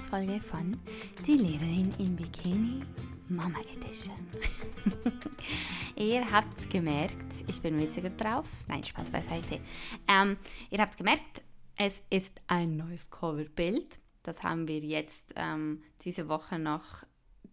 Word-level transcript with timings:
Podcast-Folge 0.00 0.40
von 0.40 0.76
Die 1.26 1.34
Lehrerin 1.34 1.92
im 1.98 2.16
Bikini 2.16 2.82
Mama 3.28 3.58
Edition. 3.74 4.16
ihr 5.96 6.30
habt 6.30 6.58
es 6.58 6.68
gemerkt, 6.68 7.44
ich 7.46 7.60
bin 7.60 7.78
witziger 7.78 8.10
drauf. 8.10 8.48
Nein, 8.68 8.82
Spaß 8.82 9.10
beiseite. 9.10 9.60
Ähm, 10.08 10.36
ihr 10.70 10.78
habt 10.78 10.92
es 10.92 10.96
gemerkt, 10.96 11.42
es 11.76 12.04
ist 12.08 12.40
ein 12.46 12.76
neues 12.76 13.10
Coverbild. 13.10 13.98
Das 14.22 14.42
haben 14.42 14.68
wir 14.68 14.78
jetzt 14.78 15.34
ähm, 15.36 15.82
diese 16.02 16.28
Woche 16.28 16.58
noch 16.58 17.04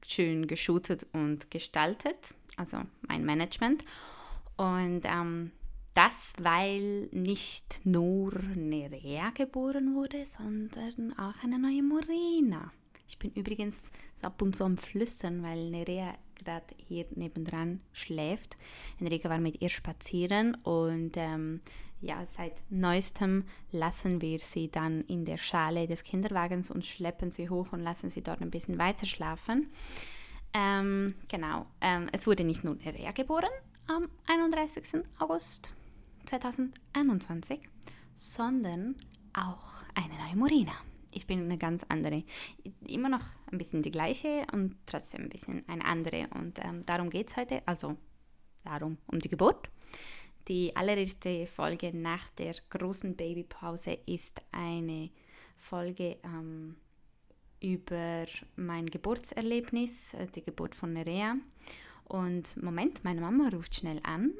schön 0.05 0.47
geshootet 0.47 1.05
und 1.13 1.51
gestaltet. 1.51 2.33
Also 2.55 2.81
mein 3.01 3.25
Management. 3.25 3.83
Und 4.55 5.01
ähm, 5.03 5.51
das, 5.97 6.33
weil 6.39 7.07
nicht 7.11 7.81
nur 7.83 8.31
Nerea 8.53 9.31
geboren 9.31 9.95
wurde, 9.95 10.25
sondern 10.25 11.17
auch 11.17 11.43
eine 11.43 11.57
neue 11.57 11.81
Morena. 11.81 12.71
Ich 13.07 13.17
bin 13.17 13.31
übrigens 13.31 13.81
ab 14.21 14.39
und 14.43 14.55
zu 14.55 14.63
am 14.63 14.77
Flüstern, 14.77 15.41
weil 15.41 15.71
Nerea 15.71 16.13
gerade 16.35 16.67
hier 16.87 17.07
nebendran 17.15 17.81
schläft. 17.93 18.57
Enrique 18.99 19.27
war 19.27 19.39
mit 19.39 19.59
ihr 19.59 19.69
spazieren 19.69 20.53
und 20.61 21.13
ähm, 21.15 21.61
ja, 21.99 22.27
seit 22.37 22.61
neuestem 22.69 23.45
lassen 23.71 24.21
wir 24.21 24.37
sie 24.37 24.69
dann 24.69 25.01
in 25.05 25.25
der 25.25 25.37
Schale 25.37 25.87
des 25.87 26.03
Kinderwagens 26.03 26.69
und 26.69 26.85
schleppen 26.85 27.31
sie 27.31 27.49
hoch 27.49 27.73
und 27.73 27.79
lassen 27.79 28.11
sie 28.11 28.21
dort 28.21 28.41
ein 28.41 28.51
bisschen 28.51 28.77
weiter 28.77 29.07
schlafen. 29.07 29.71
Ähm, 30.53 31.15
genau, 31.27 31.65
ähm, 31.81 32.07
es 32.11 32.27
wurde 32.27 32.43
nicht 32.43 32.63
nur 32.63 32.75
Nerea 32.75 33.13
geboren 33.13 33.49
am 33.87 34.09
31. 34.27 35.03
August 35.17 35.73
2021, 36.27 37.59
sondern 38.13 38.95
auch 39.33 39.83
eine 39.95 40.13
neue 40.15 40.35
Morena. 40.35 40.73
Ich 41.11 41.25
bin 41.25 41.41
eine 41.41 41.57
ganz 41.57 41.83
andere. 41.89 42.23
Immer 42.85 43.09
noch 43.09 43.23
ein 43.51 43.57
bisschen 43.57 43.81
die 43.81 43.91
gleiche 43.91 44.45
und 44.51 44.75
trotzdem 44.85 45.23
ein 45.23 45.29
bisschen 45.29 45.63
eine 45.67 45.85
andere. 45.85 46.27
Und 46.35 46.59
ähm, 46.63 46.85
darum 46.85 47.09
geht 47.09 47.29
es 47.29 47.37
heute, 47.37 47.65
also 47.65 47.97
darum 48.63 48.97
um 49.07 49.19
die 49.19 49.29
Geburt. 49.29 49.69
Die 50.47 50.75
allererste 50.75 51.47
Folge 51.47 51.95
nach 51.95 52.29
der 52.29 52.55
großen 52.69 53.15
Babypause 53.15 53.97
ist 54.05 54.41
eine 54.51 55.09
Folge 55.57 56.17
ähm, 56.23 56.75
über 57.61 58.25
mein 58.55 58.85
Geburtserlebnis, 58.85 60.13
äh, 60.13 60.27
die 60.27 60.43
Geburt 60.43 60.75
von 60.75 60.93
Nerea. 60.93 61.35
Und 62.05 62.55
Moment, 62.61 63.03
meine 63.03 63.21
Mama 63.21 63.49
ruft 63.49 63.75
schnell 63.75 63.99
an. 64.03 64.33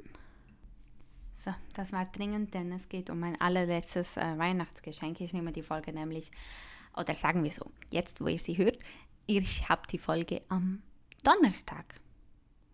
So, 1.37 1.53
das 1.75 1.91
war 1.91 2.05
dringend, 2.05 2.55
denn 2.55 2.71
es 2.71 2.89
geht 2.89 3.11
um 3.11 3.19
mein 3.19 3.39
allerletztes 3.39 4.17
äh, 4.17 4.37
Weihnachtsgeschenk. 4.39 5.21
Ich 5.21 5.33
nehme 5.33 5.51
die 5.51 5.61
Folge 5.61 5.93
nämlich, 5.93 6.31
oder 6.95 7.13
sagen 7.13 7.43
wir 7.43 7.51
so, 7.51 7.69
jetzt 7.91 8.21
wo 8.21 8.27
ihr 8.27 8.39
sie 8.39 8.57
hört, 8.57 8.79
ich 9.27 9.69
habe 9.69 9.83
die 9.91 9.99
Folge 9.99 10.41
am 10.49 10.81
Donnerstag 11.23 11.99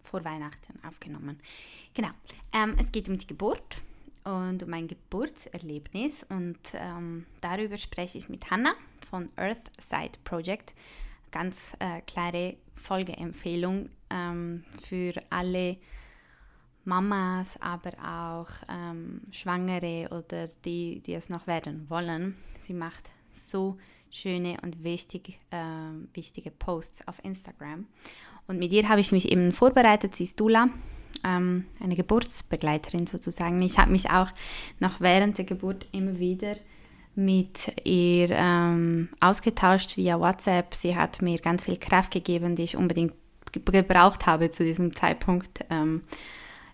vor 0.01 0.23
Weihnachten 0.23 0.79
aufgenommen. 0.87 1.41
Genau, 1.93 2.11
ähm, 2.53 2.77
es 2.79 2.93
geht 2.93 3.09
um 3.09 3.17
die 3.17 3.27
Geburt 3.27 3.81
und 4.23 4.63
um 4.63 4.69
mein 4.69 4.87
Geburtserlebnis 4.87 6.25
und 6.29 6.57
ähm, 6.73 7.25
darüber 7.41 7.75
spreche 7.75 8.17
ich 8.17 8.29
mit 8.29 8.49
Hannah 8.49 8.75
von 9.09 9.27
Earthside 9.35 10.17
Project. 10.23 10.73
Ganz 11.31 11.75
äh, 11.79 11.99
klare 12.01 12.55
Folgeempfehlung 12.75 13.89
ähm, 14.09 14.63
für 14.81 15.15
alle 15.29 15.75
Mamas, 16.85 17.57
aber 17.61 17.91
auch 18.03 18.49
ähm, 18.69 19.21
Schwangere 19.31 20.09
oder 20.11 20.47
die, 20.65 21.01
die 21.05 21.13
es 21.13 21.29
noch 21.29 21.47
werden 21.47 21.89
wollen. 21.89 22.35
Sie 22.59 22.73
macht 22.73 23.09
so 23.29 23.77
schöne 24.11 24.57
und 24.61 24.83
wichtig, 24.83 25.39
äh, 25.49 25.57
wichtige 26.13 26.51
Posts 26.51 27.07
auf 27.07 27.23
Instagram. 27.23 27.87
Und 28.47 28.59
mit 28.59 28.71
ihr 28.71 28.87
habe 28.89 29.01
ich 29.01 29.11
mich 29.11 29.31
eben 29.31 29.51
vorbereitet. 29.51 30.15
Sie 30.15 30.25
ist 30.25 30.39
Dula, 30.39 30.69
ähm, 31.23 31.65
eine 31.81 31.95
Geburtsbegleiterin 31.95 33.07
sozusagen. 33.07 33.61
Ich 33.61 33.77
habe 33.77 33.91
mich 33.91 34.09
auch 34.09 34.29
noch 34.79 34.99
während 34.99 35.37
der 35.37 35.45
Geburt 35.45 35.87
immer 35.91 36.19
wieder 36.19 36.55
mit 37.15 37.71
ihr 37.85 38.29
ähm, 38.31 39.09
ausgetauscht 39.19 39.97
via 39.97 40.19
WhatsApp. 40.19 40.73
Sie 40.73 40.95
hat 40.95 41.21
mir 41.21 41.37
ganz 41.37 41.63
viel 41.65 41.77
Kraft 41.77 42.11
gegeben, 42.11 42.55
die 42.55 42.63
ich 42.63 42.75
unbedingt 42.75 43.13
gebraucht 43.51 44.25
habe 44.25 44.51
zu 44.51 44.63
diesem 44.63 44.95
Zeitpunkt. 44.95 45.63
Ähm, 45.69 46.01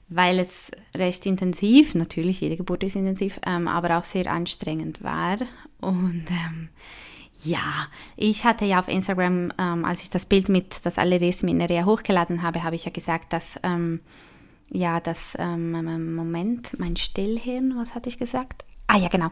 weil 0.09 0.39
es 0.39 0.71
recht 0.95 1.25
intensiv, 1.25 1.95
natürlich, 1.95 2.41
jede 2.41 2.57
Geburt 2.57 2.83
ist 2.83 2.95
intensiv, 2.95 3.39
ähm, 3.45 3.67
aber 3.67 3.97
auch 3.97 4.03
sehr 4.03 4.31
anstrengend 4.31 5.03
war. 5.03 5.37
Und 5.81 6.25
ähm, 6.29 6.69
ja, 7.43 7.87
ich 8.17 8.43
hatte 8.43 8.65
ja 8.65 8.79
auf 8.79 8.87
Instagram, 8.87 9.53
ähm, 9.57 9.85
als 9.85 10.01
ich 10.01 10.09
das 10.09 10.25
Bild 10.25 10.49
mit, 10.49 10.85
das 10.85 10.97
allererste 10.97 11.45
mit 11.45 11.55
Nerea 11.55 11.85
hochgeladen 11.85 12.41
habe, 12.41 12.63
habe 12.63 12.75
ich 12.75 12.85
ja 12.85 12.91
gesagt, 12.91 13.31
dass, 13.31 13.59
ähm, 13.63 14.01
ja, 14.71 14.99
das, 14.99 15.37
ähm, 15.39 16.15
Moment, 16.15 16.77
mein 16.79 16.95
Stillhirn, 16.95 17.75
was 17.77 17.95
hatte 17.95 18.09
ich 18.09 18.17
gesagt? 18.17 18.65
Ah 18.87 18.97
ja, 18.97 19.07
genau. 19.07 19.29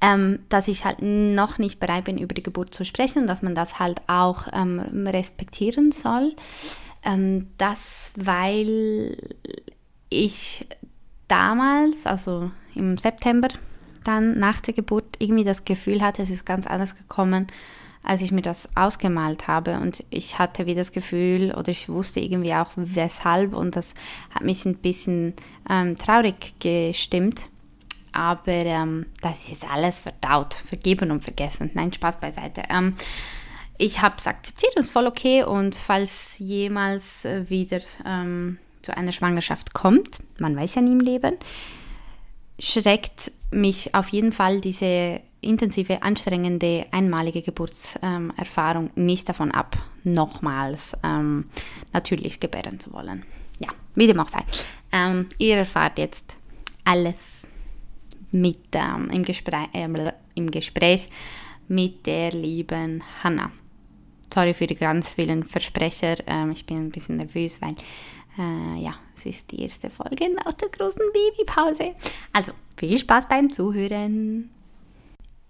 Ähm, 0.00 0.38
dass 0.48 0.68
ich 0.68 0.84
halt 0.84 0.98
noch 1.02 1.58
nicht 1.58 1.80
bereit 1.80 2.04
bin, 2.04 2.16
über 2.18 2.34
die 2.34 2.44
Geburt 2.44 2.72
zu 2.72 2.84
sprechen, 2.84 3.26
dass 3.26 3.42
man 3.42 3.56
das 3.56 3.80
halt 3.80 4.00
auch 4.06 4.46
respektieren 4.46 5.90
soll. 5.90 6.36
das, 7.58 8.12
weil 8.16 9.16
ich 10.10 10.66
damals, 11.28 12.06
also 12.06 12.50
im 12.74 12.98
September, 12.98 13.48
dann 14.04 14.38
nach 14.38 14.60
der 14.60 14.74
Geburt 14.74 15.16
irgendwie 15.18 15.44
das 15.44 15.64
Gefühl 15.64 16.02
hatte, 16.02 16.22
es 16.22 16.30
ist 16.30 16.44
ganz 16.44 16.66
anders 16.66 16.96
gekommen, 16.96 17.46
als 18.02 18.22
ich 18.22 18.32
mir 18.32 18.42
das 18.42 18.76
ausgemalt 18.76 19.46
habe. 19.46 19.78
Und 19.78 20.04
ich 20.10 20.38
hatte 20.38 20.66
wie 20.66 20.74
das 20.74 20.92
Gefühl, 20.92 21.54
oder 21.54 21.68
ich 21.68 21.88
wusste 21.88 22.20
irgendwie 22.20 22.54
auch 22.54 22.70
weshalb, 22.76 23.54
und 23.54 23.76
das 23.76 23.94
hat 24.30 24.42
mich 24.42 24.64
ein 24.64 24.76
bisschen 24.76 25.34
ähm, 25.68 25.96
traurig 25.96 26.54
gestimmt. 26.58 27.50
Aber 28.12 28.48
ähm, 28.48 29.06
das 29.22 29.42
ist 29.42 29.48
jetzt 29.50 29.70
alles 29.70 30.00
verdaut, 30.00 30.54
vergeben 30.54 31.10
und 31.12 31.22
vergessen. 31.22 31.70
Nein, 31.74 31.92
Spaß 31.92 32.18
beiseite. 32.18 32.62
Ähm, 32.68 32.96
ich 33.78 34.02
habe 34.02 34.16
es 34.18 34.26
akzeptiert 34.26 34.74
und 34.74 34.80
es 34.80 34.86
ist 34.86 34.92
voll 34.92 35.06
okay. 35.06 35.44
Und 35.44 35.74
falls 35.76 36.38
jemals 36.38 37.24
äh, 37.24 37.48
wieder 37.48 37.80
ähm, 38.04 38.58
zu 38.82 38.96
einer 38.96 39.12
Schwangerschaft 39.12 39.74
kommt, 39.74 40.20
man 40.38 40.56
weiß 40.56 40.76
ja 40.76 40.82
nie 40.82 40.92
im 40.92 41.00
Leben, 41.00 41.36
schreckt 42.58 43.32
mich 43.50 43.94
auf 43.94 44.08
jeden 44.08 44.32
Fall 44.32 44.60
diese 44.60 45.20
intensive, 45.40 46.02
anstrengende, 46.02 46.86
einmalige 46.90 47.42
Geburtserfahrung 47.42 48.90
ähm, 48.96 49.04
nicht 49.04 49.28
davon 49.28 49.50
ab, 49.50 49.76
nochmals 50.04 50.96
ähm, 51.02 51.46
natürlich 51.92 52.40
gebären 52.40 52.78
zu 52.78 52.92
wollen. 52.92 53.24
Ja, 53.58 53.68
wie 53.94 54.06
dem 54.06 54.20
auch 54.20 54.28
sei. 54.28 54.44
Ähm, 54.92 55.26
ihr 55.38 55.56
erfahrt 55.56 55.98
jetzt 55.98 56.36
alles 56.84 57.48
mit, 58.30 58.58
ähm, 58.72 59.10
im, 59.10 59.24
Gespräch, 59.24 59.68
äh, 59.72 59.88
im 60.34 60.50
Gespräch 60.50 61.08
mit 61.68 62.06
der 62.06 62.32
lieben 62.32 63.02
Hannah. 63.22 63.50
Sorry 64.32 64.54
für 64.54 64.66
die 64.66 64.76
ganz 64.76 65.14
vielen 65.14 65.44
Versprecher. 65.44 66.16
Ähm, 66.26 66.52
ich 66.52 66.64
bin 66.66 66.78
ein 66.78 66.90
bisschen 66.90 67.16
nervös, 67.16 67.60
weil 67.60 67.74
äh, 68.38 68.82
ja, 68.82 68.94
es 69.14 69.26
ist 69.26 69.50
die 69.52 69.62
erste 69.62 69.90
Folge 69.90 70.32
nach 70.34 70.52
der 70.54 70.68
großen 70.68 71.02
Babypause. 71.12 71.94
Also, 72.32 72.52
viel 72.76 72.98
Spaß 72.98 73.28
beim 73.28 73.52
Zuhören. 73.52 74.50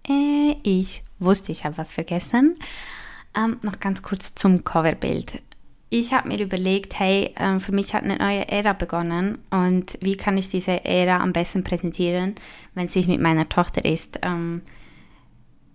Äh, 0.07 0.55
ich 0.63 1.03
wusste, 1.19 1.51
ich 1.51 1.63
habe 1.63 1.77
was 1.77 1.93
vergessen. 1.93 2.57
Ähm, 3.35 3.59
noch 3.61 3.79
ganz 3.79 4.01
kurz 4.01 4.35
zum 4.35 4.63
Coverbild. 4.63 5.41
Ich 5.89 6.13
habe 6.13 6.29
mir 6.29 6.39
überlegt, 6.39 6.99
hey, 6.99 7.33
äh, 7.35 7.59
für 7.59 7.71
mich 7.73 7.93
hat 7.93 8.03
eine 8.03 8.17
neue 8.17 8.47
Ära 8.47 8.73
begonnen 8.73 9.39
und 9.49 9.97
wie 10.01 10.15
kann 10.15 10.37
ich 10.37 10.49
diese 10.49 10.85
Ära 10.85 11.17
am 11.17 11.33
besten 11.33 11.63
präsentieren, 11.63 12.35
wenn 12.75 12.87
sich 12.87 13.07
mit 13.07 13.19
meiner 13.19 13.49
Tochter 13.49 13.83
ist. 13.83 14.19
Ähm, 14.21 14.61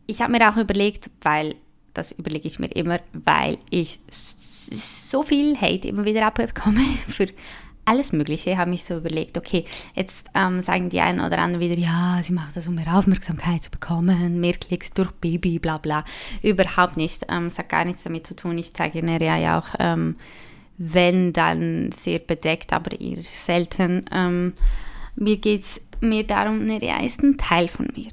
ich 0.06 0.22
habe 0.22 0.32
mir 0.32 0.50
auch 0.50 0.56
überlegt, 0.56 1.10
weil, 1.20 1.56
das 1.92 2.12
überlege 2.12 2.48
ich 2.48 2.58
mir 2.58 2.68
immer, 2.68 3.00
weil 3.12 3.58
ich 3.70 3.98
so 5.08 5.22
viel 5.22 5.56
Hate 5.60 5.88
immer 5.88 6.04
wieder 6.04 6.26
abbekomme 6.26 6.80
für 7.08 7.28
alles 7.86 8.12
Mögliche, 8.12 8.58
habe 8.58 8.74
ich 8.74 8.84
so 8.84 8.96
überlegt, 8.96 9.38
okay, 9.38 9.64
jetzt 9.94 10.28
ähm, 10.34 10.60
sagen 10.60 10.90
die 10.90 11.00
einen 11.00 11.20
oder 11.20 11.38
anderen 11.38 11.60
wieder, 11.60 11.78
ja, 11.78 12.18
sie 12.20 12.32
macht 12.32 12.56
das, 12.56 12.66
um 12.66 12.74
mehr 12.74 12.96
Aufmerksamkeit 12.96 13.62
zu 13.62 13.70
bekommen, 13.70 14.40
mehr 14.40 14.54
Klicks 14.54 14.90
durch 14.90 15.12
Baby, 15.12 15.60
bla 15.60 15.78
bla. 15.78 16.04
Überhaupt 16.42 16.96
nicht. 16.96 17.24
Ähm, 17.28 17.46
es 17.46 17.58
hat 17.58 17.68
gar 17.68 17.84
nichts 17.84 18.02
damit 18.02 18.26
zu 18.26 18.34
tun. 18.34 18.58
Ich 18.58 18.74
zeige 18.74 19.04
Nerea 19.04 19.38
ja 19.38 19.58
auch, 19.60 19.76
ähm, 19.78 20.16
wenn 20.78 21.32
dann 21.32 21.92
sehr 21.92 22.18
bedeckt, 22.18 22.72
aber 22.72 23.00
eher 23.00 23.22
selten. 23.22 24.04
Ähm, 24.12 24.54
mir 25.14 25.36
geht 25.36 25.62
es 25.62 25.80
mehr 26.00 26.24
darum, 26.24 26.66
Nerea 26.66 27.04
ist 27.04 27.22
ein 27.22 27.38
Teil 27.38 27.68
von 27.68 27.88
mir. 27.94 28.08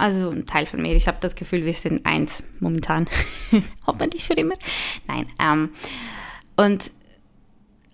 Also 0.00 0.30
ein 0.30 0.46
Teil 0.46 0.64
von 0.64 0.80
mir. 0.80 0.94
Ich 0.96 1.06
habe 1.06 1.18
das 1.20 1.34
Gefühl, 1.34 1.66
wir 1.66 1.74
sind 1.74 2.06
eins 2.06 2.42
momentan. 2.58 3.06
Hoffentlich 3.86 4.24
für 4.24 4.32
immer. 4.32 4.54
Nein. 5.06 5.26
Ähm, 5.38 5.68
und 6.56 6.90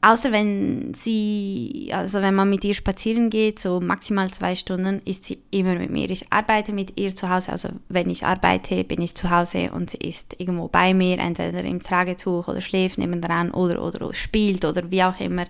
außer 0.02 0.30
wenn 0.30 0.94
sie, 0.94 1.90
also 1.92 2.22
wenn 2.22 2.36
man 2.36 2.48
mit 2.48 2.62
ihr 2.62 2.74
spazieren 2.74 3.28
geht, 3.28 3.58
so 3.58 3.80
maximal 3.80 4.30
zwei 4.30 4.54
Stunden, 4.54 5.02
ist 5.04 5.24
sie 5.24 5.40
immer 5.50 5.74
mit 5.74 5.90
mir. 5.90 6.08
Ich 6.08 6.32
arbeite 6.32 6.72
mit 6.72 6.96
ihr 6.96 7.14
zu 7.14 7.28
Hause, 7.28 7.50
also 7.50 7.70
wenn 7.88 8.08
ich 8.08 8.24
arbeite, 8.24 8.84
bin 8.84 9.00
ich 9.00 9.16
zu 9.16 9.30
Hause 9.30 9.72
und 9.72 9.90
sie 9.90 9.98
ist 9.98 10.36
irgendwo 10.38 10.68
bei 10.68 10.94
mir, 10.94 11.18
entweder 11.18 11.64
im 11.64 11.82
Tragetuch 11.82 12.46
oder 12.46 12.60
schläft 12.60 12.98
nebenan 12.98 13.50
oder, 13.50 13.82
oder 13.82 14.14
spielt 14.14 14.64
oder 14.64 14.92
wie 14.92 15.02
auch 15.02 15.18
immer. 15.18 15.46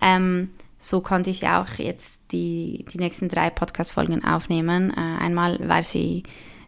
Ähm, 0.00 0.50
so 0.78 1.00
konnte 1.00 1.30
ich 1.30 1.46
auch 1.46 1.74
jetzt 1.78 2.22
die, 2.32 2.84
die 2.92 2.98
nächsten 2.98 3.28
drei 3.28 3.50
Podcast-Folgen 3.50 4.24
aufnehmen. 4.24 4.92
Äh, 4.96 5.22
einmal 5.22 5.68
war 5.68 5.82
sie 5.82 6.22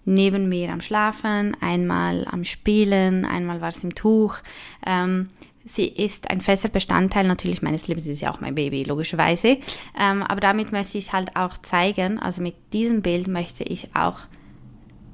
neben 0.04 0.48
mir 0.48 0.72
am 0.72 0.80
Schlafen, 0.80 1.56
einmal 1.60 2.26
am 2.30 2.44
Spielen, 2.44 3.24
einmal 3.24 3.60
war 3.60 3.70
sie 3.72 3.86
im 3.86 3.94
Tuch. 3.94 4.38
Ähm, 4.84 5.30
Sie 5.62 5.86
ist 5.86 6.30
ein 6.30 6.40
fester 6.40 6.68
Bestandteil 6.68 7.26
natürlich 7.26 7.60
meines 7.60 7.86
Lebens, 7.86 8.04
sie 8.04 8.12
ist 8.12 8.22
ja 8.22 8.32
auch 8.32 8.40
mein 8.40 8.54
Baby, 8.54 8.82
logischerweise. 8.82 9.58
Ähm, 9.98 10.22
aber 10.22 10.40
damit 10.40 10.72
möchte 10.72 10.96
ich 10.96 11.12
halt 11.12 11.36
auch 11.36 11.58
zeigen, 11.58 12.18
also 12.18 12.42
mit 12.42 12.54
diesem 12.72 13.02
Bild 13.02 13.28
möchte 13.28 13.62
ich 13.62 13.94
auch 13.94 14.20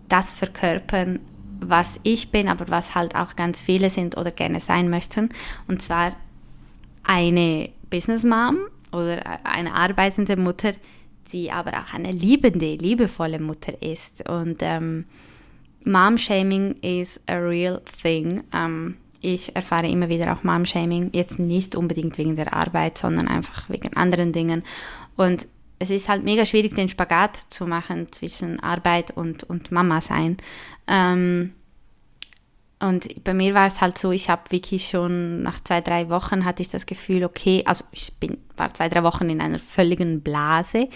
das 0.08 0.32
verkörpern, 0.32 1.18
was 1.58 2.00
ich 2.04 2.30
bin, 2.30 2.48
aber 2.48 2.68
was 2.68 2.94
halt 2.94 3.16
auch 3.16 3.34
ganz 3.34 3.60
viele 3.60 3.90
sind 3.90 4.16
oder 4.16 4.30
gerne 4.30 4.60
sein 4.60 4.88
möchten. 4.88 5.30
Und 5.66 5.82
zwar 5.82 6.12
eine 7.02 7.70
Business 7.90 8.22
Mom 8.22 8.58
oder 8.92 9.44
eine 9.44 9.74
arbeitende 9.74 10.36
Mutter, 10.36 10.72
die 11.32 11.50
aber 11.50 11.72
auch 11.72 11.94
eine 11.94 12.12
liebende, 12.12 12.76
liebevolle 12.76 13.40
Mutter 13.40 13.80
ist. 13.82 14.28
Und 14.28 14.58
ähm, 14.60 15.06
Mom-Shaming 15.84 16.76
is 16.82 17.20
a 17.26 17.36
real 17.36 17.80
thing. 18.02 18.44
Ähm, 18.52 18.96
ich 19.20 19.54
erfahre 19.56 19.88
immer 19.88 20.08
wieder 20.08 20.32
auch 20.32 20.44
Mom-Shaming, 20.44 21.10
jetzt 21.14 21.38
nicht 21.38 21.74
unbedingt 21.74 22.18
wegen 22.18 22.36
der 22.36 22.52
Arbeit, 22.52 22.98
sondern 22.98 23.28
einfach 23.28 23.68
wegen 23.68 23.96
anderen 23.96 24.32
Dingen. 24.32 24.62
Und 25.16 25.48
es 25.78 25.90
ist 25.90 26.08
halt 26.08 26.24
mega 26.24 26.46
schwierig, 26.46 26.74
den 26.74 26.88
Spagat 26.88 27.36
zu 27.36 27.66
machen 27.66 28.10
zwischen 28.12 28.60
Arbeit 28.60 29.10
und, 29.10 29.44
und 29.44 29.72
Mama 29.72 30.00
sein. 30.00 30.38
Ähm, 30.86 31.52
und 32.78 33.24
bei 33.24 33.32
mir 33.32 33.54
war 33.54 33.66
es 33.66 33.80
halt 33.80 33.96
so, 33.96 34.12
ich 34.12 34.28
habe 34.28 34.50
wirklich 34.50 34.88
schon 34.88 35.42
nach 35.42 35.64
zwei, 35.64 35.80
drei 35.80 36.10
Wochen 36.10 36.44
hatte 36.44 36.60
ich 36.60 36.68
das 36.68 36.84
Gefühl, 36.84 37.24
okay, 37.24 37.62
also 37.64 37.84
ich 37.90 38.12
bin, 38.20 38.36
war 38.54 38.72
zwei, 38.74 38.90
drei 38.90 39.02
Wochen 39.02 39.30
in 39.30 39.40
einer 39.40 39.58
völligen 39.58 40.20
Blase. 40.20 40.90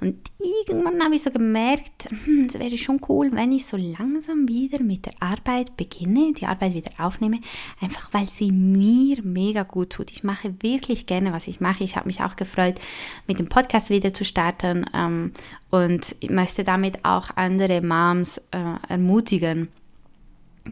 Und 0.00 0.30
irgendwann 0.38 1.02
habe 1.02 1.16
ich 1.16 1.22
so 1.22 1.32
gemerkt, 1.32 2.08
hm, 2.24 2.46
es 2.48 2.56
wäre 2.56 2.78
schon 2.78 3.00
cool, 3.08 3.32
wenn 3.32 3.50
ich 3.50 3.66
so 3.66 3.76
langsam 3.76 4.46
wieder 4.46 4.80
mit 4.80 5.06
der 5.06 5.14
Arbeit 5.18 5.76
beginne, 5.76 6.34
die 6.34 6.46
Arbeit 6.46 6.74
wieder 6.74 6.92
aufnehme, 6.98 7.40
einfach 7.80 8.12
weil 8.12 8.26
sie 8.26 8.52
mir 8.52 9.20
mega 9.24 9.64
gut 9.64 9.90
tut. 9.90 10.12
Ich 10.12 10.22
mache 10.22 10.54
wirklich 10.60 11.06
gerne, 11.06 11.32
was 11.32 11.48
ich 11.48 11.60
mache. 11.60 11.82
Ich 11.82 11.96
habe 11.96 12.06
mich 12.06 12.20
auch 12.20 12.36
gefreut, 12.36 12.76
mit 13.26 13.40
dem 13.40 13.48
Podcast 13.48 13.90
wieder 13.90 14.14
zu 14.14 14.24
starten 14.24 14.86
ähm, 14.94 15.32
und 15.70 16.14
möchte 16.30 16.62
damit 16.62 17.04
auch 17.04 17.30
andere 17.34 17.82
Moms 17.82 18.38
äh, 18.52 18.76
ermutigen, 18.88 19.68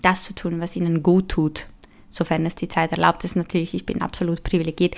das 0.00 0.24
zu 0.24 0.34
tun, 0.34 0.60
was 0.60 0.76
ihnen 0.76 1.02
gut 1.02 1.28
tut, 1.28 1.66
sofern 2.10 2.46
es 2.46 2.54
die 2.54 2.68
Zeit 2.68 2.92
erlaubt 2.92 3.24
ist. 3.24 3.36
Natürlich, 3.36 3.74
ich 3.74 3.86
bin 3.86 4.02
absolut 4.02 4.42
privilegiert, 4.42 4.94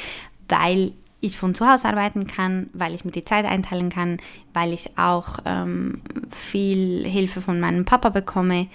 weil 0.49 0.93
ich 1.25 1.39
von 1.39 1.55
zu 1.55 1.67
Hause 1.67 1.89
arbeiten 1.89 2.27
kann, 2.27 2.69
weil 2.75 2.95
ich 2.95 3.05
mir 3.05 3.11
die 3.11 3.25
Zeit 3.25 3.47
einteilen 3.47 3.89
kann, 3.89 4.19
weil 4.53 4.73
ich 4.73 4.99
auch 4.99 5.39
ähm, 5.47 6.03
viel 6.31 7.07
Hilfe 7.07 7.41
von 7.41 7.59
meinem 7.61 7.87
Papa 7.87 8.11
bekomme, 8.11 8.69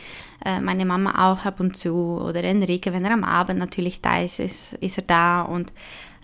äh, 0.44 0.60
meine 0.60 0.86
Mama 0.86 1.32
auch 1.32 1.46
ab 1.46 1.60
und 1.60 1.78
zu 1.78 2.20
oder 2.20 2.44
Enrique, 2.44 2.92
wenn 2.92 3.06
er 3.06 3.12
am 3.12 3.24
Abend 3.24 3.60
natürlich 3.60 4.02
da 4.02 4.20
ist, 4.20 4.40
ist, 4.40 4.74
ist 4.74 4.98
er 4.98 5.04
da 5.04 5.42
und 5.44 5.72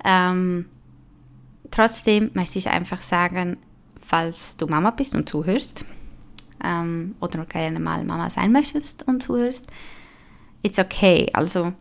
ähm, 0.03 0.65
trotzdem 1.69 2.31
möchte 2.33 2.57
ich 2.57 2.69
einfach 2.69 3.01
sagen, 3.01 3.57
falls 4.01 4.57
du 4.57 4.65
Mama 4.65 4.91
bist 4.91 5.13
und 5.13 5.29
zuhörst, 5.29 5.85
ähm, 6.63 7.15
oder 7.19 7.45
gerne 7.45 7.79
mal 7.79 8.03
Mama 8.03 8.29
sein 8.29 8.51
möchtest 8.51 9.07
und 9.07 9.21
zuhörst, 9.23 9.65
it's 10.63 10.79
okay. 10.79 11.27
Also 11.33 11.73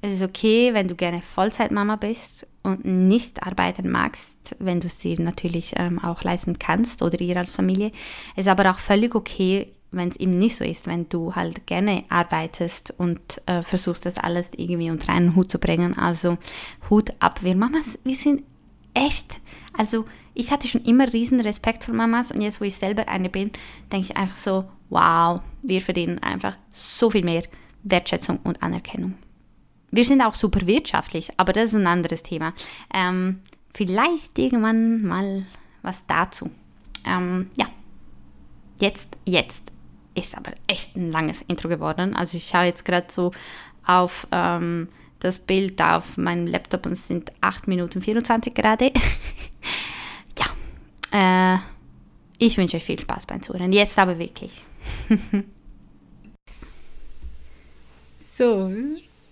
es 0.00 0.14
ist 0.14 0.22
okay, 0.22 0.74
wenn 0.74 0.88
du 0.88 0.94
gerne 0.94 1.22
Vollzeitmama 1.22 1.96
bist 1.96 2.46
und 2.62 2.84
nicht 2.84 3.42
arbeiten 3.42 3.90
magst, 3.90 4.54
wenn 4.58 4.80
du 4.80 4.86
es 4.86 4.96
dir 4.96 5.20
natürlich 5.20 5.74
ähm, 5.76 5.98
auch 5.98 6.22
leisten 6.22 6.58
kannst 6.58 7.02
oder 7.02 7.20
ihr 7.20 7.36
als 7.36 7.50
Familie. 7.50 7.90
Es 8.36 8.46
ist 8.46 8.50
aber 8.50 8.70
auch 8.70 8.78
völlig 8.78 9.14
okay, 9.14 9.72
wenn 9.90 10.08
es 10.08 10.16
eben 10.16 10.38
nicht 10.38 10.56
so 10.56 10.64
ist, 10.64 10.86
wenn 10.86 11.08
du 11.08 11.34
halt 11.34 11.66
gerne 11.66 12.04
arbeitest 12.10 12.94
und 12.98 13.42
äh, 13.46 13.62
versuchst, 13.62 14.06
das 14.06 14.18
alles 14.18 14.50
irgendwie 14.56 14.90
unter 14.90 15.12
einen 15.12 15.34
Hut 15.34 15.50
zu 15.50 15.58
bringen. 15.58 15.96
Also 15.96 16.36
Hut 16.90 17.10
ab. 17.20 17.42
Wir 17.42 17.56
Mamas, 17.56 17.98
wir 18.04 18.14
sind 18.14 18.42
echt, 18.94 19.40
also 19.72 20.04
ich 20.38 20.52
hatte 20.52 20.68
schon 20.68 20.84
immer 20.84 21.12
riesen 21.12 21.40
Respekt 21.40 21.84
vor 21.84 21.94
Mamas 21.94 22.30
und 22.30 22.40
jetzt, 22.40 22.60
wo 22.60 22.64
ich 22.64 22.76
selber 22.76 23.08
eine 23.08 23.28
bin, 23.28 23.50
denke 23.90 24.06
ich 24.06 24.16
einfach 24.16 24.36
so, 24.36 24.70
wow, 24.88 25.40
wir 25.62 25.80
verdienen 25.80 26.20
einfach 26.20 26.56
so 26.70 27.10
viel 27.10 27.24
mehr 27.24 27.42
Wertschätzung 27.82 28.38
und 28.44 28.62
Anerkennung. 28.62 29.14
Wir 29.90 30.04
sind 30.04 30.22
auch 30.22 30.34
super 30.34 30.64
wirtschaftlich, 30.64 31.30
aber 31.38 31.52
das 31.52 31.64
ist 31.66 31.74
ein 31.74 31.88
anderes 31.88 32.22
Thema. 32.22 32.52
Ähm, 32.94 33.40
vielleicht 33.74 34.38
irgendwann 34.38 35.02
mal 35.02 35.44
was 35.82 36.06
dazu. 36.06 36.50
Ähm, 37.04 37.50
ja, 37.56 37.66
jetzt, 38.78 39.18
jetzt 39.24 39.72
ist 40.14 40.36
aber 40.36 40.52
echt 40.68 40.96
ein 40.96 41.10
langes 41.10 41.42
Intro 41.42 41.68
geworden. 41.68 42.14
Also 42.14 42.36
ich 42.36 42.46
schaue 42.46 42.66
jetzt 42.66 42.84
gerade 42.84 43.08
so 43.10 43.32
auf 43.84 44.28
ähm, 44.30 44.88
das 45.18 45.40
Bild 45.40 45.82
auf 45.82 46.16
meinem 46.16 46.46
Laptop 46.46 46.86
und 46.86 46.92
es 46.92 47.08
sind 47.08 47.32
8 47.40 47.66
Minuten 47.66 48.00
24 48.00 48.54
gerade. 48.54 48.92
Äh, 51.12 51.56
ich 52.38 52.56
wünsche 52.56 52.76
euch 52.76 52.84
viel 52.84 52.98
Spaß 52.98 53.26
beim 53.26 53.42
Zuhören. 53.42 53.72
Jetzt 53.72 53.98
aber 53.98 54.18
wirklich. 54.18 54.62
so, 58.38 58.70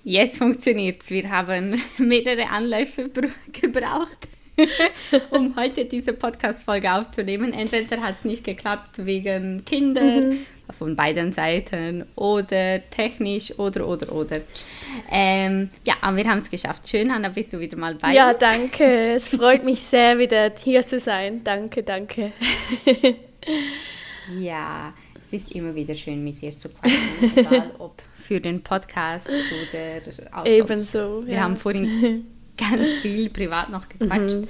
jetzt 0.04 0.38
funktioniert 0.38 1.02
es. 1.02 1.10
Wir 1.10 1.30
haben 1.30 1.80
mehrere 1.98 2.48
Anläufe 2.48 3.10
gebraucht, 3.52 4.28
um 5.30 5.54
heute 5.56 5.84
diese 5.84 6.12
Podcast-Folge 6.12 6.92
aufzunehmen. 6.92 7.52
Entweder 7.52 8.00
hat 8.00 8.16
es 8.18 8.24
nicht 8.24 8.44
geklappt 8.44 9.04
wegen 9.04 9.64
Kindern 9.64 10.30
mhm 10.30 10.46
von 10.72 10.96
beiden 10.96 11.32
Seiten 11.32 12.04
oder 12.16 12.80
technisch 12.90 13.58
oder 13.58 13.86
oder 13.86 14.12
oder. 14.12 14.40
Ähm, 15.10 15.70
ja, 15.84 15.94
aber 16.00 16.16
wir 16.16 16.24
haben 16.24 16.40
es 16.40 16.50
geschafft. 16.50 16.88
Schön, 16.88 17.12
Hanna, 17.12 17.28
bist 17.28 17.52
du 17.52 17.60
wieder 17.60 17.76
mal 17.76 17.94
bei 17.94 18.12
Ja, 18.12 18.34
danke. 18.34 19.12
Es 19.14 19.28
freut 19.28 19.64
mich 19.64 19.80
sehr, 19.80 20.18
wieder 20.18 20.52
hier 20.62 20.86
zu 20.86 20.98
sein. 20.98 21.42
Danke, 21.44 21.82
danke. 21.82 22.32
ja, 24.40 24.92
es 25.26 25.32
ist 25.32 25.52
immer 25.52 25.74
wieder 25.74 25.94
schön, 25.94 26.22
mit 26.24 26.40
dir 26.40 26.56
zu 26.56 26.68
quatschen, 26.68 27.36
egal 27.36 27.70
ob 27.78 28.02
für 28.16 28.40
den 28.40 28.62
Podcast 28.62 29.30
oder 29.30 30.36
auch 30.36 30.44
Ebenso, 30.44 31.24
Wir 31.26 31.34
ja. 31.34 31.40
haben 31.42 31.56
vorhin 31.56 32.26
ganz 32.56 32.92
viel 33.02 33.30
privat 33.30 33.70
noch 33.70 33.88
gequatscht. 33.88 34.40
Mhm 34.40 34.48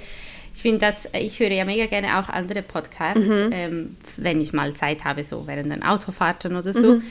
ich 0.57 0.63
finde 0.63 0.79
das, 0.79 1.07
ich 1.13 1.39
höre 1.39 1.51
ja 1.51 1.65
mega 1.65 1.85
gerne 1.85 2.17
auch 2.17 2.29
andere 2.29 2.63
Podcasts, 2.63 3.27
mhm. 3.27 3.49
ähm, 3.51 3.97
wenn 4.17 4.41
ich 4.41 4.53
mal 4.53 4.73
Zeit 4.73 5.03
habe, 5.05 5.23
so 5.23 5.45
während 5.45 5.71
den 5.71 5.83
Autofahrten 5.83 6.55
oder 6.55 6.73
so. 6.73 6.95
Mhm. 6.95 7.03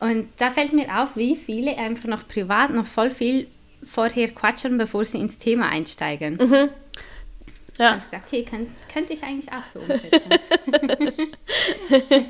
Und 0.00 0.28
da 0.38 0.50
fällt 0.50 0.72
mir 0.72 1.00
auf, 1.00 1.14
wie 1.14 1.36
viele 1.36 1.78
einfach 1.78 2.08
noch 2.08 2.26
privat 2.26 2.70
noch 2.70 2.86
voll 2.86 3.10
viel 3.10 3.46
vorher 3.88 4.28
quatschen, 4.28 4.78
bevor 4.78 5.04
sie 5.04 5.18
ins 5.18 5.38
Thema 5.38 5.68
einsteigen. 5.68 6.38
Mhm. 6.38 6.70
Ja. 7.78 7.96
Ich 7.96 8.02
sage, 8.02 8.24
okay, 8.26 8.44
könnt, 8.44 8.68
könnte 8.92 9.12
ich 9.12 9.22
eigentlich 9.22 9.52
auch 9.52 9.66
so 9.68 9.78
umsetzen. 9.78 10.30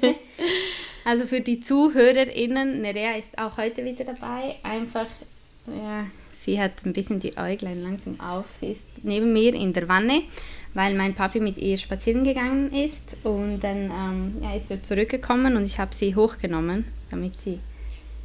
also 1.07 1.27
für 1.27 1.41
die 1.41 1.61
ZuhörerInnen, 1.61 2.83
Nerea 2.83 3.17
ist 3.17 3.39
auch 3.39 3.57
heute 3.57 3.87
wieder 3.87 4.05
dabei, 4.05 4.57
einfach 4.63 5.07
ja, 5.67 6.05
Sie 6.45 6.61
hat 6.61 6.73
ein 6.85 6.93
bisschen 6.93 7.21
die 7.21 7.39
Äuglein 7.39 7.81
langsam 7.81 8.21
auf. 8.21 8.47
Sie 8.57 8.73
ist 8.73 8.89
neben 9.05 9.33
mir 9.33 9.55
in 9.55 9.73
der 9.73 9.89
Wanne, 9.89 10.25
weil 10.75 10.93
mein 10.95 11.15
Papi 11.15 11.39
mit 11.39 11.57
ihr 11.57 11.79
spazieren 11.79 12.25
gegangen 12.25 12.73
ist. 12.73 13.17
Und 13.23 13.61
dann 13.61 13.91
ähm, 13.91 14.43
ja, 14.43 14.57
ist 14.57 14.69
er 14.71 14.83
zurückgekommen 14.83 15.57
und 15.57 15.67
ich 15.67 15.79
habe 15.79 15.95
sie 15.95 16.17
hochgenommen, 16.17 16.85
damit 17.13 17.39
sie, 17.39 17.61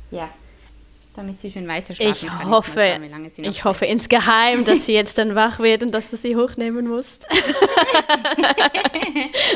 ja, 0.10 0.30
damit 1.16 1.40
sie 1.40 1.52
schön 1.52 1.68
weiter 1.68 1.94
ich 2.00 2.26
kann. 2.26 2.50
Hoffe, 2.50 3.00
schauen, 3.00 3.46
ich 3.46 3.64
hoffe 3.64 3.86
insgeheim, 3.86 4.66
dass 4.66 4.88
sie 4.88 4.94
jetzt 4.94 5.20
dann 5.20 5.36
wach 5.36 5.60
wird 5.60 5.84
und 5.84 5.94
dass 5.94 6.10
du 6.10 6.18
sie 6.18 6.36
hochnehmen 6.36 6.88
musst. 6.88 7.28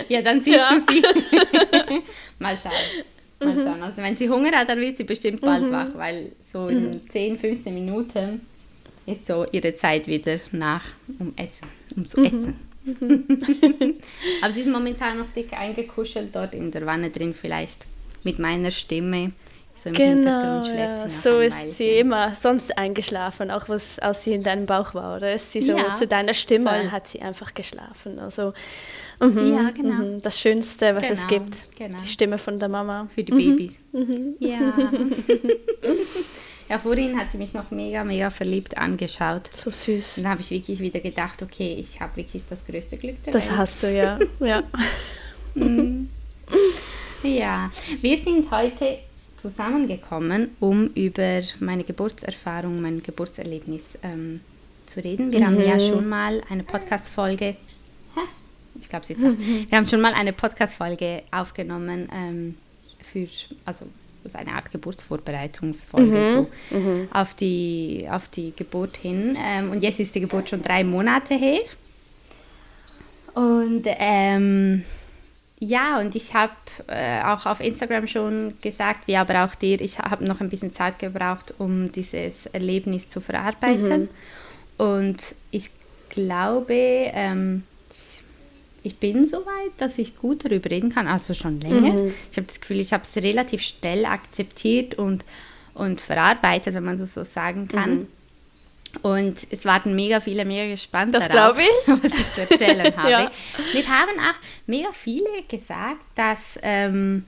ja, 0.07 0.21
dann 0.21 0.41
siehst 0.41 0.57
ja. 0.57 0.75
du 0.75 0.81
sie. 0.91 1.01
Mal 2.37 2.55
schauen. 2.55 2.73
Mal 3.39 3.55
mhm. 3.55 3.63
schauen. 3.63 3.81
Also 3.81 4.03
wenn 4.03 4.15
sie 4.15 4.29
Hunger 4.29 4.51
hat, 4.51 4.69
dann 4.69 4.79
wird 4.79 4.97
sie 4.97 5.03
bestimmt 5.03 5.41
bald 5.41 5.63
mhm. 5.63 5.71
wach, 5.71 5.87
weil 5.95 6.33
so 6.43 6.67
in 6.67 6.91
mhm. 6.91 7.09
10, 7.09 7.39
15 7.39 7.73
Minuten 7.73 8.41
ist 9.11 9.27
so 9.27 9.45
ihre 9.51 9.75
Zeit 9.75 10.07
wieder 10.07 10.39
nach, 10.51 10.83
um 11.19 11.33
Essen, 11.35 11.67
um 11.95 12.05
zu 12.05 12.19
mhm. 12.19 12.25
essen. 12.25 12.55
Aber 14.41 14.53
sie 14.53 14.61
ist 14.61 14.69
momentan 14.69 15.19
noch 15.19 15.29
dick 15.31 15.53
eingekuschelt 15.53 16.35
dort 16.35 16.53
in 16.55 16.71
der 16.71 16.85
Wanne 16.85 17.09
drin, 17.09 17.33
vielleicht 17.33 17.85
mit 18.23 18.39
meiner 18.39 18.71
Stimme 18.71 19.33
So 19.83 19.89
genau, 19.91 20.63
ja. 20.63 21.09
so 21.09 21.39
ist 21.39 21.73
sie 21.73 21.89
immer 21.89 22.35
sonst 22.35 22.77
eingeschlafen, 22.77 23.49
auch 23.49 23.67
was, 23.67 23.97
als 23.97 24.23
sie 24.23 24.33
in 24.33 24.43
deinem 24.43 24.67
Bauch 24.67 24.93
war, 24.93 25.17
oder? 25.17 25.33
Ist 25.33 25.51
sie 25.51 25.61
so 25.61 25.75
ja, 25.75 25.95
zu 25.95 26.05
deiner 26.05 26.35
Stimme, 26.35 26.69
voll. 26.69 26.91
hat 26.91 27.07
sie 27.07 27.21
einfach 27.21 27.55
geschlafen. 27.55 28.19
Also, 28.19 28.53
mhm, 29.19 29.53
ja, 29.53 29.71
genau. 29.71 30.03
Mhm, 30.03 30.21
das 30.21 30.39
Schönste, 30.39 30.95
was 30.95 31.07
genau, 31.07 31.13
es 31.13 31.27
gibt, 31.27 31.75
genau. 31.75 31.97
die 31.97 32.07
Stimme 32.07 32.37
von 32.37 32.59
der 32.59 32.69
Mama. 32.69 33.07
Für 33.13 33.23
die 33.23 33.31
Babys. 33.31 33.79
Mhm. 33.91 34.01
mhm. 34.01 34.35
Ja. 34.39 34.59
Ja, 36.71 36.79
vorhin 36.79 37.19
hat 37.19 37.29
sie 37.29 37.37
mich 37.37 37.53
noch 37.53 37.69
mega, 37.69 38.05
mega 38.05 38.29
verliebt 38.29 38.77
angeschaut. 38.77 39.49
So 39.53 39.69
süß. 39.71 40.13
Dann 40.15 40.29
habe 40.29 40.39
ich 40.39 40.51
wirklich 40.51 40.79
wieder 40.79 41.01
gedacht, 41.01 41.43
okay, 41.43 41.75
ich 41.77 41.99
habe 41.99 42.15
wirklich 42.15 42.43
das 42.49 42.65
größte 42.65 42.95
Glück 42.95 43.21
der 43.25 43.33
Das 43.33 43.49
Welt. 43.49 43.57
hast 43.57 43.83
du, 43.83 43.93
ja. 43.93 44.17
ja. 44.39 44.63
Mhm. 45.53 46.07
ja, 47.23 47.69
wir 47.99 48.15
sind 48.15 48.49
heute 48.51 48.99
zusammengekommen, 49.35 50.51
um 50.61 50.87
über 50.93 51.41
meine 51.59 51.83
Geburtserfahrung, 51.83 52.81
mein 52.81 53.03
Geburtserlebnis 53.03 53.99
ähm, 54.01 54.39
zu 54.85 55.03
reden. 55.03 55.33
Wir 55.33 55.41
mhm. 55.41 55.45
haben 55.47 55.61
ja 55.61 55.77
schon 55.77 56.07
mal 56.07 56.41
eine 56.49 56.63
Podcast-Folge, 56.63 57.57
ich 58.79 58.87
glaube, 58.87 59.05
sie 59.05 59.11
ist 59.11 59.19
mhm. 59.21 59.67
Wir 59.67 59.77
haben 59.77 59.89
schon 59.89 59.99
mal 59.99 60.13
eine 60.13 60.31
Podcast-Folge 60.31 61.23
aufgenommen 61.31 62.07
ähm, 62.15 62.57
für, 63.03 63.27
also 63.65 63.87
das 64.23 64.33
ist 64.33 64.39
eine 64.39 64.53
Art 64.53 64.71
Geburtsvorbereitungsfolge 64.71 66.17
mhm. 66.17 66.47
so, 66.71 66.77
mhm. 66.77 67.07
Auf, 67.11 67.33
die, 67.33 68.07
auf 68.09 68.29
die 68.29 68.53
Geburt 68.55 68.97
hin. 68.97 69.37
Ähm, 69.39 69.71
und 69.71 69.83
jetzt 69.83 69.99
ist 69.99 70.15
die 70.15 70.21
Geburt 70.21 70.49
schon 70.49 70.61
drei 70.61 70.83
Monate 70.83 71.35
her. 71.35 71.61
Und 73.33 73.83
ähm, 73.85 74.83
ja, 75.59 75.99
und 75.99 76.15
ich 76.15 76.33
habe 76.33 76.53
äh, 76.87 77.21
auch 77.23 77.45
auf 77.45 77.59
Instagram 77.59 78.07
schon 78.07 78.55
gesagt, 78.61 79.07
wie 79.07 79.15
aber 79.15 79.45
auch 79.45 79.55
dir, 79.55 79.79
ich 79.79 79.99
habe 79.99 80.25
noch 80.25 80.41
ein 80.41 80.49
bisschen 80.49 80.73
Zeit 80.73 80.99
gebraucht, 80.99 81.53
um 81.59 81.91
dieses 81.91 82.47
Erlebnis 82.47 83.07
zu 83.07 83.21
verarbeiten. 83.21 84.09
Mhm. 84.77 84.83
Und 84.83 85.35
ich 85.51 85.69
glaube, 86.09 86.73
ähm, 86.73 87.63
ich 88.83 88.97
bin 88.97 89.27
so 89.27 89.37
weit, 89.45 89.73
dass 89.77 89.97
ich 89.97 90.17
gut 90.17 90.45
darüber 90.45 90.69
reden 90.69 90.93
kann, 90.93 91.07
also 91.07 91.33
schon 91.33 91.59
länger. 91.61 91.93
Mhm. 91.93 92.13
Ich 92.31 92.37
habe 92.37 92.47
das 92.47 92.61
Gefühl, 92.61 92.79
ich 92.79 92.93
habe 92.93 93.03
es 93.03 93.21
relativ 93.21 93.61
schnell 93.61 94.05
akzeptiert 94.05 94.95
und, 94.95 95.23
und 95.73 96.01
verarbeitet, 96.01 96.73
wenn 96.73 96.83
man 96.83 96.97
so, 96.97 97.05
so 97.05 97.23
sagen 97.23 97.67
kann. 97.67 97.91
Mhm. 97.91 98.07
Und 99.03 99.37
es 99.49 99.63
warten 99.65 99.95
mega 99.95 100.19
viele 100.19 100.43
mega 100.43 100.69
gespannt 100.69 101.13
das 101.13 101.29
darauf, 101.29 101.57
ich. 101.57 101.87
was 101.87 102.19
ich 102.19 102.33
zu 102.33 102.41
erzählen 102.41 102.93
habe. 102.97 103.09
ja. 103.09 103.31
Mir 103.73 103.87
haben 103.87 104.19
auch 104.19 104.35
mega 104.67 104.89
viele 104.91 105.29
gesagt, 105.47 106.01
dass, 106.15 106.59
ähm, 106.61 107.25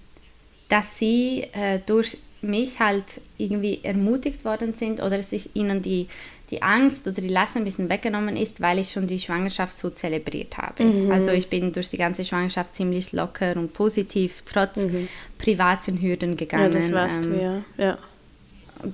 dass 0.68 0.98
sie 0.98 1.48
äh, 1.54 1.80
durch 1.86 2.18
mich 2.42 2.80
halt 2.80 3.06
irgendwie 3.38 3.80
ermutigt 3.84 4.44
worden 4.44 4.74
sind 4.74 5.00
oder 5.00 5.18
dass 5.18 5.32
ich 5.32 5.56
ihnen 5.56 5.82
die 5.82 6.08
die 6.54 6.62
Angst 6.62 7.08
oder 7.08 7.20
die 7.20 7.30
Last 7.30 7.56
ein 7.56 7.64
bisschen 7.64 7.90
weggenommen 7.90 8.38
ist, 8.38 8.62
weil 8.62 8.78
ich 8.78 8.92
schon 8.92 9.08
die 9.08 9.20
Schwangerschaft 9.20 9.76
so 9.76 9.90
zelebriert 9.90 10.58
habe. 10.58 10.84
Mhm. 10.84 11.12
Also 11.12 11.32
ich 11.32 11.50
bin 11.50 11.74
durch 11.74 11.90
die 11.90 11.98
ganze 11.98 12.24
Schwangerschaft 12.24 12.76
ziemlich 12.76 13.12
locker 13.12 13.58
und 13.58 13.74
positiv, 13.74 14.44
trotz 14.46 14.78
mhm. 14.78 15.08
privaten 15.40 16.00
Hürden 16.00 16.38
gegangen. 16.38 16.72
Ja, 16.72 16.80
das 16.80 16.92
warst 16.92 17.26
ähm, 17.26 17.34
du, 17.34 17.42
ja. 17.42 17.64
ja. 17.78 17.98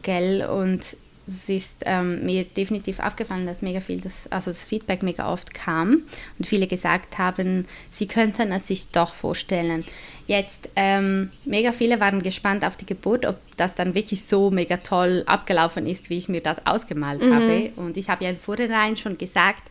Gell, 0.02 0.46
und 0.46 0.82
es 1.30 1.48
ist 1.48 1.84
ähm, 1.86 2.26
mir 2.26 2.44
definitiv 2.44 3.00
aufgefallen, 3.00 3.46
dass 3.46 3.62
mega 3.62 3.80
viel, 3.80 4.02
das, 4.02 4.32
also 4.32 4.52
das 4.52 4.64
Feedback 4.64 5.04
mega 5.04 5.32
oft 5.32 5.54
kam 5.54 6.04
und 6.38 6.46
viele 6.46 6.68
gesagt 6.68 7.18
haben, 7.18 7.68
sie 7.92 8.08
könnten 8.08 8.52
es 8.52 8.68
sich 8.68 8.90
doch 8.90 9.14
vorstellen. 9.14 9.86
Jetzt, 10.26 10.70
ähm, 10.76 11.32
mega 11.46 11.72
viele 11.72 12.00
waren 12.00 12.22
gespannt 12.22 12.66
auf 12.66 12.78
die 12.78 12.86
Geburt, 12.86 13.26
ob 13.26 13.38
das 13.58 13.76
dann 13.76 13.96
wirklich 13.96 14.26
so 14.26 14.52
mega 14.52 14.78
toll 14.78 15.24
abgelaufen 15.26 15.88
ist, 15.88 16.10
wie 16.10 16.18
ich 16.18 16.30
mir 16.30 16.42
das 16.42 16.66
ausgemalt 16.66 17.24
mhm. 17.24 17.34
habe. 17.34 17.72
Und 17.76 17.98
ich 17.98 18.10
habe 18.10 18.24
ja 18.24 18.30
im 18.32 18.38
Vorhinein 18.38 18.98
schon 18.98 19.18
gesagt, 19.18 19.64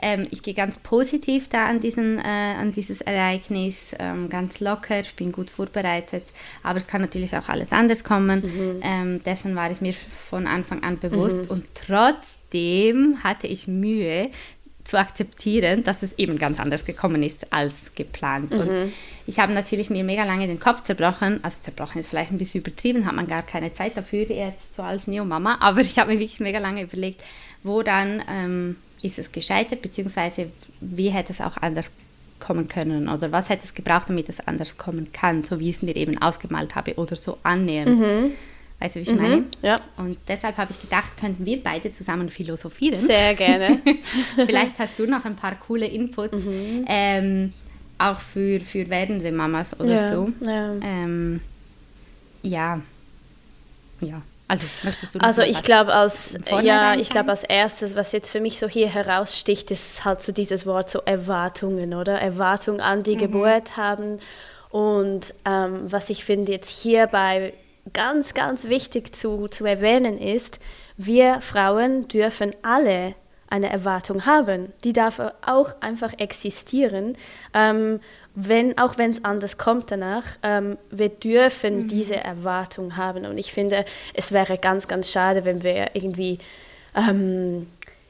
ähm, 0.00 0.26
ich 0.30 0.42
gehe 0.42 0.54
ganz 0.54 0.78
positiv 0.78 1.48
da 1.48 1.66
an, 1.66 1.80
diesen, 1.80 2.18
äh, 2.18 2.22
an 2.22 2.72
dieses 2.72 3.00
Ereignis, 3.00 3.94
ähm, 3.98 4.28
ganz 4.28 4.60
locker, 4.60 5.00
ich 5.00 5.14
bin 5.14 5.32
gut 5.32 5.50
vorbereitet, 5.50 6.24
aber 6.62 6.78
es 6.78 6.86
kann 6.86 7.00
natürlich 7.00 7.36
auch 7.36 7.48
alles 7.48 7.72
anders 7.72 8.04
kommen. 8.04 8.42
Mhm. 8.42 8.80
Ähm, 8.82 9.24
dessen 9.24 9.56
war 9.56 9.70
ich 9.70 9.80
mir 9.80 9.94
von 9.94 10.46
Anfang 10.46 10.82
an 10.82 10.98
bewusst 10.98 11.44
mhm. 11.44 11.50
und 11.50 11.64
trotzdem 11.74 13.22
hatte 13.22 13.46
ich 13.46 13.66
Mühe, 13.66 14.30
zu 14.88 14.98
akzeptieren, 14.98 15.84
dass 15.84 16.02
es 16.02 16.18
eben 16.18 16.38
ganz 16.38 16.58
anders 16.58 16.86
gekommen 16.86 17.22
ist 17.22 17.52
als 17.52 17.94
geplant. 17.94 18.54
Mhm. 18.54 18.60
Und 18.60 18.92
ich 19.26 19.38
habe 19.38 19.52
natürlich 19.52 19.90
mir 19.90 20.02
mega 20.02 20.24
lange 20.24 20.46
den 20.46 20.58
Kopf 20.58 20.82
zerbrochen. 20.82 21.40
Also 21.42 21.60
zerbrochen 21.60 22.00
ist 22.00 22.08
vielleicht 22.08 22.30
ein 22.30 22.38
bisschen 22.38 22.62
übertrieben, 22.62 23.04
hat 23.04 23.14
man 23.14 23.26
gar 23.26 23.42
keine 23.42 23.72
Zeit 23.74 23.98
dafür 23.98 24.22
jetzt 24.22 24.74
so 24.74 24.82
als 24.82 25.06
Neomama. 25.06 25.58
Aber 25.60 25.82
ich 25.82 25.98
habe 25.98 26.14
mir 26.14 26.18
wirklich 26.18 26.40
mega 26.40 26.58
lange 26.58 26.82
überlegt, 26.84 27.22
wo 27.62 27.82
dann 27.82 28.22
ähm, 28.30 28.76
ist 29.02 29.18
es 29.18 29.32
gescheitert, 29.32 29.82
beziehungsweise 29.82 30.50
wie 30.80 31.10
hätte 31.10 31.32
es 31.32 31.40
auch 31.40 31.56
anders 31.58 31.90
kommen 32.38 32.68
können 32.68 33.08
oder 33.08 33.32
was 33.32 33.48
hätte 33.48 33.64
es 33.64 33.74
gebraucht, 33.74 34.08
damit 34.08 34.28
es 34.28 34.40
anders 34.46 34.76
kommen 34.78 35.12
kann, 35.12 35.44
so 35.44 35.58
wie 35.58 35.70
ich 35.70 35.76
es 35.76 35.82
mir 35.82 35.96
eben 35.96 36.20
ausgemalt 36.20 36.74
habe 36.74 36.94
oder 36.94 37.16
so 37.16 37.38
annähernd. 37.42 37.98
Mhm. 37.98 38.30
Weißt 38.80 38.94
du, 38.94 39.00
wie 39.00 39.02
ich 39.02 39.12
mhm, 39.12 39.22
meine? 39.22 39.44
Ja. 39.60 39.80
Und 39.96 40.18
deshalb 40.28 40.56
habe 40.56 40.70
ich 40.70 40.80
gedacht, 40.80 41.16
könnten 41.18 41.44
wir 41.44 41.60
beide 41.62 41.90
zusammen 41.90 42.30
philosophieren. 42.30 42.96
Sehr 42.96 43.34
gerne. 43.34 43.80
Vielleicht 44.36 44.78
hast 44.78 44.98
du 44.98 45.06
noch 45.06 45.24
ein 45.24 45.34
paar 45.34 45.56
coole 45.56 45.86
Inputs, 45.86 46.44
mhm. 46.44 46.84
ähm, 46.86 47.52
auch 47.98 48.20
für, 48.20 48.60
für 48.60 48.88
werdende 48.88 49.32
Mamas 49.32 49.78
oder 49.80 50.00
ja, 50.00 50.12
so. 50.12 50.32
Ja. 50.40 50.74
Ähm, 50.80 51.40
ja. 52.42 52.80
Ja. 54.00 54.22
Also, 54.48 54.66
möchtest 54.82 55.14
du 55.14 55.20
also 55.20 55.42
ich 55.42 55.62
glaube 55.62 55.92
als 55.92 56.38
ja, 56.62 56.94
ich 56.94 57.10
glaube 57.10 57.28
als 57.28 57.44
erstes, 57.44 57.94
was 57.94 58.12
jetzt 58.12 58.30
für 58.30 58.40
mich 58.40 58.58
so 58.58 58.66
hier 58.66 58.88
heraussticht, 58.88 59.70
ist 59.70 60.04
halt 60.06 60.22
so 60.22 60.32
dieses 60.32 60.64
Wort 60.64 60.88
so 60.88 61.00
Erwartungen, 61.04 61.92
oder? 61.92 62.18
Erwartungen 62.18 62.80
an 62.80 63.02
die 63.02 63.16
mhm. 63.16 63.20
Geburt 63.20 63.76
haben. 63.76 64.18
Und 64.70 65.34
ähm, 65.44 65.92
was 65.92 66.10
ich 66.10 66.24
finde 66.24 66.52
jetzt 66.52 66.70
hierbei 66.70 67.52
ganz, 67.92 68.34
ganz 68.34 68.64
wichtig 68.64 69.14
zu, 69.14 69.48
zu 69.48 69.64
erwähnen 69.64 70.18
ist, 70.18 70.60
wir 70.96 71.40
Frauen 71.40 72.08
dürfen 72.08 72.52
alle 72.62 73.14
eine 73.50 73.70
Erwartung 73.70 74.26
haben. 74.26 74.72
Die 74.84 74.92
darf 74.92 75.20
auch 75.44 75.74
einfach 75.80 76.12
existieren, 76.18 77.16
ähm, 77.54 78.00
wenn, 78.40 78.78
auch 78.78 78.98
wenn 78.98 79.10
es 79.10 79.24
anders 79.24 79.58
kommt 79.58 79.90
danach. 79.90 80.22
Ähm, 80.42 80.78
wir 80.90 81.08
dürfen 81.08 81.82
mhm. 81.82 81.88
diese 81.88 82.16
Erwartung 82.16 82.96
haben. 82.96 83.26
Und 83.26 83.36
ich 83.36 83.52
finde, 83.52 83.84
es 84.14 84.30
wäre 84.30 84.58
ganz, 84.58 84.86
ganz 84.86 85.10
schade, 85.10 85.44
wenn 85.44 85.62
wir 85.64 85.94
irgendwie 85.94 86.38
ähm, 86.94 87.66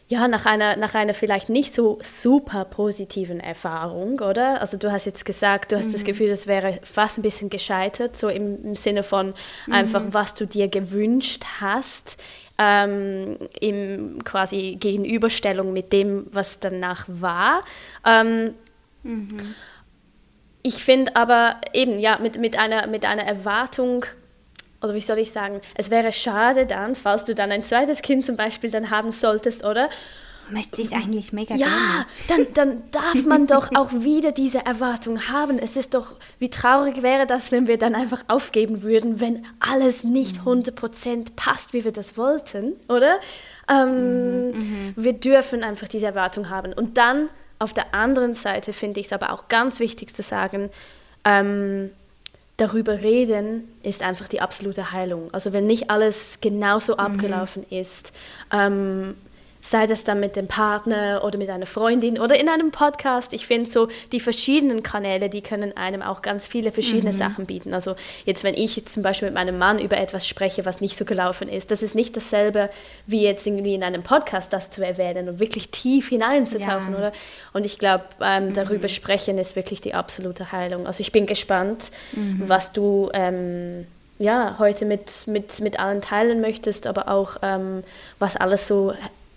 ja, 0.09 0.27
nach 0.27 0.47
einer, 0.47 0.77
nach 0.77 0.95
einer 0.95 1.15
vielleicht 1.15 1.49
nicht 1.49 1.75
so 1.75 1.99
super 2.03 2.65
positiven 2.65 3.41
Erfahrung, 3.41 4.21
oder? 4.21 4.61
Also 4.61 4.77
du 4.77 4.91
hast 4.91 5.05
jetzt 5.05 5.25
gesagt, 5.25 5.73
du 5.73 5.77
hast 5.77 5.89
mhm. 5.89 5.93
das 5.93 6.05
Gefühl, 6.05 6.29
das 6.29 6.47
wäre 6.47 6.79
fast 6.83 7.19
ein 7.19 7.23
bisschen 7.23 7.51
gescheitert, 7.51 8.17
so 8.17 8.29
im, 8.29 8.65
im 8.65 8.75
Sinne 8.75 9.03
von 9.03 9.35
mhm. 9.67 9.73
einfach, 9.73 10.05
was 10.11 10.35
du 10.35 10.47
dir 10.47 10.69
gewünscht 10.69 11.45
hast, 11.61 12.17
ähm, 12.59 13.39
im 13.61 14.25
quasi 14.25 14.77
Gegenüberstellung 14.81 15.73
mit 15.73 15.93
dem, 15.93 16.27
was 16.33 16.59
danach 16.59 17.05
war. 17.09 17.63
Ähm, 18.05 18.55
mhm. 19.03 19.55
Ich 20.63 20.85
finde 20.85 21.17
aber 21.17 21.57
eben, 21.73 21.99
ja, 21.99 22.19
mit, 22.19 22.39
mit, 22.39 22.59
einer, 22.59 22.87
mit 22.87 23.05
einer 23.05 23.25
Erwartung 23.25 24.05
oder 24.83 24.95
wie 24.95 25.01
soll 25.01 25.19
ich 25.19 25.33
sagen, 25.33 25.61
es 25.75 25.91
wäre 25.91 26.13
schade 26.13 26.67
dann, 26.67 26.95
falls 26.95 27.25
du 27.25 27.35
dann 27.35 27.51
ein 27.51 27.65
zweites 27.65 28.03
Kind 28.03 28.25
zum 28.25 28.37
Beispiel 28.37 28.71
dann 28.71 28.91
haben 28.91 29.13
solltest, 29.13 29.65
oder? 29.65 29.89
Möchte 30.51 30.81
ich 30.81 30.93
eigentlich 30.93 31.33
mega 31.33 31.55
ja, 31.55 31.67
gerne. 31.67 32.07
Dann, 32.29 32.47
dann 32.55 32.83
darf 32.91 33.27
man 33.27 33.47
doch 33.47 33.71
auch 33.75 33.93
wieder 33.93 34.33
diese 34.33 34.65
Erwartung 34.65 35.29
haben. 35.29 35.59
Es 35.59 35.77
ist 35.77 35.95
doch, 35.95 36.15
wie 36.39 36.49
traurig 36.49 37.03
wäre 37.03 37.27
das, 37.27 37.53
wenn 37.53 37.67
wir 37.67 37.77
dann 37.77 37.95
einfach 37.95 38.25
aufgeben 38.29 38.83
würden, 38.83 39.21
wenn 39.21 39.45
alles 39.61 40.05
nicht 40.05 40.41
100% 40.41 41.17
mhm. 41.17 41.25
passt, 41.37 41.73
wie 41.73 41.85
wir 41.85 41.93
das 41.93 42.17
wollten, 42.17 42.75
oder? 42.89 43.19
Ähm, 43.71 44.53
mhm, 44.53 44.59
mhm, 44.59 44.95
wir 44.97 45.13
dürfen 45.13 45.63
einfach 45.65 45.89
diese 45.89 46.07
Erwartung 46.07 46.49
haben. 46.49 46.73
Und 46.73 46.97
dann 46.97 47.29
auf 47.59 47.73
der 47.73 47.95
anderen 47.95 48.35
Seite 48.35 48.73
finde 48.73 49.01
ich 49.01 49.07
es 49.07 49.13
aber 49.13 49.33
auch 49.33 49.49
ganz 49.49 49.81
wichtig 49.81 50.15
zu 50.15 50.23
sagen, 50.23 50.71
ähm, 51.25 51.91
darüber 52.57 53.03
reden 53.03 53.69
ist 53.83 54.03
einfach 54.03 54.29
die 54.29 54.41
absolute 54.41 54.93
Heilung. 54.93 55.33
Also 55.33 55.53
wenn 55.53 55.67
nicht 55.67 55.91
alles 55.91 56.41
genauso 56.41 56.95
mhm. 56.95 56.99
abgelaufen 56.99 57.65
ist, 57.71 58.13
ähm, 58.53 59.15
sei 59.61 59.87
das 59.87 60.05
dann 60.05 60.21
mit 60.21 60.37
dem 60.37 60.47
Partner 60.47 61.23
oder 61.25 61.39
mit 61.39 61.51
einer 61.51 61.67
Freundin 61.67 62.19
oder 62.19 62.39
in 62.39 62.49
einem 62.49 62.71
Podcast. 62.71 63.33
Ich 63.33 63.47
finde 63.47 63.71
so, 63.71 63.89
die 64.13 64.21
verschiedenen 64.21 64.83
Kanäle, 64.83 65.29
die 65.29 65.43
können 65.43 65.77
einem 65.77 66.03
auch 66.03 66.23
ganz 66.23 66.47
viele 66.47 66.73
verschiedene 66.73 67.13
mhm. 67.13 67.17
Sachen 67.17 67.47
bieten. 67.47 67.75
Also 67.75 67.97
jetzt, 68.25 68.45
wenn 68.45 68.55
ich 68.55 68.87
zum 68.87 69.03
Beispiel 69.03 69.29
mit 69.29 69.35
meinem 69.35 69.59
Mann 69.59 69.79
über 69.79 69.99
etwas 69.99 70.27
spreche, 70.27 70.65
was 70.65 70.81
nicht 70.81 70.97
so 70.97 71.05
gelaufen 71.05 71.49
ist, 71.49 71.71
das 71.71 71.83
ist 71.83 71.95
nicht 71.95 72.17
dasselbe, 72.17 72.71
wie 73.07 73.23
jetzt 73.23 73.47
irgendwie 73.47 73.75
in 73.75 73.83
einem 73.83 74.03
Podcast 74.03 74.53
das 74.53 74.71
zu 74.71 74.85
erwähnen 74.85 75.29
und 75.29 75.41
wirklich 75.41 75.71
tief 75.71 76.09
hineinzutauchen, 76.09 76.93
ja. 76.93 76.99
oder? 76.99 77.13
Und 77.53 77.67
ich 77.67 77.79
glaube, 77.79 78.05
ähm, 78.21 78.49
mhm. 78.49 78.53
darüber 78.55 78.89
sprechen 78.89 79.39
ist 79.39 79.57
wirklich 79.57 79.81
die 79.81 79.95
absolute 79.95 80.53
Heilung. 80.53 80.87
Also 80.87 81.01
ich 81.01 81.13
bin 81.13 81.27
gespannt, 81.27 81.91
mhm. 82.13 82.45
was 82.47 82.73
du... 82.73 83.11
Ähm, 83.13 83.87
ja, 84.21 84.57
heute 84.59 84.85
mit, 84.85 85.29
mit, 85.29 85.61
mit 85.61 85.79
allen 85.79 86.03
teilen 86.03 86.41
möchtest, 86.41 86.89
aber 86.89 87.07
auch 87.07 87.37
ähm, 87.41 87.85
was 88.19 88.37
alles 88.37 88.67
so 88.67 88.93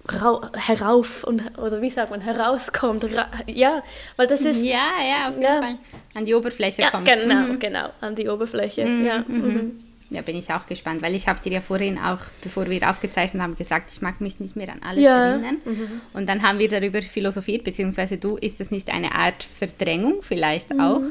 herauf 0.10 1.24
und 1.24 1.58
oder 1.58 1.82
wie 1.82 1.90
sagt 1.90 2.12
man 2.12 2.22
herauskommt 2.22 3.06
ja 3.48 3.84
weil 4.16 4.28
das 4.28 4.42
ist 4.42 4.64
ja 4.64 4.80
ja 5.04 5.30
auf 5.30 5.36
jeden 5.36 5.44
ja. 5.44 5.62
Fall 5.62 5.76
an 6.16 6.26
die 6.26 6.34
Oberfläche 6.34 6.82
ja, 6.82 6.90
kommt 6.90 7.06
genau 7.06 7.54
mhm. 7.54 7.60
genau 7.60 7.90
an 8.02 8.16
die 8.16 8.28
Oberfläche 8.28 8.86
mhm. 8.86 9.06
ja 9.06 9.24
mhm. 9.28 9.36
mhm. 9.36 9.80
ja 10.10 10.22
bin 10.22 10.36
ich 10.36 10.52
auch 10.52 10.66
gespannt 10.66 11.02
weil 11.02 11.14
ich 11.14 11.28
habe 11.28 11.40
dir 11.42 11.52
ja 11.54 11.62
vorhin 11.62 12.00
auch 12.00 12.20
bevor 12.42 12.70
wir 12.70 12.90
aufgezeichnet 12.90 13.44
haben 13.44 13.56
gesagt 13.56 13.92
ich 13.94 14.02
mag 14.02 14.20
mich 14.22 14.40
nicht 14.40 14.56
mehr 14.56 14.70
an 14.70 14.82
alles 14.84 15.04
ja. 15.04 15.28
erinnern 15.28 15.58
mhm. 15.64 16.02
und 16.14 16.28
dann 16.28 16.42
haben 16.42 16.58
wir 16.58 16.68
darüber 16.68 17.02
philosophiert 17.02 17.64
beziehungsweise 17.64 18.18
du 18.18 18.38
ist 18.38 18.60
das 18.60 18.72
nicht 18.72 18.90
eine 18.92 19.14
Art 19.14 19.44
Verdrängung 19.58 20.24
vielleicht 20.24 20.74
mhm. 20.74 20.80
auch 20.80 21.02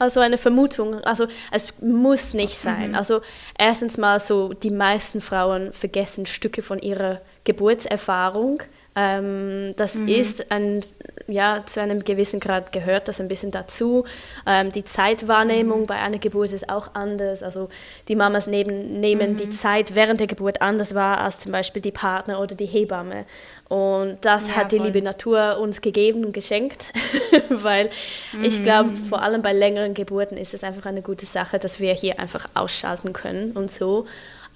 also 0.00 0.20
eine 0.20 0.38
Vermutung. 0.38 0.94
Also 1.04 1.26
es 1.50 1.74
muss 1.82 2.32
nicht 2.32 2.56
sein. 2.56 2.90
Mhm. 2.90 2.94
Also 2.94 3.20
erstens 3.58 3.98
mal 3.98 4.18
so, 4.18 4.54
die 4.54 4.70
meisten 4.70 5.20
Frauen 5.20 5.74
vergessen 5.74 6.24
Stücke 6.24 6.62
von 6.62 6.78
ihrer 6.78 7.20
Geburtserfahrung. 7.44 8.62
Ähm, 8.96 9.74
das 9.76 9.94
mhm. 9.94 10.08
ist 10.08 10.50
ein, 10.50 10.82
ja, 11.28 11.62
zu 11.64 11.80
einem 11.80 12.04
gewissen 12.04 12.40
Grad 12.40 12.72
gehört 12.72 13.06
das 13.06 13.20
ein 13.20 13.28
bisschen 13.28 13.52
dazu. 13.52 14.04
Ähm, 14.46 14.72
die 14.72 14.84
Zeitwahrnehmung 14.84 15.82
mhm. 15.82 15.86
bei 15.86 15.94
einer 15.94 16.18
Geburt 16.18 16.50
ist 16.52 16.68
auch 16.68 16.94
anders. 16.94 17.42
Also 17.42 17.68
die 18.08 18.16
Mamas 18.16 18.46
neben, 18.46 19.00
nehmen 19.00 19.32
mhm. 19.32 19.36
die 19.36 19.50
Zeit 19.50 19.94
während 19.94 20.18
der 20.18 20.26
Geburt 20.26 20.60
anders 20.60 20.94
wahr 20.94 21.20
als 21.20 21.38
zum 21.38 21.52
Beispiel 21.52 21.80
die 21.80 21.92
Partner 21.92 22.40
oder 22.40 22.56
die 22.56 22.66
Hebamme. 22.66 23.26
Und 23.68 24.18
das 24.22 24.48
ja, 24.48 24.56
hat 24.56 24.72
die 24.72 24.78
voll. 24.78 24.86
liebe 24.86 25.02
Natur 25.02 25.58
uns 25.60 25.80
gegeben 25.80 26.24
und 26.24 26.32
geschenkt, 26.32 26.86
weil 27.48 27.90
mhm. 28.32 28.42
ich 28.42 28.64
glaube, 28.64 28.90
vor 29.08 29.22
allem 29.22 29.42
bei 29.42 29.52
längeren 29.52 29.94
Geburten 29.94 30.36
ist 30.36 30.52
es 30.52 30.64
einfach 30.64 30.86
eine 30.86 31.02
gute 31.02 31.26
Sache, 31.26 31.60
dass 31.60 31.78
wir 31.78 31.92
hier 31.92 32.18
einfach 32.18 32.48
ausschalten 32.54 33.12
können 33.12 33.52
und 33.52 33.70
so. 33.70 34.06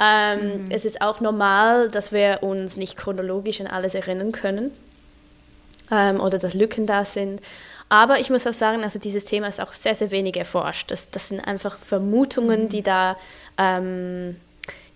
Ähm, 0.00 0.64
mhm. 0.64 0.64
Es 0.70 0.84
ist 0.84 1.00
auch 1.00 1.20
normal, 1.20 1.88
dass 1.88 2.12
wir 2.12 2.38
uns 2.42 2.76
nicht 2.76 2.96
chronologisch 2.96 3.60
an 3.60 3.66
alles 3.66 3.94
erinnern 3.94 4.32
können 4.32 4.72
ähm, 5.90 6.20
oder 6.20 6.38
dass 6.38 6.54
Lücken 6.54 6.86
da 6.86 7.04
sind. 7.04 7.40
Aber 7.88 8.18
ich 8.18 8.30
muss 8.30 8.46
auch 8.46 8.52
sagen, 8.52 8.82
also 8.82 8.98
dieses 8.98 9.24
Thema 9.24 9.46
ist 9.46 9.60
auch 9.60 9.72
sehr, 9.74 9.94
sehr 9.94 10.10
wenig 10.10 10.36
erforscht. 10.36 10.90
Das, 10.90 11.10
das 11.10 11.28
sind 11.28 11.40
einfach 11.40 11.78
Vermutungen, 11.78 12.64
mhm. 12.64 12.68
die 12.68 12.82
da 12.82 13.16
ähm, 13.58 14.36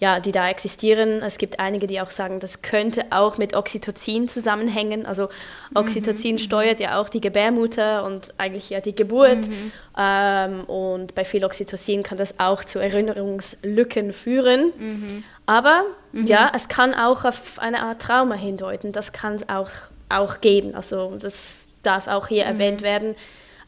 ja, 0.01 0.21
die 0.21 0.31
da 0.31 0.49
existieren. 0.49 1.23
Es 1.23 1.39
gibt 1.39 1.59
einige, 1.59 1.89
die 1.89 2.01
auch 2.01 2.11
sagen, 2.11 2.39
das 2.39 2.63
könnte 2.63 3.07
auch 3.11 3.37
mit 3.37 3.57
Oxytocin 3.57 4.29
zusammenhängen. 4.29 5.07
Also 5.07 5.29
Oxytocin 5.75 6.35
mhm. 6.35 6.39
steuert 6.39 6.79
ja 6.79 7.01
auch 7.01 7.09
die 7.09 7.21
Gebärmutter 7.21 8.05
und 8.05 8.33
eigentlich 8.39 8.71
ja 8.71 8.81
die 8.81 8.95
Geburt. 8.95 9.49
Mhm. 9.49 9.73
Ähm, 9.99 10.65
und 10.65 11.17
bei 11.17 11.25
viel 11.25 11.45
Oxytocin 11.45 12.05
kann 12.05 12.17
das 12.17 12.39
auch 12.39 12.65
zu 12.65 12.79
Erinnerungslücken 12.79 14.13
führen. 14.13 14.73
Mhm. 14.79 15.25
Aber 15.47 15.83
mhm. 16.13 16.27
ja, 16.27 16.53
es 16.55 16.69
kann 16.69 16.95
auch 16.95 17.25
auf 17.25 17.59
eine 17.59 17.83
Art 17.83 18.01
Trauma 18.01 18.37
hindeuten. 18.37 18.93
Das 18.93 19.13
kann 19.13 19.35
es 19.35 19.49
auch, 19.49 19.71
auch 20.09 20.41
geben. 20.41 20.77
Also 20.77 21.17
das 21.19 21.71
darf 21.83 22.07
auch 22.07 22.29
hier 22.29 22.45
mhm. 22.45 22.51
erwähnt 22.53 22.83
werden. 22.83 23.17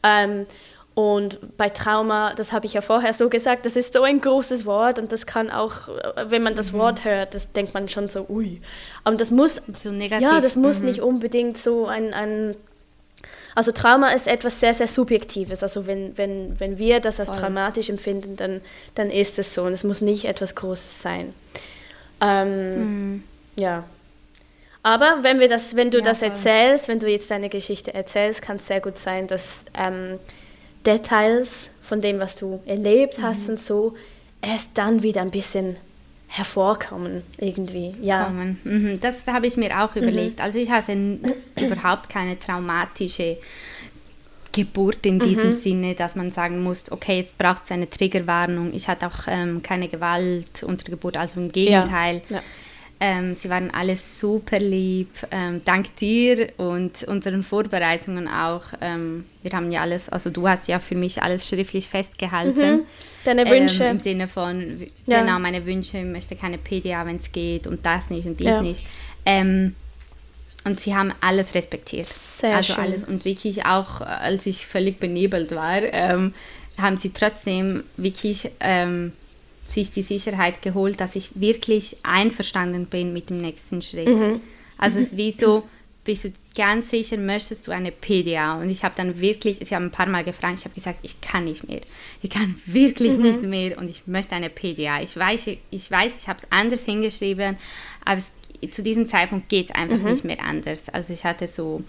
Ähm, 0.03 0.47
und 1.01 1.57
bei 1.57 1.69
Trauma, 1.69 2.35
das 2.35 2.53
habe 2.53 2.67
ich 2.67 2.73
ja 2.73 2.81
vorher 2.81 3.15
so 3.15 3.27
gesagt, 3.27 3.65
das 3.65 3.75
ist 3.75 3.93
so 3.93 4.03
ein 4.03 4.21
großes 4.21 4.67
Wort 4.67 4.99
und 4.99 5.11
das 5.11 5.25
kann 5.25 5.49
auch, 5.49 5.89
wenn 6.27 6.43
man 6.43 6.53
das 6.53 6.73
mhm. 6.73 6.77
Wort 6.77 7.05
hört, 7.05 7.33
das 7.33 7.51
denkt 7.51 7.73
man 7.73 7.89
schon 7.89 8.07
so, 8.07 8.27
ui. 8.29 8.61
Aber 9.03 9.15
das 9.15 9.31
muss, 9.31 9.61
so 9.75 9.89
negativ. 9.89 10.27
ja, 10.27 10.39
das 10.41 10.55
muss 10.55 10.79
mhm. 10.79 10.85
nicht 10.85 11.01
unbedingt 11.01 11.57
so 11.57 11.87
ein, 11.87 12.13
ein, 12.13 12.55
also 13.55 13.71
Trauma 13.71 14.11
ist 14.11 14.27
etwas 14.27 14.59
sehr, 14.59 14.75
sehr 14.75 14.87
Subjektives. 14.87 15.63
Also 15.63 15.87
wenn, 15.87 16.15
wenn, 16.19 16.59
wenn 16.59 16.77
wir 16.77 16.99
das 16.99 17.19
als 17.19 17.29
Voll. 17.29 17.39
traumatisch 17.39 17.89
empfinden, 17.89 18.35
dann, 18.35 18.61
dann 18.93 19.09
ist 19.09 19.39
es 19.39 19.55
so 19.55 19.63
und 19.63 19.73
es 19.73 19.83
muss 19.83 20.01
nicht 20.01 20.25
etwas 20.25 20.53
Großes 20.53 21.01
sein. 21.01 21.33
Ähm, 22.21 23.13
mhm. 23.13 23.23
Ja. 23.55 23.85
Aber 24.83 25.19
wenn, 25.21 25.39
wir 25.39 25.49
das, 25.49 25.75
wenn 25.75 25.89
du 25.89 25.97
ja, 25.97 26.03
das 26.03 26.21
erzählst, 26.21 26.87
wenn 26.89 26.99
du 26.99 27.09
jetzt 27.09 27.31
deine 27.31 27.49
Geschichte 27.49 27.91
erzählst, 27.91 28.43
kann 28.43 28.57
es 28.57 28.67
sehr 28.67 28.81
gut 28.81 28.99
sein, 28.99 29.25
dass... 29.25 29.65
Ähm, 29.73 30.19
Details 30.85 31.69
von 31.81 32.01
dem, 32.01 32.19
was 32.19 32.35
du 32.35 32.61
erlebt 32.65 33.19
hast 33.21 33.47
mhm. 33.47 33.55
und 33.55 33.59
so, 33.59 33.95
erst 34.41 34.69
dann 34.75 35.03
wieder 35.03 35.21
ein 35.21 35.31
bisschen 35.31 35.77
hervorkommen 36.27 37.23
irgendwie. 37.37 37.93
Ja. 38.01 38.29
Mhm. 38.29 38.99
Das 39.01 39.27
habe 39.27 39.47
ich 39.47 39.57
mir 39.57 39.83
auch 39.83 39.95
überlegt. 39.95 40.39
Mhm. 40.39 40.43
Also 40.43 40.59
ich 40.59 40.71
hatte 40.71 40.93
überhaupt 41.59 42.09
keine 42.09 42.39
traumatische 42.39 43.37
Geburt 44.53 45.05
in 45.05 45.19
diesem 45.19 45.49
mhm. 45.49 45.59
Sinne, 45.59 45.95
dass 45.95 46.15
man 46.15 46.31
sagen 46.31 46.63
muss, 46.63 46.91
okay, 46.91 47.19
jetzt 47.19 47.37
braucht 47.37 47.65
es 47.65 47.71
eine 47.71 47.89
Triggerwarnung. 47.89 48.73
Ich 48.73 48.87
hatte 48.87 49.07
auch 49.07 49.27
ähm, 49.27 49.61
keine 49.61 49.87
Gewalt 49.87 50.63
unter 50.63 50.89
Geburt, 50.89 51.17
also 51.17 51.39
im 51.39 51.51
Gegenteil. 51.51 52.21
Ja. 52.29 52.37
Ja. 52.37 52.43
Ähm, 53.03 53.33
sie 53.33 53.49
waren 53.49 53.71
alle 53.73 53.97
super 53.97 54.59
lieb. 54.59 55.09
Ähm, 55.31 55.61
dank 55.65 55.95
dir 55.95 56.49
und 56.57 57.01
unseren 57.07 57.41
Vorbereitungen 57.41 58.27
auch. 58.27 58.61
Ähm, 58.79 59.25
wir 59.41 59.51
haben 59.53 59.71
ja 59.71 59.81
alles, 59.81 60.07
also 60.07 60.29
du 60.29 60.47
hast 60.47 60.67
ja 60.67 60.77
für 60.77 60.93
mich 60.93 61.23
alles 61.23 61.49
schriftlich 61.49 61.89
festgehalten. 61.89 62.75
Mhm. 62.75 62.81
Deine 63.25 63.49
Wünsche. 63.49 63.85
Ähm, 63.85 63.91
Im 63.93 63.99
Sinne 63.99 64.27
von, 64.27 64.87
ja. 65.07 65.21
genau, 65.21 65.39
meine 65.39 65.65
Wünsche, 65.65 65.97
ich 65.97 66.05
möchte 66.05 66.35
keine 66.35 66.59
PDA, 66.59 67.03
wenn 67.07 67.15
es 67.15 67.31
geht 67.31 67.65
und 67.65 67.83
das 67.83 68.11
nicht 68.11 68.27
und 68.27 68.39
dies 68.39 68.45
ja. 68.45 68.61
nicht. 68.61 68.85
Ähm, 69.25 69.75
und 70.63 70.79
sie 70.79 70.95
haben 70.95 71.11
alles 71.21 71.55
respektiert. 71.55 72.05
Sehr 72.05 72.57
also 72.57 72.73
schön. 72.73 72.83
alles. 72.83 73.03
Und 73.03 73.25
wirklich 73.25 73.65
auch, 73.65 74.01
als 74.01 74.45
ich 74.45 74.67
völlig 74.67 74.99
benebelt 74.99 75.55
war, 75.55 75.81
ähm, 75.81 76.35
haben 76.77 76.97
sie 76.97 77.11
trotzdem 77.11 77.83
wirklich 77.97 78.51
sich 79.71 79.91
die 79.91 80.01
Sicherheit 80.01 80.61
geholt, 80.61 80.99
dass 80.99 81.15
ich 81.15 81.39
wirklich 81.39 81.97
einverstanden 82.03 82.85
bin 82.85 83.13
mit 83.13 83.29
dem 83.29 83.41
nächsten 83.41 83.81
Schritt. 83.81 84.07
Mhm. 84.07 84.41
Also 84.77 84.99
es 84.99 85.07
ist 85.07 85.17
wie 85.17 85.31
so, 85.31 85.63
bist 86.03 86.23
du 86.23 86.33
ganz 86.55 86.89
sicher, 86.89 87.17
möchtest 87.17 87.67
du 87.67 87.71
eine 87.71 87.91
PDA? 87.91 88.59
Und 88.59 88.69
ich 88.69 88.83
habe 88.83 88.95
dann 88.97 89.21
wirklich, 89.21 89.61
ich 89.61 89.73
habe 89.73 89.85
ein 89.85 89.91
paar 89.91 90.07
Mal 90.07 90.23
gefragt, 90.23 90.57
ich 90.59 90.65
habe 90.65 90.75
gesagt, 90.75 90.99
ich 91.03 91.21
kann 91.21 91.45
nicht 91.45 91.67
mehr. 91.67 91.81
Ich 92.21 92.29
kann 92.29 92.59
wirklich 92.65 93.17
mhm. 93.17 93.23
nicht 93.23 93.41
mehr 93.43 93.77
und 93.77 93.89
ich 93.89 94.07
möchte 94.07 94.35
eine 94.35 94.49
PDA. 94.49 95.01
Ich 95.01 95.15
weiß, 95.15 95.41
ich, 95.69 95.91
weiß, 95.91 96.13
ich 96.21 96.27
habe 96.27 96.39
es 96.39 96.51
anders 96.51 96.83
hingeschrieben, 96.83 97.57
aber 98.03 98.19
es, 98.19 98.73
zu 98.73 98.83
diesem 98.83 99.07
Zeitpunkt 99.07 99.49
geht 99.49 99.69
es 99.69 99.75
einfach 99.75 99.97
mhm. 99.97 100.11
nicht 100.11 100.23
mehr 100.23 100.43
anders. 100.43 100.89
Also 100.89 101.13
ich 101.13 101.23
hatte 101.23 101.47
so 101.47 101.83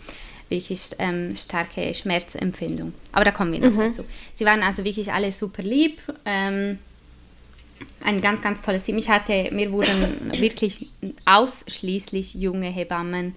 wirklich 0.49 0.91
ähm, 0.99 1.35
starke 1.37 1.95
Schmerzempfindung. 1.95 2.93
Aber 3.13 3.25
da 3.25 3.31
kommen 3.31 3.53
wir 3.53 3.61
noch 3.61 3.73
mhm. 3.73 3.93
dazu. 3.93 4.05
Sie 4.35 4.45
waren 4.45 4.63
also 4.63 4.85
wirklich 4.85 5.11
alle 5.13 5.33
super 5.33 5.63
lieb. 5.63 6.01
Ähm, 6.27 6.79
ein 8.05 8.21
ganz, 8.21 8.43
ganz 8.43 8.63
tolles 8.63 8.85
Team. 8.85 8.99
Ich 8.99 9.09
hatte, 9.09 9.49
mir 9.53 9.73
wurden 9.73 10.33
wirklich 10.39 10.89
ausschließlich 11.25 12.35
junge 12.35 12.69
Hebammen 12.69 13.35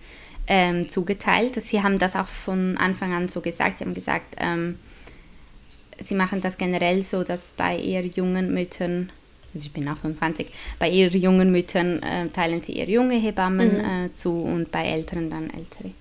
ähm, 0.48 0.90
zugeteilt. 0.90 1.56
Sie 1.64 1.82
haben 1.82 2.00
das 2.00 2.16
auch 2.16 2.28
von 2.28 2.78
Anfang 2.78 3.14
an 3.14 3.28
so 3.28 3.42
gesagt. 3.42 3.80
Sie 3.80 3.86
haben 3.86 3.94
gesagt, 3.94 4.36
ähm, 4.38 4.78
sie 6.04 6.16
machen 6.16 6.42
das 6.42 6.58
generell 6.58 7.04
so, 7.04 7.24
dass 7.24 7.54
bei 7.58 7.80
eher 7.80 8.06
jungen 8.06 8.54
Müttern, 8.54 9.12
also 9.54 9.66
ich 9.66 9.74
bin 9.74 9.88
28, 9.88 10.48
bei 10.80 10.90
eher 10.90 11.10
jungen 11.10 11.52
Müttern 11.52 12.02
äh, 12.04 12.28
teilen 12.30 12.62
sie 12.62 12.78
eher 12.78 12.90
junge 12.90 13.16
Hebammen 13.16 13.78
mhm. 13.78 14.06
äh, 14.06 14.14
zu 14.14 14.32
und 14.44 14.72
bei 14.72 14.86
älteren 14.86 15.30
dann 15.30 15.50
ältere. 15.50 15.92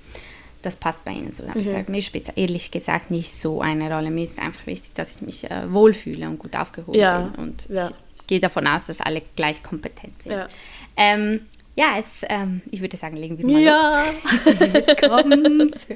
Das 0.62 0.76
passt 0.76 1.04
bei 1.04 1.12
ihnen 1.12 1.32
so. 1.32 1.42
Mhm. 1.42 1.50
Ich 1.56 1.66
gesagt, 1.66 1.88
mir 1.90 2.02
spielt 2.02 2.36
ehrlich 2.36 2.70
gesagt 2.70 3.10
nicht 3.10 3.32
so 3.32 3.60
eine 3.60 3.94
Rolle. 3.94 4.10
Mir 4.10 4.24
ist 4.24 4.38
einfach 4.38 4.66
wichtig, 4.66 4.94
dass 4.94 5.16
ich 5.16 5.22
mich 5.22 5.50
äh, 5.50 5.70
wohlfühle 5.70 6.26
und 6.26 6.38
gut 6.38 6.56
aufgehoben 6.56 6.98
ja. 6.98 7.20
bin. 7.20 7.44
Und 7.44 7.66
ja 7.68 7.90
gehe 8.26 8.40
davon 8.40 8.66
aus, 8.66 8.86
dass 8.86 9.00
alle 9.00 9.22
gleich 9.36 9.62
kompetent 9.62 10.22
sind. 10.22 10.32
Ja, 10.32 10.48
ähm, 10.96 11.40
ja 11.76 11.98
es, 11.98 12.26
ähm, 12.28 12.62
ich 12.70 12.80
würde 12.80 12.96
sagen, 12.96 13.16
legen 13.16 13.38
wir 13.38 13.46
mal 13.46 13.60
ja. 13.60 14.04
los. 14.06 14.54
Jetzt 14.72 15.00
kommt's. 15.00 15.86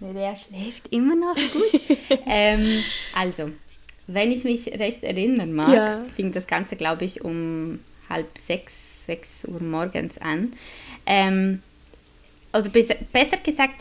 Der 0.00 0.36
schläft 0.36 0.88
immer 0.90 1.14
noch 1.14 1.36
gut. 1.36 1.80
ähm, 2.26 2.82
also, 3.14 3.50
wenn 4.06 4.32
ich 4.32 4.44
mich 4.44 4.66
recht 4.66 5.04
erinnern 5.04 5.52
mag, 5.52 5.74
ja. 5.74 6.04
fing 6.14 6.32
das 6.32 6.46
Ganze, 6.46 6.76
glaube 6.76 7.04
ich, 7.04 7.24
um 7.24 7.78
halb 8.08 8.26
sechs, 8.36 9.06
sechs 9.06 9.44
Uhr 9.46 9.60
morgens 9.62 10.18
an. 10.18 10.54
Ähm, 11.06 11.62
also 12.50 12.70
besser, 12.70 12.96
besser 13.12 13.38
gesagt, 13.38 13.74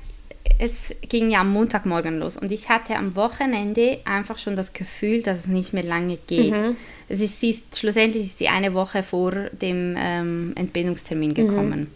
es 0.61 0.95
ging 1.09 1.31
ja 1.31 1.41
am 1.41 1.51
Montagmorgen 1.51 2.19
los 2.19 2.37
und 2.37 2.51
ich 2.51 2.69
hatte 2.69 2.95
am 2.95 3.15
Wochenende 3.15 3.97
einfach 4.05 4.37
schon 4.37 4.55
das 4.55 4.73
Gefühl, 4.73 5.23
dass 5.23 5.39
es 5.39 5.47
nicht 5.47 5.73
mehr 5.73 5.81
lange 5.81 6.17
geht. 6.27 6.51
Mhm. 6.51 6.77
Es 7.09 7.19
ist, 7.19 7.39
sie 7.39 7.49
ist, 7.49 7.79
schlussendlich 7.79 8.25
ist 8.25 8.37
sie 8.37 8.47
eine 8.47 8.75
Woche 8.75 9.01
vor 9.01 9.31
dem 9.31 9.95
ähm, 9.97 10.53
Entbindungstermin 10.55 11.33
gekommen. 11.33 11.79
Mhm. 11.79 11.87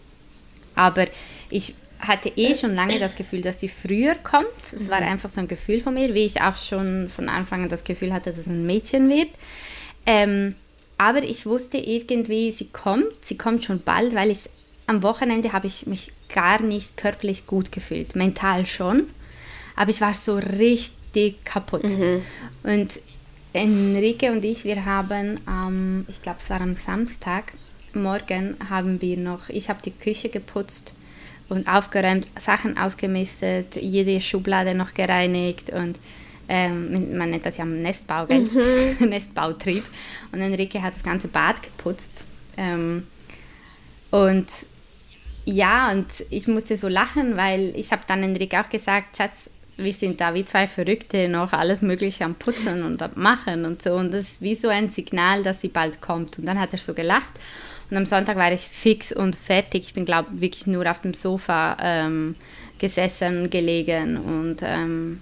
Aber 0.74 1.06
ich 1.48 1.74
hatte 2.00 2.32
eh 2.34 2.56
schon 2.56 2.74
lange 2.74 2.98
das 2.98 3.14
Gefühl, 3.14 3.40
dass 3.40 3.60
sie 3.60 3.68
früher 3.68 4.16
kommt. 4.16 4.48
Es 4.64 4.80
mhm. 4.80 4.90
war 4.90 4.98
einfach 4.98 5.30
so 5.30 5.40
ein 5.40 5.46
Gefühl 5.46 5.80
von 5.80 5.94
mir, 5.94 6.12
wie 6.12 6.26
ich 6.26 6.42
auch 6.42 6.56
schon 6.56 7.08
von 7.08 7.28
Anfang 7.28 7.62
an 7.62 7.68
das 7.68 7.84
Gefühl 7.84 8.12
hatte, 8.12 8.30
dass 8.30 8.40
es 8.40 8.46
ein 8.48 8.66
Mädchen 8.66 9.08
wird. 9.08 9.28
Ähm, 10.06 10.56
aber 10.98 11.22
ich 11.22 11.46
wusste 11.46 11.78
irgendwie, 11.78 12.50
sie 12.50 12.66
kommt, 12.66 13.12
sie 13.22 13.38
kommt 13.38 13.64
schon 13.64 13.80
bald, 13.80 14.16
weil 14.16 14.32
ich 14.32 14.40
am 14.86 15.02
Wochenende 15.02 15.52
habe 15.52 15.66
ich 15.66 15.86
mich 15.86 16.12
gar 16.32 16.60
nicht 16.62 16.96
körperlich 16.96 17.46
gut 17.46 17.72
gefühlt. 17.72 18.16
Mental 18.16 18.66
schon, 18.66 19.08
aber 19.74 19.90
ich 19.90 20.00
war 20.00 20.14
so 20.14 20.36
richtig 20.36 21.44
kaputt. 21.44 21.84
Mhm. 21.84 22.22
Und 22.62 23.00
Enrique 23.52 24.30
und 24.30 24.44
ich, 24.44 24.64
wir 24.64 24.84
haben, 24.84 25.40
ähm, 25.48 26.04
ich 26.08 26.22
glaube, 26.22 26.38
es 26.40 26.50
war 26.50 26.60
am 26.60 26.74
Samstag, 26.74 27.52
morgen 27.94 28.56
haben 28.68 29.00
wir 29.00 29.16
noch, 29.16 29.48
ich 29.48 29.68
habe 29.68 29.80
die 29.84 29.92
Küche 29.92 30.28
geputzt 30.28 30.92
und 31.48 31.68
aufgeräumt, 31.68 32.28
Sachen 32.38 32.76
ausgemistet, 32.76 33.76
jede 33.76 34.20
Schublade 34.20 34.74
noch 34.74 34.94
gereinigt 34.94 35.70
und 35.70 35.98
ähm, 36.48 37.16
man 37.16 37.30
nennt 37.30 37.44
das 37.44 37.56
ja 37.56 37.64
Nestbau, 37.64 38.26
gell? 38.26 38.42
Mhm. 38.42 39.08
Nestbautrieb. 39.08 39.84
Und 40.30 40.40
Enrique 40.40 40.80
hat 40.80 40.94
das 40.94 41.02
ganze 41.02 41.26
Bad 41.26 41.60
geputzt. 41.62 42.24
Ähm, 42.56 43.06
und 44.10 44.46
ja, 45.46 45.90
und 45.92 46.06
ich 46.30 46.48
musste 46.48 46.76
so 46.76 46.88
lachen, 46.88 47.36
weil 47.36 47.72
ich 47.76 47.92
habe 47.92 48.02
dann 48.06 48.22
Enrique 48.22 48.60
auch 48.60 48.68
gesagt, 48.68 49.16
Schatz, 49.16 49.48
wir 49.78 49.92
sind 49.92 50.20
da 50.20 50.34
wie 50.34 50.44
zwei 50.44 50.66
Verrückte 50.66 51.28
noch 51.28 51.52
alles 51.52 51.82
Mögliche 51.82 52.24
am 52.24 52.34
Putzen 52.34 52.82
und 52.82 53.00
am 53.00 53.12
Machen 53.14 53.64
und 53.64 53.80
so. 53.80 53.94
Und 53.94 54.12
das 54.12 54.32
ist 54.32 54.42
wie 54.42 54.54
so 54.54 54.68
ein 54.68 54.90
Signal, 54.90 55.42
dass 55.42 55.60
sie 55.60 55.68
bald 55.68 56.00
kommt. 56.00 56.38
Und 56.38 56.46
dann 56.46 56.58
hat 56.58 56.72
er 56.72 56.78
so 56.78 56.94
gelacht. 56.94 57.32
Und 57.90 57.96
am 57.96 58.06
Sonntag 58.06 58.36
war 58.36 58.50
ich 58.52 58.62
fix 58.62 59.12
und 59.12 59.36
fertig. 59.36 59.84
Ich 59.84 59.94
bin, 59.94 60.04
glaube 60.04 60.30
ich, 60.34 60.40
wirklich 60.40 60.66
nur 60.66 60.90
auf 60.90 61.02
dem 61.02 61.14
Sofa 61.14 61.76
ähm, 61.80 62.34
gesessen, 62.78 63.48
gelegen 63.50 64.16
und 64.16 64.58
ähm, 64.62 65.20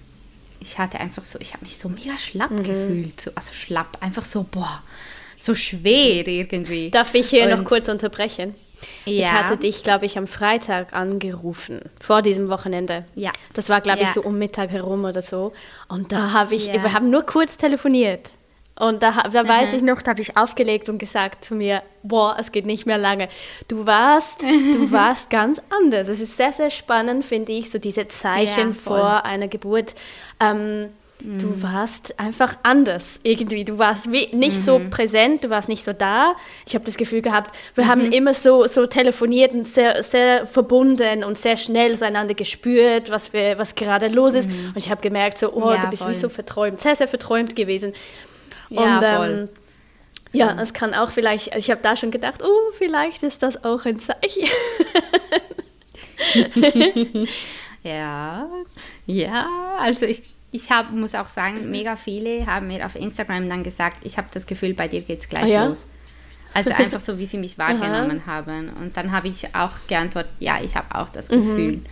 ich 0.59 0.77
hatte 0.77 0.99
einfach 0.99 1.23
so, 1.23 1.39
ich 1.39 1.53
habe 1.53 1.63
mich 1.63 1.77
so 1.77 1.89
mega 1.89 2.17
schlapp 2.17 2.51
mhm. 2.51 2.63
gefühlt. 2.63 3.21
So, 3.21 3.31
also 3.35 3.53
schlapp, 3.53 3.97
einfach 4.01 4.25
so, 4.25 4.43
boah, 4.49 4.81
so 5.37 5.53
schwer 5.53 6.27
irgendwie. 6.27 6.89
Darf 6.89 7.13
ich 7.13 7.29
hier 7.29 7.43
und, 7.43 7.51
noch 7.51 7.63
kurz 7.63 7.87
unterbrechen? 7.87 8.55
Ja. 9.05 9.11
Ich 9.13 9.31
hatte 9.31 9.57
dich, 9.57 9.83
glaube 9.83 10.05
ich, 10.05 10.17
am 10.17 10.27
Freitag 10.27 10.93
angerufen, 10.93 11.81
vor 12.01 12.21
diesem 12.21 12.49
Wochenende. 12.49 13.05
Ja. 13.15 13.31
Das 13.53 13.69
war, 13.69 13.81
glaube 13.81 13.99
ja. 13.99 14.05
ich, 14.05 14.11
so 14.11 14.21
um 14.21 14.37
Mittag 14.37 14.71
herum 14.71 15.05
oder 15.05 15.21
so. 15.21 15.53
Und 15.87 16.11
da 16.11 16.31
habe 16.33 16.55
ich, 16.55 16.67
ja. 16.67 16.81
wir 16.83 16.93
haben 16.93 17.09
nur 17.09 17.23
kurz 17.23 17.57
telefoniert. 17.57 18.29
Und 18.77 19.01
da, 19.03 19.29
da 19.31 19.47
weiß 19.47 19.71
ich 19.71 19.83
noch, 19.83 20.01
da 20.01 20.11
habe 20.11 20.21
ich 20.21 20.35
aufgelegt 20.35 20.89
und 20.89 20.97
gesagt 20.97 21.45
zu 21.45 21.55
mir, 21.55 21.81
boah, 22.03 22.35
es 22.37 22.51
geht 22.51 22.65
nicht 22.65 22.85
mehr 22.85 22.97
lange. 22.97 23.29
Du 23.69 23.85
warst, 23.85 24.41
du 24.41 24.91
warst 24.91 25.29
ganz 25.29 25.61
anders. 25.69 26.09
Es 26.09 26.19
ist 26.19 26.35
sehr, 26.35 26.51
sehr 26.51 26.69
spannend, 26.69 27.23
finde 27.23 27.53
ich, 27.53 27.71
so 27.71 27.79
diese 27.79 28.09
Zeichen 28.09 28.69
ja, 28.69 28.73
vor 28.73 29.23
einer 29.23 29.47
Geburt. 29.47 29.95
Ähm, 30.41 30.89
mhm. 31.23 31.39
Du 31.39 31.61
warst 31.61 32.19
einfach 32.19 32.57
anders 32.63 33.19
irgendwie. 33.23 33.65
Du 33.65 33.77
warst 33.77 34.07
nicht 34.07 34.33
mhm. 34.33 34.51
so 34.51 34.81
präsent, 34.89 35.43
du 35.43 35.49
warst 35.49 35.69
nicht 35.69 35.83
so 35.83 35.93
da. 35.93 36.35
Ich 36.67 36.75
habe 36.75 36.85
das 36.85 36.97
Gefühl 36.97 37.21
gehabt, 37.21 37.55
wir 37.75 37.85
mhm. 37.85 37.89
haben 37.89 38.11
immer 38.11 38.33
so, 38.33 38.67
so 38.67 38.87
telefoniert 38.87 39.53
und 39.53 39.67
sehr, 39.67 40.03
sehr 40.03 40.47
verbunden 40.47 41.23
und 41.23 41.37
sehr 41.37 41.57
schnell 41.57 41.97
zueinander 41.97 42.33
gespürt, 42.33 43.09
was, 43.09 43.33
wir, 43.33 43.57
was 43.57 43.75
gerade 43.75 44.07
los 44.07 44.35
ist. 44.35 44.49
Mhm. 44.49 44.69
Und 44.69 44.77
ich 44.77 44.89
habe 44.89 45.01
gemerkt, 45.01 45.37
so, 45.37 45.53
oh, 45.53 45.71
ja, 45.71 45.81
du 45.81 45.89
bist 45.89 46.03
voll. 46.03 46.11
wie 46.11 46.15
so 46.15 46.29
verträumt, 46.29 46.81
sehr, 46.81 46.95
sehr 46.95 47.07
verträumt 47.07 47.55
gewesen. 47.55 47.93
Ja, 48.69 48.97
und, 48.97 49.05
voll. 49.05 49.29
Ähm, 49.29 49.49
ja, 50.35 50.57
es 50.59 50.73
kann 50.73 50.93
auch 50.93 51.11
vielleicht, 51.11 51.55
ich 51.55 51.71
habe 51.71 51.81
da 51.81 51.95
schon 51.95 52.11
gedacht, 52.11 52.43
oh, 52.43 52.71
vielleicht 52.77 53.23
ist 53.23 53.41
das 53.41 53.63
auch 53.63 53.85
ein 53.85 53.99
Zeichen. 53.99 54.49
ja, 57.83 58.47
ja, 59.05 59.47
also 59.79 60.05
ich, 60.05 60.23
ich 60.55 60.71
hab, 60.71 60.91
muss 60.91 61.15
auch 61.15 61.27
sagen, 61.27 61.69
mega 61.69 61.95
viele 61.97 62.45
haben 62.45 62.67
mir 62.67 62.85
auf 62.85 62.95
Instagram 62.95 63.49
dann 63.49 63.63
gesagt, 63.63 63.97
ich 64.03 64.17
habe 64.17 64.27
das 64.31 64.47
Gefühl, 64.47 64.73
bei 64.73 64.87
dir 64.87 65.01
geht 65.01 65.19
es 65.19 65.29
gleich 65.29 65.43
ah, 65.43 65.47
ja? 65.47 65.65
los. 65.65 65.87
Also 66.53 66.71
einfach 66.77 67.01
so, 67.01 67.17
wie 67.17 67.25
sie 67.25 67.37
mich 67.37 67.57
wahrgenommen 67.57 68.25
haben. 68.25 68.69
Und 68.69 68.95
dann 68.95 69.11
habe 69.11 69.27
ich 69.27 69.53
auch 69.53 69.71
geantwortet, 69.87 70.31
ja, 70.39 70.59
ich 70.63 70.75
habe 70.75 70.95
auch 70.95 71.09
das 71.09 71.27
Gefühl. 71.27 71.73
Mhm. 71.73 71.85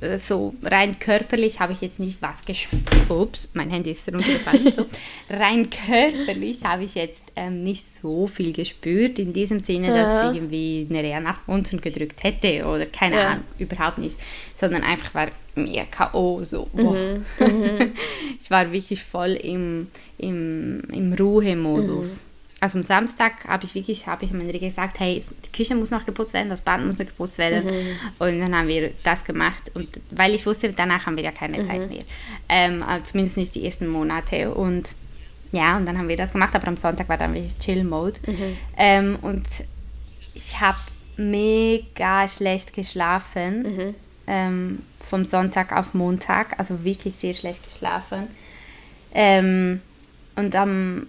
Äh, 0.00 0.18
so 0.18 0.54
rein 0.62 0.98
körperlich 0.98 1.60
habe 1.60 1.72
ich 1.72 1.80
jetzt 1.80 2.00
nicht 2.00 2.20
was 2.20 2.44
gespürt. 2.44 2.82
Ups, 3.08 3.48
mein 3.54 3.70
Handy 3.70 3.92
ist 3.92 4.12
runtergefallen. 4.12 4.72
so. 4.72 4.86
Rein 5.30 5.70
körperlich 5.70 6.64
habe 6.64 6.84
ich 6.84 6.94
jetzt 6.94 7.22
ähm, 7.36 7.62
nicht 7.62 7.84
so 8.02 8.26
viel 8.26 8.52
gespürt, 8.52 9.18
in 9.18 9.32
diesem 9.32 9.60
Sinne, 9.60 9.88
ja. 9.88 9.94
dass 9.94 10.30
ich 10.30 10.38
irgendwie 10.38 10.86
eine 10.90 11.02
Reha 11.02 11.20
nach 11.20 11.46
unten 11.46 11.80
gedrückt 11.80 12.24
hätte 12.24 12.66
oder 12.66 12.86
keine 12.86 13.16
ja. 13.16 13.28
Ahnung, 13.30 13.44
überhaupt 13.58 13.98
nicht. 13.98 14.16
Sondern 14.56 14.82
einfach 14.82 15.14
war 15.14 15.28
mir 15.54 15.84
K.O. 15.84 16.42
so. 16.42 16.68
Mhm. 16.72 17.24
Mhm. 17.38 17.92
ich 18.40 18.50
war 18.50 18.72
wirklich 18.72 19.02
voll 19.02 19.32
im, 19.34 19.88
im, 20.18 20.82
im 20.92 21.12
Ruhemodus. 21.12 22.16
Mhm. 22.16 22.35
Also 22.58 22.78
am 22.78 22.84
Samstag 22.84 23.46
habe 23.46 23.64
ich 23.64 23.74
wirklich, 23.74 24.06
habe 24.06 24.24
ich 24.24 24.32
mir 24.32 24.50
gesagt, 24.58 24.98
hey, 24.98 25.22
die 25.44 25.52
Küche 25.52 25.74
muss 25.74 25.90
noch 25.90 26.06
geputzt 26.06 26.32
werden, 26.32 26.48
das 26.48 26.62
Bad 26.62 26.84
muss 26.84 26.98
noch 26.98 27.06
geputzt 27.06 27.36
werden. 27.36 27.64
Mhm. 27.66 27.96
Und 28.18 28.40
dann 28.40 28.56
haben 28.56 28.68
wir 28.68 28.92
das 29.04 29.24
gemacht. 29.24 29.70
Und 29.74 29.88
weil 30.10 30.34
ich 30.34 30.46
wusste, 30.46 30.72
danach 30.72 31.04
haben 31.04 31.16
wir 31.16 31.24
ja 31.24 31.32
keine 31.32 31.58
mhm. 31.58 31.64
Zeit 31.64 31.90
mehr. 31.90 32.02
Ähm, 32.48 32.82
zumindest 33.04 33.36
nicht 33.36 33.54
die 33.54 33.66
ersten 33.66 33.88
Monate. 33.88 34.54
Und 34.54 34.90
ja, 35.52 35.76
und 35.76 35.86
dann 35.86 35.98
haben 35.98 36.08
wir 36.08 36.16
das 36.16 36.32
gemacht, 36.32 36.54
aber 36.54 36.68
am 36.68 36.78
Sonntag 36.78 37.08
war 37.10 37.18
dann 37.18 37.34
wirklich 37.34 37.58
Chill-Mode. 37.58 38.20
Mhm. 38.26 38.56
Ähm, 38.78 39.18
und 39.20 39.46
ich 40.34 40.58
habe 40.58 40.78
mega 41.16 42.26
schlecht 42.28 42.72
geschlafen. 42.72 43.62
Mhm. 43.62 43.94
Ähm, 44.26 44.78
vom 45.08 45.24
Sonntag 45.24 45.72
auf 45.72 45.94
Montag, 45.94 46.58
also 46.58 46.84
wirklich 46.84 47.14
sehr 47.14 47.34
schlecht 47.34 47.64
geschlafen. 47.64 48.26
Ähm, 49.14 49.80
und 50.34 50.54
am 50.56 51.06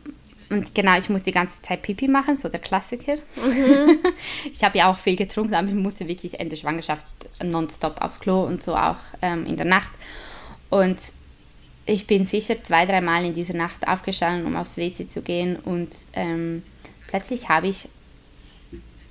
und 0.49 0.73
genau, 0.73 0.97
ich 0.97 1.09
musste 1.09 1.25
die 1.25 1.33
ganze 1.33 1.61
Zeit 1.61 1.81
Pipi 1.81 2.07
machen, 2.07 2.37
so 2.37 2.47
der 2.47 2.59
Klassiker. 2.59 3.15
Mhm. 3.15 3.99
ich 4.53 4.63
habe 4.63 4.77
ja 4.77 4.89
auch 4.89 4.97
viel 4.97 5.15
getrunken, 5.15 5.55
aber 5.55 5.67
ich 5.67 5.73
musste 5.73 6.07
wirklich 6.07 6.39
Ende 6.39 6.55
Schwangerschaft 6.55 7.05
nonstop 7.43 8.01
aufs 8.01 8.19
Klo 8.19 8.43
und 8.43 8.63
so 8.63 8.75
auch 8.75 8.95
ähm, 9.21 9.45
in 9.45 9.57
der 9.57 9.65
Nacht. 9.65 9.91
Und 10.69 10.97
ich 11.85 12.07
bin 12.07 12.25
sicher 12.25 12.61
zwei, 12.63 12.85
dreimal 12.85 13.25
in 13.25 13.33
dieser 13.33 13.55
Nacht 13.55 13.87
aufgestanden, 13.87 14.45
um 14.45 14.55
aufs 14.55 14.77
WC 14.77 15.09
zu 15.09 15.21
gehen. 15.21 15.57
Und 15.57 15.89
ähm, 16.13 16.63
plötzlich 17.07 17.49
habe 17.49 17.67
ich, 17.67 17.89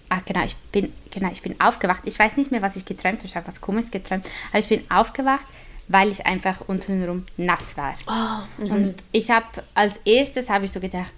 ach 0.08 0.24
genau, 0.24 0.44
ich 0.44 0.56
bin, 0.72 0.92
genau, 1.10 1.30
ich 1.32 1.42
bin 1.42 1.60
aufgewacht. 1.60 2.02
Ich 2.06 2.18
weiß 2.18 2.38
nicht 2.38 2.50
mehr, 2.50 2.62
was 2.62 2.76
ich 2.76 2.86
geträumt 2.86 3.18
habe, 3.18 3.26
ich 3.26 3.36
habe 3.36 3.48
was 3.48 3.60
komisches 3.60 3.90
geträumt, 3.90 4.24
aber 4.50 4.58
ich 4.58 4.68
bin 4.68 4.90
aufgewacht 4.90 5.46
weil 5.88 6.10
ich 6.10 6.26
einfach 6.26 6.62
untenrum 6.68 7.26
nass 7.36 7.76
war. 7.76 7.94
Oh, 8.06 8.62
mhm. 8.62 8.70
und 8.70 8.94
ich 9.12 9.30
habe 9.30 9.46
als 9.74 9.94
erstes 10.04 10.50
habe 10.50 10.64
ich 10.64 10.72
so 10.72 10.80
gedacht, 10.80 11.12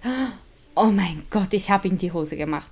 oh 0.75 0.87
mein 0.87 1.25
Gott, 1.31 1.53
ich 1.53 1.71
habe 1.71 1.89
in 1.89 1.99
die 1.99 2.13
Hose 2.13 2.37
gemacht, 2.37 2.71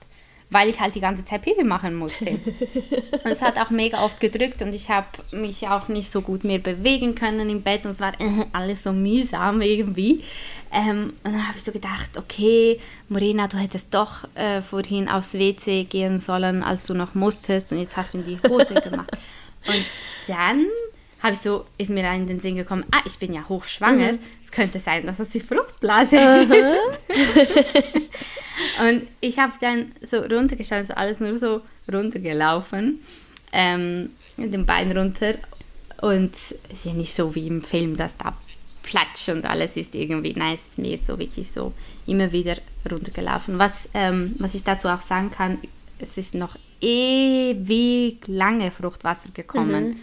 weil 0.50 0.68
ich 0.68 0.80
halt 0.80 0.94
die 0.94 1.00
ganze 1.00 1.24
Zeit 1.24 1.42
Pipi 1.42 1.64
machen 1.64 1.94
musste. 1.94 2.24
und 3.24 3.30
es 3.30 3.42
hat 3.42 3.58
auch 3.58 3.70
mega 3.70 4.04
oft 4.04 4.20
gedrückt 4.20 4.62
und 4.62 4.74
ich 4.74 4.90
habe 4.90 5.08
mich 5.32 5.66
auch 5.68 5.88
nicht 5.88 6.10
so 6.10 6.20
gut 6.20 6.44
mehr 6.44 6.58
bewegen 6.58 7.14
können 7.14 7.48
im 7.48 7.62
Bett 7.62 7.84
und 7.84 7.92
es 7.92 8.00
war 8.00 8.12
äh, 8.20 8.44
alles 8.52 8.84
so 8.84 8.92
mühsam 8.92 9.60
irgendwie. 9.60 10.22
Ähm, 10.72 11.14
und 11.24 11.32
dann 11.32 11.48
habe 11.48 11.58
ich 11.58 11.64
so 11.64 11.72
gedacht, 11.72 12.16
okay, 12.16 12.78
Morena, 13.08 13.48
du 13.48 13.56
hättest 13.56 13.94
doch 13.94 14.24
äh, 14.34 14.60
vorhin 14.62 15.08
aufs 15.08 15.34
WC 15.34 15.84
gehen 15.84 16.18
sollen, 16.18 16.62
als 16.62 16.86
du 16.86 16.94
noch 16.94 17.14
musstest 17.14 17.72
und 17.72 17.78
jetzt 17.78 17.96
hast 17.96 18.14
du 18.14 18.18
in 18.18 18.26
die 18.26 18.48
Hose 18.48 18.74
gemacht. 18.84 19.16
Und 19.66 19.84
dann 20.28 20.66
habe 21.26 21.34
ich 21.34 21.40
so, 21.40 21.64
ist 21.76 21.90
mir 21.90 22.08
in 22.12 22.26
den 22.26 22.40
Sinn 22.40 22.54
gekommen, 22.56 22.84
ah, 22.92 23.02
ich 23.04 23.18
bin 23.18 23.34
ja 23.34 23.48
hochschwanger. 23.48 24.12
Mhm. 24.12 24.18
Es 24.44 24.52
könnte 24.52 24.78
sein, 24.78 25.04
dass 25.06 25.16
das 25.16 25.30
die 25.30 25.40
Fruchtblase 25.40 26.16
uh 26.16 26.52
ist. 26.52 27.00
und 28.80 29.08
ich 29.20 29.38
habe 29.38 29.52
dann 29.60 29.92
so 30.02 30.18
runtergeschaut, 30.18 30.82
ist 30.82 30.96
alles 30.96 31.18
nur 31.18 31.36
so 31.36 31.62
runtergelaufen, 31.92 33.00
ähm, 33.52 34.10
mit 34.36 34.54
dem 34.54 34.66
Bein 34.66 34.96
runter. 34.96 35.34
Und 36.00 36.34
es 36.34 36.52
ist 36.72 36.84
ja 36.84 36.92
nicht 36.92 37.12
so 37.12 37.34
wie 37.34 37.48
im 37.48 37.60
Film, 37.60 37.96
dass 37.96 38.16
da 38.16 38.36
Platsch 38.84 39.28
und 39.28 39.46
alles 39.46 39.76
ist 39.76 39.96
irgendwie, 39.96 40.36
ist 40.54 40.78
mir 40.78 40.96
so 40.96 41.18
wirklich 41.18 41.50
so 41.50 41.72
immer 42.06 42.30
wieder 42.30 42.56
runtergelaufen. 42.88 43.58
Was, 43.58 43.88
ähm, 43.94 44.36
was 44.38 44.54
ich 44.54 44.62
dazu 44.62 44.86
auch 44.88 45.02
sagen 45.02 45.32
kann, 45.32 45.58
es 45.98 46.16
ist 46.18 46.36
noch 46.36 46.56
ewig 46.80 48.28
lange 48.28 48.70
Fruchtwasser 48.70 49.30
gekommen. 49.34 49.88
Mhm 49.88 49.96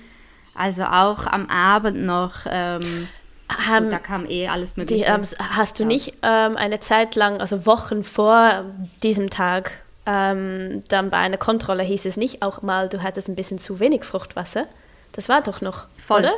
also 0.55 0.83
auch 0.83 1.25
am 1.25 1.47
Abend 1.49 2.03
noch. 2.03 2.45
Ähm, 2.49 3.07
haben, 3.49 3.89
da 3.89 3.99
kam 3.99 4.25
eh 4.27 4.47
alles 4.47 4.77
Mögliche. 4.77 5.05
Die, 5.05 5.09
ähm, 5.09 5.21
hast 5.37 5.79
du 5.79 5.85
nicht 5.85 6.13
ähm, 6.23 6.57
eine 6.57 6.79
Zeit 6.79 7.15
lang, 7.15 7.39
also 7.39 7.65
Wochen 7.65 8.03
vor 8.03 8.65
diesem 9.03 9.29
Tag, 9.29 9.83
ähm, 10.05 10.83
dann 10.87 11.09
bei 11.09 11.17
einer 11.17 11.37
Kontrolle 11.37 11.83
hieß 11.83 12.05
es 12.05 12.17
nicht 12.17 12.41
auch 12.41 12.61
mal, 12.61 12.89
du 12.89 13.03
hattest 13.03 13.29
ein 13.29 13.35
bisschen 13.35 13.59
zu 13.59 13.79
wenig 13.79 14.03
Fruchtwasser? 14.03 14.65
Das 15.11 15.29
war 15.29 15.41
doch 15.41 15.61
noch, 15.61 15.85
Voll. 15.97 16.21
oder? 16.21 16.33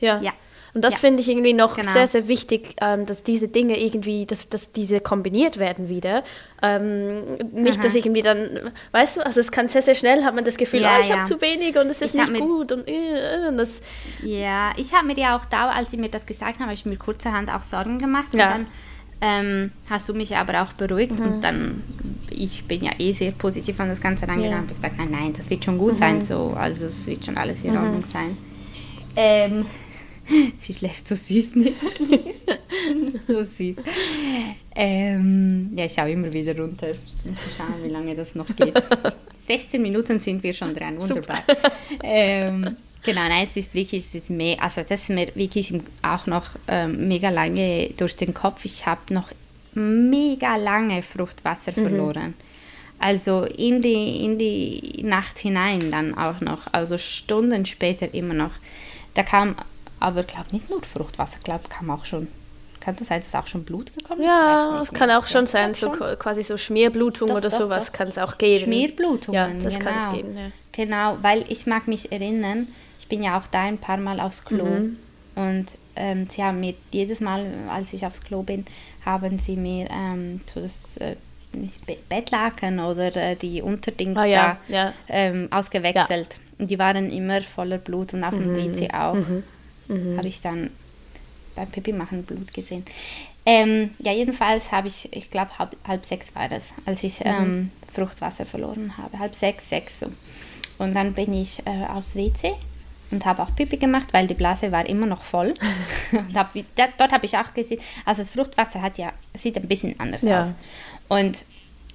Ja. 0.00 0.20
ja. 0.20 0.32
Und 0.76 0.82
das 0.82 0.92
ja. 0.92 0.98
finde 0.98 1.22
ich 1.22 1.28
irgendwie 1.30 1.54
noch 1.54 1.76
genau. 1.76 1.90
sehr, 1.90 2.06
sehr 2.06 2.28
wichtig, 2.28 2.76
ähm, 2.82 3.06
dass 3.06 3.22
diese 3.22 3.48
Dinge 3.48 3.82
irgendwie, 3.82 4.26
dass, 4.26 4.46
dass 4.50 4.72
diese 4.72 5.00
kombiniert 5.00 5.58
werden 5.58 5.88
wieder. 5.88 6.22
Ähm, 6.62 7.38
nicht, 7.50 7.78
Aha. 7.78 7.84
dass 7.84 7.94
irgendwie 7.94 8.20
dann, 8.20 8.70
weißt 8.92 9.16
du, 9.16 9.24
also 9.24 9.40
es 9.40 9.50
kann 9.50 9.70
sehr, 9.70 9.80
sehr 9.80 9.94
schnell, 9.94 10.22
hat 10.22 10.34
man 10.34 10.44
das 10.44 10.58
Gefühl, 10.58 10.82
ja, 10.82 10.98
oh, 10.98 11.00
ich 11.00 11.08
ja. 11.08 11.16
habe 11.16 11.26
zu 11.26 11.40
wenig 11.40 11.78
und 11.78 11.86
es 11.86 12.02
ist 12.02 12.14
ich 12.14 12.28
nicht 12.28 12.42
gut. 12.42 12.72
Und, 12.72 12.86
äh, 12.88 13.48
und 13.48 13.56
das 13.56 13.80
ja, 14.22 14.72
ich 14.76 14.92
habe 14.92 15.06
mir 15.06 15.16
ja 15.16 15.38
auch 15.38 15.46
da, 15.46 15.70
als 15.70 15.92
sie 15.92 15.96
mir 15.96 16.10
das 16.10 16.26
gesagt 16.26 16.56
haben, 16.56 16.66
habe 16.66 16.74
ich 16.74 16.84
mir 16.84 16.98
kurzerhand 16.98 17.50
auch 17.50 17.62
Sorgen 17.62 17.98
gemacht. 17.98 18.34
Und 18.34 18.40
dann 18.40 18.66
ähm, 19.22 19.70
hast 19.88 20.10
du 20.10 20.12
mich 20.12 20.36
aber 20.36 20.60
auch 20.60 20.74
beruhigt 20.74 21.18
mhm. 21.18 21.26
und 21.26 21.40
dann, 21.40 21.82
ich 22.28 22.68
bin 22.68 22.84
ja 22.84 22.92
eh 22.98 23.14
sehr 23.14 23.30
positiv 23.30 23.80
an 23.80 23.88
das 23.88 24.02
Ganze 24.02 24.28
rangegangen, 24.28 24.50
ja. 24.50 24.58
habe 24.58 24.74
gesagt, 24.74 24.98
nein, 24.98 25.08
nein, 25.10 25.32
das 25.34 25.48
wird 25.48 25.64
schon 25.64 25.78
gut 25.78 25.94
mhm. 25.94 25.98
sein, 25.98 26.20
so, 26.20 26.54
also 26.54 26.84
es 26.84 27.06
wird 27.06 27.24
schon 27.24 27.38
alles 27.38 27.62
in 27.64 27.70
mhm. 27.70 27.78
Ordnung 27.78 28.04
sein. 28.04 28.36
Ähm, 29.16 29.64
Sie 30.58 30.74
schläft 30.74 31.06
so 31.08 31.14
süß 31.14 31.56
nicht. 31.56 31.76
so 33.26 33.42
süß. 33.42 33.76
Ähm, 34.74 35.70
ja, 35.74 35.84
ich 35.84 35.92
schaue 35.92 36.10
immer 36.10 36.32
wieder 36.32 36.56
runter, 36.56 36.88
um 36.90 37.36
zu 37.36 37.48
schauen, 37.56 37.82
wie 37.82 37.88
lange 37.88 38.14
das 38.14 38.34
noch 38.34 38.46
geht. 38.54 38.74
16 39.40 39.80
Minuten 39.80 40.18
sind 40.18 40.42
wir 40.42 40.52
schon 40.52 40.74
dran, 40.74 41.00
wunderbar. 41.00 41.38
Ähm, 42.02 42.76
genau, 43.04 43.28
nein, 43.28 43.46
es 43.48 43.56
ist 43.56 43.74
wirklich, 43.74 44.04
es 44.04 44.14
ist 44.14 44.30
mehr, 44.30 44.60
also 44.60 44.82
das 44.82 45.02
ist 45.02 45.10
mir 45.10 45.28
wirklich 45.36 45.72
auch 46.02 46.26
noch 46.26 46.46
ähm, 46.66 47.06
mega 47.06 47.30
lange 47.30 47.90
durch 47.96 48.16
den 48.16 48.34
Kopf. 48.34 48.64
Ich 48.64 48.86
habe 48.86 49.14
noch 49.14 49.30
mega 49.74 50.56
lange 50.56 51.02
Fruchtwasser 51.02 51.72
mhm. 51.76 51.82
verloren. 51.82 52.34
Also 52.98 53.44
in 53.44 53.82
die, 53.82 54.24
in 54.24 54.38
die 54.38 55.02
Nacht 55.02 55.38
hinein 55.38 55.90
dann 55.90 56.16
auch 56.16 56.40
noch, 56.40 56.72
also 56.72 56.98
Stunden 56.98 57.66
später 57.66 58.12
immer 58.14 58.34
noch. 58.34 58.52
Da 59.14 59.22
kam 59.22 59.54
aber, 60.06 60.22
glaube 60.22 60.46
nicht 60.52 60.70
nur 60.70 60.82
Fruchtwasser, 60.82 61.40
glaube 61.42 61.64
kam 61.68 61.90
auch 61.90 62.04
schon 62.04 62.28
kann 62.80 62.94
das 62.96 63.08
sein, 63.08 63.20
dass 63.20 63.34
auch 63.34 63.48
schon 63.48 63.64
Blut 63.64 63.92
gekommen 63.92 64.20
ist? 64.20 64.28
Ja, 64.28 64.80
es 64.80 64.92
kann 64.92 65.10
auch 65.10 65.26
schon 65.26 65.46
sein, 65.46 65.74
so 65.74 65.92
schon? 65.92 66.16
quasi 66.20 66.44
so 66.44 66.56
Schmierblutung 66.56 67.30
doch, 67.30 67.38
oder 67.38 67.50
doch, 67.50 67.58
sowas 67.58 67.90
kann 67.90 68.06
es 68.06 68.16
auch 68.16 68.38
geben. 68.38 68.66
Schmierblutungen, 68.66 69.58
ja, 69.58 69.64
das 69.64 69.80
genau. 69.80 69.90
kann 69.90 69.98
es 69.98 70.08
geben. 70.14 70.38
Ja. 70.38 70.50
Genau, 70.70 71.18
weil 71.20 71.44
ich 71.48 71.66
mag 71.66 71.88
mich 71.88 72.12
erinnern, 72.12 72.68
ich 73.00 73.08
bin 73.08 73.24
ja 73.24 73.40
auch 73.40 73.48
da 73.48 73.62
ein 73.62 73.78
paar 73.78 73.96
Mal 73.96 74.20
aufs 74.20 74.44
Klo 74.44 74.66
mhm. 74.66 74.98
und 75.34 75.66
ähm, 75.96 76.28
sie 76.28 76.44
haben 76.44 76.60
mir 76.60 76.74
jedes 76.92 77.18
Mal, 77.18 77.44
als 77.68 77.92
ich 77.92 78.06
aufs 78.06 78.20
Klo 78.20 78.44
bin, 78.44 78.66
haben 79.04 79.40
sie 79.40 79.56
mir 79.56 79.88
ähm, 79.90 80.42
so 80.54 80.60
das 80.60 80.96
äh, 80.98 81.16
Bettlaken 82.08 82.78
oder 82.78 83.16
äh, 83.16 83.34
die 83.34 83.62
Unterdings 83.62 84.16
ah, 84.16 84.26
ja, 84.26 84.58
da 84.68 84.72
ja. 84.72 84.92
Ähm, 85.08 85.48
ausgewechselt. 85.50 86.38
Und 86.58 86.70
die 86.70 86.78
waren 86.78 87.10
immer 87.10 87.42
voller 87.42 87.78
Blut 87.78 88.14
und 88.14 88.22
auf 88.22 88.32
mhm. 88.32 88.56
dem 88.56 88.74
WC 88.74 88.90
auch. 88.94 89.14
Mhm. 89.14 89.42
Mhm. 89.88 90.16
Habe 90.16 90.28
ich 90.28 90.40
dann 90.40 90.70
beim 91.54 91.68
Pipi 91.68 91.92
machen 91.92 92.24
Blut 92.24 92.52
gesehen. 92.52 92.84
Ähm, 93.44 93.90
ja, 93.98 94.12
jedenfalls 94.12 94.72
habe 94.72 94.88
ich, 94.88 95.08
ich 95.12 95.30
glaube, 95.30 95.58
halb, 95.58 95.76
halb 95.86 96.04
sechs 96.04 96.34
war 96.34 96.48
das, 96.48 96.72
als 96.84 97.02
ich 97.02 97.20
mhm. 97.20 97.26
ähm, 97.26 97.70
Fruchtwasser 97.92 98.44
verloren 98.44 98.96
habe. 98.98 99.18
Halb 99.18 99.34
sechs, 99.34 99.68
sechs 99.68 100.00
so. 100.00 100.06
Und 100.78 100.94
dann 100.94 101.14
bin 101.14 101.32
ich 101.32 101.64
äh, 101.66 101.86
aus 101.86 102.16
WC 102.16 102.54
und 103.10 103.24
habe 103.24 103.42
auch 103.42 103.54
Pipi 103.54 103.76
gemacht, 103.76 104.08
weil 104.12 104.26
die 104.26 104.34
Blase 104.34 104.72
war 104.72 104.86
immer 104.86 105.06
noch 105.06 105.22
voll. 105.22 105.54
und 106.12 106.34
hab, 106.34 106.52
da, 106.74 106.88
dort 106.98 107.12
habe 107.12 107.26
ich 107.26 107.38
auch 107.38 107.54
gesehen, 107.54 107.80
also 108.04 108.22
das 108.22 108.30
Fruchtwasser 108.30 108.82
hat 108.82 108.98
ja, 108.98 109.12
sieht 109.34 109.56
ein 109.56 109.68
bisschen 109.68 109.98
anders 109.98 110.22
ja. 110.22 110.42
aus. 110.42 110.52
Und 111.08 111.44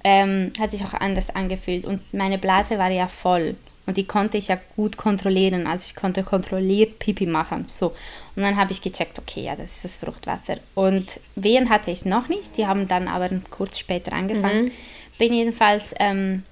ähm, 0.04 0.52
hat 0.58 0.70
sich 0.70 0.84
auch 0.84 0.94
anders 0.94 1.30
angefühlt. 1.30 1.84
Und 1.84 2.00
meine 2.14 2.38
Blase 2.38 2.78
war 2.78 2.90
ja 2.90 3.08
voll. 3.08 3.56
Und 3.86 3.96
die 3.96 4.06
konnte 4.06 4.38
ich 4.38 4.48
ja 4.48 4.58
gut 4.76 4.96
kontrollieren. 4.96 5.66
Also 5.66 5.84
ich 5.86 5.96
konnte 5.96 6.22
kontrolliert 6.22 6.98
Pipi 6.98 7.26
machen. 7.26 7.66
So. 7.68 7.88
Und 8.36 8.42
dann 8.42 8.56
habe 8.56 8.72
ich 8.72 8.80
gecheckt, 8.80 9.18
okay, 9.18 9.42
ja, 9.42 9.56
das 9.56 9.76
ist 9.76 9.84
das 9.84 9.96
Fruchtwasser. 9.96 10.58
Und 10.74 11.20
Wehen 11.34 11.68
hatte 11.68 11.90
ich 11.90 12.04
noch 12.04 12.28
nicht, 12.28 12.56
die 12.56 12.66
haben 12.66 12.86
dann 12.86 13.08
aber 13.08 13.28
kurz 13.50 13.78
später 13.78 14.12
angefangen. 14.12 14.66
Mhm. 14.66 14.72
Bin 15.18 15.34
jedenfalls 15.34 15.94
ähm, 15.98 16.44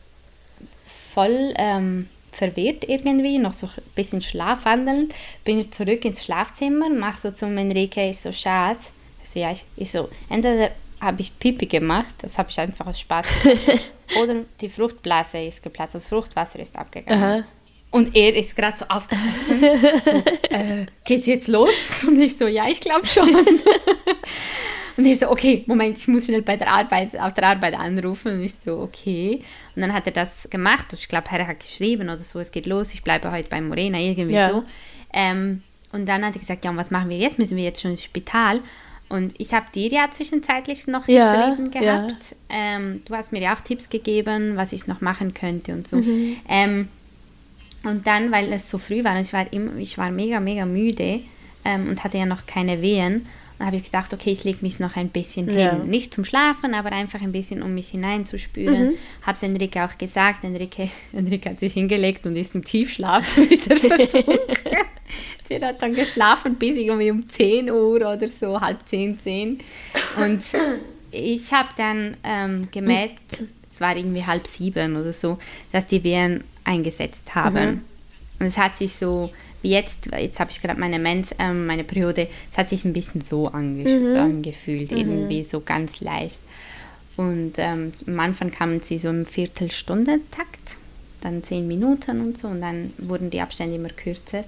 voll 0.85 1.55
ähm, 1.57 2.09
verwirrt 2.33 2.89
irgendwie, 2.89 3.39
noch 3.39 3.53
so 3.53 3.67
ein 3.67 3.83
bisschen 3.95 4.23
schlafwandelnd. 4.23 5.13
Bin 5.45 5.59
ich 5.59 5.71
zurück 5.73 6.05
ins 6.05 6.25
Schlafzimmer, 6.25 6.89
mache 6.91 7.21
so 7.21 7.31
zum 7.31 7.57
Enrique, 7.59 8.11
ich 8.11 8.21
so, 8.21 8.33
Schatz. 8.33 8.93
Also 9.23 9.39
ja, 9.39 9.53
ich, 9.53 9.65
ich 9.77 9.91
so, 9.91 10.09
entweder 10.29 10.71
habe 11.01 11.23
ich 11.23 11.39
Pipi 11.39 11.67
gemacht, 11.67 12.15
das 12.19 12.39
habe 12.39 12.51
ich 12.51 12.61
einfach 12.61 12.87
aus 12.87 13.01
Spaß 13.01 13.27
gemacht, 13.43 13.91
oder 14.21 14.43
die 14.61 14.69
Fruchtblase 14.69 15.39
ist 15.39 15.63
geplatzt, 15.63 15.95
das 15.95 16.09
Fruchtwasser 16.09 16.59
ist 16.59 16.77
abgegangen. 16.77 17.23
Aha. 17.23 17.45
Und 17.93 18.15
er 18.15 18.35
ist 18.37 18.55
gerade 18.55 18.77
so 18.77 18.85
aufgesessen. 18.89 19.61
so, 20.05 20.11
äh, 20.51 20.87
geht's 21.05 21.27
jetzt 21.27 21.49
los? 21.49 21.71
Und 22.07 22.21
ich 22.21 22.37
so, 22.37 22.47
ja, 22.47 22.69
ich 22.69 22.81
glaube 22.81 23.05
schon. 23.05 23.35
und 24.97 25.05
ich 25.05 25.19
so, 25.19 25.29
okay, 25.29 25.65
Moment, 25.67 25.99
ich 25.99 26.07
muss 26.07 26.27
schnell 26.27 26.43
bei 26.43 26.57
der 26.57 26.69
Arbeit, 26.69 27.19
auf 27.19 27.35
der 27.35 27.49
Arbeit 27.49 27.75
anrufen. 27.75 28.35
Und 28.35 28.45
ich 28.45 28.55
so, 28.55 28.79
okay. 28.79 29.43
Und 29.75 29.83
dann 29.83 29.93
hat 29.93 30.07
er 30.07 30.13
das 30.13 30.49
gemacht. 30.51 30.87
Und 30.93 31.01
ich 31.01 31.09
glaube, 31.09 31.27
er 31.33 31.49
hat 31.49 31.59
geschrieben 31.59 32.05
oder 32.05 32.19
so, 32.19 32.39
es 32.39 32.53
geht 32.53 32.67
los, 32.67 32.95
ich 32.95 33.03
bleibe 33.03 33.33
heute 33.33 33.49
bei 33.49 33.61
Morena, 33.61 33.99
irgendwie 33.99 34.35
ja. 34.35 34.51
so. 34.51 34.63
Ähm, 35.13 35.65
und 35.91 36.09
dann 36.09 36.25
hat 36.25 36.37
er 36.37 36.41
gesagt, 36.41 36.65
ja, 36.65 36.71
und 36.71 36.77
was 36.77 36.93
machen 36.93 37.11
wir 37.11 37.17
jetzt? 37.17 37.41
Müssen 37.41 37.57
wir 37.57 37.65
jetzt 37.65 37.83
schon 37.83 37.91
ins 37.91 38.05
Spital? 38.05 38.61
Und 39.11 39.35
ich 39.39 39.53
habe 39.53 39.67
dir 39.75 39.89
ja 39.89 40.09
zwischenzeitlich 40.11 40.87
noch 40.87 41.09
ja, 41.09 41.49
geschrieben 41.49 41.71
gehabt. 41.73 42.37
Ja. 42.49 42.57
Ähm, 42.77 43.03
du 43.05 43.15
hast 43.15 43.33
mir 43.33 43.43
ja 43.43 43.57
auch 43.57 43.61
Tipps 43.61 43.91
gegeben, 43.91 44.57
was 44.57 44.73
ich 44.73 44.87
noch 44.87 45.01
machen 45.01 45.35
könnte 45.35 45.73
und 45.73 45.87
so. 45.87 45.97
Mhm. 45.97 46.37
Ähm, 46.49 46.89
und 47.83 48.07
dann, 48.07 48.31
weil 48.31 48.53
es 48.53 48.71
so 48.71 48.79
früh 48.79 49.03
war 49.03 49.17
und 49.17 49.23
ich 49.23 49.33
war, 49.33 49.53
immer, 49.53 49.77
ich 49.79 49.99
war 49.99 50.13
mega, 50.13 50.39
mega 50.39 50.65
müde 50.65 51.21
ähm, 51.65 51.89
und 51.89 52.05
hatte 52.05 52.19
ja 52.19 52.27
noch 52.27 52.47
keine 52.47 52.83
Wehen, 52.83 53.27
habe 53.59 53.77
ich 53.77 53.85
gedacht, 53.85 54.15
okay, 54.15 54.31
ich 54.31 54.45
lege 54.45 54.59
mich 54.63 54.79
noch 54.79 54.97
ein 54.97 55.09
bisschen 55.09 55.53
ja. 55.53 55.73
hin. 55.73 55.91
Nicht 55.91 56.15
zum 56.15 56.25
Schlafen, 56.25 56.73
aber 56.73 56.93
einfach 56.93 57.21
ein 57.21 57.33
bisschen, 57.33 57.63
um 57.63 57.75
mich 57.75 57.89
hineinzuspüren. 57.89 58.91
Mhm. 58.91 58.95
Habe 59.23 59.37
es 59.37 59.43
Enrique 59.43 59.85
auch 59.85 59.99
gesagt. 59.99 60.45
Enrique, 60.45 60.89
Enrique 61.13 61.51
hat 61.51 61.61
sich 61.61 61.75
hingelegt 61.75 62.27
und 62.27 62.37
ist 62.37 62.55
im 62.55 62.65
Tiefschlaf 62.65 63.37
wieder 63.51 63.77
versunken. 63.77 64.39
Sie 65.49 65.65
hat 65.65 65.83
dann 65.83 65.95
geschlafen 65.95 66.57
bis 66.57 66.77
irgendwie 66.77 67.11
um 67.11 67.29
10 67.29 67.71
Uhr 67.71 67.97
oder 67.97 68.29
so, 68.29 68.61
halb 68.61 68.87
10, 68.87 69.21
10. 69.21 69.61
Und 70.17 70.43
ich 71.11 71.53
habe 71.53 71.71
dann 71.77 72.17
ähm, 72.25 72.69
gemerkt, 72.71 73.43
es 73.73 73.81
war 73.81 73.97
irgendwie 73.97 74.25
halb 74.25 74.47
sieben 74.47 74.97
oder 74.97 75.13
so, 75.13 75.39
dass 75.73 75.87
die 75.87 76.05
Wehen 76.05 76.45
eingesetzt 76.65 77.35
haben. 77.35 77.65
Mhm. 77.65 77.81
Und 78.41 78.47
es 78.47 78.59
hat 78.59 78.77
sich 78.77 78.95
so, 78.95 79.31
wie 79.63 79.71
jetzt, 79.71 80.11
jetzt 80.19 80.41
habe 80.41 80.51
ich 80.51 80.63
gerade 80.63 80.79
meine 80.79 80.99
Mens, 80.99 81.31
ähm, 81.39 81.67
meine 81.67 81.85
Periode, 81.85 82.29
es 82.53 82.59
hat 82.59 82.69
sich 82.69 82.85
ein 82.85 82.93
bisschen 82.93 83.21
so 83.21 83.49
ange 83.49 83.89
mhm. 83.89 84.17
angefühlt, 84.17 84.91
mhm. 84.93 84.99
irgendwie 84.99 85.45
so 85.45 85.61
ganz 85.61 86.01
leicht. 86.01 86.39
Und 87.17 87.55
ähm, 87.59 87.93
am 88.07 88.21
Anfang 88.21 88.51
kamen 88.51 88.81
sie 88.81 88.99
so 88.99 89.11
im 89.11 89.27
Viertelstundentakt, 89.27 90.77
dann 91.21 91.45
zehn 91.45 91.69
Minuten 91.69 92.21
und 92.21 92.39
so, 92.39 92.49
und 92.49 92.63
dann 92.63 92.93
wurden 92.99 93.31
die 93.31 93.41
Abstände 93.41 93.77
immer 93.77 93.91
kürzer. 93.91 94.45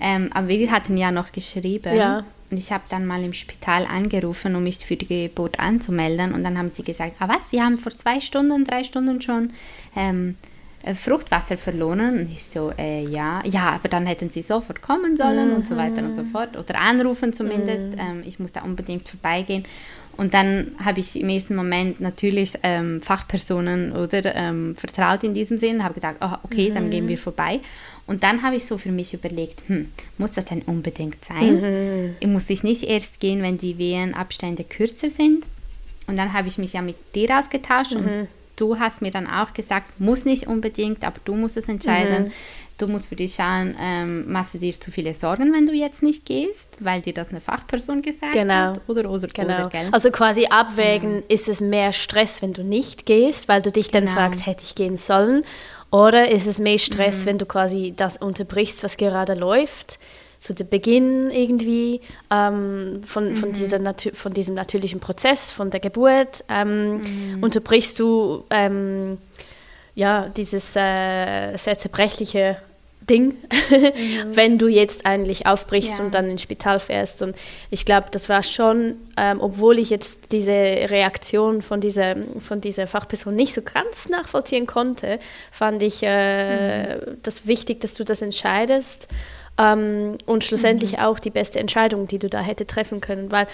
Ähm, 0.00 0.30
aber 0.34 0.48
wir 0.48 0.70
hatten 0.70 0.96
ja 0.96 1.10
noch 1.10 1.32
geschrieben. 1.32 1.94
Ja. 1.96 2.24
Und 2.50 2.58
ich 2.58 2.72
habe 2.72 2.84
dann 2.88 3.06
mal 3.06 3.22
im 3.24 3.32
Spital 3.32 3.86
angerufen, 3.86 4.54
um 4.54 4.62
mich 4.62 4.78
für 4.78 4.96
die 4.96 5.06
Geburt 5.06 5.58
anzumelden. 5.58 6.34
Und 6.34 6.44
dann 6.44 6.58
haben 6.58 6.70
sie 6.72 6.84
gesagt, 6.84 7.14
ah 7.18 7.28
was, 7.28 7.50
Sie 7.50 7.60
haben 7.60 7.78
vor 7.78 7.92
zwei 7.92 8.20
Stunden, 8.20 8.64
drei 8.64 8.84
Stunden 8.84 9.22
schon 9.22 9.50
ähm, 9.96 10.36
äh, 10.42 10.53
Fruchtwasser 10.92 11.56
verloren. 11.56 12.18
Und 12.18 12.32
ich 12.32 12.44
so, 12.44 12.72
äh, 12.76 13.04
ja, 13.04 13.42
ja, 13.44 13.70
aber 13.70 13.88
dann 13.88 14.06
hätten 14.06 14.30
sie 14.30 14.42
sofort 14.42 14.82
kommen 14.82 15.16
sollen 15.16 15.50
mhm. 15.50 15.56
und 15.56 15.66
so 15.66 15.76
weiter 15.76 16.02
und 16.02 16.14
so 16.14 16.22
mhm. 16.22 16.30
fort. 16.30 16.56
Oder 16.56 16.80
anrufen 16.80 17.32
zumindest. 17.32 17.92
Mhm. 17.92 17.98
Ähm, 17.98 18.22
ich 18.26 18.38
muss 18.38 18.52
da 18.52 18.62
unbedingt 18.62 19.08
vorbeigehen. 19.08 19.64
Und 20.16 20.34
dann 20.34 20.72
habe 20.84 21.00
ich 21.00 21.18
im 21.18 21.28
ersten 21.28 21.56
Moment 21.56 22.00
natürlich 22.00 22.52
ähm, 22.62 23.02
Fachpersonen 23.02 23.92
oder 23.92 24.34
ähm, 24.34 24.76
vertraut 24.76 25.24
in 25.24 25.34
diesem 25.34 25.58
Sinn, 25.58 25.82
habe 25.82 25.94
gedacht, 25.94 26.16
oh, 26.20 26.36
okay, 26.44 26.70
mhm. 26.70 26.74
dann 26.74 26.90
gehen 26.90 27.08
wir 27.08 27.18
vorbei. 27.18 27.60
Und 28.06 28.22
dann 28.22 28.42
habe 28.42 28.56
ich 28.56 28.66
so 28.66 28.78
für 28.78 28.92
mich 28.92 29.14
überlegt, 29.14 29.62
hm, 29.66 29.90
muss 30.18 30.32
das 30.32 30.44
denn 30.44 30.62
unbedingt 30.62 31.24
sein? 31.24 31.60
Mhm. 31.60 32.16
Ich 32.20 32.28
muss 32.28 32.50
ich 32.50 32.62
nicht 32.62 32.84
erst 32.84 33.18
gehen, 33.18 33.42
wenn 33.42 33.58
die 33.58 33.78
Wehenabstände 33.78 34.64
kürzer 34.64 35.08
sind. 35.08 35.44
Und 36.06 36.18
dann 36.18 36.34
habe 36.34 36.48
ich 36.48 36.58
mich 36.58 36.74
ja 36.74 36.82
mit 36.82 36.96
dir 37.14 37.38
ausgetauscht 37.38 37.92
und 37.92 38.04
mhm 38.04 38.28
du 38.56 38.78
hast 38.78 39.02
mir 39.02 39.10
dann 39.10 39.26
auch 39.26 39.52
gesagt, 39.52 40.00
muss 40.00 40.24
nicht 40.24 40.46
unbedingt, 40.46 41.04
aber 41.04 41.16
du 41.24 41.34
musst 41.34 41.56
es 41.56 41.68
entscheiden. 41.68 42.26
Mhm. 42.26 42.32
Du 42.76 42.88
musst 42.88 43.08
für 43.08 43.14
dich 43.14 43.34
schauen, 43.34 43.76
ähm, 43.80 44.32
machst 44.32 44.54
du 44.54 44.58
dir 44.58 44.72
zu 44.72 44.90
viele 44.90 45.14
Sorgen, 45.14 45.52
wenn 45.52 45.64
du 45.64 45.72
jetzt 45.72 46.02
nicht 46.02 46.26
gehst, 46.26 46.78
weil 46.80 47.02
dir 47.02 47.14
das 47.14 47.28
eine 47.28 47.40
Fachperson 47.40 48.02
gesagt 48.02 48.32
genau. 48.32 48.72
hat? 48.72 48.80
Oder, 48.88 49.08
oder, 49.08 49.28
genau. 49.28 49.66
Oder, 49.66 49.92
also 49.92 50.10
quasi 50.10 50.46
abwägen, 50.46 51.12
genau. 51.12 51.24
ist 51.28 51.48
es 51.48 51.60
mehr 51.60 51.92
Stress, 51.92 52.42
wenn 52.42 52.52
du 52.52 52.64
nicht 52.64 53.06
gehst, 53.06 53.46
weil 53.46 53.62
du 53.62 53.70
dich 53.70 53.92
dann 53.92 54.06
genau. 54.06 54.16
fragst, 54.16 54.44
hätte 54.44 54.64
ich 54.64 54.74
gehen 54.74 54.96
sollen? 54.96 55.44
Oder 55.92 56.32
ist 56.32 56.48
es 56.48 56.58
mehr 56.58 56.78
Stress, 56.78 57.20
mhm. 57.20 57.26
wenn 57.26 57.38
du 57.38 57.46
quasi 57.46 57.94
das 57.96 58.16
unterbrichst, 58.16 58.82
was 58.82 58.96
gerade 58.96 59.34
läuft? 59.34 60.00
Zu 60.44 60.52
Beginn 60.52 61.30
irgendwie 61.30 62.02
ähm, 62.30 63.00
von, 63.04 63.30
mhm. 63.30 63.36
von, 63.36 63.52
dieser 63.52 63.80
von 64.12 64.34
diesem 64.34 64.54
natürlichen 64.54 65.00
Prozess, 65.00 65.50
von 65.50 65.70
der 65.70 65.80
Geburt, 65.80 66.44
ähm, 66.50 66.98
mhm. 66.98 67.42
unterbrichst 67.42 67.98
du 67.98 68.44
ähm, 68.50 69.16
ja, 69.94 70.28
dieses 70.28 70.76
äh, 70.76 71.56
sehr 71.56 71.78
zerbrechliche 71.78 72.58
Ding, 73.08 73.36
mhm. 73.70 74.36
wenn 74.36 74.58
du 74.58 74.68
jetzt 74.68 75.06
eigentlich 75.06 75.46
aufbrichst 75.46 75.98
ja. 75.98 76.04
und 76.04 76.14
dann 76.14 76.28
ins 76.28 76.42
Spital 76.42 76.80
fährst. 76.80 77.22
Und 77.22 77.36
ich 77.70 77.86
glaube, 77.86 78.08
das 78.10 78.28
war 78.28 78.42
schon, 78.42 78.96
ähm, 79.16 79.40
obwohl 79.40 79.78
ich 79.78 79.90
jetzt 79.90 80.32
diese 80.32 80.52
Reaktion 80.52 81.62
von 81.62 81.80
dieser, 81.80 82.16
von 82.40 82.60
dieser 82.60 82.86
Fachperson 82.86 83.34
nicht 83.34 83.54
so 83.54 83.62
ganz 83.62 84.08
nachvollziehen 84.08 84.66
konnte, 84.66 85.18
fand 85.50 85.82
ich 85.82 86.02
äh, 86.02 86.96
mhm. 86.96 87.18
das 87.22 87.46
wichtig, 87.46 87.80
dass 87.80 87.94
du 87.94 88.04
das 88.04 88.20
entscheidest. 88.20 89.08
Ähm, 89.56 90.18
und 90.26 90.44
schlussendlich 90.44 90.92
mhm. 90.92 90.98
auch 91.00 91.18
die 91.18 91.30
beste 91.30 91.60
Entscheidung, 91.60 92.06
die 92.06 92.18
du 92.18 92.28
da 92.28 92.40
hätte 92.40 92.66
treffen 92.66 93.00
können, 93.00 93.30
weil 93.30 93.46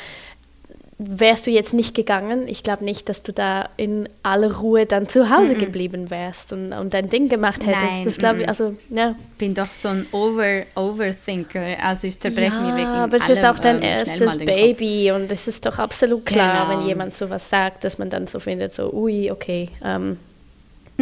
wärst 1.02 1.46
du 1.46 1.50
jetzt 1.50 1.72
nicht 1.72 1.94
gegangen, 1.94 2.46
ich 2.46 2.62
glaube 2.62 2.84
nicht, 2.84 3.08
dass 3.08 3.22
du 3.22 3.32
da 3.32 3.70
in 3.78 4.06
aller 4.22 4.58
Ruhe 4.58 4.84
dann 4.84 5.08
zu 5.08 5.30
Hause 5.30 5.54
mm 5.54 5.56
-mm. 5.56 5.60
geblieben 5.60 6.10
wärst 6.10 6.52
und, 6.52 6.74
und 6.74 6.92
dein 6.92 7.08
Ding 7.08 7.30
gemacht 7.30 7.66
hättest. 7.66 7.90
Nein, 7.90 8.04
das 8.04 8.18
glaube 8.18 8.42
ich, 8.42 8.48
also, 8.48 8.76
ja. 8.90 9.14
bin 9.38 9.54
doch 9.54 9.72
so 9.72 9.88
ein 9.88 10.06
Over 10.12 10.64
Overthinker, 10.74 11.78
also 11.82 12.06
ich 12.06 12.20
zerbreche 12.20 12.54
ja, 12.54 12.60
mir 12.60 12.76
wegen 12.76 12.86
aber 12.86 13.16
es 13.16 13.30
ist 13.30 13.46
auch 13.46 13.58
dein 13.58 13.76
ähm, 13.76 13.82
erstes 13.82 14.36
Baby 14.36 15.10
und 15.12 15.32
es 15.32 15.48
ist 15.48 15.64
doch 15.64 15.78
absolut 15.78 16.26
klar, 16.26 16.66
genau. 16.66 16.80
wenn 16.80 16.86
jemand 16.86 17.14
sowas 17.14 17.48
sagt, 17.48 17.84
dass 17.84 17.96
man 17.96 18.10
dann 18.10 18.26
so 18.26 18.38
findet, 18.38 18.74
so, 18.74 18.92
ui, 18.92 19.30
okay, 19.30 19.70
ähm, 19.82 20.18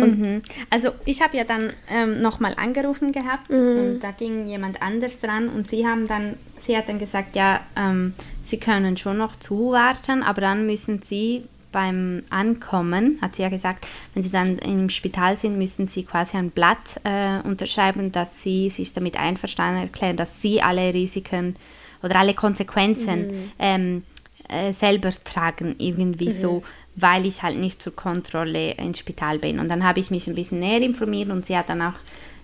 Mhm. 0.06 0.42
Also 0.70 0.90
ich 1.04 1.20
habe 1.20 1.37
ja 1.37 1.44
dann 1.44 1.72
ähm, 1.90 2.20
nochmal 2.20 2.54
angerufen 2.56 3.12
gehabt 3.12 3.50
mhm. 3.50 3.78
und 3.78 4.00
da 4.00 4.11
ging 4.11 4.46
jemand 4.46 4.82
anders 4.82 5.20
dran 5.20 5.48
und 5.48 5.68
sie 5.68 5.87
haben 5.87 6.06
dann, 6.06 6.34
sie 6.58 6.76
hat 6.76 6.88
dann 6.88 6.98
gesagt, 6.98 7.37
ja, 7.37 7.61
ähm, 7.76 8.14
sie 8.44 8.58
können 8.58 8.96
schon 8.96 9.18
noch 9.18 9.37
zuwarten, 9.37 10.22
aber 10.22 10.40
dann 10.40 10.66
müssen 10.66 11.02
sie 11.02 11.44
beim 11.70 12.22
Ankommen, 12.30 13.18
hat 13.20 13.37
sie 13.37 13.42
ja 13.42 13.48
gesagt, 13.48 13.87
wenn 14.14 14.22
sie 14.22 14.30
dann 14.30 14.58
im 14.58 14.88
Spital 14.88 15.37
sind, 15.37 15.58
müssen 15.58 15.87
sie 15.87 16.02
quasi 16.02 16.37
ein 16.37 16.50
Blatt 16.50 17.00
äh, 17.04 17.46
unterschreiben, 17.46 18.11
dass 18.11 18.42
sie 18.42 18.70
sich 18.70 18.92
damit 18.94 19.18
einverstanden 19.18 19.82
erklären, 19.82 20.16
dass 20.16 20.40
sie 20.40 20.62
alle 20.62 20.94
Risiken 20.94 21.56
oder 22.02 22.16
alle 22.16 22.34
Konsequenzen 22.34 23.26
mhm. 23.26 23.52
ähm, 23.58 24.02
äh, 24.48 24.72
selber 24.72 25.11
tragen, 25.11 25.74
irgendwie 25.78 26.30
mhm. 26.30 26.40
so, 26.40 26.62
weil 27.00 27.26
ich 27.26 27.42
halt 27.42 27.58
nicht 27.58 27.82
zur 27.82 27.94
Kontrolle 27.94 28.72
ins 28.72 28.98
Spital 28.98 29.38
bin. 29.38 29.61
Und 29.61 29.68
dann 29.68 29.84
habe 29.84 30.00
ich 30.00 30.11
mich 30.11 30.26
ein 30.26 30.34
bisschen 30.34 30.61
näher 30.61 30.82
informiert 30.82 31.30
und 31.30 31.46
sie 31.46 31.56
hat 31.56 31.68
dann 31.68 31.82
auch 31.82 31.94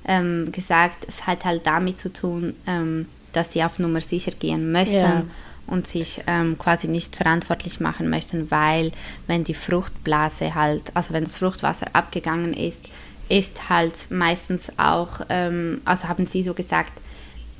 ähm, 0.06 0.52
gesagt, 0.52 1.06
es 1.08 1.26
hat 1.26 1.44
halt 1.44 1.66
damit 1.66 1.98
zu 1.98 2.12
tun, 2.12 2.54
ähm, 2.66 3.06
dass 3.32 3.52
sie 3.52 3.64
auf 3.64 3.78
Nummer 3.78 4.00
sicher 4.00 4.32
gehen 4.32 4.72
möchten. 4.72 4.96
Ja 4.96 5.22
und 5.66 5.86
sich 5.86 6.20
ähm, 6.26 6.58
quasi 6.58 6.88
nicht 6.88 7.16
verantwortlich 7.16 7.80
machen 7.80 8.10
möchten, 8.10 8.50
weil 8.50 8.92
wenn 9.26 9.44
die 9.44 9.54
Fruchtblase 9.54 10.54
halt, 10.54 10.82
also 10.94 11.14
wenn 11.14 11.24
das 11.24 11.36
Fruchtwasser 11.36 11.86
abgegangen 11.94 12.52
ist, 12.52 12.82
ist 13.28 13.68
halt 13.68 13.94
meistens 14.10 14.72
auch, 14.76 15.20
ähm, 15.28 15.80
also 15.84 16.08
haben 16.08 16.26
sie 16.26 16.42
so 16.42 16.54
gesagt, 16.54 16.92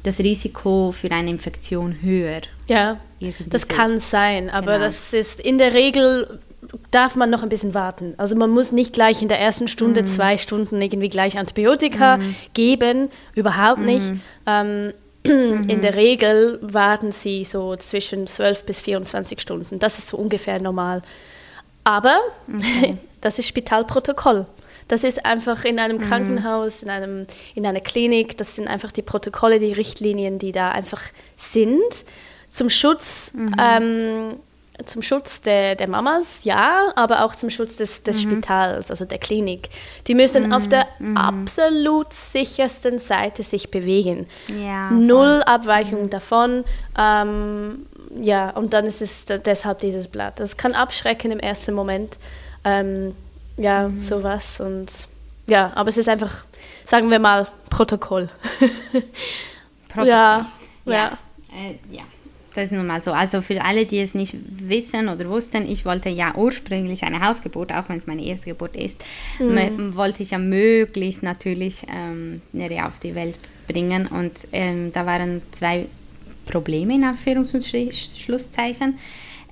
das 0.03 0.19
Risiko 0.19 0.93
für 0.93 1.11
eine 1.11 1.31
Infektion 1.31 2.03
höher. 2.03 2.43
Ja, 2.69 3.01
das 3.47 3.69
kann 3.69 4.01
sein, 4.01 4.51
aber 4.51 4.75
genau. 4.75 4.85
das 4.85 5.15
ist 5.15 5.41
in 5.41 5.57
der 5.57 5.73
Regel 5.73 6.41
darf 6.91 7.17
man 7.17 7.31
noch 7.31 7.43
ein 7.43 7.49
bisschen 7.49 7.75
warten. 7.75 8.15
Also 8.17 8.37
man 8.37 8.51
muss 8.51 8.73
nicht 8.73 8.93
gleich 8.93 9.23
in 9.23 9.29
der 9.29 9.41
ersten 9.41 9.69
Stunde, 9.69 10.03
mhm. 10.03 10.07
zwei 10.07 10.39
Stunden 10.39 10.81
irgendwie 10.81 11.09
gleich 11.09 11.39
Antibiotika 11.39 12.19
mhm. 12.19 12.35
geben, 12.55 13.11
überhaupt 13.35 13.81
mhm. 13.81 13.87
nicht. 13.87 14.15
Ähm, 14.47 14.93
in 15.25 15.81
der 15.81 15.95
Regel 15.95 16.59
warten 16.61 17.11
sie 17.11 17.45
so 17.45 17.77
zwischen 17.77 18.27
12 18.27 18.67
bis 18.67 18.81
24 18.81 19.41
Stunden. 19.41 19.79
Das 19.79 19.99
ist 19.99 20.09
so 20.09 20.19
ungefähr 20.19 20.61
normal. 20.61 21.03
Aber 21.83 22.19
okay. 22.53 22.99
das 23.21 23.39
ist 23.39 23.49
Spitalprotokoll. 23.49 24.47
Das 24.89 25.03
ist 25.03 25.25
einfach 25.25 25.65
in 25.65 25.79
einem 25.79 25.97
mhm. 25.97 26.03
Krankenhaus, 26.03 26.83
in, 26.83 26.91
einem, 26.91 27.27
in 27.55 27.67
einer 27.67 27.81
Klinik, 27.81 28.37
das 28.37 28.55
sind 28.55 28.69
einfach 28.69 28.93
die 28.93 29.03
Protokolle, 29.03 29.59
die 29.59 29.73
Richtlinien, 29.73 30.39
die 30.39 30.53
da 30.53 30.73
einfach 30.73 31.03
sind. 31.37 31.81
Zum 32.49 32.69
Schutz 32.69 33.33
mhm. 33.35 33.55
ähm, 33.59 34.35
zum 34.85 35.03
Schutz 35.03 35.41
der, 35.41 35.77
der 35.77 35.89
Mamas, 35.89 36.45
ja, 36.45 36.93
aber 36.97 37.25
auch 37.25 37.35
zum 37.37 37.49
Schutz 37.51 37.77
des, 37.77 38.03
des 38.03 38.25
mhm. 38.25 38.31
Spitals, 38.31 38.91
also 38.91 39.05
der 39.05 39.19
Klinik. 39.19 39.69
Die 40.07 40.15
müssen 40.15 40.47
mhm. 40.47 40.53
auf 40.53 40.69
der 40.69 40.87
mhm. 40.99 41.17
absolut 41.17 42.13
sichersten 42.13 42.99
Seite 42.99 43.43
sich 43.43 43.71
bewegen. 43.71 44.27
Ja, 44.49 44.91
Null 44.91 45.43
Abweichung 45.47 46.05
mhm. 46.05 46.11
davon. 46.11 46.65
Ähm, 46.99 47.87
ja, 48.21 48.51
und 48.51 48.73
dann 48.73 48.87
ist 48.87 49.01
es 49.01 49.27
deshalb 49.27 49.81
dieses 49.81 50.09
Blatt. 50.09 50.41
Das 50.41 50.57
kann 50.57 50.75
abschrecken 50.75 51.31
im 51.31 51.39
ersten 51.41 51.75
Moment. 51.75 52.19
Ähm, 52.65 53.15
ja, 53.57 53.89
mhm. 53.89 54.01
sowas. 54.01 54.61
Und 54.61 54.93
ja, 55.47 55.73
aber 55.75 55.89
es 55.89 55.97
ist 55.97 56.09
einfach, 56.09 56.45
sagen 56.85 57.11
wir 57.11 57.21
mal, 57.21 57.47
Protokoll. 57.71 58.29
Protokoll. 59.89 60.09
Ja, 60.09 60.51
ja. 60.85 60.93
ja. 60.93 61.19
Äh, 61.53 61.79
ja. 61.95 62.03
Das 62.55 62.67
ist 62.67 62.73
nun 62.73 62.87
mal 62.87 63.01
so. 63.01 63.13
Also 63.13 63.43
für 63.43 63.63
alle, 63.63 63.85
die 63.85 63.99
es 63.99 64.15
nicht 64.15 64.37
wissen 64.59 65.09
oder 65.09 65.29
wussten, 65.29 65.69
ich 65.69 65.85
wollte 65.85 66.09
ja 66.09 66.35
ursprünglich 66.37 67.03
eine 67.03 67.21
Hausgeburt, 67.21 67.73
auch 67.73 67.89
wenn 67.89 67.99
es 67.99 68.07
meine 68.07 68.25
erste 68.25 68.47
Geburt 68.47 68.77
ist, 68.77 69.03
mhm. 69.41 69.97
wollte 69.97 70.23
ich 70.23 70.31
ja 70.31 70.39
möglichst 70.39 71.23
natürlich 71.23 71.83
ähm, 71.93 72.43
Nere 72.53 72.87
auf 72.87 73.01
die 73.01 73.15
Welt 73.15 73.39
bringen. 73.67 74.07
Und 74.07 74.33
ähm, 74.53 74.93
da 74.93 75.05
waren 75.05 75.43
zwei 75.53 75.87
Probleme 76.47 76.95
in 76.95 77.05
Anführungs- 77.05 77.55
und 77.55 77.65
Schlusszeichen. 77.65 78.99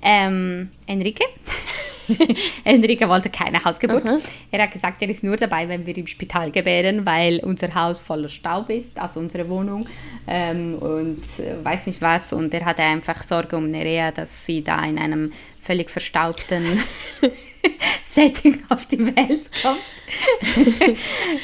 Ähm, 0.01 0.69
Enrique 0.87 1.23
Enrique 2.63 3.07
wollte 3.07 3.29
keine 3.29 3.63
Hausgeburt. 3.63 4.03
Mhm. 4.03 4.19
Er 4.51 4.63
hat 4.63 4.71
gesagt, 4.71 5.01
er 5.01 5.09
ist 5.09 5.23
nur 5.23 5.37
dabei, 5.37 5.67
wenn 5.69 5.85
wir 5.85 5.97
im 5.97 6.07
Spital 6.07 6.51
gebären, 6.51 7.05
weil 7.05 7.39
unser 7.39 7.73
Haus 7.73 8.01
voller 8.01 8.29
Staub 8.29 8.69
ist, 8.69 8.99
also 8.99 9.19
unsere 9.19 9.47
Wohnung 9.49 9.87
ähm, 10.27 10.75
und 10.75 11.23
äh, 11.39 11.63
weiß 11.63 11.87
nicht 11.87 12.01
was. 12.01 12.33
Und 12.33 12.53
er 12.53 12.65
hatte 12.65 12.83
einfach 12.83 13.21
Sorge 13.23 13.57
um 13.57 13.69
Nerea, 13.69 14.11
dass 14.11 14.45
sie 14.45 14.63
da 14.63 14.83
in 14.85 14.97
einem 14.97 15.31
völlig 15.61 15.89
verstaubten 15.89 16.79
Setting 18.03 18.63
auf 18.69 18.85
die 18.87 19.05
Welt 19.05 19.49
kommt 19.61 19.79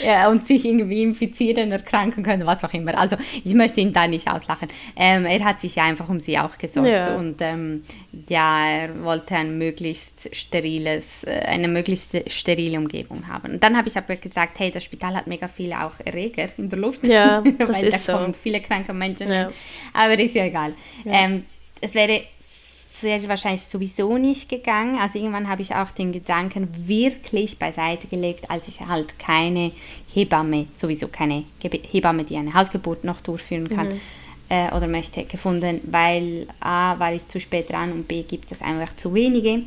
ja, 0.03 0.29
und 0.29 0.45
sich 0.45 0.65
irgendwie 0.65 1.03
infizieren, 1.03 1.71
erkranken 1.71 2.23
können, 2.23 2.45
was 2.45 2.63
auch 2.63 2.73
immer. 2.73 2.97
Also 2.97 3.17
ich 3.43 3.53
möchte 3.53 3.81
ihn 3.81 3.93
da 3.93 4.07
nicht 4.07 4.29
auslachen. 4.29 4.69
Ähm, 4.95 5.25
er 5.25 5.43
hat 5.43 5.59
sich 5.59 5.75
ja 5.75 5.83
einfach 5.83 6.09
um 6.09 6.19
sie 6.19 6.37
auch 6.37 6.57
gesorgt 6.57 6.87
ja. 6.87 7.15
und 7.15 7.37
ähm, 7.41 7.83
ja, 8.27 8.67
er 8.67 9.03
wollte 9.03 9.35
ein 9.35 9.57
möglichst 9.57 10.35
steriles, 10.35 11.23
äh, 11.23 11.41
eine 11.45 11.67
möglichst 11.67 12.31
sterile 12.31 12.77
Umgebung 12.77 13.27
haben. 13.27 13.53
Und 13.53 13.63
dann 13.63 13.77
habe 13.77 13.87
ich 13.87 13.97
aber 13.97 14.15
gesagt, 14.15 14.59
hey, 14.59 14.71
das 14.71 14.83
Spital 14.83 15.15
hat 15.15 15.27
mega 15.27 15.47
viele 15.47 15.83
auch 15.83 15.99
Erreger 16.03 16.49
in 16.57 16.69
der 16.69 16.79
Luft. 16.79 17.05
Ja, 17.05 17.41
das 17.57 17.69
weil 17.69 17.87
ist 17.87 18.07
da 18.07 18.13
so. 18.13 18.19
kommen 18.19 18.33
viele 18.33 18.61
kranke 18.61 18.93
Menschen. 18.93 19.31
Ja. 19.31 19.51
Aber 19.93 20.17
ist 20.19 20.35
ja 20.35 20.45
egal. 20.45 20.73
Ja. 21.05 21.13
Ähm, 21.13 21.45
es 21.81 21.93
wäre 21.93 22.23
wäre 23.03 23.27
wahrscheinlich 23.27 23.63
sowieso 23.63 24.17
nicht 24.17 24.49
gegangen. 24.49 24.97
Also 24.99 25.19
irgendwann 25.19 25.49
habe 25.49 25.61
ich 25.61 25.75
auch 25.75 25.91
den 25.91 26.11
Gedanken 26.11 26.67
wirklich 26.87 27.59
beiseite 27.59 28.07
gelegt, 28.07 28.49
als 28.49 28.67
ich 28.67 28.81
halt 28.81 29.19
keine 29.19 29.71
Hebamme, 30.13 30.67
sowieso 30.75 31.07
keine 31.07 31.43
Hebamme, 31.91 32.23
die 32.23 32.37
eine 32.37 32.53
Hausgeburt 32.53 33.03
noch 33.03 33.21
durchführen 33.21 33.69
kann 33.69 33.89
mhm. 33.89 33.99
äh, 34.49 34.73
oder 34.75 34.87
möchte, 34.87 35.23
gefunden, 35.25 35.81
weil 35.85 36.47
A, 36.59 36.97
war 36.99 37.13
ich 37.13 37.27
zu 37.27 37.39
spät 37.39 37.71
dran 37.71 37.91
und 37.91 38.07
B, 38.07 38.23
gibt 38.23 38.51
es 38.51 38.61
einfach 38.61 38.95
zu 38.95 39.13
wenige. 39.13 39.63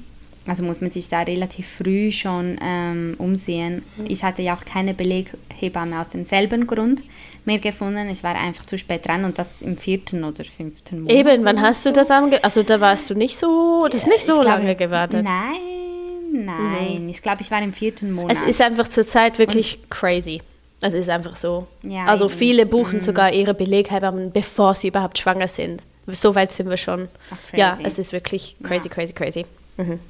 Also 0.47 0.64
muss 0.64 0.81
man 0.81 0.90
sich 0.90 1.09
da 1.09 1.21
relativ 1.21 1.68
früh 1.68 2.11
schon 2.11 2.59
ähm, 2.61 3.14
umsehen. 3.18 3.85
Mhm. 3.97 4.07
Ich 4.09 4.25
hatte 4.25 4.42
ja 4.42 4.57
auch 4.57 4.64
keine 4.64 4.92
Beleghebamme 4.92 6.01
aus 6.01 6.09
demselben 6.09 6.66
Grund 6.66 7.03
mehr 7.45 7.59
gefunden. 7.59 8.09
Ich 8.11 8.23
war 8.23 8.35
einfach 8.35 8.67
zu 8.67 8.79
spät 8.79 9.07
dran 9.07 9.25
und 9.25 9.39
das 9.39 9.63
im 9.63 9.77
vierten 9.77 10.25
oder 10.25 10.45
fünften 10.45 11.03
Monat. 11.03 11.15
Eben, 11.15 11.45
wann 11.45 11.61
hast 11.61 11.85
du 11.87 11.93
das 11.93 12.11
ange... 12.11 12.43
Also 12.45 12.63
da 12.63 12.81
warst 12.81 13.11
du 13.11 13.15
nicht 13.15 13.37
so... 13.37 13.87
Das 13.91 14.03
ist 14.03 14.07
nicht 14.07 14.25
so 14.25 14.41
ich 14.41 14.45
lange 14.45 14.65
glaube, 14.65 14.77
gewartet. 14.77 15.25
Nein, 15.25 16.45
nein. 16.45 17.03
Mhm. 17.03 17.09
Ich 17.09 17.23
glaube, 17.23 17.43
ich 17.43 17.51
war 17.51 17.63
im 17.63 17.73
vierten 17.73 18.13
Monat. 18.13 18.37
Es 18.37 18.43
ist 18.43 18.61
einfach 18.61 18.89
zurzeit 18.89 19.39
wirklich 19.39 19.79
und 19.83 19.91
crazy. 19.91 20.41
Es 20.81 20.95
ist 20.95 21.09
einfach 21.09 21.37
so. 21.37 21.69
Ja, 21.83 22.07
also 22.07 22.27
eben. 22.27 22.35
viele 22.35 22.67
buchen 22.67 22.97
mhm. 22.97 23.03
sogar 23.03 23.33
ihre 23.33 23.55
Beleghebammen, 23.55 24.33
bevor 24.33 24.75
sie 24.75 24.89
überhaupt 24.89 25.19
schwanger 25.19 25.49
sind. 25.49 25.83
So 26.09 26.35
weit 26.35 26.51
sind 26.51 26.69
wir 26.69 26.77
schon. 26.77 27.09
Ach, 27.31 27.57
ja, 27.57 27.79
es 27.83 27.99
ist 27.99 28.13
wirklich 28.13 28.57
crazy, 28.63 28.89
ja. 28.89 28.95
crazy, 28.95 29.15
crazy. 29.15 29.47
Mhm. 29.77 30.01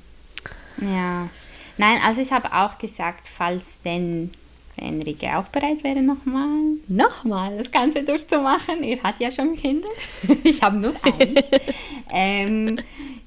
Ja. 0.81 1.29
Nein, 1.77 1.99
also 2.05 2.21
ich 2.21 2.33
habe 2.33 2.53
auch 2.53 2.79
gesagt, 2.79 3.27
falls 3.27 3.81
wenn 3.83 4.31
Enrique 4.77 5.29
auch 5.37 5.45
bereit 5.49 5.85
wäre, 5.85 6.03
nochmal, 6.03 6.77
nochmal 6.89 7.59
das 7.59 7.71
Ganze 7.71 8.03
durchzumachen. 8.03 8.83
Er 8.83 9.03
hat 9.03 9.21
ja 9.21 9.31
schon 9.31 9.57
Kinder. 9.57 9.89
ich 10.45 10.63
habe 10.63 10.79
nur 10.79 10.95
eins. 11.05 11.47
ähm, 12.11 12.79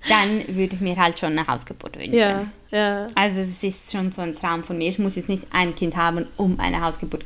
dann 0.08 0.44
würde 0.48 0.76
ich 0.76 0.82
mir 0.82 0.96
halt 0.96 1.20
schon 1.20 1.32
eine 1.32 1.48
Hausgeburt 1.48 1.98
wünschen. 1.98 2.18
Ja, 2.18 2.48
ja. 2.72 3.08
Also 3.16 3.42
es 3.42 3.64
ist 3.64 3.92
schon 3.92 4.12
so 4.12 4.22
ein 4.22 4.36
Traum 4.36 4.64
von 4.64 4.78
mir. 4.78 4.90
Ich 4.90 5.00
muss 5.00 5.16
jetzt 5.16 5.30
nicht 5.30 5.48
ein 5.52 5.76
Kind 5.76 5.96
haben, 5.96 6.28
um 6.38 6.60
eine 6.60 6.82
Hausgeburt 6.82 7.26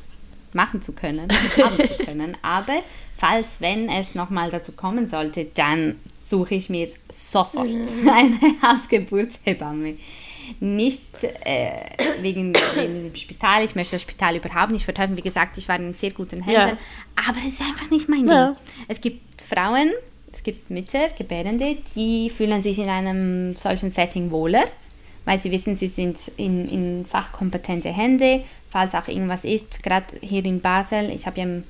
machen 0.53 0.82
zu 0.82 0.93
können, 0.93 1.27
haben 1.58 1.77
zu 1.77 2.03
können. 2.03 2.38
Aber 2.41 2.82
falls, 3.17 3.62
wenn 3.62 3.89
es 3.89 4.15
nochmal 4.15 4.50
dazu 4.50 4.71
kommen 4.71 5.08
sollte, 5.08 5.46
dann 5.56 5.96
suche 6.21 6.56
ich 6.56 6.69
mir 6.69 6.89
sofort 7.10 7.67
mhm. 7.67 8.10
eine 8.10 8.39
Hausgeburtshebamme 8.62 9.98
nicht 10.60 11.23
äh, 11.23 11.71
wegen, 12.21 12.54
wegen, 12.75 13.04
dem 13.04 13.15
Spital. 13.15 13.63
Ich 13.63 13.75
möchte 13.75 13.95
das 13.95 14.02
Spital 14.02 14.35
überhaupt 14.35 14.71
nicht 14.71 14.85
verteufeln. 14.85 15.17
Wie 15.17 15.21
gesagt, 15.21 15.58
ich 15.58 15.67
war 15.67 15.75
in 15.77 15.93
sehr 15.93 16.12
guten 16.12 16.43
Händen. 16.43 16.77
Ja. 16.77 16.77
Aber 17.27 17.37
es 17.45 17.54
ist 17.54 17.62
einfach 17.62 17.89
nicht 17.89 18.10
mein 18.10 18.27
ja. 18.27 18.47
Ding. 18.47 18.56
Es 18.87 19.02
gibt 19.02 19.41
Frauen, 19.41 19.91
es 20.31 20.43
gibt 20.43 20.69
Mütter, 20.69 21.10
Gebärende, 21.17 21.77
die 21.95 22.29
fühlen 22.29 22.62
sich 22.62 22.79
in 22.79 22.89
einem 22.89 23.56
solchen 23.56 23.91
Setting 23.91 24.31
wohler, 24.31 24.63
weil 25.25 25.39
sie 25.39 25.52
wissen, 25.52 25.77
sie 25.77 25.87
sind 25.87 26.17
in, 26.37 26.69
in 26.69 27.06
fachkompetente 27.06 27.89
Hände, 27.89 28.43
falls 28.69 28.93
auch 28.93 29.08
irgendwas 29.08 29.43
ist. 29.43 29.81
Gerade 29.83 30.06
hier 30.21 30.45
in 30.45 30.62
Basel, 30.62 31.10
ich 31.10 31.25
habe 31.25 31.37
ja 31.37 31.43
im 31.43 31.63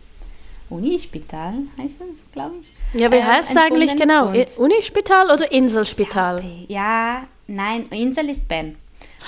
Unispital 0.69 1.53
heißt 1.77 2.01
es, 2.01 2.31
glaube 2.31 2.55
ich. 2.61 2.99
Ja, 2.99 3.11
wie 3.11 3.17
äh, 3.17 3.23
heißt 3.23 3.51
es 3.51 3.57
eigentlich 3.57 3.95
genau? 3.95 4.31
Unispital 4.57 5.31
oder 5.31 5.51
Inselspital? 5.51 6.43
Ja, 6.67 7.23
nein, 7.49 7.85
Insel 7.91 8.29
ist 8.29 8.47
Bern. 8.47 8.75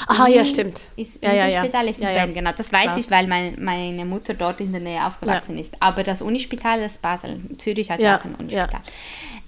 Aha, 0.07 0.27
ja, 0.27 0.45
stimmt. 0.45 0.81
Ist, 0.95 1.21
ja, 1.21 1.33
ja, 1.33 1.59
Unispital 1.59 1.87
ist 1.87 1.99
in 1.99 2.05
ja, 2.05 2.13
Bern, 2.13 2.33
genau. 2.33 2.51
Das 2.55 2.71
weiß 2.71 2.83
Klar. 2.83 2.97
ich, 2.97 3.11
weil 3.11 3.27
mein, 3.27 3.61
meine 3.63 4.05
Mutter 4.05 4.33
dort 4.33 4.61
in 4.61 4.71
der 4.71 4.81
Nähe 4.81 5.05
aufgewachsen 5.05 5.57
ist. 5.57 5.75
Aber 5.79 6.03
das 6.03 6.21
Unispital 6.21 6.79
ist 6.81 7.01
Basel. 7.01 7.41
Zürich 7.57 7.91
hat 7.91 7.99
ja 7.99 8.19
auch 8.19 8.25
ein 8.25 8.35
Unispital. 8.35 8.81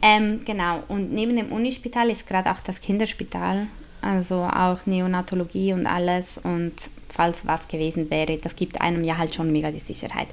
Ähm, 0.02 0.42
genau, 0.44 0.84
und 0.90 1.14
neben 1.14 1.36
dem 1.36 1.52
Unispital 1.52 2.10
ist 2.10 2.28
gerade 2.28 2.52
auch 2.52 2.60
das 2.60 2.82
Kinderspital, 2.82 3.68
also 4.02 4.44
auch 4.44 4.86
Neonatologie 4.86 5.72
und 5.72 5.88
alles. 5.88 6.38
Und 6.38 6.74
falls 7.10 7.48
was 7.48 7.70
gewesen 7.70 8.10
wäre, 8.10 8.38
das 8.38 8.56
gibt 8.56 8.82
einem 8.82 9.06
ja 9.06 9.18
halt 9.18 9.34
schon 9.34 9.52
mega 9.52 9.72
die 9.72 9.80
Sicherheit. 9.80 10.28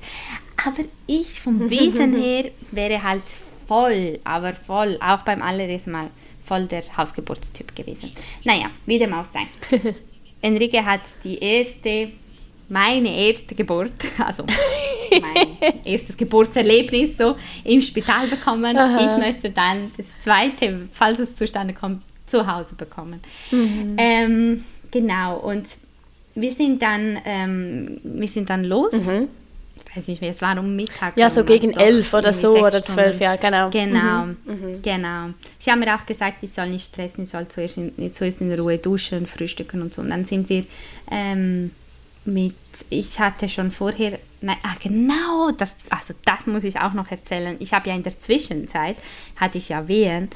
Aber 0.66 0.82
ich 1.06 1.40
vom 1.40 1.70
Wesen 1.70 2.20
her 2.20 2.50
wäre 2.72 3.02
halt 3.02 3.22
voll, 3.68 4.18
aber 4.24 4.54
voll, 4.54 4.98
auch 5.00 5.22
beim 5.22 5.40
allerersten 5.40 5.92
Mal, 5.92 6.08
voll 6.50 6.66
der 6.66 6.82
Hausgeburtstyp 6.96 7.76
gewesen. 7.76 8.10
Naja, 8.42 8.70
wie 8.84 8.98
dem 8.98 9.14
auch 9.14 9.24
sei. 9.24 9.46
Enrique 10.42 10.84
hat 10.84 11.02
die 11.22 11.38
erste, 11.38 12.10
meine 12.68 13.16
erste 13.28 13.54
Geburt, 13.54 13.92
also 14.18 14.44
mein 15.20 15.58
erstes 15.84 16.16
Geburtserlebnis 16.16 17.16
so 17.16 17.36
im 17.62 17.80
Spital 17.80 18.26
bekommen. 18.26 18.76
Aha. 18.76 18.98
Ich 18.98 19.16
möchte 19.16 19.50
dann 19.50 19.92
das 19.96 20.06
zweite, 20.22 20.88
falls 20.92 21.20
es 21.20 21.36
zustande 21.36 21.72
kommt, 21.72 22.02
zu 22.26 22.44
Hause 22.44 22.74
bekommen. 22.74 23.20
Mhm. 23.52 23.94
Ähm, 23.96 24.64
genau, 24.90 25.36
und 25.38 25.68
wir 26.34 26.50
sind 26.50 26.82
dann, 26.82 27.16
ähm, 27.24 28.00
wir 28.02 28.28
sind 28.28 28.50
dann 28.50 28.64
los. 28.64 29.06
Mhm. 29.06 29.28
Weiß 29.94 30.06
nicht 30.06 30.20
mehr, 30.20 30.30
es 30.30 30.40
war 30.40 30.56
um 30.56 30.76
Mittag. 30.76 31.16
Ja, 31.16 31.28
so 31.28 31.42
gegen 31.42 31.72
elf 31.72 32.14
oder 32.14 32.32
so 32.32 32.56
oder 32.56 32.80
zwölf, 32.82 33.20
ja, 33.20 33.34
genau. 33.34 33.70
Genau, 33.70 34.26
mhm. 34.26 34.36
mhm. 34.44 34.82
genau. 34.82 35.30
Sie 35.58 35.70
haben 35.70 35.80
mir 35.80 35.96
auch 35.96 36.06
gesagt, 36.06 36.42
ich 36.42 36.52
soll 36.52 36.68
nicht 36.68 36.86
stressen, 36.86 37.24
ich 37.24 37.30
soll 37.30 37.48
zuerst 37.48 37.76
in, 37.76 38.14
zuerst 38.14 38.40
in 38.40 38.52
Ruhe 38.52 38.78
duschen, 38.78 39.26
frühstücken 39.26 39.82
und 39.82 39.92
so. 39.92 40.02
Und 40.02 40.10
dann 40.10 40.24
sind 40.24 40.48
wir 40.48 40.64
ähm, 41.10 41.72
mit, 42.24 42.54
ich 42.88 43.18
hatte 43.18 43.48
schon 43.48 43.72
vorher, 43.72 44.20
nein, 44.40 44.58
ah, 44.62 44.76
genau, 44.80 45.50
das, 45.56 45.74
also 45.88 46.14
das 46.24 46.46
muss 46.46 46.62
ich 46.62 46.78
auch 46.78 46.92
noch 46.92 47.10
erzählen. 47.10 47.56
Ich 47.58 47.72
habe 47.72 47.88
ja 47.88 47.96
in 47.96 48.04
der 48.04 48.16
Zwischenzeit, 48.16 48.96
hatte 49.36 49.58
ich 49.58 49.70
ja 49.70 49.88
Wehen, 49.88 50.28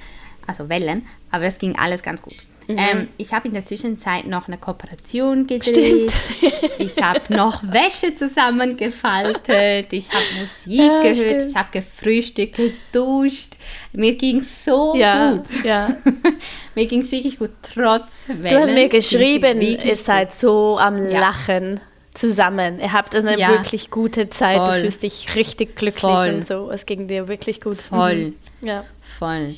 also 0.48 0.68
Wellen, 0.68 1.06
aber 1.30 1.44
es 1.44 1.58
ging 1.58 1.78
alles 1.78 2.02
ganz 2.02 2.22
gut. 2.22 2.36
Mhm. 2.66 2.78
Ähm, 2.78 3.08
ich 3.18 3.32
habe 3.32 3.48
in 3.48 3.54
der 3.54 3.66
Zwischenzeit 3.66 4.26
noch 4.26 4.48
eine 4.48 4.58
Kooperation 4.58 5.46
gedreht. 5.46 6.12
ich 6.78 7.00
habe 7.02 7.20
noch 7.34 7.62
Wäsche 7.62 8.14
zusammengefaltet. 8.14 9.92
Ich 9.92 10.08
habe 10.08 10.24
Musik 10.38 10.80
ja, 10.80 11.02
gehört. 11.02 11.16
Stimmt. 11.16 11.50
Ich 11.50 11.56
habe 11.56 11.68
gefrühstückt, 11.72 12.56
geduscht. 12.56 13.56
Mir 13.92 14.16
ging 14.16 14.40
so 14.40 14.94
ja, 14.96 15.32
gut. 15.32 15.64
Ja. 15.64 15.96
mir 16.74 16.86
ging 16.86 17.02
es 17.02 17.12
wirklich 17.12 17.38
gut, 17.38 17.50
trotz 17.62 18.28
Wellen. 18.28 18.54
Du 18.54 18.60
hast 18.60 18.72
mir 18.72 18.88
geschrieben, 18.88 19.60
ihr 19.60 19.96
seid 19.96 20.32
so 20.32 20.78
am 20.78 20.96
Lachen 20.96 21.80
zusammen. 22.14 22.78
Ihr 22.78 22.92
habt 22.92 23.14
eine 23.14 23.36
wirklich 23.36 23.90
gute 23.90 24.30
Zeit. 24.30 24.56
Voll. 24.56 24.74
Du 24.74 24.80
fühlst 24.80 25.02
dich 25.02 25.34
richtig 25.34 25.76
glücklich 25.76 26.00
Voll. 26.00 26.30
und 26.30 26.46
so. 26.46 26.70
Es 26.70 26.86
ging 26.86 27.08
dir 27.08 27.28
wirklich 27.28 27.60
gut. 27.60 27.80
Voll. 27.80 28.14
Mhm. 28.14 28.34
Ja. 28.62 28.84
Voll. 29.18 29.56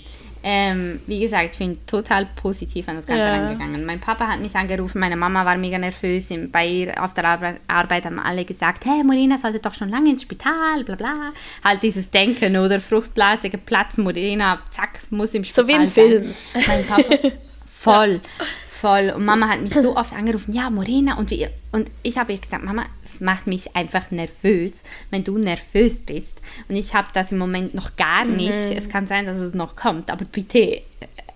Ähm, 0.49 1.01
wie 1.09 1.19
gesagt, 1.19 1.55
ich 1.55 1.59
bin 1.59 1.85
total 1.87 2.29
positiv 2.41 2.89
an 2.89 2.95
das 2.95 3.07
Ganze 3.07 3.25
ja. 3.25 3.35
rangegangen. 3.35 3.85
Mein 3.85 3.99
Papa 3.99 4.29
hat 4.29 4.39
mich 4.39 4.55
angerufen, 4.55 5.01
meine 5.01 5.17
Mama 5.17 5.45
war 5.45 5.57
mega 5.57 5.77
nervös. 5.77 6.33
Bei 6.53 6.65
ihr 6.65 7.03
auf 7.03 7.15
der 7.15 7.25
Arbeit, 7.25 7.61
Arbeit 7.67 8.05
haben 8.05 8.21
alle 8.21 8.45
gesagt, 8.45 8.85
hey, 8.85 9.03
Morena 9.03 9.39
sollte 9.39 9.59
doch 9.59 9.75
schon 9.75 9.89
lange 9.89 10.11
ins 10.11 10.23
Spital, 10.23 10.85
bla 10.85 10.95
bla. 10.95 11.33
Halt 11.65 11.83
dieses 11.83 12.13
Denken 12.13 12.57
oder 12.59 12.79
Fruchtblase 12.79 13.51
geplatzt, 13.51 13.99
Morena, 13.99 14.61
zack, 14.71 15.01
muss 15.11 15.35
im 15.35 15.43
Spital 15.43 15.65
So 15.65 15.69
wie 15.69 15.83
im 15.83 15.89
Film. 15.89 16.35
Mein 16.55 16.87
Papa, 16.87 17.17
voll. 17.67 18.21
Ja 18.39 18.47
voll. 18.77 19.13
Und 19.15 19.25
Mama 19.25 19.49
hat 19.49 19.61
mich 19.61 19.75
so 19.75 19.97
oft 19.97 20.13
angerufen, 20.13 20.53
ja, 20.53 20.71
Morena. 20.71 21.17
Und, 21.17 21.31
wir, 21.31 21.51
und 21.73 21.91
ich 22.03 22.19
habe 22.19 22.33
ihr 22.33 22.39
gesagt, 22.39 22.65
Mama, 22.65 22.85
macht 23.21 23.47
mich 23.47 23.77
einfach 23.77 24.11
nervös, 24.11 24.83
wenn 25.11 25.25
du 25.25 25.39
nervös 25.39 26.01
bist. 26.01 26.41
Und 26.69 26.77
ich 26.77 26.95
habe 26.95 27.09
das 27.12 27.33
im 27.33 27.39
Moment 27.39 27.75
noch 27.75 27.97
gar 27.97 28.25
nicht. 28.25 28.53
Mhm. 28.53 28.77
Es 28.77 28.89
kann 28.89 29.07
sein, 29.07 29.27
dass 29.27 29.39
es 29.39 29.55
noch 29.55 29.77
kommt, 29.77 30.11
aber 30.11 30.25
bitte 30.25 30.83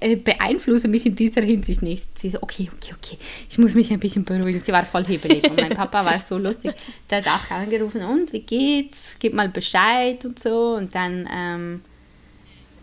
äh, 0.01 0.17
beeinflusse 0.17 0.89
mich 0.89 1.05
in 1.05 1.15
dieser 1.15 1.43
Hinsicht 1.43 1.83
nicht. 1.83 2.07
Sie 2.19 2.31
so, 2.31 2.39
okay, 2.41 2.71
okay, 2.75 2.95
okay, 2.97 3.19
ich 3.51 3.59
muss 3.59 3.75
mich 3.75 3.93
ein 3.93 4.01
bisschen 4.01 4.25
beruhigen. 4.25 4.61
Sie 4.61 4.73
war 4.73 4.87
voll 4.87 5.05
hebelig 5.05 5.45
und 5.45 5.61
mein 5.61 5.75
Papa 5.75 6.05
war 6.07 6.19
so 6.19 6.39
lustig. 6.39 6.73
Der 7.11 7.19
hat 7.19 7.29
auch 7.29 7.51
angerufen, 7.51 8.03
und 8.03 8.33
wie 8.33 8.41
geht's? 8.41 9.17
Gib 9.19 9.35
mal 9.35 9.49
Bescheid 9.49 10.25
und 10.25 10.39
so. 10.39 10.75
Und 10.75 10.95
dann 10.95 11.29
ähm, 11.31 11.81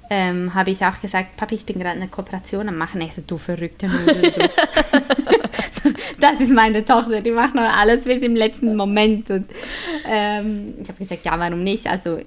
ähm, 0.09 0.53
habe 0.53 0.71
ich 0.71 0.85
auch 0.85 1.01
gesagt, 1.01 1.35
Papi, 1.37 1.55
ich 1.55 1.65
bin 1.65 1.79
gerade 1.79 1.95
eine 1.95 2.07
Kooperation 2.07 2.69
am 2.69 2.77
machen. 2.77 3.01
Ich 3.01 3.15
so, 3.15 3.23
du 3.25 3.37
verrückte 3.37 3.87
Nudel. 3.87 4.31
Du. 4.31 4.39
das 6.19 6.39
ist 6.39 6.51
meine 6.51 6.83
Tochter, 6.83 7.21
die 7.21 7.31
macht 7.31 7.55
noch 7.55 7.63
alles 7.63 8.05
bis 8.05 8.21
im 8.21 8.35
letzten 8.35 8.75
Moment. 8.75 9.29
Und 9.29 9.49
ähm, 10.09 10.73
ich 10.81 10.87
habe 10.87 10.99
gesagt, 10.99 11.25
ja, 11.25 11.37
warum 11.39 11.63
nicht? 11.63 11.87
Also 11.87 12.19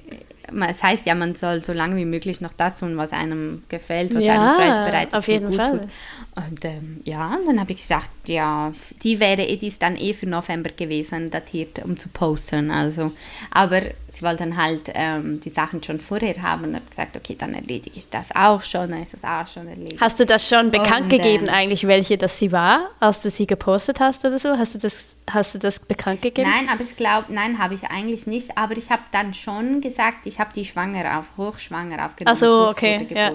es 0.69 0.83
heißt 0.83 1.07
ja, 1.07 1.15
man 1.15 1.35
soll 1.35 1.63
so 1.65 1.73
lange 1.73 1.97
wie 1.97 2.05
möglich 2.05 2.41
noch 2.41 2.53
das 2.53 2.79
tun, 2.79 2.97
was 2.97 3.13
einem 3.13 3.63
gefällt, 3.69 4.15
was 4.15 4.25
ja, 4.25 4.35
einem 4.35 4.55
Freude 4.57 4.91
bereitet. 4.91 5.15
Auf 5.15 5.29
jeden 5.29 5.53
Fall. 5.53 5.81
Tut. 5.81 5.89
Und 6.37 6.65
ähm, 6.65 7.01
ja, 7.05 7.37
dann 7.45 7.61
habe 7.61 7.73
ich 7.73 7.79
gesagt, 7.79 8.09
ja, 8.27 8.71
die 9.03 9.19
wäre 9.19 9.45
die 9.57 9.67
ist 9.67 9.83
dann 9.83 9.97
eh 9.97 10.15
für 10.15 10.27
November 10.27 10.71
gewesen, 10.71 11.31
datiert, 11.31 11.81
um 11.85 11.99
zu 11.99 12.09
posten. 12.09 12.71
Also, 12.71 13.13
aber 13.51 13.83
sie 14.09 14.23
wollten 14.23 14.57
halt 14.57 14.83
ähm, 14.95 15.41
die 15.41 15.51
Sachen 15.51 15.83
schon 15.83 15.99
vorher 16.01 16.41
haben 16.41 16.65
und 16.65 16.75
habe 16.77 16.85
gesagt, 16.89 17.17
okay, 17.17 17.37
dann 17.39 17.55
erledige 17.55 17.91
ich 17.97 18.09
das 18.09 18.35
auch 18.35 18.63
schon, 18.63 18.91
dann 18.91 19.03
ist 19.03 19.15
das 19.15 19.25
auch 19.25 19.47
schon 19.47 19.67
erledigt. 19.67 20.01
Hast 20.01 20.21
du 20.21 20.27
das 20.27 20.49
schon 20.49 20.71
bekannt 20.71 21.05
und, 21.05 21.09
gegeben 21.09 21.49
ähm, 21.49 21.55
eigentlich, 21.55 21.87
welche 21.87 22.17
das 22.17 22.39
sie 22.39 22.53
war, 22.53 22.91
als 23.01 23.23
du 23.23 23.31
sie 23.31 23.47
gepostet 23.47 23.99
hast 23.99 24.25
oder 24.25 24.39
so? 24.39 24.51
Hast 24.51 24.75
du 24.75 24.79
das, 24.79 25.17
hast 25.29 25.55
du 25.55 25.59
das 25.59 25.81
bekannt 25.81 26.23
gegeben? 26.23 26.49
Nein, 26.49 26.69
aber 26.69 26.83
ich 26.83 26.97
glaube, 26.97 27.33
nein, 27.33 27.59
habe 27.59 27.75
ich 27.75 27.85
eigentlich 27.85 28.27
nicht. 28.27 28.57
Aber 28.57 28.77
ich 28.77 28.91
habe 28.91 29.03
dann 29.11 29.35
schon 29.35 29.81
gesagt, 29.81 30.27
ich 30.27 30.39
habe 30.39 30.51
die 30.55 30.65
schwanger 30.65 31.19
auf, 31.19 31.27
hochschwanger 31.37 32.05
aufgenommen. 32.05 32.35
Also 32.35 32.69
okay, 32.69 33.07
ja. 33.11 33.33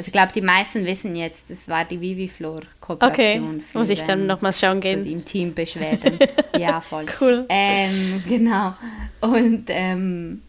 Also 0.00 0.08
ich 0.08 0.12
glaube, 0.14 0.32
die 0.32 0.40
meisten 0.40 0.86
wissen 0.86 1.14
jetzt, 1.14 1.50
das 1.50 1.68
war 1.68 1.84
die 1.84 2.00
Viviflor-Kooperation. 2.00 3.56
Okay, 3.56 3.62
muss 3.74 3.90
ich 3.90 4.02
dann 4.02 4.26
nochmals 4.26 4.58
schauen 4.58 4.80
gehen. 4.80 5.02
So 5.02 5.10
die 5.10 5.12
Intimbeschwerden. 5.12 6.18
ja, 6.58 6.80
voll. 6.80 7.04
Cool. 7.20 7.44
Ähm, 7.50 8.22
genau. 8.26 8.72
Und 9.20 9.64
ähm, 9.68 10.40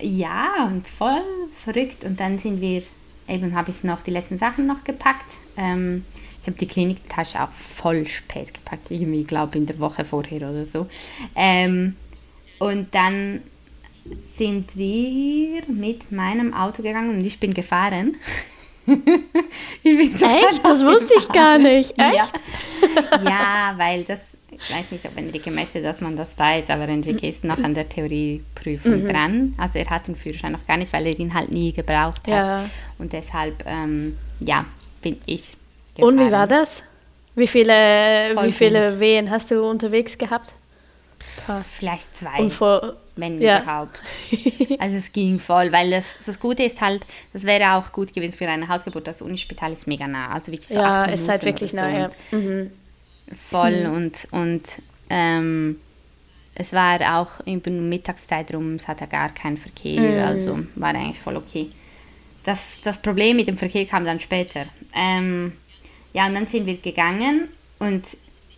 ja, 0.00 0.66
und 0.66 0.88
voll 0.88 1.22
verrückt. 1.56 2.02
Und 2.02 2.18
dann 2.18 2.40
sind 2.40 2.60
wir, 2.60 2.82
eben 3.28 3.54
habe 3.54 3.70
ich 3.70 3.84
noch 3.84 4.02
die 4.02 4.10
letzten 4.10 4.38
Sachen 4.38 4.66
noch 4.66 4.82
gepackt. 4.82 5.30
Ähm, 5.56 6.04
ich 6.40 6.48
habe 6.48 6.58
die 6.58 6.66
Kliniktasche 6.66 7.40
auch 7.40 7.52
voll 7.52 8.08
spät 8.08 8.52
gepackt, 8.52 8.90
irgendwie, 8.90 9.22
glaube 9.22 9.56
in 9.56 9.66
der 9.66 9.78
Woche 9.78 10.04
vorher 10.04 10.50
oder 10.50 10.66
so. 10.66 10.88
Ähm, 11.36 11.94
und 12.58 12.92
dann 12.92 13.42
sind 14.34 14.76
wir 14.76 15.62
mit 15.68 16.10
meinem 16.10 16.52
Auto 16.52 16.82
gegangen 16.82 17.10
und 17.10 17.24
ich 17.24 17.38
bin 17.38 17.54
gefahren. 17.54 18.16
Echt? 19.84 20.66
Das 20.66 20.84
wusste 20.84 21.14
ich 21.18 21.28
gar 21.28 21.58
nicht. 21.58 21.92
Echt? 21.98 21.98
Ja. 21.98 23.22
ja, 23.24 23.74
weil 23.76 24.04
das, 24.04 24.20
ich 24.50 24.70
weiß 24.70 24.90
nicht, 24.90 25.04
ob 25.06 25.16
Enrique 25.16 25.50
möchte, 25.50 25.82
dass 25.82 26.00
man 26.00 26.16
das 26.16 26.36
weiß, 26.36 26.70
aber 26.70 26.88
Enrique 26.88 27.28
ist 27.28 27.44
noch 27.44 27.62
an 27.62 27.74
der 27.74 27.88
Theorieprüfung 27.88 29.04
mhm. 29.04 29.08
dran. 29.08 29.54
Also 29.58 29.78
er 29.78 29.90
hat 29.90 30.08
den 30.08 30.16
Führerschein 30.16 30.52
noch 30.52 30.66
gar 30.66 30.76
nicht, 30.76 30.92
weil 30.92 31.06
er 31.06 31.18
ihn 31.18 31.34
halt 31.34 31.50
nie 31.50 31.72
gebraucht 31.72 32.22
hat. 32.26 32.28
Ja. 32.28 32.70
Und 32.98 33.12
deshalb, 33.12 33.64
ähm, 33.66 34.16
ja, 34.40 34.64
bin 35.02 35.20
ich. 35.26 35.52
Gefahren. 35.94 36.18
Und 36.18 36.26
wie 36.26 36.32
war 36.32 36.46
das? 36.46 36.82
Wie 37.34 37.46
viele, 37.46 37.72
wie 38.42 38.52
viele 38.52 38.98
Wehen 39.00 39.30
hast 39.30 39.50
du 39.50 39.64
unterwegs 39.64 40.18
gehabt? 40.18 40.52
Vielleicht 41.78 42.16
zwei. 42.16 42.38
Wenn 43.20 43.40
ja. 43.40 43.62
überhaupt. 43.62 43.98
Also 44.78 44.96
es 44.96 45.12
ging 45.12 45.38
voll, 45.38 45.72
weil 45.72 45.90
das, 45.90 46.06
das 46.24 46.40
Gute 46.40 46.62
ist 46.62 46.80
halt, 46.80 47.06
das 47.32 47.44
wäre 47.44 47.74
auch 47.74 47.92
gut 47.92 48.14
gewesen 48.14 48.34
für 48.34 48.48
eine 48.48 48.68
Hausgeburt. 48.68 49.06
Das 49.06 49.20
Unispital 49.20 49.72
ist 49.72 49.86
mega 49.86 50.06
nah, 50.06 50.32
also 50.32 50.52
wirklich 50.52 50.68
so 50.68 50.74
Ja, 50.74 51.06
es 51.06 51.22
ist 51.22 51.28
halt 51.28 51.44
wirklich 51.44 51.72
nah, 51.72 51.90
ja. 51.90 52.10
Mhm. 52.30 52.70
Voll 53.36 53.88
mhm. 53.88 53.94
und, 53.94 54.28
und 54.30 54.62
ähm, 55.10 55.76
es 56.54 56.72
war 56.72 57.20
auch 57.20 57.46
in 57.46 57.88
Mittagszeit 57.88 58.52
rum, 58.54 58.74
es 58.74 58.88
hatte 58.88 59.06
gar 59.06 59.28
keinen 59.30 59.56
Verkehr, 59.56 60.00
mhm. 60.00 60.28
also 60.28 60.58
war 60.74 60.90
eigentlich 60.90 61.18
voll 61.18 61.36
okay. 61.36 61.70
Das, 62.44 62.80
das 62.82 63.00
Problem 63.00 63.36
mit 63.36 63.48
dem 63.48 63.58
Verkehr 63.58 63.84
kam 63.86 64.04
dann 64.04 64.20
später. 64.20 64.64
Ähm, 64.94 65.52
ja, 66.12 66.26
und 66.26 66.34
dann 66.34 66.46
sind 66.46 66.66
wir 66.66 66.76
gegangen 66.78 67.48
und 67.78 68.04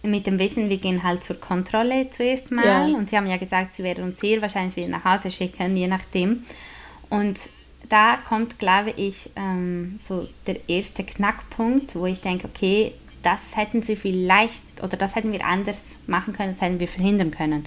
mit 0.02 0.26
dem 0.26 0.38
Wissen, 0.38 0.68
wir 0.68 0.78
gehen 0.78 1.02
halt 1.02 1.22
zur 1.22 1.38
Kontrolle 1.38 2.10
zuerst 2.10 2.50
mal. 2.50 2.64
Ja. 2.64 2.84
Und 2.96 3.08
sie 3.10 3.16
haben 3.16 3.26
ja 3.26 3.36
gesagt, 3.36 3.76
sie 3.76 3.82
werden 3.84 4.04
uns 4.04 4.18
sehr 4.18 4.42
wahrscheinlich 4.42 4.76
wieder 4.76 4.88
nach 4.88 5.04
Hause 5.04 5.30
schicken, 5.30 5.76
je 5.76 5.86
nachdem. 5.86 6.44
Und 7.08 7.48
da 7.88 8.16
kommt, 8.16 8.58
glaube 8.58 8.92
ich, 8.96 9.30
ähm, 9.36 9.96
so 10.00 10.28
der 10.46 10.68
erste 10.68 11.04
Knackpunkt, 11.04 11.94
wo 11.94 12.06
ich 12.06 12.20
denke, 12.20 12.48
okay, 12.48 12.92
das 13.22 13.56
hätten 13.56 13.82
sie 13.82 13.96
vielleicht 13.96 14.64
oder 14.82 14.96
das 14.96 15.14
hätten 15.14 15.32
wir 15.32 15.44
anders 15.44 15.82
machen 16.06 16.32
können, 16.32 16.52
das 16.52 16.60
hätten 16.60 16.80
wir 16.80 16.88
verhindern 16.88 17.30
können. 17.30 17.66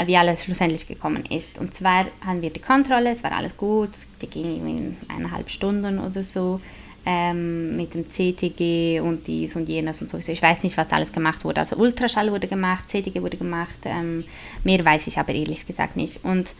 äh, 0.00 0.06
wie 0.06 0.16
alles 0.16 0.44
schlussendlich 0.44 0.86
gekommen 0.86 1.24
ist. 1.26 1.58
Und 1.58 1.74
zwar 1.74 2.06
haben 2.24 2.42
wir 2.42 2.50
die 2.50 2.60
Kontrolle, 2.60 3.10
es 3.10 3.22
war 3.22 3.32
alles 3.32 3.56
gut, 3.56 3.90
die 4.22 4.26
ging 4.26 4.66
in 4.66 4.96
eineinhalb 5.08 5.50
Stunden 5.50 5.98
oder 5.98 6.24
so. 6.24 6.60
Ähm, 7.06 7.78
mit 7.78 7.94
dem 7.94 8.04
CTG 8.10 9.00
und 9.00 9.26
dies 9.26 9.56
und 9.56 9.70
jenes 9.70 10.02
und 10.02 10.10
so. 10.10 10.18
Ich 10.18 10.42
weiß 10.42 10.62
nicht, 10.62 10.76
was 10.76 10.92
alles 10.92 11.12
gemacht 11.12 11.44
wurde. 11.44 11.60
Also 11.60 11.76
Ultraschall 11.76 12.30
wurde 12.30 12.46
gemacht, 12.46 12.88
CTG 12.88 13.22
wurde 13.22 13.38
gemacht, 13.38 13.78
ähm, 13.84 14.22
mehr 14.64 14.84
weiß 14.84 15.06
ich 15.06 15.16
aber 15.16 15.32
ehrlich 15.32 15.66
gesagt 15.66 15.96
nicht. 15.96 16.22
Und 16.24 16.52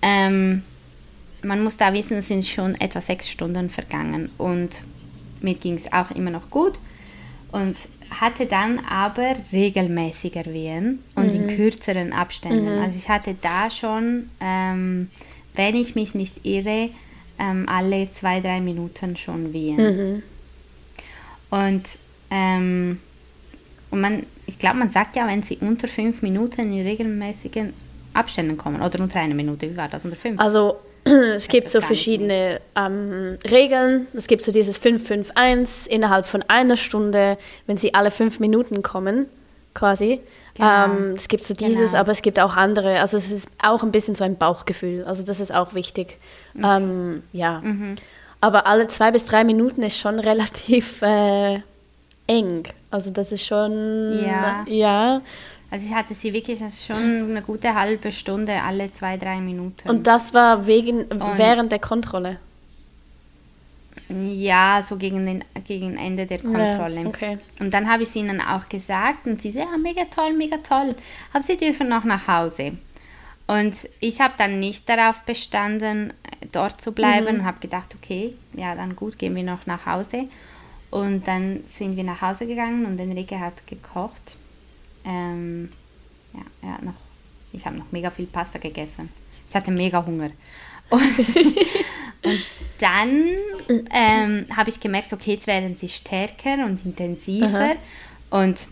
ähm, 0.00 0.62
man 1.42 1.62
muss 1.62 1.76
da 1.76 1.92
wissen, 1.92 2.18
es 2.18 2.28
sind 2.28 2.46
schon 2.46 2.80
etwa 2.80 3.00
sechs 3.00 3.28
Stunden 3.28 3.68
vergangen 3.68 4.30
und 4.38 4.82
mir 5.40 5.54
ging 5.54 5.76
es 5.76 5.92
auch 5.92 6.10
immer 6.12 6.30
noch 6.30 6.50
gut 6.50 6.74
und 7.52 7.76
hatte 8.10 8.46
dann 8.46 8.80
aber 8.80 9.36
regelmäßiger 9.52 10.46
Wehen 10.46 11.00
und 11.14 11.28
mhm. 11.34 11.48
in 11.48 11.56
kürzeren 11.56 12.12
Abständen. 12.12 12.76
Mhm. 12.76 12.82
Also 12.82 12.98
ich 12.98 13.08
hatte 13.08 13.36
da 13.40 13.70
schon, 13.70 14.30
ähm, 14.40 15.10
wenn 15.54 15.76
ich 15.76 15.94
mich 15.94 16.14
nicht 16.14 16.44
irre, 16.44 16.90
ähm, 17.40 17.66
alle 17.68 18.10
zwei, 18.12 18.40
drei 18.40 18.60
Minuten 18.60 19.16
schon 19.16 19.52
Wehen. 19.52 19.76
Mhm. 19.76 20.22
Und, 21.50 21.98
ähm, 22.30 23.00
und 23.90 24.00
man, 24.00 24.26
ich 24.46 24.58
glaube, 24.58 24.78
man 24.78 24.90
sagt 24.90 25.16
ja, 25.16 25.26
wenn 25.26 25.42
sie 25.42 25.58
unter 25.60 25.88
fünf 25.88 26.22
Minuten 26.22 26.72
in 26.72 26.86
regelmäßigen 26.86 27.72
Abständen 28.14 28.56
kommen, 28.56 28.82
oder 28.82 29.00
unter 29.00 29.18
einer 29.20 29.34
Minute, 29.34 29.70
wie 29.70 29.76
war 29.76 29.88
das, 29.88 30.04
unter 30.04 30.16
fünf? 30.16 30.40
Also 30.40 30.76
es 31.04 31.48
gibt 31.48 31.68
so 31.68 31.80
verschiedene 31.80 32.60
ähm, 32.76 33.38
Regeln. 33.50 34.06
Es 34.14 34.26
gibt 34.26 34.44
so 34.44 34.52
dieses 34.52 34.80
5-5-1 34.80 35.88
innerhalb 35.88 36.26
von 36.26 36.44
einer 36.48 36.76
Stunde, 36.76 37.38
wenn 37.66 37.76
sie 37.76 37.94
alle 37.94 38.10
fünf 38.10 38.38
Minuten 38.38 38.82
kommen, 38.82 39.26
quasi. 39.74 40.20
Genau. 40.60 40.84
Ähm, 40.84 41.14
es 41.16 41.28
gibt 41.28 41.44
so 41.44 41.54
dieses, 41.54 41.92
genau. 41.92 42.00
aber 42.00 42.12
es 42.12 42.22
gibt 42.22 42.38
auch 42.38 42.56
andere. 42.56 43.00
Also 43.00 43.16
es 43.16 43.30
ist 43.30 43.48
auch 43.62 43.82
ein 43.82 43.92
bisschen 43.92 44.14
so 44.14 44.24
ein 44.24 44.36
Bauchgefühl. 44.36 45.04
Also 45.04 45.22
das 45.24 45.40
ist 45.40 45.52
auch 45.54 45.74
wichtig. 45.74 46.18
Mhm. 46.54 46.64
Ähm, 46.64 47.22
ja. 47.32 47.60
Mhm. 47.60 47.96
Aber 48.40 48.66
alle 48.66 48.88
zwei 48.88 49.10
bis 49.10 49.24
drei 49.24 49.44
Minuten 49.44 49.82
ist 49.82 49.98
schon 49.98 50.18
relativ 50.20 51.02
äh, 51.02 51.60
eng. 52.26 52.64
Also 52.90 53.10
das 53.10 53.32
ist 53.32 53.46
schon, 53.46 54.20
ja. 54.24 54.64
ja. 54.66 55.20
Also 55.70 55.86
ich 55.86 55.94
hatte 55.94 56.14
sie 56.14 56.32
wirklich 56.32 56.58
schon 56.84 57.30
eine 57.30 57.42
gute 57.42 57.74
halbe 57.74 58.10
Stunde, 58.10 58.60
alle 58.62 58.92
zwei, 58.92 59.16
drei 59.16 59.40
Minuten. 59.40 59.88
Und 59.88 60.06
das 60.06 60.34
war 60.34 60.66
wegen, 60.66 61.04
Und 61.04 61.38
während 61.38 61.70
der 61.70 61.78
Kontrolle? 61.78 62.38
Ja, 64.10 64.82
so 64.82 64.96
gegen, 64.96 65.24
den, 65.24 65.44
gegen 65.64 65.96
Ende 65.96 66.26
der 66.26 66.40
Kontrolle. 66.40 67.02
Ja, 67.02 67.06
okay. 67.06 67.38
Und 67.60 67.72
dann 67.72 67.88
habe 67.88 68.02
ich 68.02 68.08
es 68.08 68.16
ihnen 68.16 68.40
auch 68.40 68.68
gesagt 68.68 69.26
und 69.26 69.40
sie 69.40 69.52
so, 69.52 69.60
ja, 69.60 69.76
mega 69.76 70.04
toll, 70.04 70.32
mega 70.32 70.56
toll. 70.58 70.94
Aber 71.32 71.42
sie 71.42 71.56
dürfen 71.56 71.88
noch 71.88 72.04
nach 72.04 72.26
Hause. 72.26 72.72
Und 73.46 73.74
ich 74.00 74.20
habe 74.20 74.34
dann 74.36 74.60
nicht 74.60 74.88
darauf 74.88 75.22
bestanden, 75.22 76.12
dort 76.52 76.80
zu 76.80 76.92
bleiben 76.92 77.26
mhm. 77.26 77.40
und 77.40 77.44
habe 77.44 77.60
gedacht, 77.60 77.94
okay, 77.94 78.34
ja, 78.54 78.74
dann 78.74 78.96
gut, 78.96 79.18
gehen 79.18 79.34
wir 79.34 79.42
noch 79.42 79.66
nach 79.66 79.86
Hause. 79.86 80.28
Und 80.90 81.26
dann 81.26 81.62
sind 81.68 81.96
wir 81.96 82.04
nach 82.04 82.20
Hause 82.20 82.46
gegangen 82.46 82.86
und 82.86 82.98
Enrique 82.98 83.38
hat 83.38 83.66
gekocht. 83.66 84.36
Ähm, 85.04 85.72
ja, 86.32 86.40
er 86.62 86.74
hat 86.74 86.82
noch, 86.82 86.94
ich 87.52 87.64
habe 87.64 87.76
noch 87.76 87.90
mega 87.92 88.10
viel 88.10 88.26
Pasta 88.26 88.58
gegessen. 88.58 89.08
Ich 89.48 89.54
hatte 89.54 89.70
mega 89.70 90.04
Hunger. 90.04 90.30
Und, 90.90 91.02
und 92.22 92.40
dann 92.78 93.24
ähm, 93.90 94.46
habe 94.54 94.70
ich 94.70 94.80
gemerkt, 94.80 95.12
okay, 95.12 95.32
jetzt 95.32 95.46
werden 95.46 95.74
sie 95.74 95.88
stärker 95.88 96.64
und 96.64 96.84
intensiver. 96.84 97.76
Aha. 98.30 98.42
Und 98.42 98.66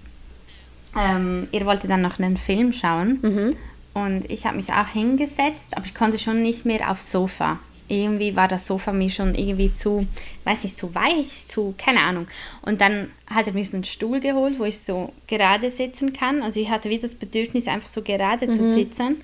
ähm, 0.96 1.48
ihr 1.52 1.64
wollte 1.66 1.88
dann 1.88 2.02
noch 2.02 2.18
einen 2.18 2.36
Film 2.36 2.72
schauen. 2.72 3.18
Mhm. 3.22 3.56
Und 3.94 4.30
ich 4.30 4.46
habe 4.46 4.56
mich 4.56 4.72
auch 4.72 4.88
hingesetzt, 4.88 5.76
aber 5.76 5.86
ich 5.86 5.94
konnte 5.94 6.18
schon 6.18 6.42
nicht 6.42 6.64
mehr 6.64 6.90
aufs 6.90 7.10
Sofa 7.10 7.58
irgendwie 7.88 8.36
war 8.36 8.48
das 8.48 8.66
Sofa 8.66 8.92
mir 8.92 9.10
schon 9.10 9.34
irgendwie 9.34 9.74
zu, 9.74 10.06
weiß 10.44 10.62
nicht, 10.62 10.78
zu 10.78 10.94
weich, 10.94 11.46
zu, 11.48 11.74
keine 11.78 12.00
Ahnung. 12.00 12.26
Und 12.62 12.80
dann 12.80 13.10
hat 13.26 13.46
er 13.46 13.54
mir 13.54 13.64
so 13.64 13.76
einen 13.76 13.84
Stuhl 13.84 14.20
geholt, 14.20 14.58
wo 14.58 14.64
ich 14.64 14.78
so 14.78 15.12
gerade 15.26 15.70
sitzen 15.70 16.12
kann. 16.12 16.42
Also 16.42 16.60
ich 16.60 16.68
hatte 16.68 16.90
wieder 16.90 17.02
das 17.02 17.14
Bedürfnis, 17.14 17.66
einfach 17.66 17.88
so 17.88 18.02
gerade 18.02 18.46
mhm. 18.46 18.52
zu 18.52 18.62
sitzen. 18.74 19.22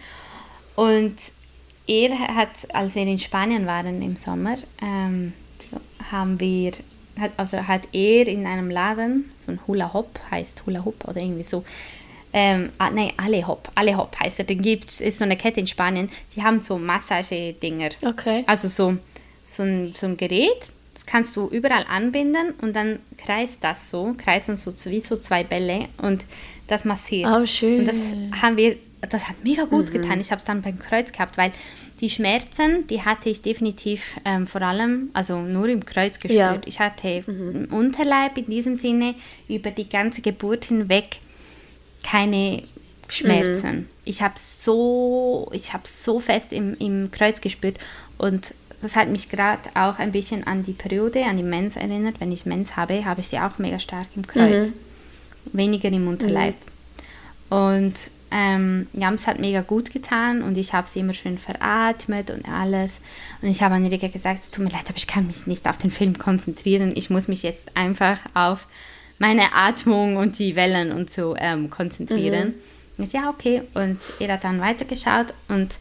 Und 0.76 1.14
er 1.86 2.18
hat, 2.18 2.50
als 2.72 2.94
wir 2.94 3.02
in 3.02 3.18
Spanien 3.18 3.66
waren 3.66 4.02
im 4.02 4.16
Sommer, 4.16 4.56
ähm, 4.82 5.32
haben 6.10 6.40
wir, 6.40 6.72
hat, 7.18 7.32
also 7.36 7.58
hat 7.66 7.82
er 7.92 8.26
in 8.26 8.46
einem 8.46 8.70
Laden, 8.70 9.30
so 9.36 9.52
ein 9.52 9.60
Hula 9.66 9.92
Hop, 9.92 10.18
heißt 10.30 10.64
Hula 10.66 10.84
Hop 10.84 11.06
oder 11.06 11.20
irgendwie 11.20 11.42
so, 11.42 11.64
ähm, 12.32 12.70
ah, 12.78 12.90
nein, 12.90 13.12
Alehop, 13.16 13.70
Alehop 13.76 14.18
heißt 14.18 14.40
er, 14.40 14.44
den 14.44 14.60
gibt 14.60 14.90
es, 14.90 15.00
ist 15.00 15.18
so 15.18 15.24
eine 15.24 15.36
Kette 15.36 15.60
in 15.60 15.68
Spanien, 15.68 16.10
die 16.34 16.42
haben 16.42 16.62
so 16.62 16.78
Massagedinger. 16.78 17.90
Okay. 18.04 18.42
Also 18.46 18.68
so, 18.68 18.96
so, 19.44 19.62
ein, 19.62 19.92
so 19.94 20.06
ein 20.06 20.16
Gerät, 20.16 20.66
das 20.94 21.06
kannst 21.06 21.36
du 21.36 21.46
überall 21.48 21.84
anbinden 21.88 22.54
und 22.60 22.74
dann 22.74 22.98
kreist 23.18 23.62
das 23.62 23.88
so, 23.90 24.14
kreisen 24.18 24.56
so 24.56 24.72
wie 24.90 25.00
so 25.00 25.16
zwei 25.16 25.44
Bälle 25.44 25.88
und 25.98 26.24
das 26.66 26.84
massiert. 26.84 27.30
Oh, 27.30 27.46
schön. 27.46 27.80
Und 27.80 27.88
das 27.88 27.96
haben 28.42 28.56
wir, 28.56 28.76
das 29.06 29.28
hat 29.28 29.36
mega 29.42 29.64
gut 29.64 29.88
mhm. 29.88 29.92
getan. 29.92 30.20
Ich 30.20 30.30
habe 30.30 30.38
es 30.38 30.44
dann 30.44 30.62
beim 30.62 30.78
Kreuz 30.78 31.12
gehabt, 31.12 31.36
weil 31.36 31.52
die 32.00 32.10
Schmerzen, 32.10 32.86
die 32.88 33.02
hatte 33.02 33.28
ich 33.28 33.42
definitiv 33.42 34.02
ähm, 34.24 34.46
vor 34.46 34.62
allem, 34.62 35.10
also 35.12 35.40
nur 35.40 35.68
im 35.68 35.84
Kreuz 35.84 36.18
gespürt. 36.18 36.38
Ja. 36.38 36.60
Ich 36.66 36.80
hatte 36.80 37.24
mhm. 37.26 37.64
im 37.64 37.72
Unterleib 37.72 38.36
in 38.36 38.46
diesem 38.46 38.76
Sinne 38.76 39.14
über 39.48 39.70
die 39.70 39.88
ganze 39.88 40.20
Geburt 40.20 40.66
hinweg 40.66 41.18
keine 42.02 42.62
Schmerzen. 43.08 43.76
Mhm. 43.76 43.86
Ich 44.04 44.22
habe 44.22 44.34
so, 44.60 45.50
ich 45.52 45.72
habe 45.72 45.84
so 45.86 46.20
fest 46.20 46.52
im, 46.52 46.76
im 46.78 47.10
Kreuz 47.10 47.40
gespürt 47.40 47.78
und 48.18 48.54
das 48.80 48.96
hat 48.96 49.08
mich 49.08 49.30
gerade 49.30 49.62
auch 49.74 49.98
ein 49.98 50.12
bisschen 50.12 50.46
an 50.46 50.62
die 50.62 50.72
Periode, 50.72 51.24
an 51.24 51.38
die 51.38 51.42
Mens 51.42 51.76
erinnert. 51.76 52.20
Wenn 52.20 52.32
ich 52.32 52.44
Mens 52.44 52.76
habe, 52.76 53.04
habe 53.04 53.22
ich 53.22 53.28
sie 53.28 53.38
auch 53.38 53.58
mega 53.58 53.78
stark 53.78 54.06
im 54.14 54.26
Kreuz, 54.26 54.68
mhm. 54.68 54.72
weniger 55.52 55.88
im 55.88 56.06
Unterleib. 56.06 56.54
Mhm. 57.50 57.56
Und 57.56 57.94
ähm, 58.36 58.88
ja, 58.92 59.12
es 59.14 59.28
hat 59.28 59.38
mega 59.38 59.60
gut 59.60 59.92
getan 59.92 60.42
und 60.42 60.58
ich 60.58 60.72
habe 60.72 60.88
sie 60.88 60.98
immer 60.98 61.14
schön 61.14 61.38
veratmet 61.38 62.30
und 62.30 62.48
alles. 62.48 63.00
Und 63.40 63.48
ich 63.48 63.62
habe 63.62 63.76
Angelika 63.76 64.08
gesagt, 64.08 64.40
es 64.44 64.50
tut 64.50 64.64
mir 64.64 64.72
leid, 64.72 64.86
aber 64.88 64.96
ich 64.96 65.06
kann 65.06 65.28
mich 65.28 65.46
nicht 65.46 65.68
auf 65.68 65.78
den 65.78 65.92
Film 65.92 66.18
konzentrieren. 66.18 66.92
Ich 66.96 67.10
muss 67.10 67.28
mich 67.28 67.44
jetzt 67.44 67.76
einfach 67.76 68.18
auf 68.34 68.66
meine 69.20 69.54
Atmung 69.54 70.16
und 70.16 70.40
die 70.40 70.56
Wellen 70.56 70.90
und 70.90 71.10
so 71.10 71.36
ähm, 71.38 71.70
konzentrieren. 71.70 72.54
Mhm. 72.96 73.04
Ich 73.04 73.12
ja, 73.12 73.30
okay. 73.30 73.62
Und 73.74 74.00
er 74.18 74.32
hat 74.32 74.42
dann 74.42 74.60
weitergeschaut 74.60 75.32
und 75.46 75.76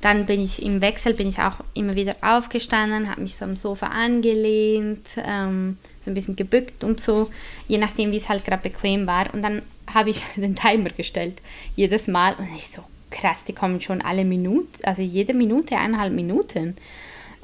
dann 0.00 0.26
bin 0.26 0.42
ich 0.42 0.60
im 0.60 0.80
Wechsel, 0.80 1.14
bin 1.14 1.28
ich 1.28 1.38
auch 1.38 1.58
immer 1.74 1.94
wieder 1.94 2.16
aufgestanden, 2.20 3.08
habe 3.08 3.20
mich 3.20 3.36
so 3.36 3.44
am 3.44 3.54
Sofa 3.54 3.86
angelehnt, 3.86 5.06
ähm, 5.24 5.76
so 6.00 6.10
ein 6.10 6.14
bisschen 6.14 6.34
gebückt 6.34 6.82
und 6.82 7.00
so, 7.00 7.30
je 7.68 7.78
nachdem, 7.78 8.10
wie 8.10 8.16
es 8.16 8.28
halt 8.28 8.44
gerade 8.44 8.62
bequem 8.62 9.06
war. 9.06 9.32
Und 9.32 9.42
dann 9.42 9.62
habe 9.94 10.10
ich 10.10 10.22
den 10.36 10.54
Timer 10.54 10.90
gestellt, 10.90 11.40
jedes 11.76 12.06
Mal. 12.06 12.34
Und 12.34 12.48
ich 12.56 12.68
so, 12.68 12.82
krass, 13.10 13.44
die 13.44 13.52
kommen 13.52 13.80
schon 13.80 14.02
alle 14.02 14.24
Minuten, 14.24 14.84
also 14.84 15.02
jede 15.02 15.34
Minute, 15.34 15.76
eineinhalb 15.76 16.12
Minuten. 16.12 16.76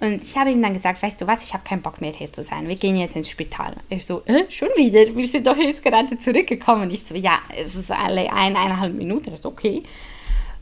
Und 0.01 0.23
ich 0.23 0.37
habe 0.37 0.51
ihm 0.51 0.63
dann 0.63 0.75
gesagt, 0.75 1.03
weißt 1.03 1.21
du 1.21 1.27
was, 1.27 1.43
ich 1.43 1.55
habe 1.55 1.65
keinen 1.65 1.83
Bock 1.83 2.01
mehr 2.01 2.13
hier 2.13 2.33
zu 2.33 2.45
sein. 2.45 2.69
Wir 2.69 2.77
gehen 2.77 2.97
jetzt 2.97 3.17
ins 3.17 3.29
Spital. 3.29 3.75
Er 3.91 3.99
so, 3.99 4.23
äh, 4.27 4.45
schon 4.49 4.69
wieder? 4.77 5.15
Wir 5.15 5.27
sind 5.27 5.45
doch 5.45 5.57
jetzt 5.57 5.83
gerade 5.83 6.17
zurückgekommen. 6.19 6.89
Ich 6.93 7.03
so, 7.03 7.17
ja, 7.17 7.41
es 7.57 7.75
ist 7.75 7.91
alle 7.91 8.33
ein, 8.33 8.55
eineinhalb 8.55 8.95
Minuten. 8.95 9.31
Das 9.31 9.41
ist 9.41 9.47
okay. 9.47 9.83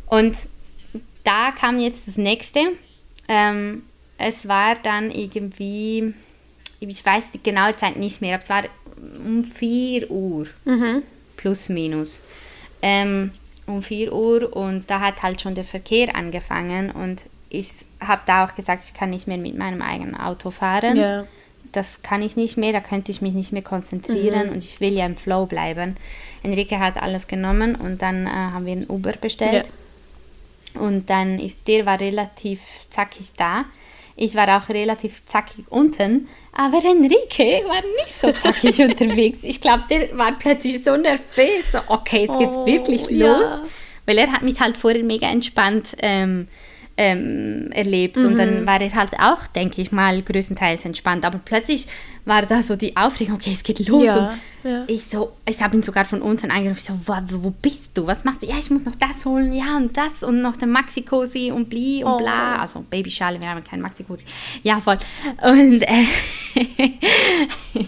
Und 0.07 0.37
da 1.23 1.51
kam 1.51 1.79
jetzt 1.79 2.09
das 2.09 2.17
nächste. 2.17 2.61
Ähm, 3.29 3.83
es 4.17 4.49
war 4.49 4.77
dann 4.77 5.11
irgendwie, 5.11 6.15
ich 6.81 7.05
weiß 7.05 7.33
die 7.33 7.43
genaue 7.43 7.77
Zeit 7.77 7.99
nicht 7.99 8.23
mehr, 8.23 8.37
aber 8.37 8.43
es 8.43 8.49
war 8.49 8.65
um 8.97 9.45
4 9.45 10.11
Uhr. 10.11 10.47
Mhm. 10.65 11.03
Plus, 11.47 11.69
minus. 11.69 12.23
Ähm, 12.83 13.31
um 13.69 13.81
4 13.81 14.13
Uhr 14.13 14.57
und 14.57 14.91
da 14.91 14.99
hat 14.99 15.23
halt 15.23 15.41
schon 15.41 15.55
der 15.55 15.63
Verkehr 15.63 16.17
angefangen 16.17 16.91
und 16.91 17.23
ich 17.51 17.71
habe 18.01 18.23
da 18.27 18.45
auch 18.45 18.57
gesagt, 18.57 18.83
ich 18.85 18.95
kann 18.95 19.11
nicht 19.11 19.29
mehr 19.29 19.39
mit 19.39 19.57
meinem 19.57 19.81
eigenen 19.81 20.17
Auto 20.17 20.51
fahren. 20.51 20.97
Ja. 20.97 21.25
Das 21.71 22.03
kann 22.03 22.21
ich 22.21 22.35
nicht 22.35 22.57
mehr, 22.57 22.73
da 22.73 22.81
könnte 22.81 23.13
ich 23.13 23.23
mich 23.23 23.33
nicht 23.33 23.53
mehr 23.53 23.63
konzentrieren 23.63 24.49
mhm. 24.49 24.55
und 24.55 24.59
ich 24.59 24.81
will 24.81 24.93
ja 24.93 25.07
im 25.07 25.15
Flow 25.15 25.47
bleiben. 25.47 25.97
Enrique 26.43 26.81
hat 26.81 27.01
alles 27.01 27.29
genommen 27.29 27.77
und 27.77 28.03
dann 28.03 28.27
äh, 28.27 28.31
haben 28.31 28.67
wir 28.67 28.73
einen 28.73 28.91
Uber 28.91 29.13
bestellt. 29.13 29.71
Ja. 30.75 30.81
Und 30.81 31.11
dann 31.11 31.39
ist 31.39 31.69
der 31.69 31.87
war 31.87 32.01
relativ 32.01 32.61
zackig 32.91 33.35
da. 33.37 33.67
Ich 34.19 34.35
war 34.35 34.57
auch 34.57 34.71
relativ 34.71 35.27
zackig 35.27 35.67
unten, 35.69 36.29
aber 36.53 36.79
Enrique 36.79 37.63
war 37.69 37.83
nicht 38.03 38.13
so 38.13 38.33
zackig 38.33 38.79
unterwegs. 38.81 39.41
Ich 39.43 39.61
glaube, 39.61 39.85
der 39.91 40.17
war 40.17 40.33
plötzlich 40.39 40.83
so 40.83 40.97
nervös. 40.97 41.71
So, 41.71 41.79
okay, 41.89 42.23
jetzt 42.23 42.39
geht's 42.39 42.57
oh, 42.57 42.67
wirklich 42.67 43.11
los. 43.11 43.51
Ja. 43.51 43.63
Weil 44.07 44.19
er 44.19 44.33
hat 44.33 44.43
mich 44.43 44.59
halt 44.61 44.79
vorher 44.79 45.03
mega 45.03 45.29
entspannt 45.29 45.97
ähm, 45.99 46.49
ähm, 46.97 47.71
erlebt. 47.73 48.17
Mhm. 48.17 48.27
Und 48.27 48.39
dann 48.39 48.63
mhm. 48.63 48.67
war 48.67 48.81
er 48.81 48.95
halt 48.95 49.13
auch, 49.21 49.47
denke 49.49 49.83
ich 49.83 49.93
mal, 49.93 50.23
größtenteils 50.23 50.87
entspannt. 50.87 51.27
Aber 51.27 51.39
plötzlich 51.45 51.87
war 52.27 52.43
da 52.43 52.63
so 52.63 52.77
die 52.77 52.97
Aufregung, 52.97 53.37
okay, 53.37 53.53
es 53.55 53.63
geht 53.63 53.87
los. 53.89 54.05
Ja, 54.05 54.37
ja. 54.65 54.85
ich 54.89 55.05
so, 55.05 55.33
ich 55.49 55.63
habe 55.63 55.77
ihn 55.77 55.83
sogar 55.85 56.05
von 56.05 56.21
unten 56.21 56.51
angerufen, 56.51 56.79
ich 56.79 56.85
so, 56.85 56.99
wo, 57.07 57.45
wo, 57.45 57.51
bist 57.51 57.97
du? 57.97 58.07
Was 58.09 58.25
machst 58.25 58.43
du? 58.43 58.47
Ja, 58.47 58.59
ich 58.59 58.69
muss 58.69 58.85
noch 58.85 58.97
das 58.97 59.25
holen, 59.25 59.53
ja 59.53 59.77
und 59.77 59.97
das 59.97 60.25
und 60.25 60.43
noch 60.43 60.57
den 60.57 60.71
Maxi-Cosi 60.71 61.53
und 61.53 61.71
bli 61.71 62.03
und 62.03 62.11
oh. 62.11 62.19
bla. 62.19 62.57
Also 62.57 62.85
Babyschale, 62.91 63.41
wir 63.41 63.49
haben 63.49 63.63
keinen 63.63 63.81
Maxi-Cosi. 63.81 64.25
Ja, 64.65 64.81
voll. 64.81 64.99
Und, 65.41 65.83
äh, 65.83 66.05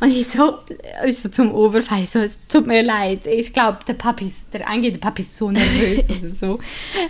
und 0.00 0.10
ich 0.10 0.28
so, 0.28 0.58
ich 1.04 1.18
so 1.18 1.28
zum 1.28 1.52
Oberfall, 1.52 2.04
so, 2.04 2.20
es 2.20 2.38
tut 2.46 2.68
mir 2.68 2.84
leid, 2.84 3.26
ich 3.26 3.52
glaube, 3.52 3.78
der 3.88 3.94
Papi 3.94 4.26
ist, 4.26 4.54
der 4.54 4.68
angehende 4.68 5.00
Papi 5.00 5.22
ist 5.22 5.36
so 5.36 5.50
nervös 5.50 6.08
oder 6.16 6.28
so. 6.28 6.60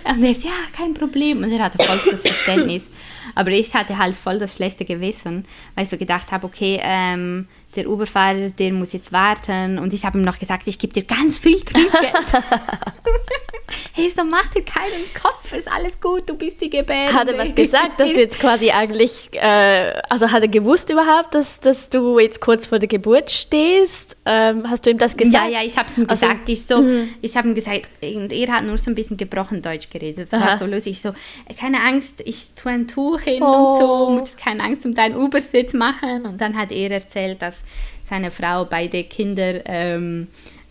Und 0.05 0.23
er 0.23 0.35
so, 0.35 0.49
ja, 0.49 0.55
kein 0.75 0.95
Problem. 0.95 1.45
Und 1.45 1.53
er 1.53 1.64
hatte 1.64 1.85
vollstes 1.85 2.23
Verständnis. 2.23 2.89
Aber 3.35 3.51
ich 3.51 3.74
hatte 3.74 3.99
halt 3.99 4.16
voll 4.16 4.39
das 4.39 4.57
schlechte 4.57 4.85
Gewissen, 4.85 5.47
weil 5.74 5.85
ich 5.85 5.91
so 5.91 5.97
gedacht 5.97 6.33
habe, 6.33 6.47
okay, 6.47 6.80
ähm, 6.83 7.49
der 7.77 7.89
Uberfahrer, 7.89 8.51
der 8.51 8.73
muss 8.73 8.93
jetzt 8.93 9.12
warten. 9.12 9.79
Und 9.79 9.93
ich 9.93 10.05
habe 10.05 10.18
ihm 10.18 10.25
noch 10.25 10.39
gesagt, 10.39 10.66
ich 10.66 10.79
gebe 10.79 10.93
dir 10.93 11.05
ganz 11.05 11.39
viel 11.39 11.61
Trinkgeld. 11.61 12.12
hey, 13.93 14.09
so 14.09 14.25
mach 14.25 14.47
dir 14.49 14.62
keinen 14.62 15.05
Kopf, 15.20 15.53
ist 15.53 15.70
alles 15.70 16.01
gut, 16.01 16.29
du 16.29 16.37
bist 16.37 16.61
die 16.61 16.70
Gebärde. 16.70 17.14
Hat 17.14 17.29
er 17.29 17.39
was 17.39 17.55
gesagt, 17.55 18.01
dass 18.01 18.12
du 18.12 18.20
jetzt 18.20 18.39
quasi 18.39 18.70
eigentlich, 18.70 19.31
äh, 19.33 20.01
also 20.09 20.31
hat 20.31 20.43
er 20.43 20.49
gewusst 20.49 20.91
überhaupt, 20.91 21.35
dass, 21.35 21.61
dass 21.61 21.89
du 21.89 22.18
jetzt 22.18 22.41
kurz 22.41 22.66
vor 22.66 22.79
der 22.79 22.89
Geburt 22.89 23.31
stehst? 23.31 24.16
Ähm, 24.25 24.68
hast 24.68 24.87
du 24.87 24.91
ihm 24.91 24.99
das 24.99 25.16
gesagt? 25.16 25.51
Ja, 25.51 25.61
ja, 25.61 25.66
ich 25.66 25.77
habe 25.79 25.89
es 25.89 25.99
ihm 25.99 26.07
also, 26.09 26.27
gesagt. 26.27 26.49
Ich, 26.49 26.66
so, 26.66 26.83
mhm. 26.83 27.11
ich 27.20 27.37
habe 27.37 27.49
ihm 27.49 27.55
gesagt, 27.55 27.83
und 28.03 28.33
er 28.33 28.53
hat 28.53 28.64
nur 28.64 28.79
so 28.79 28.91
ein 28.91 28.95
bisschen 28.95 29.16
gebrochen 29.16 29.62
Deutsch 29.62 29.91
geredet. 29.91 30.29
Das 30.33 30.41
Aha. 30.41 30.51
war 30.51 30.59
so 30.59 30.66
lustig. 30.66 31.01
So, 31.01 31.12
keine 31.59 31.81
Angst, 31.81 32.23
ich 32.25 32.49
tue 32.55 32.73
ein 32.73 32.89
Tuch 32.89 33.20
hin 33.20 33.43
oh. 33.43 33.47
und 33.47 33.81
so, 33.81 33.93
oh. 33.93 34.11
muss 34.11 34.37
keine 34.37 34.62
Angst 34.62 34.85
um 34.85 34.95
deinen 34.95 35.16
Ubersitz 35.16 35.73
machen. 35.73 36.27
Und 36.27 36.41
dann 36.41 36.57
hat 36.57 36.73
er 36.73 36.91
erzählt, 36.91 37.43
dass 37.43 37.62
seine 38.09 38.31
Frau 38.31 38.65
beide 38.65 39.05
Kinder 39.05 39.67
ähm, 39.67 40.29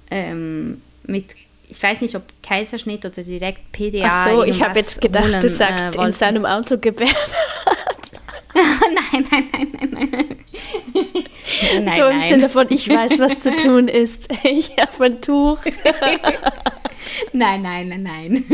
ähm, 0.10 0.82
mit 1.04 1.26
ich 1.72 1.82
weiß 1.82 2.02
nicht, 2.02 2.16
ob 2.16 2.24
Kaiserschnitt 2.44 3.06
oder 3.06 3.24
direkt 3.24 3.72
PDA. 3.72 4.08
Ach 4.10 4.28
so, 4.28 4.44
ich 4.44 4.62
habe 4.62 4.78
jetzt 4.80 5.00
gedacht, 5.00 5.30
holen, 5.30 5.40
du 5.40 5.50
sagst 5.50 5.96
äh, 5.96 6.06
in 6.06 6.12
seinem 6.12 6.46
Auto 6.46 6.78
gebären. 6.78 7.16
nein, 8.54 9.26
nein, 9.32 9.50
nein, 9.54 9.68
nein, 9.80 10.10
nein. 10.12 10.38
nein 11.86 11.96
so 11.96 12.04
im 12.08 12.18
nein. 12.18 12.22
Sinne 12.22 12.50
von, 12.50 12.68
ich 12.70 12.90
weiß, 12.90 13.20
was 13.20 13.40
zu 13.40 13.56
tun 13.56 13.88
ist. 13.88 14.28
Ich 14.44 14.72
habe 14.78 15.06
ein 15.06 15.22
Tuch. 15.22 15.60
nein, 17.32 17.62
nein, 17.62 17.88
nein, 17.88 18.04
nein. 18.04 18.46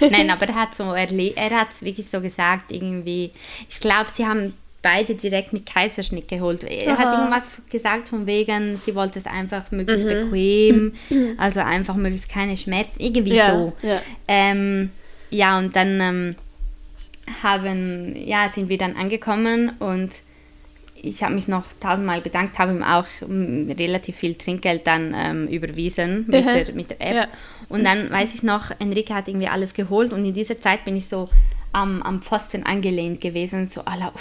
nein, 0.00 0.30
aber 0.30 0.46
er 0.46 0.54
hat 0.54 0.74
so 0.76 0.92
er 0.92 1.50
hat 1.50 1.68
es 1.72 1.82
wirklich 1.82 2.06
so 2.06 2.20
gesagt, 2.20 2.70
irgendwie, 2.70 3.32
ich 3.70 3.80
glaube, 3.80 4.10
sie 4.14 4.26
haben 4.26 4.52
beide 4.82 5.14
direkt 5.14 5.52
mit 5.52 5.66
Kaiserschnitt 5.66 6.28
geholt. 6.28 6.62
Er 6.64 6.92
Aha. 6.92 6.98
hat 6.98 7.18
irgendwas 7.18 7.60
gesagt 7.70 8.08
von 8.08 8.26
wegen, 8.26 8.76
sie 8.76 8.94
wollte 8.94 9.18
es 9.18 9.26
einfach 9.26 9.70
möglichst 9.70 10.06
mhm. 10.06 10.30
bequem, 10.30 10.92
also 11.38 11.60
einfach 11.60 11.96
möglichst 11.96 12.28
keine 12.28 12.56
Schmerzen, 12.56 13.00
irgendwie 13.00 13.34
ja, 13.34 13.50
so. 13.50 13.72
Ja. 13.82 14.00
Ähm, 14.28 14.90
ja, 15.30 15.58
und 15.58 15.74
dann 15.74 16.00
ähm, 16.00 16.36
haben, 17.42 18.14
ja, 18.16 18.48
sind 18.54 18.68
wir 18.68 18.78
dann 18.78 18.96
angekommen 18.96 19.72
und 19.80 20.12
ich 20.94 21.22
habe 21.22 21.34
mich 21.34 21.46
noch 21.46 21.64
tausendmal 21.80 22.20
bedankt, 22.20 22.58
habe 22.58 22.72
ihm 22.72 22.82
auch 22.82 23.06
um, 23.20 23.70
relativ 23.70 24.16
viel 24.16 24.34
Trinkgeld 24.34 24.86
dann 24.86 25.14
ähm, 25.16 25.48
überwiesen 25.48 26.24
mit, 26.26 26.44
der, 26.44 26.74
mit 26.74 26.90
der 26.90 27.00
App. 27.00 27.14
Ja. 27.14 27.28
Und 27.68 27.84
dann 27.84 28.10
weiß 28.10 28.34
ich 28.34 28.42
noch, 28.42 28.70
Enrique 28.78 29.14
hat 29.14 29.28
irgendwie 29.28 29.48
alles 29.48 29.74
geholt 29.74 30.12
und 30.12 30.24
in 30.24 30.34
dieser 30.34 30.60
Zeit 30.60 30.84
bin 30.84 30.96
ich 30.96 31.06
so 31.06 31.28
am, 31.76 32.02
am 32.02 32.22
Pfosten 32.22 32.64
angelehnt 32.64 33.20
gewesen, 33.20 33.68
so 33.68 33.82
aller, 33.82 34.12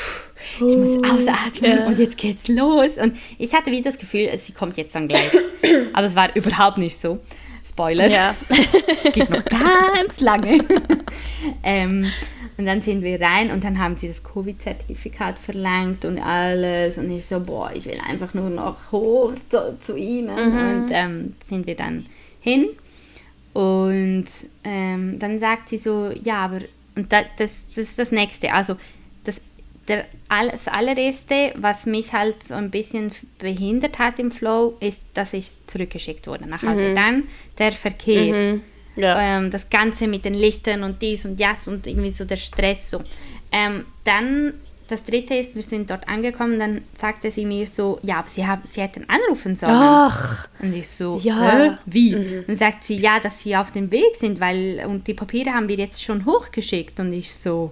ich 0.58 0.76
muss 0.76 0.97
ausatmen 1.10 1.78
ja. 1.80 1.88
und 1.88 1.97
jetzt 1.97 2.18
geht's 2.18 2.49
los. 2.49 2.97
Und 3.01 3.16
ich 3.38 3.53
hatte 3.53 3.72
wie 3.72 3.82
das 3.82 3.97
Gefühl, 3.97 4.30
sie 4.38 4.51
kommt 4.51 4.76
jetzt 4.78 4.93
dann 4.93 5.08
gleich. 5.08 5.32
Aber 5.93 6.06
es 6.06 6.16
war 6.16 6.36
überhaupt 6.36 6.78
nicht 6.78 6.97
so. 6.97 7.20
Spoiler. 7.68 8.08
Ja. 8.08 8.36
es 9.03 9.14
geht 9.14 9.30
noch 9.30 9.43
ganz 9.45 10.20
lange. 10.20 10.66
ähm, 11.64 12.12
und 12.58 12.66
dann 12.66 12.82
sind 12.82 13.03
wir 13.03 13.20
rein 13.22 13.51
und 13.51 13.64
dann 13.64 13.80
haben 13.80 13.95
sie 13.95 14.10
das 14.10 14.24
Covid-Zertifikat 14.24 15.39
verlangt 15.39 16.03
und 16.03 16.20
alles. 16.20 16.97
Und 16.97 17.10
ich 17.10 17.26
so, 17.26 17.39
boah, 17.39 17.72
ich 17.74 17.86
will 17.86 17.99
einfach 18.06 18.34
nur 18.34 18.49
noch 18.49 18.91
hoch 18.91 19.34
zu, 19.49 19.78
zu 19.80 19.95
ihnen. 19.95 20.36
Mhm. 20.36 20.84
Und 20.84 20.89
ähm, 20.91 21.36
sind 21.45 21.68
wir 21.68 21.76
dann 21.76 22.06
hin. 22.41 22.68
Und 23.53 24.26
ähm, 24.66 25.18
dann 25.20 25.39
sagt 25.39 25.70
sie 25.70 25.78
so, 25.78 26.12
ja, 26.24 26.39
aber 26.39 26.60
und 26.96 27.12
da, 27.12 27.24
das, 27.38 27.52
das 27.68 27.78
ist 27.78 28.00
das 28.00 28.12
Nächste. 28.12 28.54
Also 28.54 28.78
das, 29.24 29.41
der, 29.88 30.06
das 30.30 30.68
allererste, 30.68 31.54
was 31.56 31.86
mich 31.86 32.14
halt 32.14 32.43
so 32.43 32.54
ein 32.54 32.72
bisschen 32.72 33.12
behindert 33.39 34.00
hat 34.00 34.20
im 34.20 34.32
Flow, 34.32 34.76
ist, 34.80 35.06
dass 35.14 35.34
ich 35.34 35.52
zurückgeschickt 35.68 36.28
wurde 36.28 36.48
nach 36.48 36.64
Hause. 36.64 36.89
Mhm. 36.89 36.96
Dann 36.96 37.24
der 37.58 37.72
Verkehr. 37.72 38.34
Mhm. 38.34 38.62
Ja. 38.96 39.38
Ähm, 39.38 39.52
das 39.52 39.70
Ganze 39.70 40.08
mit 40.08 40.24
den 40.24 40.34
Lichtern 40.34 40.84
und 40.84 41.02
dies 41.02 41.26
und 41.26 41.39
das 41.39 41.68
und 41.68 41.86
irgendwie 41.86 42.12
so 42.12 42.24
der 42.24 42.38
Stress. 42.38 42.91
So. 42.91 43.02
Ähm, 43.52 43.86
dann 44.06 44.54
das 44.88 45.04
dritte 45.04 45.34
ist, 45.34 45.56
wir 45.56 45.64
sind 45.64 45.90
dort 45.90 46.08
angekommen, 46.08 46.60
dann 46.60 46.82
sagte 46.96 47.32
sie 47.32 47.46
mir 47.46 47.66
so, 47.66 48.00
ja, 48.04 48.20
aber 48.20 48.30
sie, 48.30 48.46
haben, 48.46 48.62
sie 48.66 48.82
hätten 48.82 49.06
anrufen 49.10 49.56
sollen. 49.56 49.72
Ach. 49.74 50.48
Und 50.60 50.76
ich 50.76 50.88
so, 50.88 51.18
ja. 51.22 51.80
wie? 51.86 52.16
Mhm. 52.16 52.44
Und 52.48 52.60
sagt 52.60 52.84
sie, 52.84 52.98
ja, 52.98 53.20
dass 53.20 53.40
sie 53.40 53.56
auf 53.56 53.72
dem 53.72 53.90
Weg 53.92 54.16
sind, 54.16 54.40
weil, 54.40 54.86
und 54.88 55.08
die 55.08 55.16
Papiere 55.16 55.52
haben 55.52 55.68
wir 55.68 55.76
jetzt 55.76 56.04
schon 56.04 56.26
hochgeschickt. 56.26 57.00
Und 57.00 57.14
ich 57.14 57.34
so, 57.34 57.72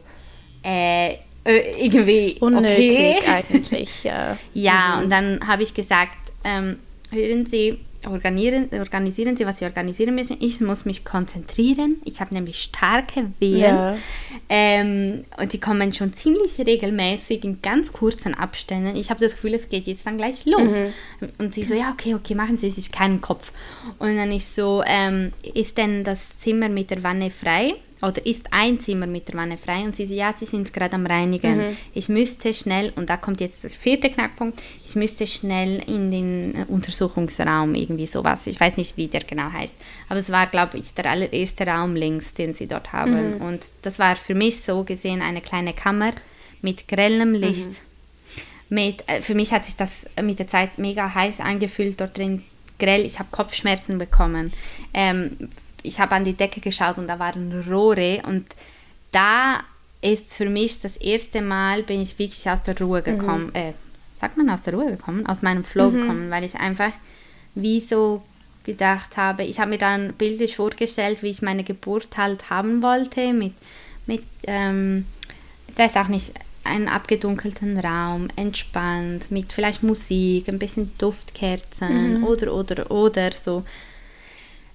äh, 0.63 1.13
äh 1.45 1.85
irgendwie, 1.85 2.37
Unnötig 2.39 2.91
okay. 2.91 3.19
eigentlich, 3.27 4.03
ja. 4.03 4.37
ja, 4.53 4.95
mhm. 4.95 5.03
und 5.03 5.09
dann 5.11 5.47
habe 5.47 5.61
ich 5.61 5.73
gesagt, 5.73 6.17
ähm, 6.43 6.79
hören 7.11 7.45
Sie, 7.45 7.79
organisieren, 8.05 8.69
organisieren 8.71 9.37
Sie, 9.37 9.45
was 9.45 9.59
Sie 9.59 9.65
organisieren 9.65 10.15
müssen. 10.15 10.37
Ich 10.39 10.61
muss 10.61 10.85
mich 10.85 11.05
konzentrieren. 11.05 11.97
Ich 12.05 12.21
habe 12.21 12.33
nämlich 12.33 12.61
starke 12.61 13.31
Wehen. 13.39 13.59
Ja. 13.59 13.95
Ähm, 14.49 15.25
und 15.37 15.53
die 15.53 15.59
kommen 15.59 15.93
schon 15.93 16.13
ziemlich 16.13 16.59
regelmäßig 16.59 17.43
in 17.43 17.61
ganz 17.61 17.93
kurzen 17.93 18.33
Abständen. 18.33 18.95
Ich 18.95 19.09
habe 19.09 19.19
das 19.19 19.33
Gefühl, 19.33 19.53
es 19.53 19.69
geht 19.69 19.87
jetzt 19.87 20.05
dann 20.05 20.17
gleich 20.17 20.45
los. 20.45 20.61
Mhm. 20.61 21.29
Und 21.37 21.55
sie 21.55 21.65
so, 21.65 21.73
ja, 21.73 21.91
okay, 21.91 22.15
okay, 22.15 22.35
machen 22.35 22.57
Sie 22.57 22.71
sich 22.71 22.91
keinen 22.91 23.21
Kopf. 23.21 23.51
Und 23.99 24.15
dann 24.15 24.31
ich 24.31 24.45
so, 24.45 24.83
ähm, 24.85 25.31
ist 25.53 25.77
denn 25.77 26.03
das 26.03 26.39
Zimmer 26.39 26.69
mit 26.69 26.89
der 26.89 27.03
Wanne 27.03 27.31
frei? 27.31 27.75
Oder 28.03 28.25
ist 28.25 28.47
ein 28.51 28.81
Zimmer 28.81 29.07
mit 29.07 29.29
der 29.29 29.35
Wanne 29.35 29.57
frei? 29.57 29.83
Und 29.83 29.95
sie 29.95 30.05
so, 30.05 30.13
ja, 30.13 30.33
sie 30.37 30.45
sind 30.45 30.73
gerade 30.73 30.95
am 30.95 31.05
Reinigen. 31.05 31.57
Mhm. 31.57 31.77
Ich 31.93 32.09
müsste 32.09 32.53
schnell, 32.53 32.91
und 32.97 33.09
da 33.09 33.15
kommt 33.15 33.39
jetzt 33.39 33.63
der 33.63 33.69
vierte 33.69 34.09
Knackpunkt, 34.09 34.61
ich 34.85 34.95
müsste 34.95 35.25
schnell 35.25 35.81
in 35.87 36.11
den 36.11 36.65
Untersuchungsraum, 36.67 37.75
irgendwie 37.75 38.05
sowas. 38.05 38.45
Ich 38.47 38.59
weiß 38.59 38.75
nicht, 38.75 38.97
wie 38.97 39.07
der 39.07 39.21
genau 39.21 39.51
heißt. 39.53 39.75
Aber 40.09 40.19
es 40.19 40.29
war, 40.29 40.47
glaube 40.47 40.77
ich, 40.77 40.93
der 40.93 41.09
allererste 41.09 41.65
Raum 41.65 41.95
links, 41.95 42.33
den 42.33 42.53
sie 42.53 42.67
dort 42.67 42.91
haben. 42.91 43.35
Mhm. 43.35 43.41
Und 43.41 43.61
das 43.83 43.99
war 43.99 44.17
für 44.17 44.35
mich 44.35 44.61
so 44.61 44.83
gesehen 44.83 45.21
eine 45.21 45.39
kleine 45.39 45.73
Kammer 45.73 46.11
mit 46.61 46.89
grellem 46.89 47.29
mhm. 47.29 47.35
Licht. 47.35 47.69
Mhm. 47.69 48.75
Mit, 48.75 49.07
äh, 49.07 49.21
für 49.21 49.33
mich 49.33 49.53
hat 49.53 49.65
sich 49.65 49.77
das 49.77 50.07
mit 50.21 50.39
der 50.39 50.49
Zeit 50.49 50.77
mega 50.77 51.13
heiß 51.13 51.39
angefühlt, 51.39 52.01
dort 52.01 52.17
drin 52.17 52.43
grell. 52.79 53.05
Ich 53.05 53.19
habe 53.19 53.29
Kopfschmerzen 53.31 53.97
bekommen. 53.97 54.51
Ähm, 54.93 55.37
ich 55.83 55.99
habe 55.99 56.15
an 56.15 56.23
die 56.23 56.33
Decke 56.33 56.61
geschaut 56.61 56.97
und 56.97 57.07
da 57.07 57.19
waren 57.19 57.65
Rohre 57.69 58.23
und 58.25 58.45
da 59.11 59.59
ist 60.01 60.33
für 60.33 60.49
mich 60.49 60.81
das 60.81 60.97
erste 60.97 61.41
Mal, 61.41 61.83
bin 61.83 62.01
ich 62.01 62.19
wirklich 62.19 62.49
aus 62.49 62.63
der 62.63 62.77
Ruhe 62.79 62.99
mhm. 62.99 63.03
gekommen. 63.03 63.45
Mhm. 63.47 63.55
Äh, 63.55 63.73
sagt 64.15 64.37
man 64.37 64.49
aus 64.49 64.63
der 64.63 64.73
Ruhe 64.73 64.91
gekommen? 64.91 65.25
Aus 65.25 65.41
meinem 65.41 65.63
Flow 65.63 65.89
mhm. 65.91 66.01
gekommen, 66.01 66.31
weil 66.31 66.43
ich 66.43 66.55
einfach 66.55 66.91
wie 67.55 67.79
so 67.79 68.23
gedacht 68.63 69.17
habe, 69.17 69.43
ich 69.43 69.59
habe 69.59 69.71
mir 69.71 69.77
dann 69.77 70.13
bildlich 70.13 70.55
vorgestellt, 70.55 71.21
wie 71.21 71.29
ich 71.29 71.41
meine 71.41 71.63
Geburt 71.63 72.17
halt 72.17 72.49
haben 72.49 72.81
wollte, 72.81 73.33
mit, 73.33 73.53
mit 74.05 74.23
ähm, 74.43 75.05
ich 75.67 75.77
weiß 75.77 75.97
auch 75.97 76.07
nicht, 76.07 76.33
einen 76.63 76.87
abgedunkelten 76.87 77.77
Raum, 77.77 78.29
entspannt, 78.37 79.31
mit 79.31 79.51
vielleicht 79.51 79.83
Musik, 79.83 80.47
ein 80.47 80.59
bisschen 80.59 80.91
Duftkerzen 80.97 82.19
mhm. 82.19 82.23
oder, 82.23 82.53
oder, 82.53 82.89
oder 82.89 83.31
so. 83.33 83.63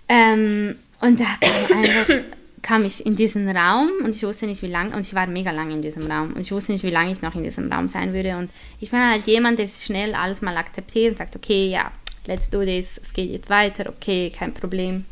Ähm, 0.08 0.76
und 1.00 1.20
da 1.20 1.26
kam 1.40 1.78
einfach, 1.78 2.14
kam 2.62 2.84
ich 2.84 3.06
in 3.06 3.16
diesen 3.16 3.48
Raum 3.48 3.88
und 4.04 4.14
ich 4.14 4.22
wusste 4.22 4.46
nicht, 4.46 4.62
wie 4.62 4.68
lange, 4.68 4.94
und 4.94 5.00
ich 5.00 5.14
war 5.14 5.26
mega 5.26 5.50
lange 5.50 5.74
in 5.74 5.82
diesem 5.82 6.10
Raum 6.10 6.32
und 6.32 6.40
ich 6.40 6.52
wusste 6.52 6.72
nicht, 6.72 6.84
wie 6.84 6.90
lange 6.90 7.12
ich 7.12 7.22
noch 7.22 7.34
in 7.34 7.44
diesem 7.44 7.72
Raum 7.72 7.88
sein 7.88 8.12
würde. 8.12 8.36
Und 8.36 8.50
ich 8.80 8.90
bin 8.90 9.00
halt 9.00 9.26
jemand, 9.26 9.58
der 9.58 9.68
schnell 9.68 10.14
alles 10.14 10.42
mal 10.42 10.56
akzeptiert 10.56 11.12
und 11.12 11.18
sagt, 11.18 11.36
okay, 11.36 11.68
ja, 11.68 11.92
let's 12.26 12.50
do 12.50 12.64
this, 12.64 13.00
es 13.02 13.12
geht 13.12 13.30
jetzt 13.30 13.50
weiter, 13.50 13.88
okay, 13.88 14.32
kein 14.36 14.52
Problem. 14.52 15.04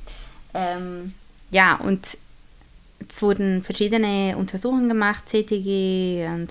Ähm, 0.55 1.14
ja, 1.51 1.76
und 1.76 2.18
es 3.09 3.22
wurden 3.22 3.62
verschiedene 3.62 4.37
Untersuchungen 4.37 4.89
gemacht, 4.89 5.28
CTG 5.28 6.26
und 6.28 6.49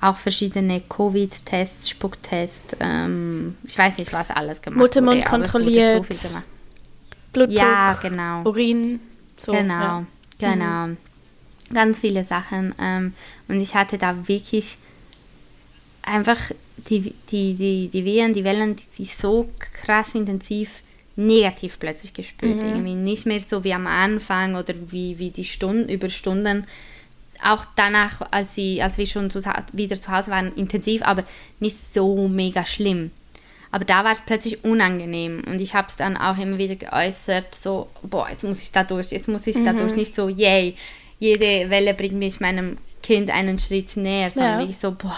auch 0.00 0.16
verschiedene 0.16 0.80
Covid-Tests, 0.80 1.90
Spucktests, 1.90 2.76
ähm, 2.80 3.56
ich 3.64 3.76
weiß 3.76 3.98
nicht, 3.98 4.12
was 4.12 4.30
alles 4.30 4.62
gemacht 4.62 4.78
Muttermund 4.78 5.18
wurde. 5.18 5.28
kontrolliert. 5.28 6.12
So 6.12 6.28
Blutdruck, 7.32 7.58
ja, 7.58 7.94
genau. 7.94 8.42
Urin. 8.42 9.00
So, 9.36 9.52
genau, 9.52 9.74
ja. 9.74 10.06
genau. 10.38 10.86
Mhm. 10.88 10.96
Ganz 11.72 12.00
viele 12.00 12.24
Sachen. 12.24 12.74
Ähm, 12.80 13.14
und 13.48 13.60
ich 13.60 13.74
hatte 13.74 13.98
da 13.98 14.26
wirklich 14.28 14.78
einfach 16.02 16.38
die, 16.88 17.14
die, 17.30 17.54
die, 17.54 17.88
die 17.92 18.04
Wehen, 18.04 18.34
die 18.34 18.44
Wellen, 18.44 18.76
die 18.76 18.90
sich 18.90 19.16
so 19.16 19.48
krass 19.82 20.14
intensiv 20.14 20.82
negativ 21.16 21.78
plötzlich 21.78 22.14
gespürt. 22.14 22.56
Mhm. 22.56 22.68
Irgendwie 22.68 22.94
nicht 22.94 23.26
mehr 23.26 23.40
so 23.40 23.64
wie 23.64 23.74
am 23.74 23.86
Anfang 23.86 24.54
oder 24.54 24.74
wie, 24.90 25.18
wie 25.18 25.30
die 25.30 25.44
Stunden 25.44 25.88
über 25.88 26.08
Stunden. 26.08 26.66
Auch 27.42 27.64
danach, 27.76 28.20
als, 28.32 28.54
sie, 28.54 28.82
als 28.82 28.98
wir 28.98 29.06
schon 29.06 29.30
zu, 29.30 29.40
wieder 29.72 30.00
zu 30.00 30.10
Hause 30.10 30.30
waren, 30.30 30.54
intensiv, 30.56 31.02
aber 31.02 31.24
nicht 31.58 31.76
so 31.76 32.28
mega 32.28 32.64
schlimm. 32.64 33.10
Aber 33.72 33.84
da 33.84 34.04
war 34.04 34.12
es 34.12 34.22
plötzlich 34.22 34.64
unangenehm 34.64 35.44
und 35.46 35.60
ich 35.60 35.74
habe 35.74 35.88
es 35.88 35.96
dann 35.96 36.16
auch 36.16 36.36
immer 36.38 36.58
wieder 36.58 36.74
geäußert, 36.74 37.54
so, 37.54 37.88
boah, 38.02 38.28
jetzt 38.28 38.42
muss 38.42 38.62
ich 38.62 38.72
da 38.72 38.82
durch, 38.82 39.12
jetzt 39.12 39.28
muss 39.28 39.46
ich 39.46 39.56
mhm. 39.56 39.64
da 39.64 39.72
durch. 39.72 39.94
Nicht 39.94 40.14
so, 40.14 40.28
yay, 40.28 40.74
jede 41.20 41.70
Welle 41.70 41.94
bringt 41.94 42.14
mich 42.14 42.40
meinem 42.40 42.78
Kind 43.02 43.30
einen 43.30 43.58
Schritt 43.58 43.96
näher, 43.96 44.30
sondern 44.30 44.54
ja. 44.54 44.58
wirklich 44.58 44.78
so, 44.78 44.90
boah, 44.90 45.16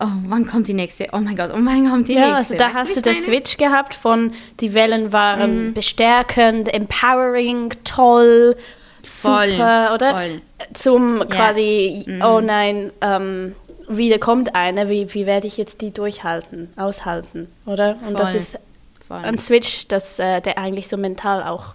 oh, 0.00 0.08
wann 0.26 0.46
kommt 0.46 0.68
die 0.68 0.74
nächste? 0.74 1.08
Oh 1.12 1.18
mein 1.18 1.36
Gott, 1.36 1.50
oh 1.54 1.58
mein 1.58 1.82
Gott, 1.82 1.92
kommt 1.92 2.08
die 2.08 2.14
ja, 2.14 2.34
nächste? 2.34 2.56
Ja, 2.56 2.64
also 2.66 2.74
da 2.74 2.80
weißt 2.80 2.96
hast 2.96 2.96
du 2.96 3.02
den 3.02 3.14
Switch 3.14 3.56
gehabt 3.58 3.94
von, 3.94 4.32
die 4.60 4.72
Wellen 4.72 5.12
waren 5.12 5.68
mhm. 5.68 5.74
bestärkend, 5.74 6.72
empowering, 6.72 7.70
toll, 7.84 8.56
voll, 9.02 9.50
super, 9.50 9.92
oder? 9.94 10.12
Voll. 10.12 10.42
Zum 10.72 11.28
quasi, 11.28 12.04
mhm. 12.06 12.22
oh 12.22 12.40
nein, 12.40 12.90
ähm, 13.02 13.54
wieder 13.96 14.18
kommt 14.18 14.54
eine, 14.54 14.88
wie, 14.88 15.12
wie 15.14 15.26
werde 15.26 15.46
ich 15.46 15.56
jetzt 15.56 15.80
die 15.80 15.90
durchhalten, 15.90 16.70
aushalten, 16.76 17.48
oder? 17.66 17.98
Und 18.06 18.12
voll. 18.12 18.14
das 18.16 18.34
ist 18.34 18.58
voll. 19.06 19.18
ein 19.18 19.38
Switch, 19.38 19.88
das, 19.88 20.18
äh, 20.18 20.40
der 20.40 20.58
eigentlich 20.58 20.88
so 20.88 20.96
mental 20.96 21.42
auch 21.42 21.74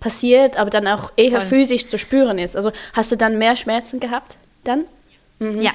passiert, 0.00 0.56
aber 0.56 0.70
dann 0.70 0.86
auch 0.86 1.10
eher 1.16 1.40
physisch 1.40 1.86
zu 1.86 1.98
spüren 1.98 2.38
ist. 2.38 2.56
Also 2.56 2.72
hast 2.92 3.10
du 3.12 3.16
dann 3.16 3.38
mehr 3.38 3.56
Schmerzen 3.56 4.00
gehabt 4.00 4.36
dann? 4.64 4.84
Mhm. 5.38 5.60
Ja, 5.60 5.72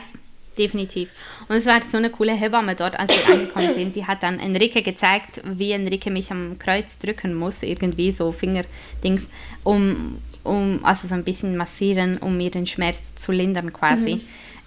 definitiv. 0.58 1.10
Und 1.48 1.56
es 1.56 1.66
war 1.66 1.82
so 1.82 1.98
eine 1.98 2.10
coole 2.10 2.34
Hebamme 2.34 2.76
dort, 2.76 3.00
als 3.00 3.12
wir 3.12 3.34
angekommen 3.34 3.74
sind. 3.76 3.96
Die 3.96 4.06
hat 4.06 4.24
dann 4.24 4.40
Enrique 4.40 4.84
gezeigt, 4.84 5.42
wie 5.44 5.72
Enrique 5.72 6.12
mich 6.12 6.32
am 6.32 6.58
Kreuz 6.60 7.00
drücken 7.00 7.34
muss, 7.34 7.64
irgendwie 7.64 8.12
so 8.12 8.32
Fingerdings, 8.32 9.24
um, 9.64 10.20
um 10.44 10.80
also 10.84 11.08
so 11.08 11.16
ein 11.16 11.24
bisschen 11.24 11.58
massieren, 11.58 12.18
um 12.18 12.38
mir 12.38 12.52
den 12.52 12.68
Schmerz 12.68 13.16
zu 13.16 13.32
lindern 13.32 13.74
quasi. 13.74 14.16
Mhm. 14.16 14.22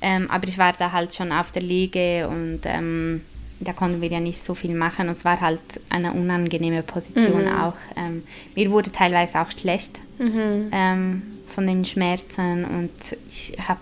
Ähm, 0.06 0.30
aber 0.30 0.46
ich 0.48 0.58
war 0.58 0.74
da 0.74 0.92
halt 0.92 1.14
schon 1.14 1.32
auf 1.32 1.50
der 1.50 1.62
Liege 1.62 2.28
und 2.28 2.60
ähm, 2.64 3.22
da 3.58 3.72
konnten 3.72 4.02
wir 4.02 4.08
ja 4.10 4.20
nicht 4.20 4.44
so 4.44 4.54
viel 4.54 4.74
machen. 4.74 5.06
Und 5.06 5.12
es 5.12 5.24
war 5.24 5.40
halt 5.40 5.60
eine 5.88 6.12
unangenehme 6.12 6.82
Position 6.82 7.46
mhm. 7.46 7.58
auch. 7.58 7.74
Ähm, 7.96 8.22
mir 8.54 8.70
wurde 8.70 8.92
teilweise 8.92 9.40
auch 9.40 9.50
schlecht 9.50 10.00
mhm. 10.18 10.68
ähm, 10.72 11.22
von 11.54 11.66
den 11.66 11.86
Schmerzen 11.86 12.66
und 12.66 12.90
ich 13.30 13.56
habe 13.66 13.80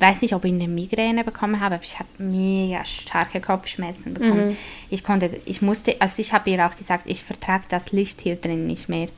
weiß 0.00 0.22
nicht, 0.22 0.32
ob 0.32 0.44
ich 0.44 0.52
eine 0.52 0.68
Migräne 0.68 1.24
bekommen 1.24 1.60
habe, 1.60 1.74
aber 1.74 1.84
ich 1.84 1.98
habe 1.98 2.08
mega 2.18 2.84
starke 2.84 3.40
Kopfschmerzen 3.40 4.14
bekommen. 4.14 4.50
Mhm. 4.50 4.56
Ich 4.90 5.02
konnte, 5.02 5.28
ich 5.44 5.60
musste, 5.60 6.00
also 6.00 6.22
ich 6.22 6.32
habe 6.32 6.48
ihr 6.50 6.64
auch 6.64 6.76
gesagt, 6.76 7.02
ich 7.06 7.24
vertrage 7.24 7.64
das 7.68 7.90
Licht 7.90 8.20
hier 8.20 8.36
drin 8.36 8.68
nicht 8.68 8.88
mehr. 8.88 9.08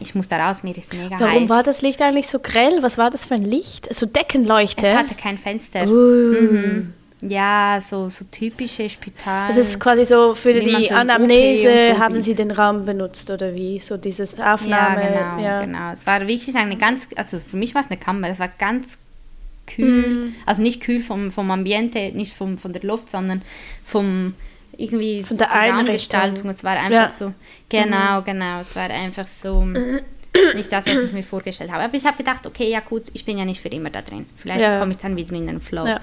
Ich 0.00 0.14
muss 0.14 0.28
da 0.28 0.48
raus, 0.48 0.62
mir 0.62 0.76
ist 0.76 0.92
mega 0.92 1.10
Warum 1.10 1.20
heiß. 1.20 1.34
Warum 1.34 1.48
war 1.48 1.62
das 1.62 1.82
Licht 1.82 2.02
eigentlich 2.02 2.28
so 2.28 2.38
grell? 2.40 2.82
Was 2.82 2.98
war 2.98 3.10
das 3.10 3.24
für 3.24 3.34
ein 3.34 3.44
Licht? 3.44 3.92
So 3.94 4.06
Deckenleuchte? 4.06 4.86
Es 4.86 4.96
hatte 4.96 5.14
kein 5.14 5.38
Fenster. 5.38 5.86
Uh. 5.86 6.32
Mhm. 6.40 6.92
Ja, 7.22 7.78
so, 7.80 8.08
so 8.10 8.26
typische 8.30 8.88
Spital. 8.90 9.48
Es 9.48 9.56
ist 9.56 9.80
quasi 9.80 10.04
so 10.04 10.34
für 10.34 10.52
die 10.52 10.86
so 10.86 10.94
Anamnese 10.94 11.94
so 11.94 11.98
haben 11.98 12.16
sieht. 12.16 12.24
Sie 12.24 12.34
den 12.34 12.50
Raum 12.50 12.84
benutzt 12.84 13.30
oder 13.30 13.54
wie? 13.54 13.78
So 13.78 13.96
dieses 13.96 14.38
Aufnahme. 14.38 15.02
Ja, 15.02 15.36
genau, 15.36 15.42
ja. 15.42 15.60
genau. 15.62 15.92
Es 15.92 16.06
war 16.06 16.20
wirklich 16.26 16.54
eine 16.54 16.76
ganz, 16.76 17.08
also 17.16 17.38
für 17.38 17.56
mich 17.56 17.74
war 17.74 17.80
es 17.80 17.90
eine 17.90 17.98
Kammer, 17.98 18.28
es 18.28 18.38
war 18.38 18.48
ganz 18.48 18.98
kühl, 19.66 20.26
mm. 20.26 20.34
also 20.44 20.62
nicht 20.62 20.82
kühl 20.82 21.00
vom, 21.00 21.30
vom 21.30 21.50
Ambiente, 21.50 22.12
nicht 22.14 22.34
vom, 22.34 22.58
von 22.58 22.72
der 22.72 22.82
Luft, 22.82 23.08
sondern 23.08 23.42
vom 23.84 24.34
irgendwie 24.76 25.22
von 25.22 25.36
der 25.36 25.52
Einrichtung. 25.52 26.48
Es 26.48 26.64
war 26.64 26.76
einfach 26.76 26.90
ja. 26.90 27.08
so, 27.08 27.32
genau, 27.68 28.20
mhm. 28.20 28.24
genau, 28.24 28.60
es 28.60 28.74
war 28.76 28.90
einfach 28.90 29.26
so 29.26 29.64
nicht 30.54 30.72
das, 30.72 30.86
was 30.86 30.98
ich 30.98 31.12
mir 31.12 31.22
vorgestellt 31.22 31.70
habe. 31.70 31.84
Aber 31.84 31.94
ich 31.94 32.04
habe 32.04 32.16
gedacht, 32.16 32.46
okay, 32.46 32.70
ja 32.70 32.80
gut, 32.80 33.04
ich 33.12 33.24
bin 33.24 33.38
ja 33.38 33.44
nicht 33.44 33.60
für 33.60 33.68
immer 33.68 33.90
da 33.90 34.02
drin. 34.02 34.26
Vielleicht 34.36 34.62
ja. 34.62 34.78
komme 34.78 34.92
ich 34.92 34.98
dann 34.98 35.16
wieder 35.16 35.34
in 35.34 35.46
den 35.46 35.60
Flow. 35.60 35.86
Ja. 35.86 36.00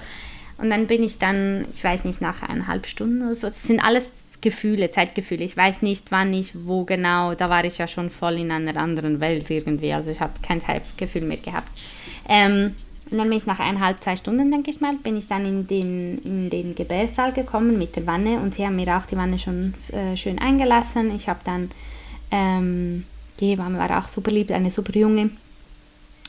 Und 0.58 0.70
dann 0.70 0.86
bin 0.86 1.02
ich 1.02 1.18
dann, 1.18 1.66
ich 1.72 1.82
weiß 1.82 2.04
nicht, 2.04 2.20
nach 2.20 2.42
eineinhalb 2.42 2.86
Stunden 2.86 3.22
oder 3.22 3.34
so. 3.34 3.48
Das 3.48 3.62
sind 3.62 3.80
alles 3.80 4.10
Gefühle, 4.40 4.90
Zeitgefühle. 4.90 5.42
Ich 5.42 5.56
weiß 5.56 5.82
nicht, 5.82 6.10
wann 6.10 6.32
ich, 6.32 6.52
wo 6.66 6.84
genau. 6.84 7.34
Da 7.34 7.50
war 7.50 7.64
ich 7.64 7.78
ja 7.78 7.88
schon 7.88 8.10
voll 8.10 8.34
in 8.34 8.52
einer 8.52 8.76
anderen 8.76 9.20
Welt 9.20 9.50
irgendwie. 9.50 9.92
Also 9.92 10.10
ich 10.10 10.20
habe 10.20 10.34
kein 10.42 10.60
Zeitgefühl 10.60 11.22
mehr 11.22 11.38
gehabt. 11.38 11.68
Ähm, 12.28 12.76
und 13.14 13.18
dann 13.18 13.28
bin 13.28 13.38
ich 13.38 13.46
nach 13.46 13.60
eineinhalb, 13.60 14.02
zwei 14.02 14.16
Stunden, 14.16 14.50
denke 14.50 14.72
ich 14.72 14.80
mal, 14.80 14.96
bin 14.96 15.16
ich 15.16 15.28
dann 15.28 15.46
in 15.46 15.68
den, 15.68 16.18
in 16.24 16.50
den 16.50 16.74
Gebärsaal 16.74 17.32
gekommen 17.32 17.78
mit 17.78 17.94
der 17.94 18.08
Wanne 18.08 18.40
und 18.40 18.56
sie 18.56 18.66
haben 18.66 18.74
mir 18.74 18.96
auch 18.96 19.06
die 19.06 19.16
Wanne 19.16 19.38
schon 19.38 19.72
äh, 19.92 20.16
schön 20.16 20.40
eingelassen. 20.40 21.14
Ich 21.14 21.28
habe 21.28 21.38
dann, 21.44 21.70
ähm, 22.32 23.04
die 23.38 23.50
Hebamme 23.50 23.78
war 23.78 24.00
auch 24.00 24.08
super 24.08 24.32
lieb, 24.32 24.50
eine 24.50 24.72
super 24.72 24.98
junge. 24.98 25.30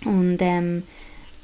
Und 0.05 0.37
ähm, 0.41 0.83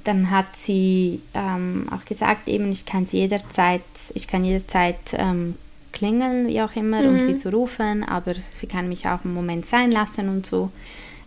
dann 0.04 0.30
hat 0.30 0.56
sie 0.56 1.22
ähm, 1.34 1.88
auch 1.90 2.06
gesagt, 2.06 2.48
eben, 2.48 2.72
ich 2.72 2.86
kann 2.86 3.08
sie 3.08 3.18
jederzeit, 3.18 3.82
ich 4.14 4.28
kann 4.28 4.46
jederzeit 4.46 5.00
ähm, 5.14 5.56
klingeln, 5.92 6.50
wie 6.50 6.62
auch 6.62 6.76
immer, 6.76 7.02
mhm. 7.02 7.08
um 7.08 7.20
sie 7.20 7.36
zu 7.36 7.50
rufen, 7.50 8.04
aber 8.04 8.36
sie 8.54 8.68
kann 8.68 8.90
mich 8.90 9.08
auch 9.08 9.26
einen 9.26 9.34
Moment 9.34 9.66
sein 9.66 9.92
lassen 9.92 10.30
und 10.30 10.46
so. 10.46 10.70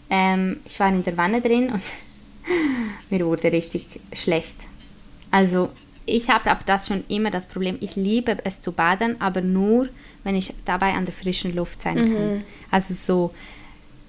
Ähm, 0.09 0.61
ich 0.67 0.79
war 0.79 0.89
in 0.91 1.03
der 1.03 1.17
Wanne 1.17 1.41
drin 1.41 1.71
und 1.71 1.83
mir 3.11 3.27
wurde 3.27 3.53
richtig 3.53 3.87
schlecht. 4.13 4.57
Also 5.31 5.71
ich 6.07 6.29
habe 6.29 6.51
ab 6.51 6.65
das 6.67 6.87
schon 6.87 7.05
immer 7.09 7.31
das 7.31 7.47
Problem, 7.47 7.79
ich 7.81 7.97
liebe 7.97 8.37
es 8.45 8.61
zu 8.61 8.73
baden, 8.73 9.21
aber 9.21 9.41
nur, 9.41 9.89
wenn 10.23 10.35
ich 10.35 10.53
dabei 10.65 10.93
an 10.93 11.07
der 11.07 11.15
frischen 11.15 11.55
Luft 11.55 11.83
sein 11.83 11.97
kann. 11.97 12.35
Mhm. 12.35 12.45
Also 12.71 12.95
so, 12.95 13.35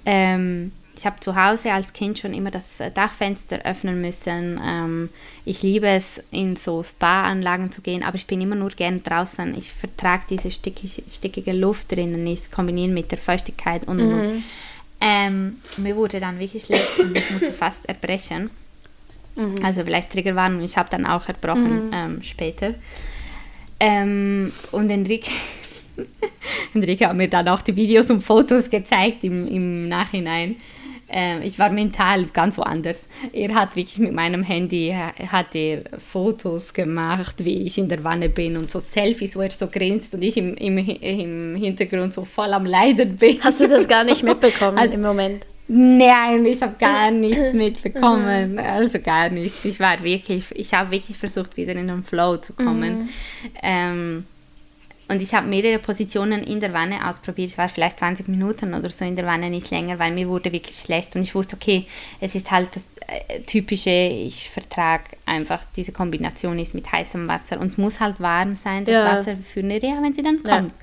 ähm, 0.05 0.71
ich 0.97 1.05
habe 1.05 1.19
zu 1.19 1.35
Hause 1.35 1.73
als 1.73 1.93
Kind 1.93 2.19
schon 2.19 2.33
immer 2.33 2.51
das 2.51 2.81
Dachfenster 2.93 3.65
öffnen 3.65 4.01
müssen. 4.01 4.59
Ähm, 4.63 5.09
ich 5.43 5.61
liebe 5.61 5.87
es, 5.87 6.23
in 6.31 6.55
so 6.55 6.83
Spa-Anlagen 6.83 7.71
zu 7.71 7.81
gehen, 7.81 8.03
aber 8.03 8.15
ich 8.15 8.27
bin 8.27 8.41
immer 8.41 8.55
nur 8.55 8.69
gern 8.69 9.03
draußen. 9.03 9.55
Ich 9.57 9.73
vertrage 9.73 10.23
diese 10.29 10.51
stickige, 10.51 11.01
stickige 11.09 11.53
Luft 11.53 11.91
drinnen 11.91 12.23
nicht, 12.23 12.51
kombinieren 12.51 12.93
mit 12.93 13.11
der 13.11 13.17
Feuchtigkeit 13.17 13.87
und, 13.87 13.97
mhm. 13.97 14.13
und. 14.13 14.43
Ähm, 15.01 15.57
mir 15.77 15.95
wurde 15.95 16.19
dann 16.19 16.39
wirklich 16.39 16.65
schlecht 16.65 16.99
und 16.99 17.17
ich 17.17 17.29
musste 17.29 17.53
fast 17.53 17.87
erbrechen. 17.87 18.49
Mhm. 19.35 19.55
Also 19.63 19.83
vielleicht 19.83 20.11
Triggerwarnung, 20.11 20.61
ich 20.63 20.77
habe 20.77 20.89
dann 20.89 21.05
auch 21.05 21.27
erbrochen 21.27 21.87
mhm. 21.87 21.93
ähm, 21.93 22.23
später. 22.23 22.75
Ähm, 23.79 24.51
und 24.71 24.89
Enrique, 24.89 25.29
Enrique 26.73 27.05
hat 27.05 27.15
mir 27.15 27.29
dann 27.29 27.47
auch 27.49 27.61
die 27.61 27.75
Videos 27.75 28.09
und 28.09 28.21
Fotos 28.21 28.69
gezeigt 28.69 29.23
im, 29.23 29.47
im 29.47 29.89
Nachhinein. 29.89 30.55
Ähm, 31.07 31.41
ich 31.43 31.59
war 31.59 31.69
mental 31.69 32.25
ganz 32.25 32.57
woanders. 32.57 33.05
Er 33.31 33.53
hat 33.53 33.75
wirklich 33.75 33.99
mit 33.99 34.13
meinem 34.13 34.43
Handy 34.43 34.95
hat 35.31 35.55
er 35.55 35.83
Fotos 35.99 36.73
gemacht, 36.73 37.45
wie 37.45 37.63
ich 37.63 37.77
in 37.77 37.87
der 37.87 38.03
Wanne 38.03 38.29
bin 38.29 38.57
und 38.57 38.69
so 38.69 38.79
Selfies, 38.79 39.35
wo 39.35 39.41
er 39.41 39.51
so 39.51 39.67
grinst 39.67 40.13
und 40.15 40.23
ich 40.23 40.37
im, 40.37 40.55
im, 40.55 40.77
im 40.77 41.55
Hintergrund 41.55 42.13
so 42.13 42.25
voll 42.25 42.53
am 42.53 42.65
Leiden 42.65 43.17
bin. 43.17 43.37
Hast 43.43 43.61
du 43.61 43.67
das 43.67 43.87
gar 43.87 44.03
nicht 44.03 44.23
mitbekommen 44.23 44.77
also, 44.77 44.93
im 44.93 45.01
Moment? 45.01 45.45
Nein, 45.67 46.45
ich 46.45 46.61
habe 46.61 46.75
gar 46.79 47.11
nichts 47.11 47.53
mitbekommen. 47.53 48.53
Mhm. 48.53 48.59
Also 48.59 48.99
gar 48.99 49.29
nichts. 49.29 49.65
Ich 49.65 49.79
war 49.79 50.03
wirklich, 50.03 50.45
ich 50.51 50.73
habe 50.73 50.91
wirklich 50.91 51.17
versucht, 51.17 51.57
wieder 51.57 51.73
in 51.73 51.87
den 51.87 52.03
Flow 52.03 52.37
zu 52.37 52.53
kommen. 52.53 52.99
Mhm. 52.99 53.09
Ähm, 53.63 54.25
und 55.07 55.21
ich 55.21 55.35
habe 55.35 55.47
mehrere 55.47 55.77
Positionen 55.77 56.43
in 56.43 56.59
der 56.59 56.73
Wanne 56.73 57.07
ausprobiert. 57.07 57.49
Ich 57.51 57.57
war 57.57 57.69
vielleicht 57.69 57.99
20 57.99 58.27
Minuten 58.27 58.73
oder 58.73 58.89
so 58.89 59.05
in 59.05 59.15
der 59.15 59.25
Wanne, 59.25 59.51
nicht 59.51 59.69
länger, 59.69 59.99
weil 59.99 60.11
mir 60.11 60.27
wurde 60.27 60.51
wirklich 60.51 60.79
schlecht. 60.79 61.15
Und 61.15 61.21
ich 61.21 61.35
wusste, 61.35 61.55
okay, 61.55 61.85
es 62.19 62.33
ist 62.33 62.49
halt 62.49 62.75
das 62.75 62.83
äh, 63.07 63.41
Typische, 63.41 63.91
ich 63.91 64.49
vertrage 64.49 65.03
einfach, 65.27 65.63
diese 65.75 65.91
Kombination 65.91 66.57
ist 66.57 66.73
mit 66.73 66.91
heißem 66.91 67.27
Wasser. 67.27 67.59
Und 67.59 67.67
es 67.67 67.77
muss 67.77 67.99
halt 67.99 68.19
warm 68.19 68.55
sein, 68.55 68.83
das 68.83 68.95
ja. 68.95 69.05
Wasser 69.05 69.37
für 69.37 69.59
eine 69.59 69.81
Reha, 69.81 70.01
wenn 70.01 70.13
sie 70.13 70.23
dann 70.23 70.41
kommt. 70.41 70.73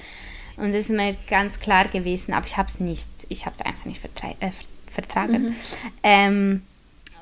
Ja. 0.56 0.64
Und 0.64 0.72
das 0.72 0.82
ist 0.82 0.90
mir 0.90 1.16
ganz 1.28 1.58
klar 1.58 1.88
gewesen, 1.88 2.32
aber 2.32 2.46
ich 2.46 2.56
habe 2.56 2.68
es 2.68 2.78
nicht, 2.78 3.08
ich 3.28 3.44
habe 3.46 3.56
es 3.58 3.64
einfach 3.64 3.86
nicht 3.86 4.00
äh, 4.04 4.50
vertragen. 4.88 5.42
Mhm. 5.42 5.56
Ähm, 6.04 6.62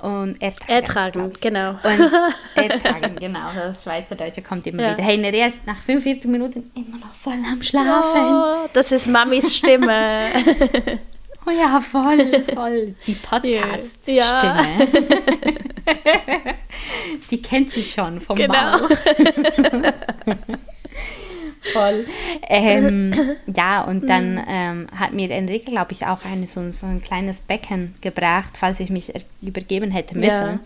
und 0.03 0.41
ertragen. 0.41 0.71
Ertragen, 0.71 1.33
genau. 1.41 1.71
Und 1.71 2.13
ertragen, 2.55 3.17
genau. 3.17 3.51
Das 3.55 3.83
Schweizerdeutsche 3.83 4.43
kommt 4.43 4.67
immer 4.67 4.83
ja. 4.83 4.93
wieder. 4.93 5.03
Hey, 5.03 5.19
Nerea 5.19 5.49
ist 5.49 5.67
nach 5.67 5.79
45 5.83 6.31
Minuten 6.31 6.71
immer 6.75 6.99
noch 6.99 7.15
voll 7.15 7.35
am 7.51 7.63
Schlafen. 7.63 8.21
Oh, 8.21 8.69
das 8.73 8.93
ist 8.93 9.07
Mamis 9.07 9.55
Stimme. 9.57 10.27
oh 11.47 11.51
ja, 11.51 11.81
voll, 11.81 12.45
voll. 12.55 12.95
Die 13.07 13.15
Podcast-Stimme. 13.15 14.17
Ja. 14.17 14.65
Die 17.31 17.43
kennt 17.43 17.73
sie 17.73 17.85
schon 17.85 18.21
vom 18.21 18.37
genau. 18.37 18.79
Bauch. 18.79 18.91
Voll. 21.73 22.07
Ähm, 22.49 23.13
ja, 23.47 23.83
und 23.83 24.09
dann 24.09 24.35
mhm. 24.35 24.45
ähm, 24.49 24.87
hat 24.95 25.13
mir 25.13 25.31
Enrique, 25.31 25.67
glaube 25.67 25.93
ich, 25.93 26.07
auch 26.07 26.25
eine, 26.25 26.47
so, 26.47 26.71
so 26.71 26.87
ein 26.87 27.03
kleines 27.03 27.41
Becken 27.41 27.95
gebracht, 28.01 28.57
falls 28.59 28.81
ich 28.81 28.91
mich 28.91 29.13
übergeben 29.43 29.91
hätte 29.91 30.19
müssen. 30.19 30.31
Ja. 30.31 30.61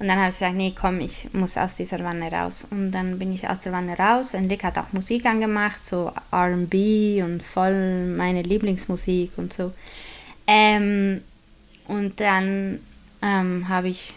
Und 0.00 0.06
dann 0.06 0.18
habe 0.18 0.28
ich 0.28 0.36
gesagt, 0.36 0.54
nee, 0.54 0.72
komm, 0.78 1.00
ich 1.00 1.32
muss 1.32 1.56
aus 1.56 1.74
dieser 1.74 1.98
Wanne 2.04 2.30
raus. 2.30 2.66
Und 2.70 2.92
dann 2.92 3.18
bin 3.18 3.34
ich 3.34 3.48
aus 3.48 3.60
der 3.60 3.72
Wanne 3.72 3.98
raus. 3.98 4.34
Enrique 4.34 4.62
hat 4.62 4.78
auch 4.78 4.92
Musik 4.92 5.26
angemacht, 5.26 5.84
so 5.84 6.12
R&B 6.30 7.22
und 7.22 7.42
voll 7.42 8.06
meine 8.06 8.42
Lieblingsmusik 8.42 9.32
und 9.36 9.52
so. 9.52 9.72
Ähm, 10.46 11.22
und 11.88 12.20
dann 12.20 12.80
ähm, 13.22 13.68
habe 13.68 13.88
ich, 13.88 14.14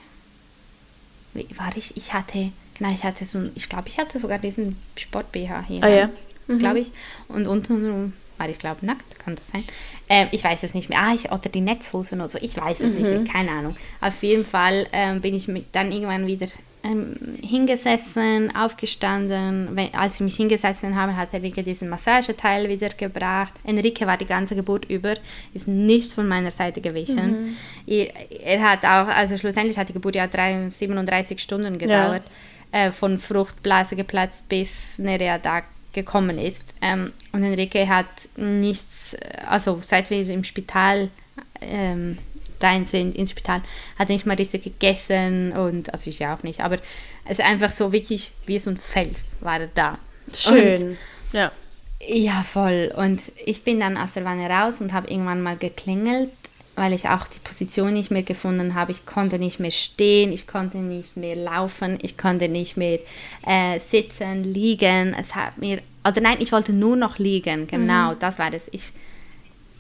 wie 1.33 1.47
war 1.57 1.75
ich, 1.75 1.97
ich 1.97 2.13
hatte, 2.13 2.51
genau, 2.77 2.93
ich 2.93 3.03
hatte 3.03 3.25
so, 3.25 3.49
ich 3.55 3.67
glaube, 3.67 3.87
ich 3.87 3.97
hatte 3.97 4.19
sogar 4.19 4.37
diesen 4.37 4.77
Sport-BH 4.95 5.63
hier. 5.67 5.83
Ah 5.83 5.89
ja. 5.89 6.09
Mhm. 6.56 6.60
Glaube 6.60 6.80
ich. 6.80 6.91
Und 7.28 7.47
unten 7.47 8.14
war 8.41 8.49
ich 8.49 8.58
glaube 8.58 8.86
nackt, 8.86 9.20
kann 9.20 9.36
das 9.36 9.47
sein? 9.49 9.64
Ähm, 10.10 10.28
ich 10.32 10.43
weiß 10.43 10.64
es 10.64 10.74
nicht 10.74 10.89
mehr. 10.89 10.99
Ah, 10.99 11.14
ich, 11.14 11.32
oder 11.32 11.49
die 11.49 11.62
Netzhose 11.62 12.16
oder 12.16 12.28
so, 12.28 12.39
ich 12.41 12.58
weiß 12.58 12.80
es 12.80 12.91
mhm. 12.91 12.97
nicht 12.97 13.10
mehr, 13.10 13.24
keine 13.24 13.52
Ahnung. 13.52 13.76
Auf 14.02 14.24
jeden 14.24 14.45
Fall 14.45 14.88
ähm, 14.91 15.22
bin 15.22 15.36
ich 15.36 15.47
dann 15.72 15.91
irgendwann 15.91 16.26
wieder 16.26 16.47
ähm, 16.84 17.16
hingesessen, 17.43 18.56
aufgestanden. 18.56 19.70
Wenn, 19.74 19.93
als 19.93 20.16
ich 20.16 20.22
mich 20.22 20.36
hingesessen 20.36 20.95
habe, 20.95 21.16
hat 21.16 21.34
Enrique 21.34 21.64
diesen 21.64 21.89
Massageteil 21.89 22.68
wieder 22.68 22.89
gebracht. 22.89 23.54
Enrique 23.64 24.08
war 24.08 24.18
die 24.18 24.26
ganze 24.26 24.56
Geburt 24.56 24.86
über, 24.86 25.16
ist 25.54 25.68
nicht 25.68 26.12
von 26.12 26.28
meiner 26.28 26.52
Seite 26.52 26.82
gewichen. 26.82 27.45
Mhm. 27.45 27.58
Er, 27.86 28.08
er, 28.43 28.64
hat 28.64 28.84
auch, 28.86 29.14
also 29.14 29.38
schlussendlich 29.38 29.78
hat 29.78 29.89
die 29.89 29.93
Geburt 29.93 30.16
ja 30.16 30.26
drei, 30.26 30.70
37 30.70 31.39
Stunden 31.39 31.78
gedauert. 31.78 32.24
Ja. 32.74 32.88
Äh, 32.88 32.91
von 32.91 33.20
Fruchtblase 33.20 33.95
geplatzt 33.97 34.47
bis 34.47 34.97
Nerea 34.97 35.38
da 35.38 35.62
gekommen 35.93 36.37
ist. 36.37 36.65
Ähm, 36.81 37.11
und 37.31 37.43
Enrique 37.43 37.87
hat 37.87 38.07
nichts, 38.35 39.15
also 39.47 39.79
seit 39.81 40.09
wir 40.09 40.27
im 40.29 40.43
Spital 40.43 41.09
ähm, 41.61 42.17
rein 42.59 42.85
sind, 42.85 43.15
ins 43.15 43.31
Spital, 43.31 43.61
hat 43.97 44.09
er 44.09 44.13
nicht 44.13 44.25
mal 44.25 44.35
richtig 44.35 44.63
gegessen 44.63 45.53
und, 45.53 45.93
also 45.93 46.09
ich 46.09 46.19
ja 46.19 46.35
auch 46.35 46.43
nicht, 46.43 46.61
aber 46.61 46.77
es 47.25 47.39
ist 47.39 47.45
einfach 47.45 47.71
so 47.71 47.91
wirklich 47.91 48.31
wie 48.45 48.59
so 48.59 48.69
ein 48.69 48.77
Fels 48.77 49.37
war 49.41 49.61
er 49.61 49.69
da. 49.73 49.97
Schön, 50.33 50.89
und, 50.89 50.97
ja. 51.33 51.51
Ja, 52.07 52.43
voll. 52.43 52.91
Und 52.95 53.21
ich 53.45 53.63
bin 53.63 53.79
dann 53.79 53.95
aus 53.95 54.13
der 54.13 54.25
Wanne 54.25 54.49
raus 54.49 54.81
und 54.81 54.91
habe 54.91 55.09
irgendwann 55.09 55.41
mal 55.43 55.55
geklingelt 55.55 56.31
weil 56.82 56.93
ich 56.93 57.07
auch 57.07 57.27
die 57.27 57.38
Position 57.43 57.93
nicht 57.93 58.09
mehr 58.09 58.23
gefunden 58.23 58.73
habe. 58.73 58.91
Ich 58.91 59.05
konnte 59.05 59.38
nicht 59.38 59.59
mehr 59.59 59.69
stehen, 59.69 60.32
ich 60.32 60.47
konnte 60.47 60.79
nicht 60.79 61.15
mehr 61.15 61.36
laufen, 61.36 61.99
ich 62.01 62.17
konnte 62.17 62.49
nicht 62.49 62.75
mehr 62.75 62.97
äh, 63.45 63.77
sitzen, 63.77 64.51
liegen. 64.51 65.13
Es 65.13 65.36
hat 65.36 65.59
mir, 65.59 65.79
oder 66.03 66.21
nein, 66.21 66.38
ich 66.39 66.51
wollte 66.51 66.73
nur 66.73 66.95
noch 66.95 67.19
liegen. 67.19 67.67
Genau, 67.67 68.13
mhm. 68.13 68.19
das 68.19 68.39
war 68.39 68.49
das. 68.49 68.67
Ich 68.71 68.93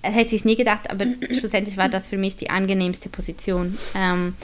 hätte 0.03 0.35
ich 0.35 0.45
nie 0.45 0.55
gedacht, 0.55 0.91
aber 0.91 1.05
schlussendlich 1.39 1.75
war 1.75 1.89
das 1.89 2.07
für 2.07 2.17
mich 2.17 2.37
die 2.37 2.51
angenehmste 2.51 3.09
Position. 3.09 3.79
Ähm, 3.95 4.35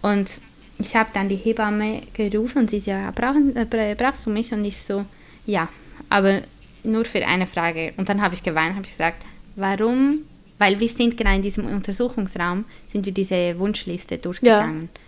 und 0.00 0.38
ich 0.78 0.96
habe 0.96 1.10
dann 1.12 1.28
die 1.28 1.36
Hebamme 1.36 2.00
gerufen 2.14 2.60
und 2.60 2.70
sie 2.70 2.80
so, 2.80 2.90
ja, 2.90 3.10
brauchen, 3.10 3.54
äh, 3.54 3.94
brauchst 3.98 4.24
du 4.24 4.30
mich? 4.30 4.50
Und 4.50 4.64
ich 4.64 4.78
so, 4.78 5.04
ja, 5.44 5.68
aber 6.08 6.40
nur 6.84 7.04
für 7.04 7.26
eine 7.26 7.46
Frage. 7.46 7.92
Und 7.98 8.08
dann 8.08 8.22
habe 8.22 8.34
ich 8.34 8.42
geweint, 8.42 8.76
habe 8.76 8.86
ich 8.86 8.92
gesagt, 8.92 9.22
warum 9.56 10.20
weil 10.58 10.80
wir 10.80 10.88
sind 10.88 11.16
genau 11.16 11.34
in 11.34 11.42
diesem 11.42 11.66
Untersuchungsraum, 11.66 12.64
sind 12.92 13.06
wir 13.06 13.12
diese 13.12 13.58
Wunschliste 13.58 14.18
durchgegangen. 14.18 14.88
Ja. 14.92 15.00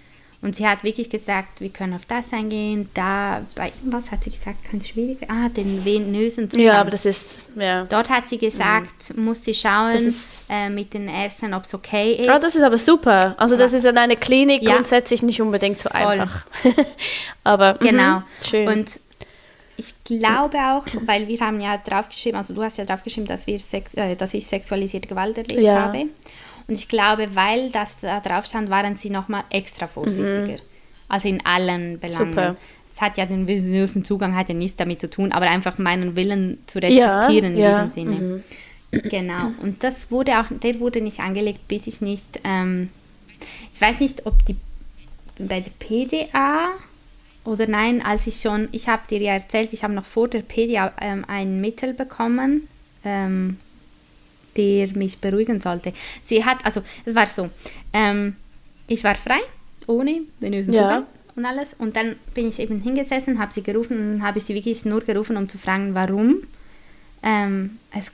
Und 0.42 0.56
sie 0.56 0.66
hat 0.66 0.84
wirklich 0.84 1.10
gesagt, 1.10 1.60
wir 1.60 1.68
können 1.68 1.92
auf 1.92 2.06
das 2.06 2.32
eingehen, 2.32 2.88
da, 2.94 3.42
bei 3.54 3.72
was 3.82 4.10
hat 4.10 4.24
sie 4.24 4.30
gesagt, 4.30 4.56
es 4.72 4.88
schwierig 4.88 5.18
Ah, 5.28 5.50
den 5.50 5.84
venösen 5.84 6.50
Zugang. 6.50 6.66
Ja, 6.66 6.80
aber 6.80 6.88
das 6.88 7.04
ist, 7.04 7.44
ja. 7.56 7.84
Dort 7.84 8.08
hat 8.08 8.30
sie 8.30 8.38
gesagt, 8.38 9.14
mhm. 9.14 9.24
muss 9.26 9.44
sie 9.44 9.52
schauen 9.52 9.92
ist, 9.92 10.48
äh, 10.48 10.70
mit 10.70 10.94
den 10.94 11.08
Ärzten, 11.08 11.52
ob 11.52 11.64
es 11.64 11.74
okay 11.74 12.14
ist. 12.14 12.28
Ah, 12.28 12.38
das 12.38 12.54
ist 12.54 12.62
aber 12.62 12.78
super. 12.78 13.34
Also 13.36 13.58
das 13.58 13.74
ist 13.74 13.84
in 13.84 13.98
einer 13.98 14.16
Klinik 14.16 14.62
ja. 14.62 14.76
grundsätzlich 14.76 15.22
nicht 15.22 15.42
unbedingt 15.42 15.78
so 15.78 15.90
Voll. 15.90 16.00
einfach. 16.00 16.46
aber, 17.44 17.74
genau. 17.74 18.20
Mh, 18.20 18.24
schön. 18.48 18.68
Und 18.68 19.00
glaube 20.18 20.58
auch, 20.58 20.86
weil 21.06 21.28
wir 21.28 21.40
haben 21.40 21.60
ja 21.60 21.76
draufgeschrieben, 21.78 22.36
also 22.36 22.54
du 22.54 22.62
hast 22.62 22.78
ja 22.78 22.84
draufgeschrieben, 22.84 23.26
dass, 23.26 23.46
wir 23.46 23.58
Sex, 23.58 23.94
äh, 23.94 24.16
dass 24.16 24.34
ich 24.34 24.46
sexualisierte 24.46 25.08
Gewalt 25.08 25.38
erlebt 25.38 25.62
ja. 25.62 25.82
habe. 25.82 26.06
Und 26.68 26.74
ich 26.74 26.88
glaube, 26.88 27.28
weil 27.34 27.70
das 27.70 28.00
da 28.00 28.20
drauf 28.20 28.46
stand, 28.46 28.70
waren 28.70 28.96
sie 28.96 29.10
nochmal 29.10 29.44
extra 29.50 29.86
vorsichtiger. 29.86 30.54
Mhm. 30.54 30.58
Also 31.08 31.28
in 31.28 31.44
allen 31.44 31.98
Belangen. 31.98 32.32
Super. 32.32 32.56
Es 32.94 33.00
hat 33.00 33.18
ja 33.18 33.26
den 33.26 33.46
venösen 33.46 34.04
Zugang 34.04 34.36
hat 34.36 34.48
ja 34.48 34.54
nichts 34.54 34.76
damit 34.76 35.00
zu 35.00 35.08
tun, 35.08 35.32
aber 35.32 35.48
einfach 35.48 35.78
meinen 35.78 36.16
Willen 36.16 36.58
zu 36.66 36.78
respektieren 36.78 37.56
ja, 37.56 37.80
in 37.80 37.88
diesem 37.88 38.10
Sinne. 38.10 38.20
Mhm. 38.20 38.42
Genau. 39.08 39.52
Und 39.62 39.82
das 39.82 40.10
wurde 40.10 40.38
auch, 40.38 40.46
der 40.50 40.80
wurde 40.80 41.00
nicht 41.00 41.20
angelegt, 41.20 41.66
bis 41.68 41.86
ich 41.86 42.00
nicht, 42.00 42.40
ähm, 42.44 42.90
ich 43.72 43.80
weiß 43.80 44.00
nicht, 44.00 44.26
ob 44.26 44.44
die 44.46 44.56
bei 45.38 45.60
der 45.60 45.70
PDA 45.78 46.70
oder 47.44 47.66
nein, 47.66 48.02
als 48.02 48.26
ich 48.26 48.40
schon, 48.40 48.68
ich 48.72 48.88
habe 48.88 49.02
dir 49.08 49.20
ja 49.20 49.32
erzählt, 49.32 49.72
ich 49.72 49.82
habe 49.82 49.94
noch 49.94 50.04
vor 50.04 50.28
der 50.28 50.40
PDA 50.42 50.92
ähm, 51.00 51.24
ein 51.26 51.60
Mittel 51.60 51.94
bekommen, 51.94 52.68
ähm, 53.04 53.58
der 54.56 54.88
mich 54.88 55.18
beruhigen 55.20 55.60
sollte. 55.60 55.92
Sie 56.24 56.44
hat, 56.44 56.64
also 56.64 56.82
es 57.04 57.14
war 57.14 57.26
so, 57.26 57.48
ähm, 57.92 58.36
ich 58.86 59.04
war 59.04 59.14
frei, 59.14 59.40
ohne 59.86 60.20
venösen 60.40 60.74
ja. 60.74 60.82
Zugang 60.82 61.06
und 61.36 61.46
alles. 61.46 61.74
Und 61.74 61.96
dann 61.96 62.16
bin 62.34 62.48
ich 62.48 62.58
eben 62.58 62.80
hingesessen, 62.80 63.38
habe 63.38 63.52
sie 63.52 63.62
gerufen 63.62 64.14
und 64.14 64.22
habe 64.22 64.38
ich 64.38 64.44
sie 64.44 64.54
wirklich 64.54 64.84
nur 64.84 65.00
gerufen, 65.00 65.36
um 65.36 65.48
zu 65.48 65.58
fragen, 65.58 65.94
warum 65.94 66.42
ähm, 67.22 67.78
es, 67.96 68.12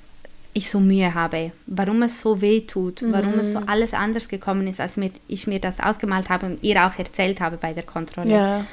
ich 0.53 0.71
so 0.71 0.79
Mühe 0.81 1.15
habe, 1.15 1.53
warum 1.67 2.03
es 2.03 2.21
so 2.21 2.41
weh 2.41 2.61
tut, 2.61 3.03
mhm. 3.03 3.13
warum 3.13 3.39
es 3.39 3.53
so 3.53 3.61
mhm. 3.61 3.69
alles 3.69 3.93
anders 3.93 4.29
gekommen 4.29 4.67
ist, 4.69 4.81
als 4.81 4.97
mir, 4.97 5.11
ich 5.29 5.47
mir 5.47 5.61
das 5.61 5.81
ausgemalt 5.81 6.29
habe 6.29 6.47
und 6.47 6.63
ihr 6.63 6.87
auch 6.87 6.99
erzählt 6.99 7.41
habe 7.41 7.57
bei 7.57 7.73
der 7.73 7.83
Kontrolle. 7.83 8.33
Ja. 8.33 8.67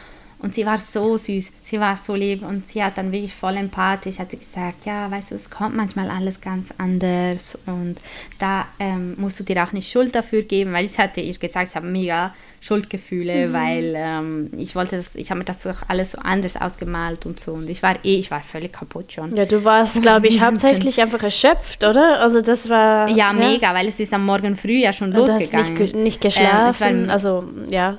Und 0.44 0.54
sie 0.54 0.66
war 0.66 0.78
so 0.78 1.18
süß, 1.18 1.54
sie 1.64 1.80
war 1.80 1.96
so 1.96 2.16
lieb 2.16 2.44
und 2.44 2.68
sie 2.68 2.84
hat 2.84 2.98
dann 2.98 3.14
wirklich 3.14 3.34
voll 3.34 3.56
empathisch, 3.56 4.20
hat 4.20 4.32
sie 4.32 4.38
gesagt, 4.40 4.86
ja, 4.86 5.10
weißt 5.10 5.32
du, 5.32 5.36
es 5.36 5.50
kommt 5.50 5.74
manchmal 5.74 6.10
alles 6.10 6.42
ganz 6.42 6.74
anders 6.78 7.58
und 7.66 7.96
da 8.40 8.66
ähm, 8.78 9.16
musst 9.18 9.40
du 9.40 9.46
dir 9.46 9.64
auch 9.64 9.72
nicht 9.72 9.90
Schuld 9.90 10.14
dafür 10.14 10.42
geben, 10.42 10.74
weil 10.74 10.84
ich 10.84 11.00
hatte 11.00 11.22
ihr 11.22 11.34
gesagt, 11.34 11.70
ich 11.70 11.76
habe 11.78 11.88
mega 11.88 12.34
Schuldgefühle, 12.60 13.48
mhm. 13.48 13.54
weil 13.54 13.94
ähm, 13.96 14.50
ich 14.58 14.76
wollte 14.76 14.98
das, 14.98 15.16
ich 15.16 15.30
habe 15.30 15.40
mir 15.40 15.46
das 15.46 15.64
doch 15.64 15.78
alles 15.88 16.12
so 16.12 16.18
anders 16.18 16.58
ausgemalt 16.60 17.26
und 17.26 17.40
so 17.40 17.54
und 17.54 17.70
ich 17.70 17.82
war 17.82 17.96
eh, 18.04 18.18
ich 18.18 18.30
war 18.30 18.42
völlig 18.42 18.74
kaputt 18.74 19.14
schon. 19.14 19.34
Ja, 19.34 19.46
du 19.46 19.64
warst, 19.64 20.02
glaube 20.02 20.28
ich, 20.28 20.42
hauptsächlich 20.42 21.00
einfach 21.02 21.24
erschöpft, 21.24 21.86
oder? 21.86 22.20
Also 22.20 22.42
das 22.42 22.68
war... 22.68 23.08
Ja, 23.08 23.16
ja, 23.16 23.34
mega, 23.34 23.74
weil 23.74 23.88
es 23.88 23.98
ist 23.98 24.14
am 24.14 24.26
Morgen 24.26 24.58
früh 24.58 24.80
ja 24.80 24.92
schon 24.92 25.14
losgegangen. 25.14 25.78
Du 25.78 25.84
hast 25.84 25.94
nicht, 25.94 25.96
nicht 25.96 26.22
geschlafen, 26.22 26.84
ähm, 26.84 27.08
war, 27.08 27.14
also 27.14 27.46
ja. 27.70 27.98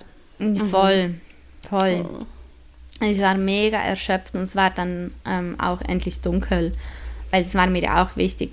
Voll, 0.71 1.15
voll. 1.71 2.05
Oh. 2.07 2.27
Ich 3.05 3.21
war 3.21 3.35
mega 3.37 3.79
erschöpft 3.79 4.35
und 4.35 4.43
es 4.43 4.57
war 4.57 4.71
dann 4.71 5.13
ähm, 5.27 5.59
auch 5.59 5.81
endlich 5.83 6.21
dunkel, 6.21 6.73
weil 7.31 7.45
es 7.45 7.55
war 7.55 7.67
mir 7.67 7.97
auch 7.97 8.17
wichtig, 8.17 8.51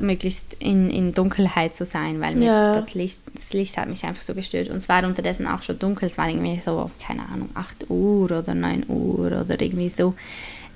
möglichst 0.00 0.54
in, 0.58 0.90
in 0.90 1.14
Dunkelheit 1.14 1.74
zu 1.74 1.84
sein, 1.84 2.20
weil 2.20 2.42
ja. 2.42 2.72
das, 2.72 2.94
Licht, 2.94 3.20
das 3.34 3.52
Licht 3.52 3.76
hat 3.76 3.88
mich 3.88 4.04
einfach 4.04 4.22
so 4.22 4.34
gestört 4.34 4.68
und 4.68 4.76
es 4.76 4.88
war 4.88 5.04
unterdessen 5.04 5.46
auch 5.46 5.62
schon 5.62 5.78
dunkel, 5.78 6.08
es 6.08 6.18
war 6.18 6.28
irgendwie 6.28 6.60
so, 6.60 6.90
keine 7.04 7.22
Ahnung, 7.28 7.50
8 7.54 7.90
Uhr 7.90 8.30
oder 8.30 8.54
9 8.54 8.84
Uhr 8.88 9.26
oder 9.26 9.60
irgendwie 9.60 9.88
so. 9.88 10.14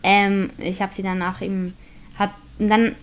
Ähm, 0.02 0.50
ich 0.58 0.80
habe 0.80 0.94
sie 0.94 1.02
dann 1.02 1.22
auch 1.22 1.40
im, 1.40 1.74
hab, 2.18 2.34
dann 2.58 2.94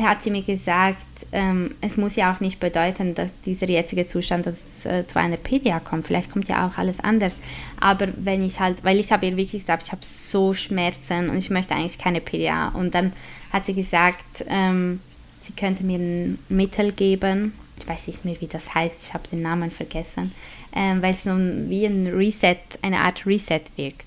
hat 0.00 0.22
sie 0.24 0.30
mir 0.30 0.42
gesagt, 0.42 1.04
ähm, 1.32 1.74
es 1.80 1.96
muss 1.96 2.16
ja 2.16 2.32
auch 2.32 2.40
nicht 2.40 2.60
bedeuten, 2.60 3.14
dass 3.14 3.30
dieser 3.44 3.68
jetzige 3.68 4.06
Zustand 4.06 4.46
dass, 4.46 4.86
äh, 4.86 5.06
zu 5.06 5.18
einer 5.18 5.36
PDA 5.36 5.80
kommt. 5.80 6.06
Vielleicht 6.06 6.30
kommt 6.32 6.48
ja 6.48 6.66
auch 6.66 6.78
alles 6.78 7.00
anders. 7.00 7.36
Aber 7.82 8.06
wenn 8.16 8.44
ich 8.44 8.60
halt, 8.60 8.84
weil 8.84 9.00
ich 9.00 9.10
habe 9.10 9.26
ihr 9.26 9.36
wirklich 9.36 9.60
gesagt, 9.62 9.82
ich 9.86 9.90
habe 9.90 10.02
so 10.04 10.54
Schmerzen 10.54 11.28
und 11.28 11.36
ich 11.36 11.50
möchte 11.50 11.74
eigentlich 11.74 11.98
keine 11.98 12.20
PDA. 12.20 12.68
Und 12.68 12.94
dann 12.94 13.12
hat 13.52 13.66
sie 13.66 13.74
gesagt, 13.74 14.44
ähm, 14.46 15.00
sie 15.40 15.52
könnte 15.54 15.82
mir 15.82 15.98
ein 15.98 16.38
Mittel 16.48 16.92
geben. 16.92 17.54
Ich 17.76 17.88
weiß 17.88 18.06
nicht 18.06 18.24
mehr, 18.24 18.40
wie 18.40 18.46
das 18.46 18.72
heißt, 18.72 19.08
ich 19.08 19.14
habe 19.14 19.26
den 19.26 19.42
Namen 19.42 19.72
vergessen. 19.72 20.32
Ähm, 20.72 21.02
weil 21.02 21.12
es 21.12 21.24
nun 21.24 21.68
wie 21.70 21.84
ein 21.84 22.06
Reset, 22.06 22.56
eine 22.82 23.00
Art 23.00 23.26
Reset 23.26 23.62
wirkt. 23.74 24.06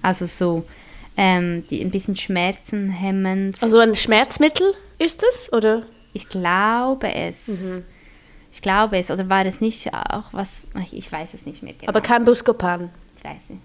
Also 0.00 0.26
so 0.26 0.64
ähm, 1.16 1.64
die, 1.70 1.80
ein 1.80 1.90
bisschen 1.90 2.14
Schmerzen 2.14 2.88
hemmend. 2.88 3.60
Also 3.60 3.78
ein 3.78 3.96
Schmerzmittel? 3.96 4.74
Ist 5.00 5.24
es, 5.28 5.52
oder? 5.52 5.82
Ich 6.12 6.28
glaube 6.28 7.12
es. 7.12 7.48
Mhm. 7.48 7.82
Ich 8.52 8.60
glaube 8.62 8.98
es. 8.98 9.10
Oder 9.10 9.28
war 9.28 9.44
es 9.46 9.60
nicht 9.60 9.92
auch 9.92 10.32
was, 10.32 10.64
ich 10.92 11.10
weiß 11.10 11.34
es 11.34 11.46
nicht 11.46 11.62
mehr 11.62 11.72
genau. 11.72 11.88
Aber 11.88 12.00
kein 12.00 12.24
Buscopan? 12.24 12.90
Ich 13.16 13.24
weiß 13.24 13.50
nicht. 13.50 13.62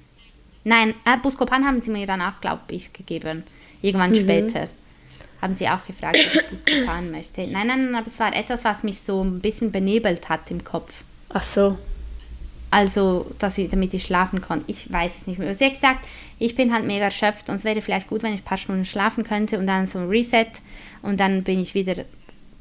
Nein, 0.63 0.93
äh, 1.05 1.17
Buscopan 1.17 1.65
haben 1.65 1.79
sie 1.81 1.91
mir 1.91 2.07
dann 2.07 2.21
auch, 2.21 2.41
glaube 2.41 2.61
ich, 2.69 2.91
gegeben. 2.93 3.43
Irgendwann 3.81 4.11
mhm. 4.11 4.15
später 4.15 4.67
haben 5.41 5.55
sie 5.55 5.67
auch 5.69 5.85
gefragt, 5.85 6.17
ob 6.17 6.41
ich 6.41 6.63
Buscopan 6.63 7.11
möchte. 7.11 7.47
Nein, 7.47 7.67
nein, 7.67 7.95
aber 7.95 8.07
es 8.07 8.19
war 8.19 8.35
etwas, 8.35 8.63
was 8.63 8.83
mich 8.83 8.99
so 9.01 9.23
ein 9.23 9.39
bisschen 9.39 9.71
benebelt 9.71 10.29
hat 10.29 10.49
im 10.51 10.63
Kopf. 10.63 11.03
Ach 11.29 11.43
so. 11.43 11.77
also 12.71 13.29
dass 13.39 13.57
ich, 13.57 13.69
damit 13.69 13.93
ich 13.93 14.03
schlafen 14.03 14.41
konnte. 14.41 14.65
Ich 14.67 14.91
weiß 14.91 15.11
es 15.21 15.27
nicht 15.27 15.39
mehr. 15.39 15.53
Sie 15.55 15.65
hat 15.65 15.73
gesagt, 15.73 16.07
ich 16.39 16.55
bin 16.55 16.73
halt 16.73 16.85
mega 16.85 17.05
erschöpft 17.05 17.49
und 17.49 17.55
es 17.55 17.63
wäre 17.63 17.81
vielleicht 17.81 18.07
gut, 18.07 18.23
wenn 18.23 18.33
ich 18.33 18.41
ein 18.41 18.45
paar 18.45 18.57
Stunden 18.57 18.85
schlafen 18.85 19.23
könnte 19.23 19.59
und 19.59 19.67
dann 19.67 19.87
so 19.87 19.99
ein 19.99 20.09
Reset 20.09 20.47
und 21.01 21.19
dann 21.19 21.43
bin 21.43 21.59
ich 21.59 21.73
wieder 21.73 22.03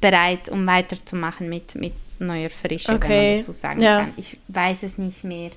bereit, 0.01 0.49
um 0.49 0.65
weiterzumachen 0.65 1.49
mit, 1.49 1.75
mit 1.75 1.93
neuer 2.19 2.49
Frische, 2.49 2.93
okay. 2.93 3.09
wenn 3.09 3.29
man 3.29 3.37
das 3.37 3.45
so 3.45 3.51
sagen 3.51 3.81
ja. 3.81 3.99
kann. 4.01 4.13
Ich 4.17 4.37
weiß 4.47 4.83
es 4.83 4.97
nicht 4.97 5.23
mehr. 5.23 5.51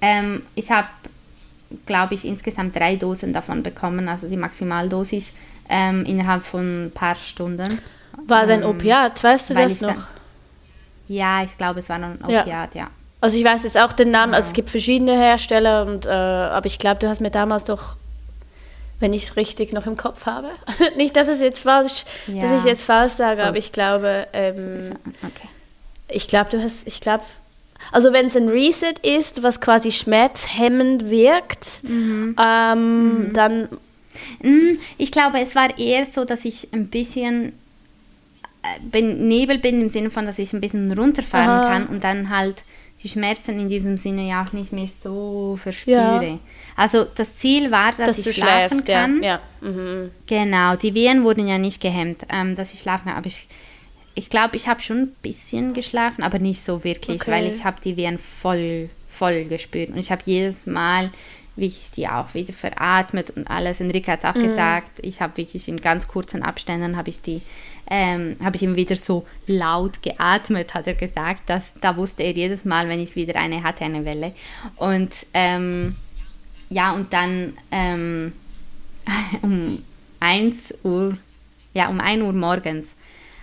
Ähm, 0.00 0.42
ich 0.54 0.70
habe, 0.70 0.88
glaube 1.86 2.14
ich, 2.14 2.24
insgesamt 2.24 2.76
drei 2.76 2.96
Dosen 2.96 3.32
davon 3.32 3.62
bekommen, 3.62 4.08
also 4.08 4.28
die 4.28 4.36
Maximaldosis 4.36 5.32
ähm, 5.68 6.04
innerhalb 6.04 6.42
von 6.42 6.86
ein 6.86 6.90
paar 6.90 7.14
Stunden. 7.14 7.80
War 8.26 8.44
es 8.44 8.50
ein 8.50 8.62
ähm, 8.62 8.70
Opiat, 8.70 9.22
weißt 9.22 9.50
du 9.50 9.54
das 9.54 9.80
noch? 9.80 9.94
Dann, 9.94 10.06
ja, 11.08 11.42
ich 11.42 11.56
glaube, 11.56 11.80
es 11.80 11.88
war 11.88 11.96
ein 11.96 12.18
Opiat, 12.22 12.74
ja. 12.74 12.82
ja. 12.82 12.90
Also 13.20 13.38
ich 13.38 13.44
weiß 13.44 13.64
jetzt 13.64 13.78
auch 13.78 13.92
den 13.92 14.10
Namen, 14.10 14.34
also 14.34 14.46
es 14.46 14.52
gibt 14.52 14.70
verschiedene 14.70 15.16
Hersteller, 15.18 15.86
und, 15.86 16.06
äh, 16.06 16.10
aber 16.10 16.66
ich 16.66 16.78
glaube, 16.78 17.00
du 17.00 17.08
hast 17.08 17.20
mir 17.20 17.30
damals 17.30 17.64
doch, 17.64 17.96
wenn 19.00 19.12
ich 19.12 19.24
es 19.24 19.36
richtig 19.36 19.72
noch 19.72 19.86
im 19.86 19.96
Kopf 19.96 20.26
habe, 20.26 20.48
nicht, 20.96 21.16
dass 21.16 21.26
es 21.26 21.40
jetzt 21.40 21.60
falsch, 21.60 22.04
ja. 22.26 22.42
dass 22.42 22.60
ich 22.60 22.66
jetzt 22.66 22.82
falsch 22.82 23.14
sage, 23.14 23.42
oh. 23.42 23.46
aber 23.46 23.56
ich 23.56 23.72
glaube, 23.72 24.26
ähm, 24.32 24.96
okay. 25.22 25.48
Ich 26.08 26.28
glaube, 26.28 26.50
du 26.50 26.62
hast, 26.62 26.86
ich 26.86 27.00
glaube, 27.00 27.24
also 27.92 28.12
wenn 28.12 28.26
es 28.26 28.36
ein 28.36 28.48
Reset 28.48 28.94
ist, 29.02 29.42
was 29.42 29.60
quasi 29.60 29.90
schmerzhemmend 29.90 31.10
wirkt, 31.10 31.82
mhm. 31.84 32.36
Ähm, 32.38 33.08
mhm. 33.08 33.32
dann... 33.32 33.68
Mm, 34.42 34.78
ich 34.96 35.10
glaube, 35.10 35.40
es 35.40 35.54
war 35.54 35.78
eher 35.78 36.06
so, 36.06 36.24
dass 36.24 36.44
ich 36.46 36.72
ein 36.72 36.88
bisschen 36.88 37.52
äh, 38.62 38.80
benebelt 38.90 39.60
bin 39.60 39.80
im 39.80 39.90
Sinne 39.90 40.10
von, 40.10 40.24
dass 40.24 40.38
ich 40.38 40.52
ein 40.52 40.60
bisschen 40.60 40.90
runterfahren 40.90 41.48
Aha. 41.48 41.68
kann 41.70 41.86
und 41.86 42.02
dann 42.02 42.30
halt 42.30 42.56
die 43.02 43.08
Schmerzen 43.08 43.58
in 43.58 43.68
diesem 43.68 43.98
Sinne 43.98 44.26
ja 44.26 44.44
auch 44.44 44.52
nicht 44.52 44.72
mehr 44.72 44.88
so 45.02 45.58
verspüre. 45.62 46.24
Ja. 46.24 46.38
Also 46.76 47.04
das 47.04 47.36
Ziel 47.36 47.70
war, 47.70 47.92
dass, 47.92 48.16
dass 48.16 48.26
ich 48.26 48.36
schlafen 48.36 48.82
schläfst, 48.82 48.86
kann. 48.86 49.22
Ja. 49.22 49.40
ja. 49.62 49.68
Mhm. 49.68 50.10
Genau, 50.26 50.76
die 50.76 50.94
Wehen 50.94 51.22
wurden 51.22 51.46
ja 51.46 51.58
nicht 51.58 51.80
gehemmt, 51.80 52.22
ähm, 52.30 52.56
dass 52.56 52.72
ich 52.72 52.80
schlafen 52.80 53.06
kann. 53.06 53.16
Aber 53.16 53.26
ich, 53.26 53.48
ich 54.16 54.30
glaube, 54.30 54.56
ich 54.56 54.66
habe 54.66 54.80
schon 54.80 54.98
ein 55.02 55.16
bisschen 55.22 55.74
geschlafen, 55.74 56.22
aber 56.22 56.38
nicht 56.38 56.64
so 56.64 56.82
wirklich, 56.82 57.20
okay. 57.20 57.30
weil 57.30 57.46
ich 57.46 57.64
habe 57.64 57.80
die 57.84 57.96
Wehen 57.96 58.18
voll, 58.18 58.88
voll 59.08 59.44
gespürt. 59.44 59.90
Und 59.90 59.98
ich 59.98 60.10
habe 60.10 60.22
jedes 60.24 60.66
Mal 60.66 61.12
wirklich 61.54 61.90
die 61.92 62.08
auch 62.08 62.32
wieder 62.34 62.52
veratmet 62.52 63.30
und 63.30 63.48
alles. 63.48 63.80
Enrique 63.80 64.08
hat 64.08 64.20
es 64.20 64.24
auch 64.24 64.34
mhm. 64.34 64.42
gesagt, 64.42 64.98
ich 65.02 65.20
habe 65.20 65.36
wirklich 65.36 65.68
in 65.68 65.80
ganz 65.80 66.08
kurzen 66.08 66.42
Abständen 66.42 66.96
habe 66.96 67.10
ich 67.10 67.22
die 67.22 67.42
ähm, 67.88 68.36
habe 68.42 68.56
ich 68.56 68.62
ihm 68.62 68.74
wieder 68.74 68.96
so 68.96 69.26
laut 69.46 70.02
geatmet, 70.02 70.74
hat 70.74 70.88
er 70.88 70.94
gesagt. 70.94 71.42
Das, 71.46 71.62
da 71.80 71.96
wusste 71.96 72.24
er 72.24 72.32
jedes 72.32 72.64
Mal, 72.64 72.88
wenn 72.88 72.98
ich 72.98 73.14
wieder 73.14 73.38
eine 73.38 73.62
hatte, 73.62 73.84
eine 73.84 74.04
Welle. 74.04 74.32
Und 74.74 75.12
ähm, 75.34 75.94
ja, 76.68 76.92
und 76.92 77.12
dann 77.12 77.56
ähm, 77.70 78.32
um 79.42 79.84
1 80.18 80.74
Uhr, 80.82 81.16
ja, 81.74 81.88
um 81.88 82.00
1 82.00 82.22
Uhr 82.22 82.32
morgens 82.32 82.88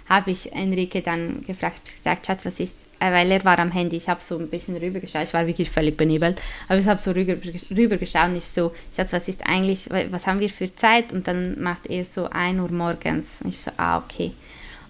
habe 0.08 0.32
ich 0.32 0.52
Enrique 0.54 1.02
dann 1.02 1.44
gefragt, 1.46 1.96
gesagt, 1.98 2.28
Schatz, 2.28 2.46
was 2.46 2.60
ist 2.60 2.76
äh, 3.04 3.12
weil 3.12 3.32
er 3.32 3.44
war 3.44 3.60
am 3.60 3.72
Handy. 3.72 3.98
Ich 3.98 4.08
habe 4.08 4.22
so 4.22 4.38
ein 4.38 4.48
bisschen 4.48 4.78
rübergeschaut. 4.78 5.24
Ich 5.24 5.34
war 5.34 5.46
wirklich 5.46 5.70
völlig 5.70 5.98
benebelt. 5.98 6.42
Aber 6.70 6.80
ich 6.80 6.88
habe 6.88 7.02
so 7.02 7.12
rüber, 7.12 7.36
rübergeschaut 7.70 8.30
und 8.30 8.38
ich 8.38 8.46
so, 8.46 8.74
Schatz, 8.96 9.12
was 9.12 9.28
ist 9.28 9.46
eigentlich, 9.46 9.90
was 10.10 10.26
haben 10.26 10.40
wir 10.40 10.50
für 10.50 10.74
Zeit? 10.74 11.12
Und 11.12 11.28
dann 11.28 11.62
macht 11.62 11.88
er 11.88 12.06
so 12.06 12.30
1 12.30 12.62
Uhr 12.62 12.72
morgens. 12.72 13.42
Und 13.44 13.50
ich 13.50 13.60
so, 13.60 13.72
ah, 13.76 13.98
okay. 13.98 14.32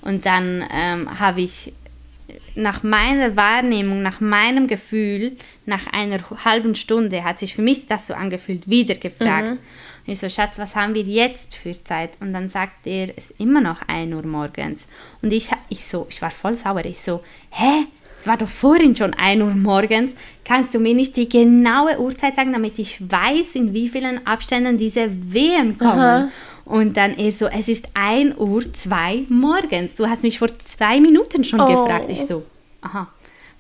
Und 0.01 0.25
dann 0.25 0.63
ähm, 0.71 1.19
habe 1.19 1.41
ich 1.41 1.73
nach 2.55 2.83
meiner 2.83 3.35
Wahrnehmung, 3.35 4.01
nach 4.01 4.19
meinem 4.19 4.67
Gefühl, 4.67 5.33
nach 5.65 5.87
einer 5.91 6.19
halben 6.45 6.75
Stunde 6.75 7.23
hat 7.23 7.39
sich 7.39 7.55
für 7.55 7.61
mich 7.61 7.87
das 7.87 8.07
so 8.07 8.13
angefühlt, 8.13 8.69
wieder 8.69 8.95
gefragt. 8.95 9.51
Mhm. 9.51 9.59
Und 10.05 10.13
ich 10.13 10.19
so, 10.19 10.29
Schatz, 10.29 10.57
was 10.57 10.75
haben 10.75 10.93
wir 10.93 11.03
jetzt 11.03 11.55
für 11.55 11.81
Zeit? 11.83 12.11
Und 12.19 12.33
dann 12.33 12.49
sagt 12.49 12.85
er, 12.85 13.09
es 13.17 13.31
ist 13.31 13.39
immer 13.39 13.61
noch 13.61 13.81
1 13.87 14.13
Uhr 14.13 14.25
morgens. 14.25 14.85
Und 15.21 15.31
ich, 15.31 15.49
ich 15.69 15.85
so, 15.85 16.07
ich 16.09 16.21
war 16.21 16.31
voll 16.31 16.55
sauer. 16.55 16.85
Ich 16.85 17.01
so, 17.01 17.23
hä? 17.51 17.85
es 18.23 18.27
war 18.27 18.37
doch 18.37 18.47
vorhin 18.47 18.95
schon 18.95 19.13
1 19.13 19.41
Uhr 19.41 19.53
morgens, 19.53 20.13
kannst 20.45 20.73
du 20.73 20.79
mir 20.79 20.93
nicht 20.93 21.17
die 21.17 21.27
genaue 21.27 21.99
Uhrzeit 21.99 22.37
sagen, 22.37 22.53
damit 22.53 22.79
ich 22.79 23.01
weiß, 23.01 23.55
in 23.55 23.73
wie 23.73 23.89
vielen 23.89 24.25
Abständen 24.25 24.77
diese 24.77 25.09
Wehen 25.33 25.77
kommen. 25.77 25.99
Aha. 25.99 26.29
Und 26.63 26.95
dann 26.95 27.17
er 27.17 27.33
so, 27.33 27.47
es 27.47 27.67
ist 27.67 27.89
1 27.95 28.37
Uhr 28.37 28.71
2 28.71 29.25
morgens. 29.27 29.95
Du 29.95 30.07
hast 30.07 30.23
mich 30.23 30.39
vor 30.39 30.47
zwei 30.59 31.01
Minuten 31.01 31.43
schon 31.43 31.59
oh. 31.59 31.65
gefragt. 31.65 32.05
Ich 32.07 32.21
so, 32.21 32.43
aha. 32.79 33.09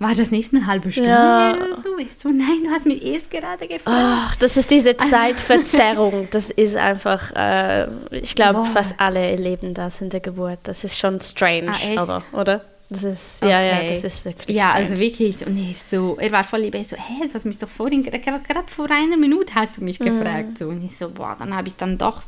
War 0.03 0.15
das 0.15 0.31
nicht 0.31 0.53
eine 0.53 0.67
halbe 0.67 0.91
Stunde 0.91 1.09
ja. 1.09 1.55
oder 1.55 1.77
so? 1.77 1.97
Ich 1.97 2.09
so, 2.17 2.27
nein, 2.27 2.65
du 2.65 2.71
hast 2.71 2.85
mich 2.85 3.01
erst 3.05 3.31
gerade 3.31 3.65
gefragt. 3.65 3.87
Oh, 3.87 4.35
das 4.37 4.57
ist 4.57 4.69
diese 4.69 4.97
Zeitverzerrung. 4.97 6.27
das 6.31 6.49
ist 6.49 6.75
einfach, 6.75 7.31
äh, 7.33 7.87
ich 8.11 8.35
glaube, 8.35 8.65
fast 8.65 8.95
alle 8.97 9.21
erleben 9.21 9.73
das 9.73 10.01
in 10.01 10.09
der 10.09 10.19
Geburt. 10.19 10.59
Das 10.63 10.83
ist 10.83 10.99
schon 10.99 11.21
strange, 11.21 11.71
ah, 11.71 12.01
aber, 12.01 12.23
oder? 12.33 12.65
Das 12.89 13.03
ist, 13.03 13.41
okay. 13.41 13.51
ja, 13.51 13.61
ja, 13.61 13.89
das 13.89 14.03
ist 14.03 14.25
wirklich 14.25 14.57
Ja, 14.57 14.63
strange. 14.63 14.79
also 14.89 14.99
wirklich, 14.99 15.47
und 15.47 15.57
ich 15.57 15.81
so, 15.81 16.17
er 16.19 16.31
war 16.33 16.43
voll 16.43 16.59
lieb, 16.59 16.75
ich 16.75 16.89
so, 16.89 16.97
hä, 16.97 17.25
du 17.25 17.33
hast 17.33 17.45
mich 17.45 17.59
doch 17.59 17.69
vorhin, 17.69 18.03
gerade 18.03 18.33
vor 18.67 18.91
einer 18.91 19.15
Minute 19.15 19.55
hast 19.55 19.77
du 19.77 19.85
mich 19.85 20.01
mhm. 20.01 20.05
gefragt, 20.05 20.57
so, 20.57 20.67
und 20.67 20.83
ich 20.85 20.97
so, 20.97 21.09
boah, 21.09 21.37
dann 21.39 21.55
habe 21.55 21.69
ich 21.69 21.75
dann 21.77 21.97
doch 21.97 22.21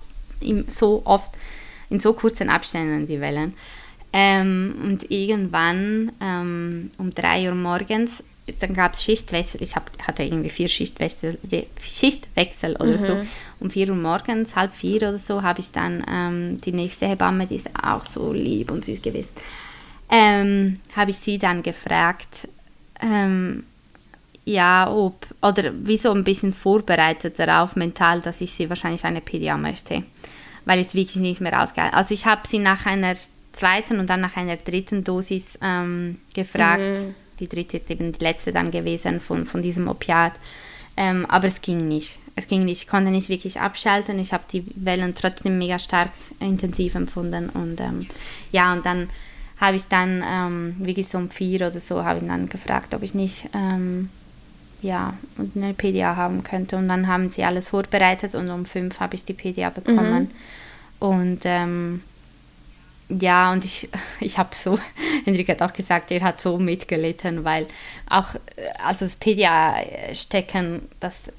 so 0.69 1.01
oft, 1.03 1.31
in 1.89 1.99
so 1.99 2.13
kurzen 2.13 2.49
Abständen 2.49 3.05
die 3.05 3.19
Wellen. 3.19 3.53
Ähm, 4.17 4.75
und 4.81 5.11
irgendwann 5.11 6.13
ähm, 6.21 6.89
um 6.97 7.13
drei 7.13 7.49
Uhr 7.49 7.53
morgens, 7.55 8.23
dann 8.61 8.73
gab 8.73 8.93
es 8.93 9.03
Schichtwechsel, 9.03 9.61
ich 9.61 9.75
hab, 9.75 9.91
hatte 10.07 10.23
irgendwie 10.23 10.49
vier 10.49 10.69
Schichtwechsel, 10.69 11.37
Schichtwechsel 11.81 12.77
oder 12.77 12.97
mhm. 12.97 13.05
so. 13.05 13.17
Um 13.59 13.69
vier 13.69 13.89
Uhr 13.89 13.95
morgens, 13.95 14.55
halb 14.55 14.73
vier 14.73 14.97
oder 15.09 15.17
so, 15.17 15.41
habe 15.41 15.59
ich 15.59 15.73
dann 15.73 16.05
ähm, 16.09 16.61
die 16.61 16.71
nächste 16.71 17.07
Hebamme, 17.07 17.45
die 17.45 17.57
ist 17.57 17.69
auch 17.83 18.05
so 18.05 18.31
lieb 18.31 18.71
und 18.71 18.85
süß 18.85 19.01
gewesen, 19.01 19.31
ähm, 20.09 20.79
habe 20.95 21.11
ich 21.11 21.17
sie 21.17 21.37
dann 21.37 21.61
gefragt, 21.61 22.47
ähm, 23.01 23.63
ja, 24.45 24.89
ob, 24.89 25.27
oder 25.41 25.73
wieso 25.81 26.11
ein 26.11 26.23
bisschen 26.23 26.53
vorbereitet 26.53 27.37
darauf 27.37 27.75
mental, 27.75 28.21
dass 28.21 28.39
ich 28.39 28.53
sie 28.53 28.69
wahrscheinlich 28.69 29.03
eine 29.03 29.19
PDA 29.19 29.57
möchte, 29.57 30.03
weil 30.63 30.79
jetzt 30.79 30.95
wirklich 30.95 31.17
nicht 31.17 31.41
mehr 31.41 31.51
rausgeht. 31.51 31.93
Also 31.93 32.13
ich 32.13 32.25
habe 32.25 32.47
sie 32.47 32.59
nach 32.59 32.85
einer 32.85 33.17
zweiten 33.55 33.99
und 33.99 34.09
dann 34.09 34.21
nach 34.21 34.37
einer 34.37 34.57
dritten 34.57 35.03
Dosis 35.03 35.57
ähm, 35.61 36.19
gefragt. 36.33 36.81
Mhm. 36.81 37.15
Die 37.39 37.49
dritte 37.49 37.77
ist 37.77 37.89
eben 37.89 38.11
die 38.11 38.23
letzte 38.23 38.51
dann 38.51 38.71
gewesen 38.71 39.19
von, 39.19 39.45
von 39.45 39.61
diesem 39.61 39.87
Opiat. 39.87 40.33
Ähm, 40.97 41.25
aber 41.25 41.47
es 41.47 41.61
ging 41.61 41.87
nicht. 41.87 42.19
Es 42.35 42.47
ging 42.47 42.63
nicht. 42.63 42.83
Ich 42.83 42.87
konnte 42.87 43.11
nicht 43.11 43.29
wirklich 43.29 43.59
abschalten. 43.59 44.19
Ich 44.19 44.33
habe 44.33 44.43
die 44.51 44.65
Wellen 44.75 45.13
trotzdem 45.13 45.57
mega 45.57 45.79
stark 45.79 46.11
intensiv 46.39 46.95
empfunden. 46.95 47.49
Und 47.49 47.81
ähm, 47.81 48.07
ja, 48.51 48.71
und 48.73 48.85
dann 48.85 49.09
habe 49.59 49.77
ich 49.77 49.87
dann 49.87 50.23
ähm, 50.25 50.75
wirklich 50.79 51.07
so 51.07 51.17
um 51.17 51.29
vier 51.29 51.67
oder 51.67 51.79
so 51.79 52.03
habe 52.03 52.19
ich 52.19 52.27
dann 52.27 52.49
gefragt, 52.49 52.93
ob 52.93 53.03
ich 53.03 53.13
nicht 53.13 53.49
ähm, 53.53 54.09
ja 54.81 55.13
eine 55.55 55.73
PDA 55.73 56.15
haben 56.15 56.43
könnte 56.43 56.75
und 56.77 56.87
dann 56.87 57.07
haben 57.07 57.29
sie 57.29 57.43
alles 57.43 57.69
vorbereitet 57.69 58.35
und 58.35 58.49
um 58.49 58.65
fünf 58.65 58.99
habe 58.99 59.15
ich 59.15 59.23
die 59.23 59.33
PDA 59.33 59.69
bekommen 59.69 60.29
mhm. 60.99 61.07
und 61.07 61.39
ähm, 61.45 62.01
ja, 63.09 63.51
und 63.51 63.65
ich, 63.65 63.89
ich 64.19 64.37
habe 64.37 64.55
so, 64.55 64.79
Henrik 65.25 65.49
hat 65.49 65.61
auch 65.61 65.73
gesagt, 65.73 66.11
er 66.11 66.21
hat 66.21 66.39
so 66.39 66.57
mitgelitten, 66.57 67.43
weil 67.43 67.67
auch, 68.09 68.29
also 68.83 69.05
das 69.05 69.15
PDA-Stecken, 69.15 70.81
das 70.99 71.31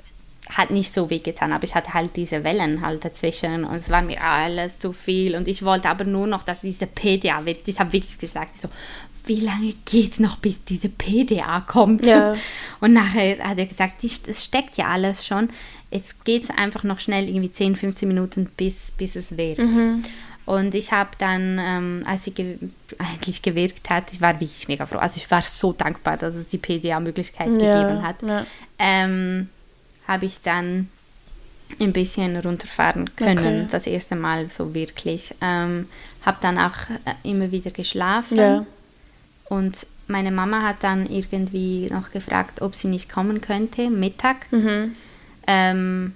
hat 0.49 0.71
nicht 0.71 0.95
so 0.95 1.11
weh 1.11 1.19
getan, 1.19 1.53
aber 1.53 1.65
ich 1.65 1.75
hatte 1.75 1.93
halt 1.93 2.15
diese 2.15 2.45
Wellen 2.45 2.81
halt 2.81 3.05
dazwischen 3.05 3.65
und 3.65 3.75
es 3.75 3.91
war 3.91 4.03
mir 4.03 4.23
alles 4.23 4.79
zu 4.79 4.93
viel 4.93 5.35
und 5.35 5.49
ich 5.49 5.65
wollte 5.65 5.89
aber 5.89 6.05
nur 6.05 6.29
noch, 6.29 6.45
dass 6.45 6.61
diese 6.61 6.87
PDA 6.87 7.45
wird. 7.45 7.67
Ich 7.67 7.81
habe 7.81 7.93
wirklich 7.93 8.17
gesagt, 8.17 8.61
so, 8.61 8.69
wie 9.27 9.41
lange 9.41 9.75
geht 9.85 10.13
es 10.13 10.19
noch, 10.21 10.37
bis 10.37 10.65
diese 10.65 10.89
PDA 10.89 11.61
kommt? 11.61 12.07
Ja. 12.07 12.37
Und 12.81 12.93
nachher 12.93 13.39
hat 13.41 13.59
er 13.59 13.67
gesagt, 13.67 14.05
es 14.05 14.45
steckt 14.45 14.77
ja 14.77 14.87
alles 14.87 15.27
schon. 15.27 15.51
Jetzt 15.91 16.25
geht 16.25 16.45
es 16.45 16.51
einfach 16.51 16.85
noch 16.85 17.01
schnell, 17.01 17.29
irgendwie 17.29 17.51
10, 17.51 17.77
15 17.77 18.07
Minuten, 18.07 18.51
bis, 18.57 18.93
bis 18.97 19.17
es 19.17 19.37
wird. 19.37 19.59
Mhm. 19.59 20.05
Und 20.47 20.77
ich 20.77 20.93
habe 20.93 21.11
dann, 21.19 21.59
ähm, 21.61 22.03
als 22.07 22.25
sie 22.25 22.31
ge 22.31 22.57
eigentlich 22.99 23.43
gewirkt 23.43 23.91
hat, 23.91 24.05
ich 24.13 24.21
war 24.21 24.39
wirklich 24.41 24.69
mega 24.69 24.87
froh. 24.87 24.99
Also 24.99 25.19
ich 25.19 25.29
war 25.31 25.43
so 25.43 25.73
dankbar, 25.73 26.17
dass 26.17 26.37
es 26.37 26.47
die 26.47 26.59
PDA-Möglichkeit 26.59 27.61
ja, 27.61 27.83
gegeben 27.83 28.03
hat. 28.03 28.23
Ja. 28.23 28.47
Ähm, 28.79 29.49
habe 30.07 30.27
ich 30.27 30.41
dann 30.43 30.89
ein 31.81 31.93
bisschen 31.93 32.37
runterfahren 32.37 33.17
können, 33.17 33.63
okay. 33.63 33.69
das 33.73 33.89
erste 33.89 34.15
Mal 34.15 34.49
so 34.51 34.73
wirklich. 34.73 35.35
Ähm, 35.41 35.89
habe 36.25 36.39
dann 36.41 36.59
auch 36.59 36.91
äh, 37.05 37.29
immer 37.29 37.51
wieder 37.51 37.73
geschlafen. 37.73 38.39
Ja. 38.39 38.67
Und 39.49 39.85
meine 40.07 40.31
Mama 40.31 40.63
hat 40.63 40.77
dann 40.83 41.11
irgendwie 41.11 41.89
noch 41.91 42.13
gefragt, 42.13 42.63
ob 42.63 42.77
sie 42.77 42.87
nicht 42.89 43.09
kommen 43.09 43.41
könnte, 43.41 43.91
Mittag. 43.91 44.51
Mhm. 44.53 44.95
Ähm, 45.49 46.15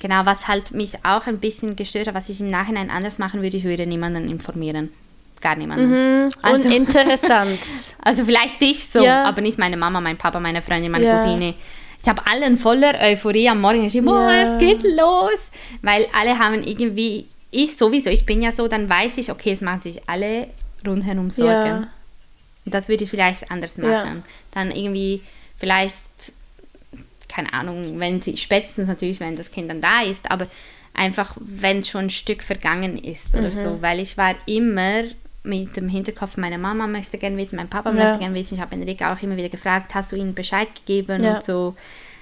genau, 0.00 0.26
was 0.26 0.48
halt 0.48 0.72
mich 0.72 1.04
auch 1.04 1.26
ein 1.26 1.38
bisschen 1.38 1.76
gestört 1.76 2.08
hat, 2.08 2.14
was 2.14 2.28
ich 2.28 2.40
im 2.40 2.50
Nachhinein 2.50 2.90
anders 2.90 3.18
machen 3.18 3.42
würde, 3.42 3.56
ich 3.56 3.64
würde 3.64 3.86
niemanden 3.86 4.28
informieren. 4.28 4.90
gar 5.40 5.56
niemanden. 5.56 5.90
Mhm. 6.24 6.28
Also, 6.42 6.68
und 6.68 6.74
interessant. 6.74 7.60
also 8.02 8.24
vielleicht 8.24 8.60
dich 8.60 8.88
so, 8.88 9.02
ja. 9.04 9.24
aber 9.24 9.40
nicht 9.40 9.58
meine 9.58 9.76
Mama, 9.76 10.00
mein 10.00 10.16
Papa, 10.16 10.40
meine 10.40 10.62
Freundin, 10.62 10.90
meine 10.90 11.04
ja. 11.06 11.16
Cousine. 11.16 11.54
Ich 12.02 12.08
habe 12.08 12.22
allen 12.26 12.58
voller 12.58 12.94
Euphorie 13.00 13.48
am 13.48 13.60
Morgen 13.60 13.84
geschrieben, 13.84 14.08
oh, 14.08 14.12
ja. 14.12 14.54
es 14.54 14.58
geht 14.58 14.82
los. 14.82 15.50
Weil 15.82 16.06
alle 16.12 16.38
haben 16.38 16.62
irgendwie, 16.62 17.26
ich 17.50 17.76
sowieso, 17.76 18.10
ich 18.10 18.24
bin 18.24 18.42
ja 18.42 18.52
so, 18.52 18.68
dann 18.68 18.88
weiß 18.88 19.18
ich, 19.18 19.30
okay, 19.30 19.52
es 19.52 19.60
machen 19.60 19.82
sich 19.82 20.08
alle 20.08 20.48
rundherum 20.86 21.30
Sorgen. 21.30 21.82
Ja. 21.82 21.88
Und 22.64 22.74
das 22.74 22.88
würde 22.88 23.04
ich 23.04 23.10
vielleicht 23.10 23.50
anders 23.50 23.78
machen. 23.78 24.22
Dann 24.52 24.70
irgendwie 24.70 25.22
vielleicht, 25.56 26.32
keine 27.38 27.52
Ahnung, 27.52 28.00
wenn 28.00 28.20
sie, 28.20 28.36
spätestens 28.36 28.88
natürlich, 28.88 29.20
wenn 29.20 29.36
das 29.36 29.52
Kind 29.52 29.70
dann 29.70 29.80
da 29.80 30.02
ist, 30.02 30.28
aber 30.28 30.48
einfach, 30.92 31.36
wenn 31.38 31.84
schon 31.84 32.06
ein 32.06 32.10
Stück 32.10 32.42
vergangen 32.42 32.98
ist 32.98 33.32
oder 33.34 33.48
mhm. 33.48 33.52
so, 33.52 33.78
weil 33.80 34.00
ich 34.00 34.18
war 34.18 34.34
immer 34.46 35.04
mit 35.44 35.76
dem 35.76 35.88
Hinterkopf, 35.88 36.36
meine 36.36 36.58
Mama 36.58 36.88
möchte 36.88 37.16
gerne 37.16 37.36
wissen, 37.36 37.54
mein 37.54 37.68
Papa 37.68 37.90
ja. 37.90 37.96
möchte 37.96 38.18
gerne 38.18 38.34
wissen. 38.34 38.56
Ich 38.56 38.60
habe 38.60 38.74
Enrique 38.74 39.02
auch 39.02 39.22
immer 39.22 39.36
wieder 39.36 39.50
gefragt, 39.50 39.94
hast 39.94 40.10
du 40.10 40.16
ihnen 40.16 40.34
Bescheid 40.34 40.66
gegeben 40.74 41.22
ja. 41.22 41.36
und 41.36 41.44
so, 41.44 41.76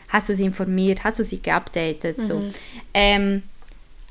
hast 0.08 0.28
du 0.28 0.36
sie 0.36 0.44
informiert, 0.44 1.02
hast 1.02 1.18
du 1.18 1.24
sie 1.24 1.40
geupdatet, 1.40 2.18
mhm. 2.18 2.22
so. 2.22 2.44
Ähm, 2.92 3.42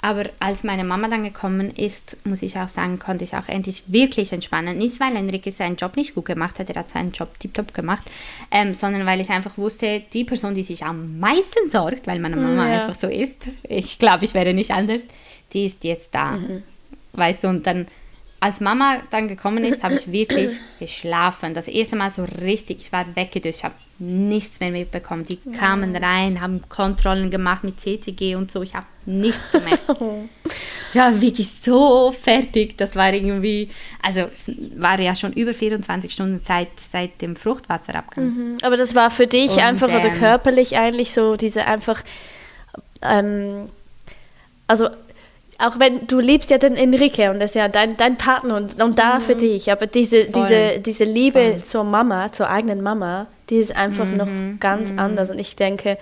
aber 0.05 0.29
als 0.37 0.63
meine 0.63 0.83
Mama 0.83 1.07
dann 1.07 1.23
gekommen 1.23 1.71
ist, 1.71 2.15
muss 2.27 2.43
ich 2.43 2.59
auch 2.59 2.67
sagen, 2.67 2.99
konnte 2.99 3.23
ich 3.23 3.35
auch 3.35 3.47
endlich 3.47 3.81
wirklich 3.87 4.31
entspannen. 4.33 4.77
Nicht, 4.77 4.99
weil 4.99 5.15
Enrique 5.15 5.51
seinen 5.51 5.77
Job 5.77 5.95
nicht 5.95 6.13
gut 6.13 6.25
gemacht 6.25 6.59
hat, 6.59 6.69
er 6.69 6.75
hat 6.75 6.89
seinen 6.89 7.11
Job 7.11 7.39
tiptop 7.39 7.73
gemacht, 7.73 8.03
ähm, 8.51 8.75
sondern 8.75 9.07
weil 9.07 9.19
ich 9.19 9.31
einfach 9.31 9.57
wusste, 9.57 10.03
die 10.13 10.23
Person, 10.23 10.53
die 10.53 10.61
sich 10.61 10.85
am 10.85 11.19
meisten 11.19 11.67
sorgt, 11.67 12.05
weil 12.05 12.19
meine 12.19 12.35
Mama 12.35 12.69
ja. 12.69 12.81
einfach 12.81 12.99
so 12.99 13.07
ist, 13.07 13.47
ich 13.67 13.97
glaube, 13.97 14.25
ich 14.25 14.35
wäre 14.35 14.53
nicht 14.53 14.69
anders, 14.69 15.01
die 15.53 15.65
ist 15.65 15.83
jetzt 15.83 16.13
da. 16.13 16.33
Mhm. 16.33 16.61
Weißt 17.13 17.43
du, 17.43 17.47
und 17.47 17.65
dann 17.65 17.87
als 18.39 18.61
Mama 18.61 18.97
dann 19.09 19.27
gekommen 19.27 19.63
ist, 19.63 19.81
habe 19.81 19.95
ich 19.95 20.11
wirklich 20.11 20.51
geschlafen. 20.79 21.55
Das 21.55 21.67
erste 21.67 21.95
Mal 21.95 22.11
so 22.11 22.25
richtig, 22.43 22.77
ich 22.79 22.91
war 22.91 23.07
weggedöst, 23.15 23.57
ich 23.57 23.63
habe 23.63 23.73
nichts 23.97 24.59
mehr 24.59 24.71
mitbekommen. 24.71 25.25
Die 25.25 25.39
ja. 25.45 25.57
kamen 25.57 25.95
rein, 25.95 26.41
haben 26.41 26.61
Kontrollen 26.67 27.31
gemacht 27.31 27.63
mit 27.63 27.79
CTG 27.79 28.35
und 28.35 28.51
so, 28.51 28.61
ich 28.61 28.75
habe 28.75 28.85
nichts 29.05 29.51
gemerkt. 29.51 29.83
ja, 30.93 31.21
wirklich 31.21 31.49
so 31.51 32.11
fertig. 32.11 32.77
Das 32.77 32.95
war 32.95 33.13
irgendwie, 33.13 33.69
also 34.01 34.21
es 34.21 34.51
war 34.77 34.99
ja 34.99 35.15
schon 35.15 35.31
über 35.33 35.53
24 35.53 36.11
Stunden 36.11 36.39
seit, 36.39 36.79
seit 36.79 37.21
dem 37.21 37.35
Fruchtwasserabgang. 37.35 38.25
Mhm. 38.25 38.57
Aber 38.63 38.75
das 38.75 38.95
war 38.95 39.11
für 39.11 39.27
dich 39.27 39.53
und, 39.53 39.63
einfach 39.63 39.89
ähm, 39.89 39.95
oder 39.95 40.09
körperlich 40.09 40.77
eigentlich 40.77 41.13
so 41.13 41.35
diese 41.35 41.65
einfach, 41.65 42.03
ähm, 43.01 43.69
also 44.67 44.89
auch 45.57 45.79
wenn 45.79 46.05
du 46.07 46.19
liebst 46.19 46.49
ja 46.49 46.57
den 46.57 46.75
Enrique 46.75 47.29
und 47.29 47.39
das 47.39 47.51
ist 47.51 47.55
ja 47.55 47.69
dein, 47.69 47.95
dein 47.95 48.17
Partner 48.17 48.57
und, 48.57 48.81
und 48.81 48.99
da 48.99 49.19
mhm. 49.19 49.21
für 49.21 49.35
dich, 49.35 49.71
aber 49.71 49.87
diese, 49.87 50.25
diese, 50.25 50.79
diese 50.79 51.05
Liebe 51.05 51.51
Voll. 51.51 51.63
zur 51.63 51.83
Mama, 51.85 52.31
zur 52.33 52.49
eigenen 52.49 52.81
Mama, 52.81 53.27
die 53.49 53.57
ist 53.57 53.75
einfach 53.75 54.05
mhm. 54.05 54.17
noch 54.17 54.59
ganz 54.59 54.91
mhm. 54.91 54.99
anders 54.99 55.31
und 55.31 55.39
ich 55.39 55.55
denke, 55.55 55.97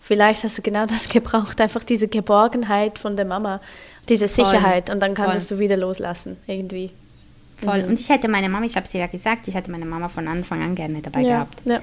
vielleicht 0.00 0.44
hast 0.44 0.58
du 0.58 0.62
genau 0.62 0.86
das 0.86 1.08
gebraucht, 1.08 1.60
einfach 1.60 1.84
diese 1.84 2.08
Geborgenheit 2.08 2.98
von 2.98 3.16
der 3.16 3.24
Mama, 3.24 3.60
diese 4.08 4.28
Sicherheit 4.28 4.86
Voll. 4.86 4.94
und 4.94 5.00
dann 5.00 5.14
kannst 5.14 5.48
Voll. 5.48 5.58
du 5.58 5.62
wieder 5.62 5.76
loslassen 5.76 6.36
irgendwie. 6.46 6.90
Voll. 7.56 7.82
Mhm. 7.82 7.90
Und 7.90 8.00
ich 8.00 8.08
hätte 8.08 8.28
meine 8.28 8.48
Mama, 8.48 8.66
ich 8.66 8.76
habe 8.76 8.86
es 8.86 8.92
ja 8.92 9.06
gesagt, 9.06 9.48
ich 9.48 9.54
hätte 9.54 9.70
meine 9.70 9.86
Mama 9.86 10.08
von 10.08 10.28
Anfang 10.28 10.62
an 10.62 10.74
gerne 10.74 11.00
dabei 11.00 11.20
ja. 11.20 11.28
gehabt. 11.28 11.62
Ja. 11.64 11.80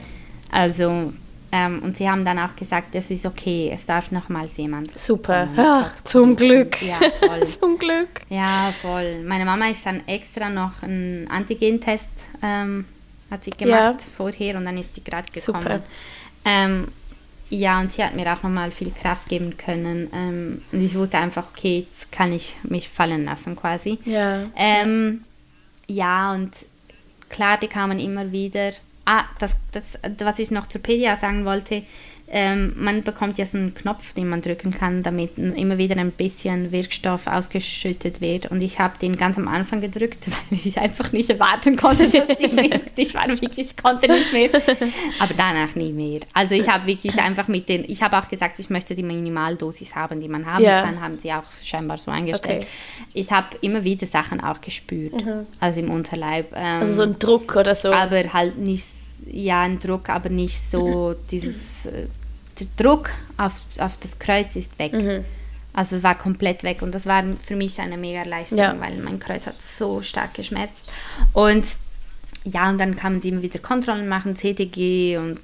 Also 0.51 1.14
ähm, 1.51 1.82
und 1.84 1.97
sie 1.97 2.09
haben 2.09 2.24
dann 2.24 2.39
auch 2.39 2.55
gesagt, 2.55 2.95
es 2.95 3.09
ist 3.12 3.26
okay, 3.26 3.72
es 3.74 3.86
darf 3.86 4.12
nochmals 4.12 4.55
jemand. 4.57 4.97
Super, 4.97 5.49
ja, 5.55 5.91
zum 6.03 6.36
Glück. 6.36 6.82
Ja, 6.82 6.97
voll. 7.20 7.45
zum 7.47 7.78
Glück. 7.78 8.22
Ja, 8.30 8.74
voll. 8.82 9.24
Meine 9.24 9.43
Mama 9.43 9.70
ist 9.70 9.86
dann 9.86 10.07
extra 10.07 10.49
noch 10.49 10.82
einen 10.82 11.28
Antigentest 11.30 12.09
ähm, 12.41 12.86
hat 13.32 13.43
sie 13.43 13.51
gemacht 13.51 13.95
ja. 13.99 14.07
vorher 14.15 14.57
und 14.57 14.65
dann 14.65 14.77
ist 14.77 14.93
sie 14.93 15.03
gerade 15.03 15.32
gekommen. 15.32 15.82
Ähm, 16.45 16.88
ja, 17.49 17.79
und 17.82 17.91
sie 17.91 18.03
hat 18.03 18.15
mir 18.15 18.32
auch 18.32 18.43
nochmal 18.43 18.71
viel 18.71 18.91
Kraft 18.91 19.27
geben 19.29 19.57
können. 19.57 20.09
Ähm, 20.13 20.61
und 20.71 20.86
ich 20.86 20.95
wusste 20.95 21.17
einfach, 21.17 21.45
okay, 21.49 21.79
jetzt 21.79 22.11
kann 22.11 22.32
ich 22.32 22.55
mich 22.63 22.88
fallen 22.89 23.25
lassen 23.25 23.55
quasi. 23.55 23.97
Ja. 24.05 24.43
Ähm, 24.55 25.23
ja, 25.88 26.34
und 26.34 26.51
klar, 27.29 27.57
die 27.57 27.67
kamen 27.67 27.99
immer 27.99 28.32
wieder 28.32 28.71
Ah, 29.05 29.25
das, 29.39 29.57
das, 29.71 29.97
was 30.19 30.39
ich 30.39 30.51
noch 30.51 30.67
zur 30.67 30.82
PDA 30.82 31.17
sagen 31.17 31.43
wollte, 31.43 31.84
ähm, 32.34 32.73
man 32.77 33.03
bekommt 33.03 33.38
ja 33.38 33.45
so 33.45 33.57
einen 33.57 33.75
Knopf, 33.75 34.13
den 34.13 34.29
man 34.29 34.41
drücken 34.41 34.71
kann, 34.71 35.03
damit 35.03 35.38
immer 35.38 35.77
wieder 35.77 35.97
ein 35.97 36.11
bisschen 36.11 36.71
Wirkstoff 36.71 37.27
ausgeschüttet 37.27 38.21
wird. 38.21 38.45
Und 38.45 38.61
ich 38.61 38.79
habe 38.79 38.93
den 39.01 39.17
ganz 39.17 39.38
am 39.38 39.49
Anfang 39.49 39.82
gedrückt, 39.82 40.27
weil 40.49 40.59
ich 40.63 40.77
einfach 40.77 41.11
nicht 41.11 41.29
erwarten 41.29 41.75
konnte, 41.75 42.07
dass 42.07 42.38
die 42.38 42.55
wirkt. 42.55 42.97
Ich 42.97 43.13
war 43.13 43.27
wirklich, 43.27 43.57
ich 43.57 43.75
konnte 43.75 44.07
nicht 44.07 44.32
mehr. 44.32 44.49
Aber 45.19 45.34
danach 45.36 45.75
nie 45.75 45.91
mehr. 45.91 46.21
Also 46.32 46.55
ich 46.55 46.69
habe 46.69 46.88
wirklich 46.88 47.19
einfach 47.19 47.49
mit 47.49 47.67
den, 47.67 47.84
ich 47.86 48.01
habe 48.01 48.17
auch 48.17 48.29
gesagt, 48.29 48.59
ich 48.59 48.69
möchte 48.69 48.95
die 48.95 49.03
Minimaldosis 49.03 49.95
haben, 49.95 50.21
die 50.21 50.29
man 50.29 50.45
haben 50.45 50.63
ja. 50.63 50.84
kann, 50.84 51.01
haben 51.01 51.19
sie 51.19 51.34
auch 51.34 51.43
scheinbar 51.65 51.97
so 51.97 52.11
eingestellt. 52.11 52.61
Okay. 52.61 52.67
Ich 53.13 53.32
habe 53.32 53.47
immer 53.59 53.84
wieder 53.84 54.07
Sachen 54.07 54.41
auch 54.41 54.61
gespürt, 54.61 55.25
mhm. 55.25 55.47
also 55.59 55.82
im 55.82 55.91
Unterleib. 55.91 56.53
Ähm, 56.55 56.79
also 56.79 56.93
so 56.93 57.01
ein 57.01 57.19
Druck 57.19 57.57
oder 57.57 57.75
so. 57.75 57.91
Aber 57.91 58.32
halt 58.32 58.57
nicht, 58.57 58.86
ja, 59.29 59.63
ein 59.63 59.79
Druck, 59.79 60.07
aber 60.07 60.29
nicht 60.29 60.61
so 60.61 61.13
dieses 61.32 61.88
äh, 61.88 62.07
der 62.62 62.68
Druck 62.78 63.09
auf, 63.38 63.53
auf 63.80 63.97
das 63.97 64.20
Kreuz 64.20 64.55
ist 64.55 64.78
weg. 64.80 64.93
Mhm. 64.93 65.26
Also 65.74 65.95
es 65.95 66.03
war 66.03 66.16
komplett 66.16 66.64
weg 66.64 66.82
und 66.82 66.93
das 66.93 67.05
war 67.05 67.24
für 67.45 67.55
mich 67.55 67.80
eine 67.80 67.97
mega 67.97 68.20
Erleichterung, 68.20 68.59
ja. 68.59 68.80
weil 68.80 68.97
mein 68.97 69.20
Kreuz 69.20 69.47
hat 69.47 69.62
so 69.62 70.01
stark 70.01 70.34
geschmerzt. 70.34 70.91
Und 71.34 71.66
ja, 72.43 72.70
und 72.70 72.80
dann 72.80 72.95
kamen 72.95 73.22
sie 73.22 73.30
immer 73.30 73.41
wieder 73.41 73.59
Kontrollen 73.59 74.07
machen, 74.07 74.36
CTG 74.36 75.18
und 75.18 75.39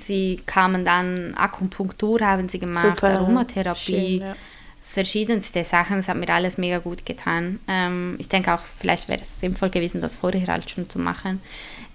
sie 0.00 0.42
kamen 0.46 0.84
dann, 0.84 1.34
Akupunktur 1.34 2.20
haben 2.20 2.48
sie 2.48 2.58
gemacht, 2.58 2.98
Super. 3.00 3.18
Aromatherapie, 3.18 4.18
Schön, 4.18 4.20
ja. 4.20 4.36
verschiedenste 4.82 5.64
Sachen, 5.64 5.96
das 5.96 6.08
hat 6.08 6.16
mir 6.16 6.28
alles 6.28 6.58
mega 6.58 6.78
gut 6.78 7.06
getan. 7.06 7.58
Ähm, 7.66 8.16
ich 8.18 8.28
denke 8.28 8.52
auch, 8.52 8.60
vielleicht 8.78 9.08
wäre 9.08 9.22
es 9.22 9.40
sinnvoll 9.40 9.70
gewesen, 9.70 10.00
das 10.00 10.14
vorher 10.14 10.46
halt 10.46 10.70
schon 10.70 10.88
zu 10.90 10.98
machen. 10.98 11.40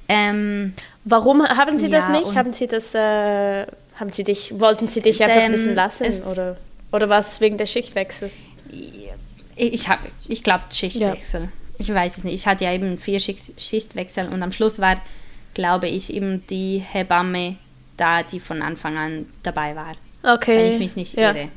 Ähm, 0.09 0.74
Warum 1.05 1.43
haben 1.43 1.78
Sie 1.78 1.88
das 1.89 2.09
nicht? 2.09 2.36
Haben 2.36 2.51
Sie 2.51 2.68
das 2.68 2.93
äh, 2.95 3.66
haben 4.01 4.11
sie 4.11 4.23
dich, 4.23 4.59
wollten 4.59 4.87
sie 4.87 5.01
dich 5.01 5.23
einfach 5.23 5.43
ähm, 5.43 5.53
wissen 5.53 5.75
lassen 5.75 6.23
oder, 6.23 6.57
oder 6.91 7.07
war 7.07 7.19
es 7.19 7.39
wegen 7.39 7.57
der 7.57 7.67
Schichtwechsel? 7.67 8.31
Ich, 9.55 9.87
ich 10.27 10.43
glaube 10.43 10.63
Schichtwechsel. 10.71 11.41
Ja. 11.43 11.49
Ich 11.77 11.93
weiß 11.93 12.17
es 12.17 12.23
nicht. 12.23 12.33
Ich 12.33 12.47
hatte 12.47 12.65
ja 12.65 12.73
eben 12.73 12.97
vier 12.97 13.19
Schicht, 13.19 13.61
Schichtwechsel 13.61 14.27
und 14.27 14.41
am 14.41 14.51
Schluss 14.51 14.79
war, 14.79 14.99
glaube 15.53 15.87
ich, 15.87 16.13
eben 16.13 16.45
die 16.47 16.79
Hebamme 16.79 17.57
da, 17.95 18.23
die 18.23 18.39
von 18.39 18.61
Anfang 18.63 18.97
an 18.97 19.27
dabei 19.43 19.75
war. 19.75 19.91
Okay. 20.23 20.57
Wenn 20.57 20.73
ich 20.73 20.79
mich 20.79 20.95
nicht 20.95 21.13
ja. 21.13 21.31
irre. 21.31 21.49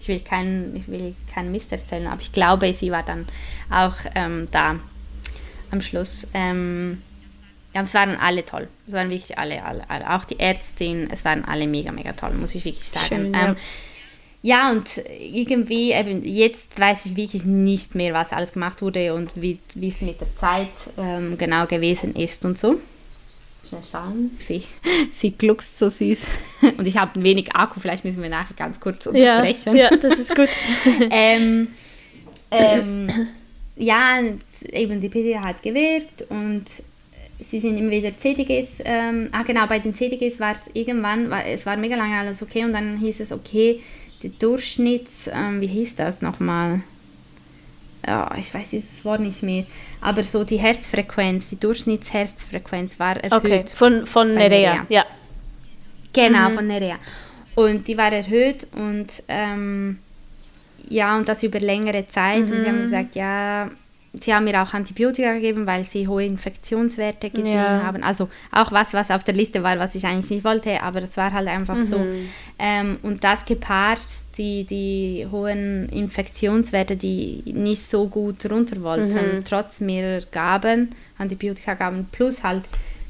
Ich 0.00 0.08
will 0.08 0.20
keinen 0.20 0.76
ich 0.76 0.88
will 0.88 1.14
keinen 1.32 1.52
Mist 1.52 1.70
erzählen, 1.70 2.08
aber 2.08 2.20
ich 2.20 2.32
glaube, 2.32 2.74
sie 2.74 2.90
war 2.90 3.04
dann 3.04 3.26
auch 3.70 3.94
ähm, 4.14 4.48
da 4.50 4.76
am 5.70 5.80
Schluss. 5.80 6.26
Ähm, 6.34 7.02
ja, 7.74 7.82
es 7.82 7.94
waren 7.94 8.16
alle 8.16 8.46
toll. 8.46 8.68
Es 8.86 8.92
waren 8.92 9.10
wirklich 9.10 9.36
alle, 9.36 9.64
alle, 9.64 9.88
alle. 9.90 10.14
Auch 10.14 10.24
die 10.24 10.38
Ärztin, 10.38 11.08
es 11.10 11.24
waren 11.24 11.44
alle 11.44 11.66
mega, 11.66 11.90
mega 11.90 12.12
toll, 12.12 12.32
muss 12.32 12.54
ich 12.54 12.64
wirklich 12.64 12.84
sagen. 12.84 13.06
Schön, 13.08 13.34
ja. 13.34 13.48
Ähm, 13.48 13.56
ja, 14.42 14.70
und 14.70 14.86
irgendwie, 15.18 15.92
eben, 15.92 16.22
jetzt 16.22 16.78
weiß 16.78 17.06
ich 17.06 17.16
wirklich 17.16 17.44
nicht 17.44 17.94
mehr, 17.94 18.12
was 18.12 18.32
alles 18.32 18.52
gemacht 18.52 18.82
wurde 18.82 19.14
und 19.14 19.30
wie 19.40 19.58
es 19.80 20.00
mit 20.02 20.20
der 20.20 20.36
Zeit 20.36 20.68
ähm, 20.98 21.38
genau 21.38 21.66
gewesen 21.66 22.14
ist 22.14 22.44
und 22.44 22.58
so. 22.58 22.78
Schnell 23.66 23.80
schauen, 23.90 24.30
sie, 24.38 24.64
sie 25.10 25.32
gluckst 25.32 25.78
so 25.78 25.88
süß. 25.88 26.26
Und 26.76 26.86
ich 26.86 26.98
habe 26.98 27.18
ein 27.18 27.24
wenig 27.24 27.54
Akku, 27.54 27.80
vielleicht 27.80 28.04
müssen 28.04 28.22
wir 28.22 28.28
nachher 28.28 28.52
ganz 28.54 28.78
kurz 28.78 29.06
unterbrechen. 29.06 29.74
Ja, 29.74 29.90
ja 29.90 29.96
das 29.96 30.18
ist 30.18 30.34
gut. 30.34 30.50
ähm, 31.10 31.68
ähm, 32.50 33.10
ja, 33.76 34.20
eben 34.70 35.00
die 35.00 35.08
PDA 35.08 35.40
hat 35.42 35.62
gewirkt 35.62 36.26
und 36.28 36.66
sie 37.38 37.60
sind 37.60 37.76
immer 37.78 37.90
wieder 37.90 38.16
CDGs, 38.16 38.80
ähm, 38.84 39.28
ah 39.32 39.42
genau, 39.42 39.66
bei 39.66 39.78
den 39.78 39.94
CDGs 39.94 40.40
war 40.40 40.52
es 40.52 40.60
irgendwann, 40.72 41.30
war, 41.30 41.44
es 41.46 41.66
war 41.66 41.76
mega 41.76 41.96
lange 41.96 42.18
alles 42.18 42.42
okay 42.42 42.64
und 42.64 42.72
dann 42.72 42.96
hieß 42.96 43.20
es, 43.20 43.32
okay, 43.32 43.80
die 44.22 44.36
Durchschnitts, 44.38 45.30
ähm, 45.32 45.60
wie 45.60 45.66
hieß 45.66 45.96
das 45.96 46.22
nochmal? 46.22 46.80
Ja, 48.06 48.34
ich 48.38 48.52
weiß 48.52 48.70
dieses 48.70 49.04
Wort 49.04 49.20
nicht 49.20 49.42
mehr, 49.42 49.64
aber 50.00 50.22
so 50.24 50.44
die 50.44 50.58
Herzfrequenz, 50.58 51.48
die 51.48 51.58
Durchschnittsherzfrequenz 51.58 52.98
war 52.98 53.16
erhöht. 53.16 53.32
Okay, 53.32 53.64
von, 53.74 54.06
von 54.06 54.34
Nerea. 54.34 54.74
Nerea, 54.74 54.86
ja. 54.88 55.04
Genau, 56.12 56.50
mhm. 56.50 56.54
von 56.54 56.66
Nerea. 56.66 56.96
Und 57.54 57.88
die 57.88 57.96
war 57.96 58.12
erhöht 58.12 58.66
und 58.72 59.08
ähm, 59.28 59.98
ja, 60.88 61.16
und 61.16 61.28
das 61.28 61.42
über 61.42 61.60
längere 61.60 62.06
Zeit. 62.08 62.46
Mhm. 62.46 62.52
Und 62.52 62.60
sie 62.60 62.66
haben 62.66 62.78
mhm. 62.78 62.82
gesagt, 62.84 63.14
ja, 63.14 63.70
sie 64.20 64.34
haben 64.34 64.44
mir 64.44 64.62
auch 64.62 64.72
Antibiotika 64.74 65.34
gegeben, 65.34 65.66
weil 65.66 65.84
sie 65.84 66.08
hohe 66.08 66.24
Infektionswerte 66.24 67.30
gesehen 67.30 67.54
ja. 67.54 67.82
haben. 67.82 68.02
Also 68.02 68.28
auch 68.52 68.72
was, 68.72 68.92
was 68.92 69.10
auf 69.10 69.24
der 69.24 69.34
Liste 69.34 69.62
war, 69.62 69.78
was 69.78 69.94
ich 69.94 70.04
eigentlich 70.06 70.30
nicht 70.30 70.44
wollte, 70.44 70.82
aber 70.82 71.00
das 71.00 71.16
war 71.16 71.32
halt 71.32 71.48
einfach 71.48 71.76
mhm. 71.76 71.84
so. 71.84 72.00
Ähm, 72.58 72.98
und 73.02 73.24
das 73.24 73.44
gepaart, 73.44 74.06
die, 74.38 74.64
die 74.64 75.26
hohen 75.30 75.88
Infektionswerte, 75.88 76.96
die 76.96 77.42
nicht 77.46 77.88
so 77.88 78.08
gut 78.08 78.48
runter 78.50 78.82
wollten, 78.82 79.36
mhm. 79.36 79.44
trotz 79.44 79.80
mehrerer 79.80 80.24
Gaben, 80.30 80.94
Antibiotika-Gaben, 81.18 82.08
plus 82.10 82.42
halt 82.42 82.64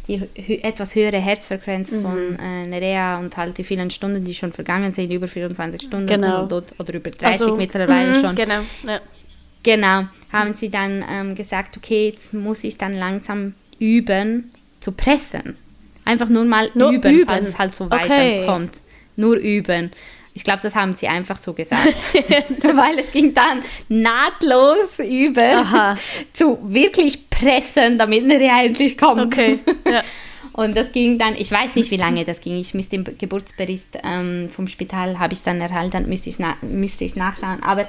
die 0.06 0.20
etwas 0.62 0.94
höhere 0.94 1.16
Herzfrequenz 1.16 1.90
mhm. 1.90 2.02
von 2.02 2.38
äh, 2.38 2.66
Nerea 2.66 3.18
und 3.18 3.36
halt 3.36 3.56
die 3.56 3.64
vielen 3.64 3.90
Stunden, 3.90 4.24
die 4.24 4.34
schon 4.34 4.52
vergangen 4.52 4.92
sind, 4.92 5.10
über 5.10 5.28
24 5.28 5.80
Stunden 5.80 6.06
genau. 6.06 6.44
oder, 6.44 6.62
oder 6.78 6.94
über 6.94 7.10
30 7.10 7.26
also, 7.26 7.56
mittlerweile 7.56 8.14
mhm, 8.14 8.20
schon. 8.20 8.34
Genau, 8.34 8.60
ja. 8.86 9.00
Genau, 9.64 10.04
haben 10.30 10.54
sie 10.54 10.68
dann 10.68 11.04
ähm, 11.10 11.34
gesagt, 11.34 11.76
okay, 11.76 12.10
jetzt 12.10 12.32
muss 12.32 12.62
ich 12.62 12.78
dann 12.78 12.94
langsam 12.94 13.54
üben 13.78 14.52
zu 14.80 14.92
pressen. 14.92 15.56
Einfach 16.04 16.28
nur 16.28 16.44
mal 16.44 16.70
nur 16.74 16.92
üben, 16.92 17.12
üben, 17.12 17.26
falls 17.26 17.48
es 17.48 17.58
halt 17.58 17.74
so 17.74 17.84
okay. 17.86 18.42
weiterkommt. 18.42 18.80
Nur 19.16 19.36
üben. 19.36 19.90
Ich 20.34 20.44
glaube, 20.44 20.60
das 20.62 20.74
haben 20.74 20.96
sie 20.96 21.08
einfach 21.08 21.38
so 21.38 21.54
gesagt. 21.54 21.94
Weil 22.62 22.98
es 22.98 23.10
ging 23.10 23.32
dann 23.32 23.62
nahtlos 23.88 24.98
über 24.98 25.42
Aha. 25.42 25.98
zu 26.32 26.58
wirklich 26.62 27.30
pressen, 27.30 27.96
damit 27.96 28.24
eine 28.24 28.34
endlich 28.36 28.98
kommt. 28.98 29.22
Okay. 29.22 29.60
Ja. 29.88 30.02
Und 30.52 30.76
das 30.76 30.92
ging 30.92 31.18
dann, 31.18 31.34
ich 31.34 31.50
weiß 31.50 31.74
nicht, 31.74 31.90
wie 31.90 31.96
lange 31.96 32.24
das 32.24 32.40
ging. 32.40 32.56
Ich 32.56 32.74
müsste 32.74 32.98
den 32.98 33.18
Geburtsbericht 33.18 33.98
ähm, 34.04 34.48
vom 34.52 34.68
Spital 34.68 35.18
habe 35.18 35.32
ich 35.34 35.42
dann 35.42 35.60
erhalten, 35.60 35.90
dann 35.90 36.08
müsste 36.08 36.30
ich, 36.30 36.36
müsste 36.62 37.04
ich 37.04 37.16
nachschauen. 37.16 37.62
Aber 37.62 37.88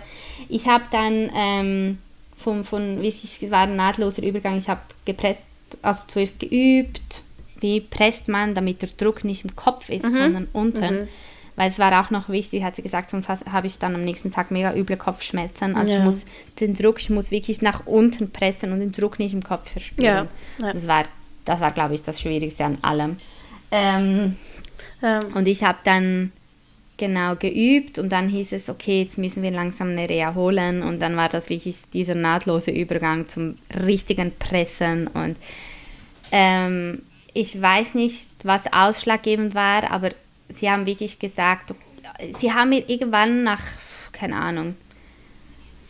ich 0.49 0.67
habe 0.67 0.85
dann 0.91 1.31
ähm, 1.35 1.97
von, 2.35 2.63
von, 2.63 3.01
wie 3.01 3.07
es 3.07 3.51
war, 3.51 3.63
ein 3.63 3.76
nahtloser 3.76 4.23
Übergang, 4.23 4.57
ich 4.57 4.69
habe 4.69 4.81
gepresst, 5.05 5.43
also 5.81 6.03
zuerst 6.07 6.39
geübt, 6.39 7.23
wie 7.59 7.81
presst 7.81 8.27
man, 8.27 8.53
damit 8.55 8.81
der 8.81 8.89
Druck 8.89 9.23
nicht 9.23 9.43
im 9.43 9.55
Kopf 9.55 9.89
ist, 9.89 10.05
mhm. 10.05 10.13
sondern 10.13 10.47
unten. 10.53 11.01
Mhm. 11.01 11.07
Weil 11.55 11.69
es 11.69 11.80
war 11.80 12.01
auch 12.01 12.09
noch 12.09 12.27
wichtig, 12.27 12.63
hat 12.63 12.76
sie 12.76 12.81
gesagt, 12.81 13.09
sonst 13.09 13.30
habe 13.30 13.67
ich 13.67 13.80
dann 13.80 13.95
am 13.95 14.03
nächsten 14.03 14.30
Tag 14.30 14.51
mega 14.51 14.76
üble 14.76 14.97
Kopfschmerzen. 14.97 15.76
Also 15.76 15.93
ja. 15.93 15.99
ich 15.99 16.03
muss 16.03 16.26
den 16.59 16.73
Druck, 16.73 16.99
ich 16.99 17.09
muss 17.09 17.31
wirklich 17.31 17.61
nach 17.61 17.85
unten 17.85 18.30
pressen 18.30 18.73
und 18.73 18.81
den 18.81 18.91
Druck 18.91 19.19
nicht 19.19 19.34
im 19.34 19.41
Kopf 19.41 19.72
verspüren. 19.72 20.27
Ja. 20.59 20.65
Ja. 20.65 20.73
Das 20.73 20.85
war, 20.85 21.05
das 21.45 21.61
war 21.61 21.72
glaube 21.72 21.95
ich, 21.95 22.03
das 22.03 22.19
Schwierigste 22.19 22.65
an 22.65 22.77
allem. 22.81 23.17
Ähm, 23.72 24.35
ähm. 25.01 25.19
Und 25.34 25.47
ich 25.47 25.63
habe 25.63 25.77
dann 25.85 26.34
genau 26.97 27.35
geübt 27.35 27.99
und 27.99 28.11
dann 28.11 28.30
hieß 28.30 28.53
es, 28.53 28.69
okay, 28.69 29.03
jetzt 29.03 29.17
müssen 29.17 29.43
wir 29.43 29.51
langsam 29.51 29.89
eine 29.89 30.09
Reha 30.09 30.34
holen 30.35 30.84
und 30.84 30.99
dann 30.99 31.15
war 31.15 31.30
das 31.30 31.49
wirklich 31.49 31.77
dieser 31.93 32.15
nahtlose 32.15 32.72
Übergang 32.72 33.27
zum 33.27 33.55
richtigen 33.85 34.31
Pressen 34.38 35.07
und 35.07 35.35
ähm, 36.31 37.01
ich 37.34 37.61
weiß 37.61 37.95
nicht, 37.95 38.30
was 38.43 38.72
ausschlaggebend 38.72 39.55
war, 39.55 39.91
aber 39.91 40.09
sie 40.49 40.69
haben 40.69 40.85
wirklich 40.85 41.19
gesagt, 41.19 41.73
sie 42.38 42.53
haben 42.53 42.69
mir 42.69 42.89
irgendwann 42.89 43.43
nach, 43.43 43.61
keine 44.11 44.38
Ahnung, 44.38 44.76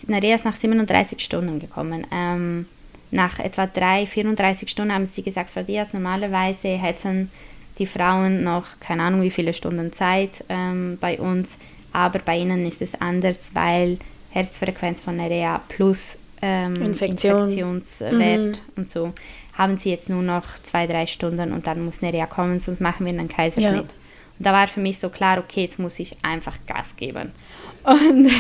eine 0.08 0.22
Reha 0.22 0.36
ist 0.36 0.46
nach 0.46 0.56
37 0.56 1.20
Stunden 1.20 1.60
gekommen. 1.60 2.06
Ähm, 2.12 2.68
nach 3.12 3.40
etwa 3.40 3.66
3, 3.66 4.06
34 4.06 4.70
Stunden 4.70 4.94
haben 4.94 5.08
sie 5.08 5.24
gesagt, 5.24 5.50
Frau 5.50 5.64
Diaz, 5.64 5.94
normalerweise 5.94 6.70
hätten 6.70 7.32
die 7.78 7.86
Frauen 7.86 8.44
noch 8.44 8.66
keine 8.80 9.04
Ahnung 9.04 9.22
wie 9.22 9.32
viele 9.32 9.54
Stunden 9.54 9.92
Zeit 9.92 10.44
ähm, 10.50 10.98
bei 11.00 11.20
uns, 11.20 11.58
aber 11.94 12.20
bei 12.20 12.38
ihnen 12.38 12.66
ist 12.66 12.82
es 12.82 13.00
anders, 13.00 13.50
weil 13.54 13.98
Herzfrequenz 14.32 15.02
von 15.02 15.18
Nerea 15.18 15.62
plus 15.68 16.20
ähm, 16.42 16.76
Infektion. 16.76 17.44
Infektionswert 17.44 18.58
mhm. 18.58 18.74
und 18.76 18.88
so 18.88 19.14
haben 19.58 19.78
sie 19.78 19.90
jetzt 19.90 20.10
nur 20.10 20.22
noch 20.22 20.44
zwei, 20.64 20.86
drei 20.86 21.06
Stunden 21.08 21.54
und 21.54 21.68
dann 21.68 21.84
muss 21.84 22.02
Nerea 22.02 22.26
kommen, 22.26 22.60
sonst 22.60 22.82
machen 22.82 23.06
wir 23.06 23.14
einen 23.14 23.30
Kaiserschnitt. 23.30 23.74
Ja. 23.74 23.80
Und 24.38 24.46
da 24.46 24.52
war 24.52 24.68
für 24.68 24.82
mich 24.82 25.00
so 25.00 25.10
klar, 25.10 25.38
okay, 25.38 25.62
jetzt 25.64 25.80
muss 25.80 25.98
ich 26.00 26.18
einfach 26.24 26.58
Gas 26.68 26.96
geben. 26.98 27.32
Und 27.86 28.32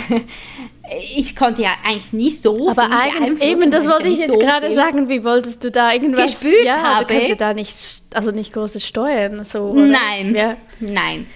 ich 1.15 1.35
konnte 1.35 1.61
ja 1.61 1.71
eigentlich 1.83 2.13
nicht 2.13 2.41
so 2.41 2.69
Aber 2.69 2.89
eigentlich, 2.91 3.41
eben, 3.41 3.71
das 3.71 3.87
wollte 3.87 4.07
ich 4.07 4.19
jetzt 4.19 4.33
so 4.33 4.39
gerade 4.39 4.71
sagen. 4.71 5.09
Wie 5.09 5.23
wolltest 5.23 5.63
du 5.63 5.71
da 5.71 5.93
irgendwas 5.93 6.31
gespült 6.31 6.65
ja, 6.65 6.77
habe? 6.77 7.05
Du 7.05 7.13
kannst 7.13 7.29
ja 7.29 7.35
da 7.35 7.53
nicht, 7.53 8.03
also 8.13 8.31
nicht 8.31 8.53
großes 8.53 8.85
steuern. 8.85 9.43
So, 9.43 9.73
Nein, 9.73 10.35
ja. 10.35 10.55
nein. 10.79 11.27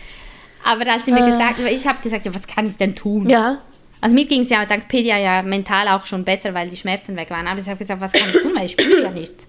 Aber 0.63 0.85
da 0.85 0.93
hast 0.93 1.07
du 1.07 1.11
mir 1.11 1.25
äh. 1.25 1.31
gesagt, 1.31 1.59
ich 1.59 1.87
habe 1.87 2.01
gesagt, 2.01 2.25
ja, 2.25 2.35
was 2.35 2.45
kann 2.47 2.67
ich 2.67 2.77
denn 2.77 2.95
tun? 2.95 3.27
Ja. 3.29 3.59
Also 4.01 4.15
mir 4.15 4.25
ging 4.25 4.41
es 4.41 4.49
ja 4.49 4.65
dank 4.65 4.87
Pedia 4.87 5.17
ja 5.17 5.41
mental 5.41 5.87
auch 5.89 6.05
schon 6.05 6.23
besser, 6.23 6.53
weil 6.53 6.69
die 6.69 6.77
Schmerzen 6.77 7.15
weg 7.17 7.29
waren. 7.29 7.47
Aber 7.47 7.59
ich 7.59 7.67
habe 7.67 7.77
gesagt, 7.77 7.99
was 7.99 8.13
kann 8.13 8.29
ich 8.29 8.41
tun, 8.41 8.53
weil 8.55 8.65
ich 8.65 8.71
spüre 8.71 9.03
ja 9.03 9.11
nichts. 9.11 9.47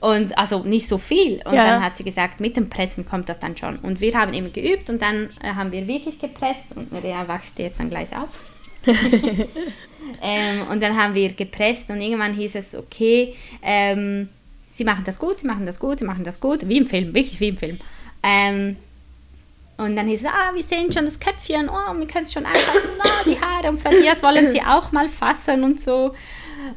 Und 0.00 0.36
also 0.38 0.60
nicht 0.64 0.88
so 0.88 0.96
viel. 0.96 1.34
Und 1.44 1.54
ja. 1.54 1.66
dann 1.66 1.84
hat 1.84 1.98
sie 1.98 2.04
gesagt, 2.04 2.40
mit 2.40 2.56
dem 2.56 2.70
Pressen 2.70 3.04
kommt 3.04 3.28
das 3.28 3.38
dann 3.38 3.56
schon. 3.56 3.76
Und 3.78 4.00
wir 4.00 4.16
haben 4.16 4.32
eben 4.32 4.52
geübt 4.52 4.88
und 4.88 5.02
dann 5.02 5.30
äh, 5.42 5.54
haben 5.54 5.72
wir 5.72 5.86
wirklich 5.86 6.18
gepresst 6.18 6.74
und 6.74 6.90
Maria 6.90 7.28
wacht 7.28 7.58
jetzt 7.58 7.80
dann 7.80 7.90
gleich 7.90 8.16
auf. 8.16 8.30
ähm, 10.22 10.66
und 10.70 10.82
dann 10.82 10.96
haben 10.96 11.14
wir 11.14 11.32
gepresst 11.32 11.90
und 11.90 12.00
irgendwann 12.00 12.34
hieß 12.34 12.54
es, 12.56 12.74
okay, 12.74 13.34
ähm, 13.62 14.28
sie 14.74 14.84
machen 14.84 15.04
das 15.04 15.18
gut, 15.18 15.40
sie 15.40 15.46
machen 15.46 15.66
das 15.66 15.78
gut, 15.78 15.98
sie 15.98 16.04
machen 16.04 16.24
das 16.24 16.40
gut, 16.40 16.66
wie 16.68 16.78
im 16.78 16.86
Film, 16.86 17.14
wirklich 17.14 17.38
wie 17.40 17.48
im 17.48 17.56
Film. 17.58 17.78
Ähm, 18.22 18.76
und 19.78 19.96
dann 19.96 20.06
hieß 20.06 20.20
es, 20.20 20.26
ah, 20.26 20.54
wir 20.54 20.62
sehen 20.62 20.92
schon 20.92 21.04
das 21.04 21.18
Köpfchen, 21.18 21.68
oh, 21.68 21.98
wir 21.98 22.06
können 22.06 22.24
es 22.24 22.32
schon 22.32 22.46
anfassen, 22.46 22.90
oh, 22.98 23.24
die 23.24 23.40
Haare 23.40 23.68
und 23.68 23.80
Frau 23.80 23.90
Diaz 23.90 24.22
wollen 24.22 24.50
sie 24.50 24.62
auch 24.62 24.92
mal 24.92 25.08
fassen 25.08 25.64
und 25.64 25.80
so. 25.80 26.14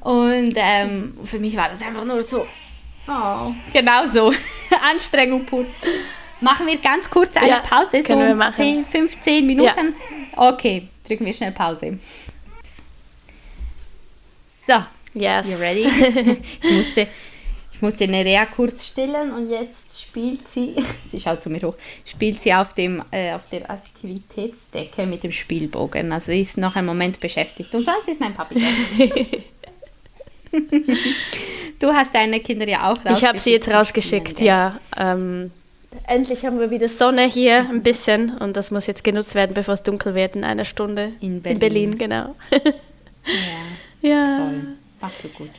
Und 0.01 0.53
ähm, 0.55 1.17
für 1.23 1.39
mich 1.39 1.55
war 1.55 1.69
das 1.69 1.81
einfach 1.81 2.05
nur 2.05 2.23
so, 2.23 2.47
oh, 3.07 3.53
genau 3.71 4.07
so, 4.07 4.33
Anstrengung 4.81 5.45
pur. 5.45 5.65
Machen 6.41 6.67
wir 6.67 6.77
ganz 6.77 7.09
kurz 7.09 7.35
eine 7.37 7.49
ja, 7.49 7.59
Pause, 7.59 8.01
so 8.01 8.19
10, 8.53 8.85
15 8.85 9.45
Minuten. 9.45 9.95
Ja. 10.35 10.49
Okay, 10.49 10.87
drücken 11.07 11.25
wir 11.25 11.33
schnell 11.33 11.51
Pause. 11.51 11.97
So, 14.67 14.83
yes. 15.13 15.47
you 15.47 15.57
ready? 15.57 15.85
ich 16.61 16.71
musste 16.71 17.07
ich 17.75 17.81
musste 17.81 18.07
Nerea 18.07 18.45
kurz 18.45 18.87
stillen 18.87 19.33
und 19.33 19.49
jetzt 19.49 19.84
spielt 20.15 20.47
sie, 20.47 20.75
sie 21.11 21.19
schaut 21.19 21.41
zu 21.41 21.49
mir 21.49 21.61
hoch, 21.61 21.75
spielt 22.05 22.41
sie 22.41 22.53
auf, 22.53 22.73
dem, 22.73 23.03
äh, 23.11 23.33
auf 23.33 23.49
der 23.49 23.69
Aktivitätsdecke 23.69 25.05
mit 25.05 25.23
dem 25.23 25.33
Spielbogen. 25.33 26.13
Also 26.13 26.31
sie 26.31 26.41
ist 26.41 26.57
noch 26.57 26.77
einen 26.77 26.87
Moment 26.87 27.19
beschäftigt. 27.19 27.75
Und 27.75 27.83
sonst 27.83 28.07
ist 28.07 28.21
mein 28.21 28.33
Papi 28.33 28.61
da. 28.61 30.55
du 31.79 31.93
hast 31.93 32.15
deine 32.15 32.39
Kinder 32.39 32.65
ja 32.65 32.85
auch 32.85 32.91
rausgeschickt. 32.91 33.17
Ich 33.17 33.25
habe 33.27 33.39
sie 33.39 33.51
jetzt 33.51 33.67
rausgeschickt, 33.69 34.39
ja. 34.39 34.79
Ähm, 34.97 35.51
endlich 36.07 36.45
haben 36.45 36.61
wir 36.61 36.71
wieder 36.71 36.87
Sonne 36.87 37.27
hier, 37.27 37.67
ein 37.69 37.83
bisschen. 37.83 38.37
Und 38.37 38.55
das 38.55 38.71
muss 38.71 38.87
jetzt 38.87 39.03
genutzt 39.03 39.35
werden, 39.35 39.53
bevor 39.53 39.73
es 39.73 39.83
dunkel 39.83 40.15
wird 40.15 40.37
in 40.37 40.45
einer 40.45 40.63
Stunde. 40.63 41.11
In 41.19 41.41
Berlin. 41.41 41.55
In 41.55 41.59
Berlin, 41.59 41.97
genau. 41.97 42.35
ja. 42.51 42.59
ja. 44.09 44.37
Toll. 44.37 44.77
Ach 45.01 45.11
so 45.11 45.27
gut. 45.29 45.51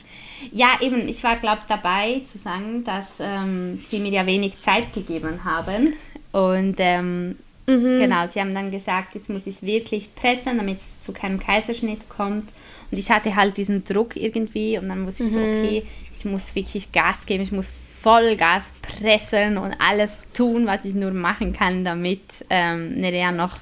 Ja, 0.52 0.78
eben, 0.80 1.08
ich 1.08 1.22
war, 1.22 1.36
glaube 1.36 1.62
dabei 1.68 2.22
zu 2.26 2.38
sagen, 2.38 2.84
dass 2.84 3.18
ähm, 3.20 3.80
sie 3.82 3.98
mir 3.98 4.10
ja 4.10 4.26
wenig 4.26 4.60
Zeit 4.60 4.92
gegeben 4.92 5.44
haben. 5.44 5.94
Und 6.32 6.76
ähm, 6.78 7.36
mhm. 7.66 7.98
genau, 7.98 8.26
sie 8.28 8.40
haben 8.40 8.54
dann 8.54 8.70
gesagt, 8.70 9.14
jetzt 9.14 9.30
muss 9.30 9.46
ich 9.46 9.62
wirklich 9.62 10.14
pressen, 10.14 10.58
damit 10.58 10.78
es 10.80 11.00
zu 11.00 11.12
keinem 11.12 11.40
Kaiserschnitt 11.40 12.08
kommt. 12.08 12.48
Und 12.90 12.98
ich 12.98 13.10
hatte 13.10 13.34
halt 13.36 13.56
diesen 13.56 13.84
Druck 13.84 14.16
irgendwie 14.16 14.78
und 14.78 14.88
dann 14.88 15.02
muss 15.02 15.20
ich 15.20 15.30
mhm. 15.30 15.32
so, 15.32 15.38
okay, 15.38 15.82
ich 16.16 16.24
muss 16.24 16.54
wirklich 16.54 16.92
Gas 16.92 17.26
geben, 17.26 17.42
ich 17.42 17.52
muss 17.52 17.68
voll 18.02 18.36
Gas 18.36 18.70
pressen 18.82 19.58
und 19.58 19.74
alles 19.80 20.28
tun, 20.32 20.66
was 20.66 20.84
ich 20.84 20.94
nur 20.94 21.10
machen 21.10 21.52
kann, 21.52 21.84
damit 21.84 22.20
ähm, 22.50 23.00
Nerea 23.00 23.32
noch 23.32 23.58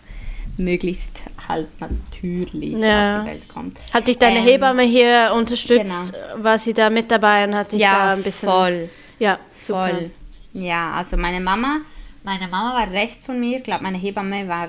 möglichst 0.57 1.23
halt 1.49 1.69
natürlich 1.81 2.79
ja. 2.79 3.19
auf 3.19 3.25
die 3.25 3.31
Welt 3.31 3.49
kommt. 3.49 3.79
Hat 3.93 4.09
dich 4.09 4.19
deine 4.19 4.39
ähm, 4.39 4.45
Hebamme 4.45 4.83
hier 4.83 5.33
unterstützt? 5.35 6.13
Genau. 6.13 6.45
War 6.45 6.59
sie 6.59 6.73
da 6.73 6.91
mit 6.91 7.11
dabei 7.11 7.45
und 7.45 7.55
hat 7.55 7.73
dich 7.73 7.83
ja, 7.83 8.07
da 8.07 8.13
ein 8.13 8.23
bisschen... 8.23 8.49
voll. 8.49 8.89
Ja, 9.19 9.39
super. 9.57 9.89
Voll. 9.89 10.11
Ja, 10.55 10.93
also 10.93 11.17
meine 11.17 11.41
Mama, 11.41 11.81
meine 12.23 12.49
Mama 12.49 12.75
war 12.75 12.91
rechts 12.91 13.25
von 13.25 13.41
mir, 13.41 13.59
ich 13.59 13.65
glaube 13.65 13.83
meine 13.83 13.99
Hebamme 13.99 14.47
war 14.49 14.69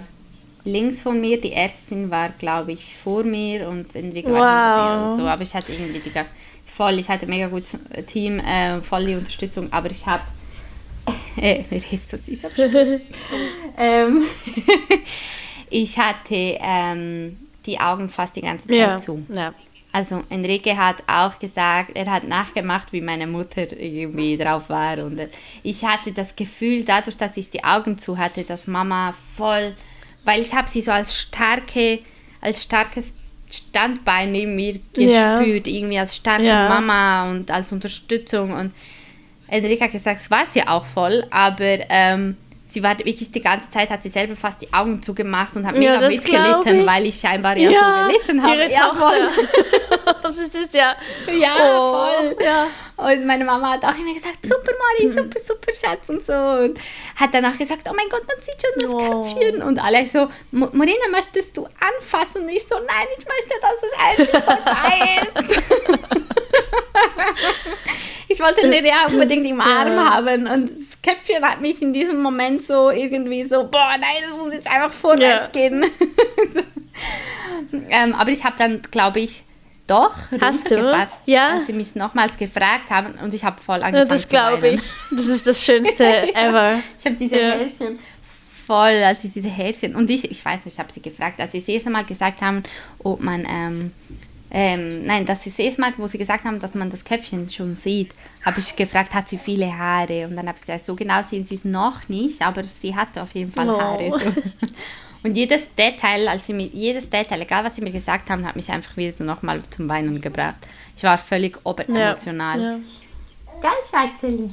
links 0.63 1.01
von 1.01 1.21
mir, 1.21 1.39
die 1.39 1.53
Ärztin 1.53 2.09
war 2.09 2.29
glaube 2.29 2.71
ich 2.71 2.95
vor 2.97 3.23
mir 3.23 3.69
und 3.69 3.95
Enrique 3.95 4.29
wow. 4.29 4.39
war 4.39 4.97
hinter 4.97 5.11
mir. 5.11 5.17
So, 5.17 5.27
aber 5.27 5.43
ich 5.43 5.53
hatte 5.53 5.71
irgendwie 5.71 5.99
die, 5.99 6.11
voll, 6.65 6.99
ich 6.99 7.07
hatte 7.07 7.27
mega 7.27 7.47
gutes 7.47 7.77
Team, 8.07 8.39
äh, 8.39 8.81
voll 8.81 9.05
die 9.05 9.15
Unterstützung, 9.15 9.71
aber 9.71 9.91
ich 9.91 10.05
habe 10.07 10.23
äh, 11.37 11.63
ähm, 13.77 14.23
ich 15.69 15.97
hatte 15.97 16.57
ähm, 16.61 17.37
die 17.65 17.79
Augen 17.79 18.09
fast 18.09 18.35
die 18.35 18.41
ganze 18.41 18.67
Zeit 18.67 18.77
ja, 18.77 18.97
zu. 18.97 19.25
Ja. 19.29 19.53
Also 19.91 20.23
Enrique 20.29 20.75
hat 20.75 20.97
auch 21.07 21.39
gesagt, 21.39 21.91
er 21.93 22.11
hat 22.11 22.27
nachgemacht, 22.27 22.91
wie 22.91 22.99
meine 22.99 23.27
Mutter 23.27 23.71
irgendwie 23.79 24.35
drauf 24.35 24.69
war. 24.69 24.97
Und 24.97 25.21
ich 25.63 25.85
hatte 25.85 26.11
das 26.11 26.35
Gefühl, 26.35 26.83
dadurch, 26.83 27.15
dass 27.15 27.37
ich 27.37 27.49
die 27.49 27.63
Augen 27.63 27.97
zu 27.97 28.17
hatte, 28.17 28.43
dass 28.43 28.67
Mama 28.67 29.13
voll, 29.37 29.73
weil 30.25 30.41
ich 30.41 30.53
habe 30.53 30.69
sie 30.69 30.81
so 30.81 30.91
als 30.91 31.17
starke, 31.17 31.99
als 32.41 32.61
starkes 32.61 33.13
Standbein 33.49 34.33
neben 34.33 34.57
mir 34.57 34.73
gespürt, 34.73 35.07
ja. 35.07 35.39
irgendwie 35.41 35.99
als 35.99 36.17
starke 36.17 36.43
ja. 36.43 36.67
Mama 36.67 37.31
und 37.31 37.49
als 37.49 37.71
Unterstützung. 37.71 38.51
Und 38.51 38.73
Enrique 39.47 39.81
hat 39.81 39.93
gesagt, 39.93 40.19
es 40.19 40.29
war 40.29 40.45
sie 40.45 40.67
auch 40.67 40.85
voll, 40.85 41.25
aber 41.29 41.79
ähm, 41.89 42.35
sie 42.75 42.83
war 42.83 42.97
wirklich 42.99 43.31
die 43.31 43.41
ganze 43.41 43.69
Zeit, 43.69 43.89
hat 43.89 44.03
sie 44.03 44.09
selber 44.09 44.35
fast 44.35 44.61
die 44.61 44.71
Augen 44.73 45.01
zugemacht 45.01 45.55
und 45.55 45.65
hat 45.65 45.75
ja, 45.77 45.93
mega 45.93 46.07
mitgelitten, 46.09 46.81
ich. 46.81 46.85
weil 46.85 47.05
ich 47.05 47.17
scheinbar 47.17 47.55
ja, 47.57 47.71
ja 47.71 47.79
so 47.79 48.11
gelitten 48.11 48.43
habe. 48.43 48.55
Ihre 48.55 48.71
ja, 48.71 48.89
Tochter. 48.89 49.29
das 50.23 50.37
ist 50.37 50.75
ja. 50.75 50.95
Ja, 51.33 51.55
oh, 51.57 51.93
voll. 51.93 52.35
Ja. 52.43 52.67
Und 52.97 53.25
meine 53.25 53.45
Mama 53.45 53.71
hat 53.71 53.83
auch 53.85 53.97
immer 53.97 54.13
gesagt, 54.13 54.45
super 54.45 54.71
Mari, 54.71 55.07
mhm. 55.07 55.13
super, 55.13 55.39
super 55.39 55.73
Schatz 55.73 56.09
und 56.09 56.25
so. 56.25 56.33
Und 56.33 56.79
hat 57.15 57.33
danach 57.33 57.57
gesagt, 57.57 57.87
oh 57.89 57.93
mein 57.95 58.09
Gott, 58.09 58.23
man 58.27 58.37
sieht 58.43 58.61
schon 58.61 58.71
das 58.81 58.89
oh. 58.89 59.23
Köpfchen. 59.23 59.61
Und 59.63 59.79
alle 59.81 60.05
so, 60.07 60.27
Morena, 60.51 61.07
möchtest 61.11 61.55
du 61.55 61.65
anfassen? 61.79 62.43
Und 62.43 62.49
ich 62.49 62.65
so, 62.67 62.75
nein, 62.75 63.07
ich 63.17 63.25
möchte, 63.25 63.55
dass 63.61 63.83
es 63.83 63.91
endlich 64.09 64.43
vorbei 64.43 65.21
ist. 65.21 65.61
ich 68.27 68.39
wollte 68.41 68.67
Nerea 68.67 69.07
unbedingt 69.07 69.45
im 69.47 69.61
Arm 69.61 69.97
haben 69.97 70.47
und 70.47 70.94
Köpfchen 71.05 71.43
hat 71.43 71.61
mich 71.61 71.81
in 71.81 71.93
diesem 71.93 72.21
Moment 72.21 72.65
so 72.65 72.89
irgendwie 72.89 73.43
so, 73.43 73.67
boah, 73.67 73.95
nein, 73.99 74.23
das 74.27 74.37
muss 74.37 74.53
jetzt 74.53 74.67
einfach 74.67 74.93
vorwärts 74.93 75.49
ja. 75.53 75.61
gehen. 75.61 75.85
ähm, 77.89 78.13
aber 78.15 78.31
ich 78.31 78.43
habe 78.43 78.55
dann, 78.57 78.81
glaube 78.89 79.19
ich, 79.19 79.43
doch 79.87 80.15
Hast 80.41 80.71
du? 80.71 81.07
ja. 81.27 81.49
als 81.49 81.67
sie 81.67 81.73
mich 81.73 81.93
nochmals 81.93 82.37
gefragt 82.37 82.89
haben 82.89 83.13
und 83.23 83.35
ich 83.35 83.43
habe 83.43 83.61
voll 83.61 83.83
angefangen 83.83 84.09
ja, 84.09 84.15
das 84.15 84.27
glaube 84.27 84.69
ich. 84.69 84.81
Das 85.11 85.27
ist 85.27 85.45
das 85.45 85.63
Schönste 85.63 86.03
ever. 86.35 86.79
Ich 86.97 87.05
habe 87.05 87.15
diese 87.17 87.39
ja. 87.39 87.51
Härchen 87.51 87.99
voll, 88.65 89.03
als 89.03 89.23
ich 89.23 89.33
diese 89.33 89.49
Härchen 89.49 89.95
und 89.95 90.09
ich, 90.09 90.29
ich 90.29 90.43
weiß 90.43 90.65
nicht, 90.65 90.73
ich 90.73 90.79
habe 90.79 90.91
sie 90.91 91.01
gefragt, 91.01 91.39
als 91.39 91.51
sie 91.51 91.59
das 91.59 91.67
erste 91.67 91.89
Mal 91.89 92.03
gesagt 92.03 92.41
haben, 92.41 92.63
ob 92.99 93.21
man 93.21 93.45
ähm, 93.47 93.91
ähm, 94.57 95.05
nein, 95.05 95.25
das 95.25 95.45
ist 95.45 95.59
das 95.59 95.77
Mal, 95.77 95.91
wo 95.97 96.07
sie 96.07 96.17
gesagt 96.17 96.45
haben, 96.45 96.61
dass 96.61 96.75
man 96.75 96.89
das 96.89 97.03
Köpfchen 97.03 97.51
schon 97.51 97.75
sieht, 97.75 98.11
habe 98.45 98.61
ich 98.61 98.73
gefragt, 98.77 99.13
hat 99.13 99.27
sie 99.27 99.37
viele 99.37 99.77
Haare? 99.77 100.25
Und 100.25 100.37
dann 100.37 100.47
habe 100.47 100.57
ich 100.57 100.61
gesagt, 100.65 100.85
so 100.85 100.95
genau 100.95 101.21
sehen 101.23 101.43
sie 101.43 101.55
es 101.55 101.65
noch 101.65 102.07
nicht, 102.07 102.41
aber 102.41 102.63
sie 102.63 102.95
hatte 102.95 103.21
auf 103.21 103.31
jeden 103.33 103.51
Fall 103.51 103.69
oh. 103.69 103.77
Haare. 103.77 104.11
So. 104.11 104.31
Und 105.25 105.35
jedes 105.35 105.75
Detail, 105.75 106.29
als 106.29 106.47
sie 106.47 106.53
mir, 106.53 106.67
jedes 106.67 107.09
Detail, 107.09 107.41
egal 107.41 107.65
was 107.65 107.75
sie 107.75 107.81
mir 107.81 107.91
gesagt 107.91 108.29
haben, 108.29 108.45
hat 108.45 108.55
mich 108.55 108.71
einfach 108.71 108.95
wieder 108.95 109.25
nochmal 109.25 109.61
zum 109.71 109.89
Weinen 109.89 110.21
gebracht. 110.21 110.55
Ich 110.95 111.03
war 111.03 111.17
völlig 111.17 111.57
oberemotional. 111.65 112.61
Ja, 112.61 112.71
ja. 112.71 112.79
Geil, 113.61 114.09
Schätzeli. 114.21 114.51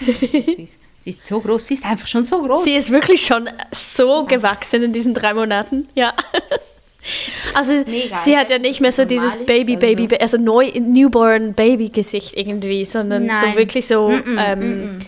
Süß. 0.56 0.78
Sie 1.04 1.10
ist 1.10 1.26
so 1.26 1.40
groß, 1.40 1.66
sie 1.66 1.74
ist 1.74 1.84
einfach 1.84 2.06
schon 2.06 2.24
so 2.24 2.42
groß. 2.42 2.64
Sie 2.64 2.74
ist 2.74 2.90
wirklich 2.90 3.26
schon 3.26 3.50
so 3.70 4.24
gewachsen 4.24 4.82
in 4.82 4.94
diesen 4.94 5.12
drei 5.12 5.34
Monaten, 5.34 5.88
ja. 5.94 6.14
Also 7.54 7.72
Mega. 7.86 8.16
sie 8.16 8.36
hat 8.36 8.50
ja 8.50 8.58
nicht 8.58 8.80
mehr 8.80 8.92
so 8.92 9.04
dieses 9.04 9.36
Baby, 9.44 9.76
Baby, 9.76 10.02
also, 10.02 10.16
also 10.16 10.36
neu, 10.36 10.70
Newborn 10.78 11.54
Baby 11.54 11.88
Gesicht 11.88 12.36
irgendwie, 12.36 12.84
sondern 12.84 13.26
Nein. 13.26 13.52
so 13.52 13.58
wirklich 13.58 13.86
so 13.86 14.08
mm 14.08 14.14
-mm, 14.14 14.52
ähm, 14.52 14.96
mm 14.98 15.00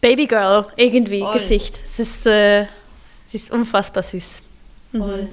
Baby 0.00 0.26
Girl 0.26 0.66
irgendwie 0.76 1.20
Voll. 1.20 1.32
Gesicht. 1.32 1.80
Es 1.84 1.98
ist, 1.98 2.26
äh, 2.26 2.66
sie 3.26 3.38
ist 3.38 3.50
unfassbar 3.50 4.02
süß. 4.02 4.42
Mhm. 4.92 5.28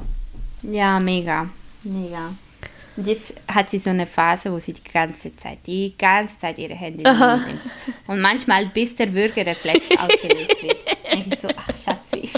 Ja, 0.64 1.00
mega, 1.00 1.50
mega. 1.84 2.34
Und 2.96 3.08
jetzt 3.08 3.36
hat 3.48 3.70
sie 3.70 3.80
so 3.80 3.90
eine 3.90 4.06
Phase, 4.06 4.52
wo 4.52 4.60
sie 4.60 4.74
die 4.74 4.84
ganze 4.84 5.36
Zeit, 5.36 5.60
die 5.66 5.94
ganze 5.98 6.38
Zeit 6.38 6.60
ihre 6.60 6.76
Hände 6.76 7.04
nimmt. 7.04 7.62
Und 8.08 8.22
manchmal, 8.22 8.68
bis 8.68 8.96
der 8.96 9.14
Würgereflex 9.14 9.80
ausgelöst 9.98 10.64
wird, 10.64 10.78
denke 11.12 11.34
ich 11.34 11.40
so, 11.40 11.50
ach 11.56 11.70
Schatzi. 11.76 12.30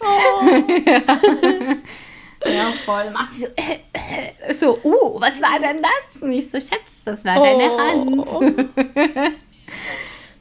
oh. 0.00 0.44
ja. 0.86 1.76
Ja, 2.46 2.72
voll. 2.84 3.10
Macht 3.10 3.32
sie 3.32 3.42
so, 3.42 3.46
äh, 3.56 3.78
äh, 3.92 4.54
so, 4.54 4.78
uh, 4.84 5.20
was 5.20 5.40
war 5.40 5.58
denn 5.58 5.82
das? 5.82 6.22
Und 6.22 6.32
ich 6.32 6.50
so, 6.50 6.58
Schatz, 6.60 6.80
das 7.04 7.24
war 7.24 7.40
oh. 7.40 7.44
deine 7.44 7.76
Hand. 7.78 9.32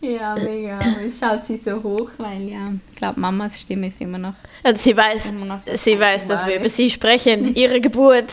ja, 0.01 0.35
mega. 0.35 0.79
Jetzt 1.01 1.19
schaut 1.19 1.45
sie 1.45 1.57
so 1.57 1.81
hoch, 1.81 2.09
weil 2.17 2.41
ja, 2.49 2.73
ich 2.89 2.95
glaube, 2.95 3.19
Mamas 3.19 3.59
Stimme 3.59 3.87
ist 3.87 4.01
immer 4.01 4.17
noch. 4.17 4.33
Also 4.63 4.81
sie 4.81 4.97
weiß, 4.97 5.33
sie 5.73 5.99
weiß, 5.99 6.27
dass 6.27 6.45
wir 6.45 6.57
über 6.57 6.69
sie 6.69 6.89
sprechen, 6.89 7.55
ihre 7.55 7.79
Geburt. 7.79 8.31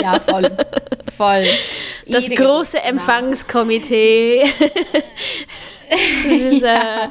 ja, 0.00 0.20
voll. 0.20 0.50
Voll. 1.16 1.44
Das 2.06 2.28
ihre 2.28 2.42
große 2.42 2.76
Geburt, 2.76 2.90
Empfangskomitee. 2.90 4.44
das 5.90 6.52
ist 6.52 6.62
äh, 6.62 7.08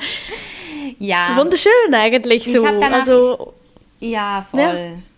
ja. 0.99 1.35
wunderschön 1.35 1.93
eigentlich 1.93 2.45
so. 2.45 2.65
Also, 2.65 3.53
ja, 3.99 4.45
voll. 4.49 4.61
Ja 4.61 5.12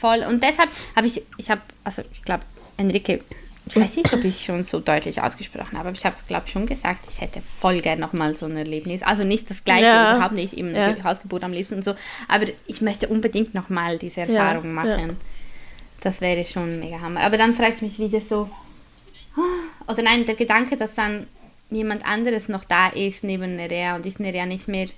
voll. 0.00 0.24
Und 0.28 0.42
deshalb 0.42 0.70
habe 0.96 1.06
ich, 1.06 1.22
ich 1.36 1.50
habe, 1.50 1.60
also 1.84 2.02
ich 2.12 2.22
glaube, 2.22 2.44
Enrique, 2.76 3.20
ich 3.66 3.76
weiß 3.76 3.96
nicht, 3.96 4.12
ob 4.12 4.24
ich 4.24 4.44
schon 4.44 4.64
so 4.64 4.80
deutlich 4.80 5.22
ausgesprochen 5.22 5.78
habe, 5.78 5.88
aber 5.88 5.96
ich 5.96 6.04
habe, 6.04 6.16
glaube 6.26 6.48
schon 6.48 6.66
gesagt, 6.66 7.04
ich 7.08 7.20
hätte 7.20 7.40
voll 7.40 7.80
gerne 7.80 8.00
nochmal 8.00 8.36
so 8.36 8.46
ein 8.46 8.56
Erlebnis. 8.56 9.02
Also 9.02 9.22
nicht 9.22 9.48
das 9.50 9.64
gleiche, 9.64 9.84
ja. 9.84 10.16
überhaupt 10.16 10.34
nicht, 10.34 10.54
eben 10.54 10.74
ja. 10.74 10.96
Hausgeburt 11.04 11.44
am 11.44 11.52
liebsten 11.52 11.74
und 11.76 11.84
so, 11.84 11.94
aber 12.26 12.46
ich 12.66 12.80
möchte 12.80 13.08
unbedingt 13.08 13.54
nochmal 13.54 13.98
diese 13.98 14.22
Erfahrung 14.22 14.64
ja. 14.64 14.72
machen. 14.72 15.16
Das 16.00 16.20
wäre 16.20 16.44
schon 16.44 16.80
mega 16.80 17.00
Hammer. 17.00 17.20
Aber 17.20 17.36
dann 17.36 17.54
frage 17.54 17.74
ich 17.76 17.82
mich 17.82 17.98
wieder 17.98 18.20
so, 18.20 18.50
oder 19.86 20.02
nein, 20.02 20.24
der 20.26 20.34
Gedanke, 20.34 20.76
dass 20.76 20.94
dann 20.94 21.26
jemand 21.70 22.04
anderes 22.04 22.48
noch 22.48 22.64
da 22.64 22.88
ist 22.88 23.22
neben 23.22 23.56
Nerea 23.56 23.96
und 23.96 24.06
ich 24.06 24.18
Nerea 24.18 24.46
nicht 24.46 24.66
mehr 24.66 24.88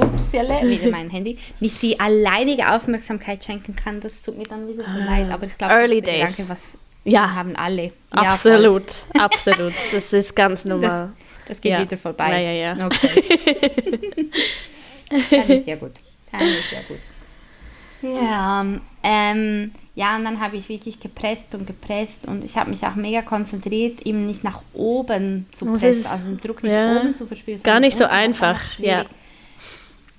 upsele, 0.00 0.68
wieder 0.68 0.90
mein 0.90 1.10
Handy, 1.10 1.38
nicht 1.60 1.80
die 1.82 1.98
alleinige 1.98 2.70
Aufmerksamkeit 2.70 3.44
schenken 3.44 3.76
kann, 3.76 4.00
das 4.00 4.22
tut 4.22 4.38
mir 4.38 4.44
dann 4.44 4.68
wieder 4.68 4.84
so 4.84 4.98
leid. 4.98 5.30
Aber 5.30 5.46
ich 5.46 5.56
glaube, 5.56 5.74
das 5.74 5.90
ist 5.90 6.06
Days. 6.06 6.36
Gedanke, 6.36 6.52
was 6.52 6.78
ja. 7.04 7.34
haben 7.34 7.56
alle. 7.56 7.92
Absolut, 8.10 8.86
ja, 9.14 9.24
absolut. 9.24 9.74
Das 9.92 10.12
ist 10.12 10.34
ganz 10.36 10.64
normal. 10.64 11.10
Das, 11.46 11.48
das 11.48 11.60
geht 11.60 11.72
ja. 11.72 11.82
wieder 11.82 11.98
vorbei. 11.98 12.30
Ja, 12.30 12.50
ja, 12.50 12.74
ja. 12.74 12.86
Okay. 12.86 14.30
dann 15.30 15.48
ist 15.48 15.66
ja 15.66 15.76
gut. 15.76 15.92
Dann 16.30 16.42
ist 16.42 16.72
ja 16.72 16.80
gut. 16.86 16.98
Ja, 18.02 18.64
ähm, 19.02 19.72
ja, 19.94 20.16
und 20.16 20.24
dann 20.24 20.40
habe 20.40 20.56
ich 20.56 20.68
wirklich 20.68 21.00
gepresst 21.00 21.54
und 21.54 21.66
gepresst 21.66 22.26
und 22.26 22.44
ich 22.44 22.56
habe 22.56 22.70
mich 22.70 22.86
auch 22.86 22.94
mega 22.94 23.20
konzentriert, 23.20 24.06
eben 24.06 24.26
nicht 24.26 24.44
nach 24.44 24.62
oben 24.72 25.46
zu 25.52 25.66
pressen, 25.66 26.06
also 26.06 26.24
den 26.24 26.40
Druck 26.40 26.62
nicht 26.62 26.72
ja, 26.72 27.00
oben 27.00 27.14
zu 27.14 27.26
verspüren. 27.26 27.62
Gar 27.62 27.80
nicht 27.80 27.96
so 27.96 28.04
einfach, 28.04 28.78
ja. 28.78 29.04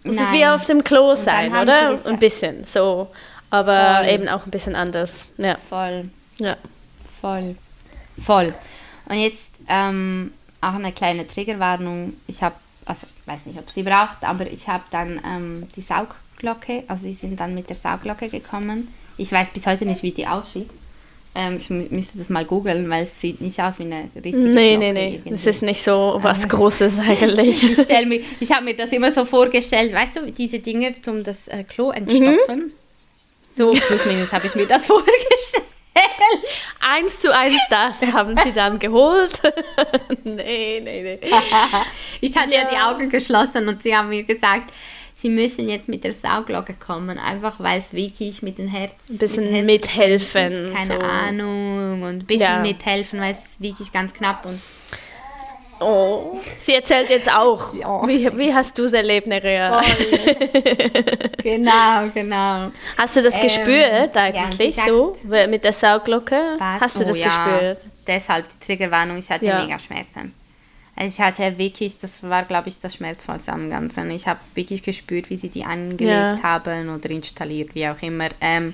Es 0.03 0.19
ist 0.19 0.33
wie 0.33 0.45
auf 0.45 0.65
dem 0.65 0.83
Klo 0.83 1.15
sein, 1.15 1.55
oder? 1.55 1.99
Ein 2.05 2.19
bisschen 2.19 2.63
so. 2.65 3.09
Aber 3.49 3.97
Voll. 3.97 4.09
eben 4.09 4.29
auch 4.29 4.45
ein 4.45 4.51
bisschen 4.51 4.75
anders. 4.75 5.27
Ja. 5.37 5.57
Voll. 5.57 6.09
Ja. 6.39 6.57
Voll. 7.19 7.55
Voll. 8.19 8.53
Und 9.07 9.17
jetzt 9.17 9.51
ähm, 9.67 10.33
auch 10.61 10.73
eine 10.73 10.91
kleine 10.91 11.27
Triggerwarnung. 11.27 12.13
Ich 12.27 12.41
habe, 12.41 12.55
also 12.85 13.05
ich 13.19 13.27
weiß 13.27 13.45
nicht, 13.47 13.59
ob 13.59 13.69
sie 13.69 13.83
braucht, 13.83 14.23
aber 14.23 14.47
ich 14.47 14.67
habe 14.67 14.83
dann 14.91 15.21
ähm, 15.25 15.67
die 15.75 15.81
Saugglocke, 15.81 16.83
also 16.87 17.03
sie 17.03 17.13
sind 17.13 17.39
dann 17.39 17.53
mit 17.53 17.69
der 17.69 17.75
Saugglocke 17.75 18.29
gekommen. 18.29 18.93
Ich 19.17 19.31
weiß 19.31 19.49
bis 19.53 19.67
heute 19.67 19.85
nicht, 19.85 20.01
wie 20.01 20.11
die 20.11 20.27
aussieht. 20.27 20.69
Ähm, 21.33 21.57
ich 21.57 21.69
müsste 21.69 22.17
das 22.17 22.29
mal 22.29 22.43
googeln, 22.43 22.89
weil 22.89 23.03
es 23.03 23.21
sieht 23.21 23.39
nicht 23.39 23.61
aus 23.61 23.79
wie 23.79 23.83
eine 23.83 24.09
richtige 24.15 24.49
Nee, 24.49 24.75
Glocke 24.75 24.93
nee, 24.93 25.21
nee. 25.23 25.31
Es 25.33 25.45
ist 25.45 25.61
nicht 25.61 25.81
so 25.81 26.17
was 26.21 26.47
Großes 26.47 26.99
eigentlich. 26.99 27.63
ich 27.71 27.79
ich 28.41 28.51
habe 28.51 28.65
mir 28.65 28.75
das 28.75 28.89
immer 28.89 29.11
so 29.11 29.23
vorgestellt, 29.23 29.93
weißt 29.93 30.17
du, 30.17 30.31
diese 30.31 30.59
Dinge 30.59 31.01
zum 31.01 31.23
das 31.23 31.47
äh, 31.47 31.63
Klo 31.63 31.91
entstopfen. 31.91 32.59
Mhm. 32.59 32.73
So 33.55 33.71
plus 33.71 34.05
minus 34.05 34.33
habe 34.33 34.47
ich 34.47 34.55
mir 34.55 34.67
das 34.67 34.85
vorgestellt. 34.87 35.63
eins 36.81 37.19
zu 37.19 37.33
eins 37.33 37.61
das 37.69 38.01
haben 38.01 38.35
sie 38.43 38.51
dann 38.51 38.77
geholt. 38.77 39.41
nee, 40.25 40.81
nee, 40.83 41.01
nee. 41.03 41.19
ich 42.19 42.35
hatte 42.35 42.53
ja. 42.53 42.63
ja 42.63 42.69
die 42.69 42.77
Augen 42.77 43.09
geschlossen 43.09 43.69
und 43.69 43.81
sie 43.83 43.95
haben 43.95 44.09
mir 44.09 44.23
gesagt, 44.23 44.73
sie 45.21 45.29
müssen 45.29 45.69
jetzt 45.69 45.87
mit 45.87 46.03
der 46.03 46.13
Sauglocke 46.13 46.73
kommen, 46.73 47.17
einfach 47.19 47.59
weil 47.59 47.79
es 47.79 47.93
wirklich 47.93 48.41
mit 48.41 48.57
den 48.57 48.67
Herzen... 48.67 48.95
Ein 49.09 49.17
bisschen 49.19 49.51
mit 49.51 49.65
mithelfen. 49.65 50.73
Keine 50.73 50.95
so. 50.95 50.99
Ahnung, 50.99 52.01
und 52.01 52.23
ein 52.23 52.25
bisschen 52.25 52.41
ja. 52.41 52.59
mithelfen, 52.59 53.19
weil 53.19 53.33
es 53.33 53.61
wirklich 53.61 53.91
ganz 53.91 54.13
knapp 54.13 54.45
und... 54.45 54.59
Oh, 55.79 56.39
sie 56.59 56.75
erzählt 56.75 57.09
jetzt 57.09 57.31
auch. 57.33 57.73
Ja. 57.81 58.07
Wie, 58.07 58.37
wie 58.37 58.53
hast 58.53 58.77
du 58.77 58.83
es 58.83 58.93
erlebt, 58.93 59.25
Nerea? 59.25 59.81
genau, 61.43 62.09
genau. 62.13 62.71
Hast 62.97 63.15
du 63.15 63.23
das 63.23 63.35
ähm, 63.35 63.41
gespürt 63.41 64.15
eigentlich 64.15 64.75
ja, 64.75 64.85
so 64.85 65.15
mit 65.23 65.63
der 65.63 65.73
Sauglocke? 65.73 66.57
Was? 66.59 66.81
Hast 66.81 66.99
du 66.99 67.05
oh, 67.05 67.07
das 67.07 67.19
ja. 67.19 67.25
gespürt? 67.25 67.91
Deshalb 68.05 68.45
die 68.49 68.65
Triggerwarnung, 68.65 69.17
ich 69.17 69.29
hatte 69.31 69.45
mega 69.45 69.79
Schmerzen. 69.79 70.35
Also 70.95 71.07
ich 71.07 71.25
hatte 71.25 71.57
wirklich, 71.57 71.97
das 71.97 72.23
war 72.23 72.43
glaube 72.43 72.69
ich 72.69 72.79
das 72.79 72.95
Schmerzvollste 72.95 73.51
am 73.51 73.69
Ganzen. 73.69 74.11
Ich 74.11 74.27
habe 74.27 74.39
wirklich 74.55 74.83
gespürt, 74.83 75.29
wie 75.29 75.37
sie 75.37 75.49
die 75.49 75.63
angelegt 75.63 76.39
ja. 76.39 76.43
haben 76.43 76.89
oder 76.89 77.09
installiert, 77.09 77.75
wie 77.75 77.87
auch 77.87 78.01
immer. 78.01 78.29
Ähm, 78.39 78.73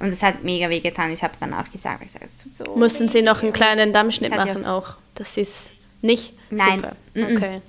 und 0.00 0.12
es 0.12 0.22
hat 0.22 0.44
mega 0.44 0.70
weh 0.70 0.80
getan. 0.80 1.12
Ich 1.12 1.22
habe 1.22 1.32
es 1.32 1.40
dann 1.40 1.52
auch 1.54 1.68
gesagt. 1.70 2.02
Ich 2.04 2.12
sag, 2.12 2.22
es 2.22 2.38
tut 2.38 2.54
so 2.54 2.76
Mussten 2.76 3.08
weh. 3.08 3.12
Sie 3.12 3.22
noch 3.22 3.42
einen 3.42 3.52
kleinen 3.52 3.92
Dammschnitt 3.92 4.34
machen 4.34 4.64
auch? 4.64 4.94
Das 5.14 5.36
ist 5.36 5.72
nicht 6.02 6.34
Nein. 6.50 6.76
super. 6.76 7.32
Okay. 7.32 7.60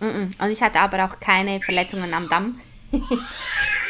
Und 0.00 0.50
ich 0.50 0.62
hatte 0.62 0.80
aber 0.80 1.04
auch 1.04 1.20
keine 1.20 1.60
Verletzungen 1.60 2.12
am 2.12 2.28
Damm. 2.28 2.60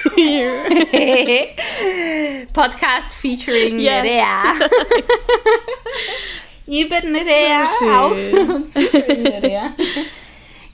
Podcast 2.53 3.13
featuring 3.21 3.79
yes. 3.79 4.05
Nerea. 4.05 4.53
Über 6.67 7.01
Nerea. 7.01 7.65
Auf 8.01 8.17
Nerea. 8.17 9.75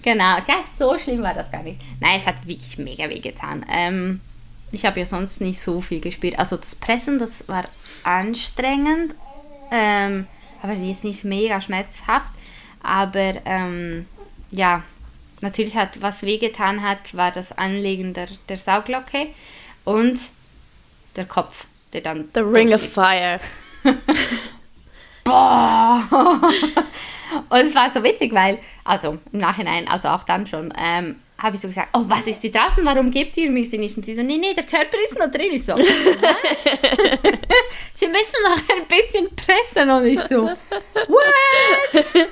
Genau, 0.03 0.39
so 0.77 0.99
schlimm 0.99 1.23
war 1.23 1.35
das 1.35 1.51
gar 1.53 1.63
nicht. 1.63 1.81
Nein, 2.01 2.19
es 2.19 2.27
hat 2.27 2.47
wirklich 2.47 2.77
mega 2.79 3.09
weh 3.09 3.21
getan. 3.21 3.65
Ähm, 3.69 4.21
ich 4.73 4.85
habe 4.85 5.01
ja 5.01 5.07
sonst 5.07 5.41
nicht 5.41 5.61
so 5.61 5.81
viel 5.81 6.01
gespielt. 6.01 6.39
Also 6.39 6.57
das 6.57 6.75
Pressen, 6.75 7.19
das 7.19 7.47
war 7.49 7.65
anstrengend, 8.03 9.15
ähm, 9.71 10.27
aber 10.63 10.75
die 10.75 10.91
ist 10.91 11.05
nicht 11.05 11.25
mega 11.25 11.61
schmerzhaft. 11.61 12.33
Aber 12.83 13.35
ähm, 13.45 14.07
ja, 14.51 14.83
natürlich 15.41 15.77
hat, 15.77 16.01
was 16.01 16.23
wehgetan 16.23 16.83
hat, 16.83 17.15
war 17.17 17.31
das 17.31 17.53
Anlegen 17.57 18.13
der, 18.13 18.29
der 18.49 18.59
Sauglocke 18.59 19.29
und 19.85 20.19
der 21.17 21.27
Kopf, 21.27 21.67
der 21.93 22.01
dann. 22.01 22.29
The 22.35 22.41
Ring 22.41 22.75
of 22.75 22.83
Fire. 22.83 23.39
Boah! 25.25 26.03
und 27.49 27.59
es 27.59 27.75
war 27.75 27.91
so 27.91 28.03
witzig, 28.03 28.33
weil, 28.33 28.59
also 28.85 29.19
im 29.33 29.41
Nachhinein, 29.41 29.89
also 29.89 30.09
auch 30.09 30.25
dann 30.25 30.47
schon, 30.47 30.73
ähm, 30.77 31.17
habe 31.43 31.57
ich 31.57 31.63
so 31.63 31.69
gesagt, 31.69 31.89
oh, 31.93 32.05
was 32.07 32.27
ist 32.27 32.43
die 32.45 32.53
draußen, 32.53 32.85
warum 32.85 33.11
gebt 33.11 33.37
ihr 33.37 33.51
mich 33.51 33.71
sie 33.71 33.79
nicht? 33.79 33.97
Und 33.97 34.05
sie 34.07 34.15
so, 34.15 34.23
nee, 34.23 34.39
nee, 34.39 34.55
der 34.55 34.63
Körper 34.65 34.97
ist 35.05 35.19
noch 35.19 35.31
drin. 35.31 35.51
Ich 35.53 35.65
so, 35.65 35.75
sie 35.77 35.85
müssen 38.07 38.43
noch 38.45 38.59
ein 38.69 38.87
bisschen 38.87 39.29
pressen. 39.35 39.91
Und 39.91 40.07
ich 40.07 40.21
so, 40.21 40.45
what? 40.45 40.57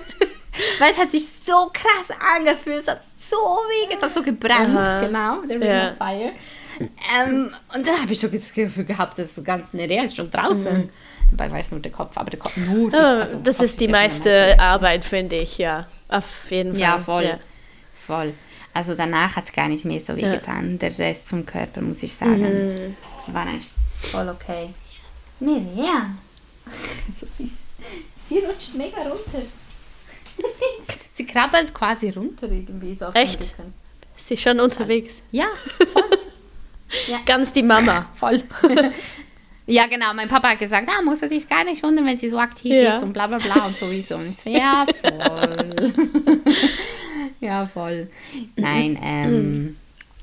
Weil 0.79 0.93
es 0.93 0.99
hat 0.99 1.11
sich 1.11 1.27
so 1.27 1.71
krass 1.73 2.17
angefühlt, 2.37 2.83
es 2.83 2.89
hat 2.89 3.03
so 3.03 3.37
weh, 3.37 3.97
das 4.01 4.15
so 4.15 4.23
gebrannt, 4.23 4.77
Aha. 4.77 5.01
genau, 5.01 5.43
der 5.43 5.93
of 5.93 5.97
Fire. 5.99 6.33
Ähm, 7.15 7.55
und 7.75 7.87
dann 7.87 8.03
habe 8.03 8.13
ich 8.13 8.21
schon 8.21 8.31
das 8.33 8.53
Gefühl 8.53 8.85
gehabt, 8.85 9.19
das 9.19 9.31
ganze 9.43 9.77
Nerea 9.77 10.05
ist 10.05 10.17
schon 10.17 10.31
draußen. 10.31 10.79
Mhm. 10.79 10.91
War 11.33 11.53
es 11.59 11.71
nur 11.71 11.81
der 11.81 11.93
Kopf, 11.93 12.17
aber 12.17 12.31
der 12.31 12.39
Kopf 12.39 12.57
nur. 12.57 12.91
Das, 12.91 13.31
also, 13.31 13.41
das 13.43 13.57
Kopf 13.57 13.65
ist 13.65 13.81
die 13.81 13.89
meiste 13.89 14.59
Arbeit, 14.59 15.05
finde 15.05 15.37
ich, 15.37 15.59
ja. 15.59 15.87
Auf 16.09 16.51
jeden 16.51 16.73
Fall. 16.73 16.81
Ja, 16.81 16.99
voll. 16.99 17.25
Ja. 17.25 17.39
Voll. 18.07 18.35
Also 18.73 18.95
danach 18.95 19.37
hat 19.37 19.45
es 19.45 19.53
gar 19.53 19.69
nicht 19.69 19.85
mehr 19.85 20.01
so 20.01 20.17
weh 20.17 20.23
getan. 20.23 20.79
Der 20.79 20.97
Rest 20.97 21.29
vom 21.29 21.45
Körper, 21.45 21.81
muss 21.81 22.03
ich 22.03 22.13
sagen. 22.13 22.41
Mhm. 22.41 22.97
Das 23.17 23.35
war 23.35 23.43
eigentlich 23.43 23.69
voll 23.99 24.29
okay. 24.29 24.71
Nerea. 25.41 26.15
so 27.17 27.27
süß. 27.27 27.63
Sie 28.29 28.39
rutscht 28.39 28.75
mega 28.75 28.99
runter. 28.99 29.43
Sie 31.13 31.27
krabbelt 31.27 31.75
quasi 31.75 32.11
runter 32.11 32.49
irgendwie 32.49 32.95
so 32.95 33.07
auf 33.07 33.15
Echt? 33.15 33.41
Sie 34.17 34.35
ist 34.35 34.43
schon 34.43 34.61
unterwegs. 34.61 35.23
Ja, 35.33 35.47
voll. 35.93 36.19
ja. 37.09 37.19
Ganz 37.27 37.53
die 37.53 37.63
Mama. 37.63 38.07
Voll. 38.15 38.43
Ja, 39.71 39.87
genau. 39.87 40.13
Mein 40.15 40.29
Papa 40.29 40.51
hat 40.51 40.59
gesagt, 40.59 40.89
ah, 40.91 41.03
muss 41.03 41.23
er 41.23 41.29
dich 41.29 41.49
gar 41.49 41.65
nicht 41.65 41.83
wundern, 41.83 42.07
wenn 42.07 42.19
sie 42.19 42.29
so 42.29 42.39
aktiv 42.39 42.73
ja. 42.73 42.97
ist 42.97 43.03
und 43.03 43.13
bla 43.13 43.27
bla 43.27 43.39
bla 43.39 43.67
und 43.67 43.77
sowieso. 43.77 44.17
Und 44.17 44.33
ich 44.33 44.41
so, 44.41 44.51
ja, 44.51 44.85
voll. 45.03 45.93
ja, 47.41 47.67
voll. 47.67 48.09
Nein, 48.57 48.99
ähm, 49.03 49.77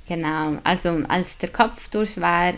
genau. 0.07 0.57
Also 0.63 1.01
als 1.07 1.37
der 1.37 1.49
Kopf 1.49 1.89
durch 1.89 2.19
war, 2.19 2.53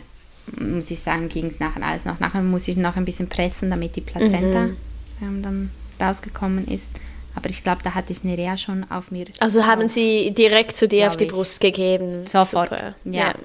muss 0.59 0.89
ich 0.89 0.99
sagen, 0.99 1.29
ging 1.29 1.47
es 1.47 1.59
nachher 1.59 1.83
alles 1.83 2.05
noch. 2.05 2.19
Nachher 2.19 2.41
muss 2.41 2.67
ich 2.67 2.77
noch 2.77 2.95
ein 2.95 3.05
bisschen 3.05 3.29
pressen, 3.29 3.69
damit 3.69 3.95
die 3.95 4.01
Plazenta 4.01 4.61
mhm. 4.61 4.77
ähm, 5.21 5.43
dann 5.43 5.71
rausgekommen 5.99 6.67
ist. 6.67 6.89
Aber 7.35 7.49
ich 7.49 7.63
glaube, 7.63 7.81
da 7.83 7.93
hatte 7.93 8.11
ich 8.11 8.23
Nerea 8.23 8.57
schon 8.57 8.89
auf 8.89 9.11
mir. 9.11 9.25
Also 9.39 9.65
haben 9.65 9.87
sie 9.87 10.31
direkt 10.31 10.75
zu 10.75 10.87
dir 10.87 11.07
auf 11.07 11.17
die 11.17 11.25
Brust 11.25 11.61
gegeben? 11.61 12.25
Sofort. 12.25 12.69
Super. 12.69 12.95
Ja, 13.05 13.27
ja, 13.27 13.35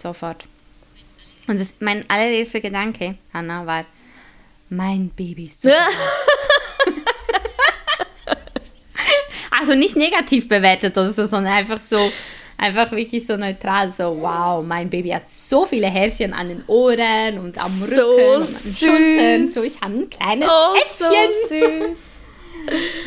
sofort. 0.00 0.44
Und 1.46 1.60
das, 1.60 1.74
mein 1.80 2.08
allererster 2.08 2.60
Gedanke, 2.60 3.16
Hanna, 3.32 3.66
war, 3.66 3.84
mein 4.70 5.10
Baby 5.10 5.44
ist 5.44 5.62
super. 5.62 5.76
also 9.50 9.74
nicht 9.74 9.96
negativ 9.96 10.48
bewertet 10.48 10.96
oder 10.96 11.12
so, 11.12 11.26
sondern 11.26 11.52
einfach 11.52 11.80
so, 11.80 12.10
einfach 12.56 12.90
wirklich 12.92 13.26
so 13.26 13.36
neutral, 13.36 13.90
so 13.90 14.20
wow, 14.20 14.64
mein 14.64 14.88
Baby 14.90 15.10
hat 15.10 15.28
so 15.28 15.66
viele 15.66 15.88
Härchen 15.88 16.32
an 16.32 16.48
den 16.48 16.64
Ohren 16.66 17.38
und 17.38 17.58
am 17.58 17.72
Rücken 17.82 17.94
so 17.94 18.08
und 18.10 18.32
an 18.32 18.40
den 18.40 18.74
Schultern. 18.74 19.50
So, 19.50 19.62
ich 19.62 19.80
habe 19.80 19.94
ein 19.94 20.10
kleines 20.10 20.48
oh, 20.48 20.74
Äffchen. 20.76 21.30
So 21.48 21.56
süß. 21.92 21.98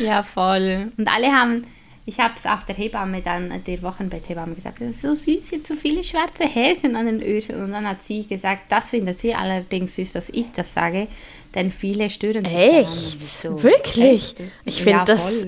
ja, 0.00 0.22
voll. 0.22 0.92
Und 0.96 1.08
alle 1.08 1.32
haben, 1.32 1.66
ich 2.08 2.18
habe 2.20 2.32
es 2.38 2.46
auch 2.46 2.62
der 2.62 2.74
Hebamme 2.74 3.20
dann, 3.20 3.62
der 3.66 3.82
Wochenbetthebamme 3.82 4.54
gesagt, 4.54 4.80
das 4.80 4.88
ist 4.88 5.02
so 5.02 5.14
süß, 5.14 5.50
jetzt 5.50 5.66
so 5.66 5.74
viele 5.74 6.02
schwarze 6.02 6.44
Häschen 6.44 6.96
an 6.96 7.04
den 7.04 7.22
Ohren. 7.22 7.64
Und 7.64 7.72
dann 7.72 7.86
hat 7.86 8.02
sie 8.02 8.26
gesagt, 8.26 8.62
das 8.70 8.88
findet 8.88 9.20
sie 9.20 9.34
allerdings 9.34 9.94
süß, 9.96 10.12
dass 10.14 10.30
ich 10.30 10.50
das 10.52 10.72
sage, 10.72 11.06
denn 11.54 11.70
viele 11.70 12.08
stören 12.08 12.46
sich 12.46 12.56
Echt? 12.56 13.22
So. 13.22 13.62
Wirklich? 13.62 14.34
Ich 14.64 14.76
finde 14.76 15.00
ja, 15.00 15.04
das 15.04 15.46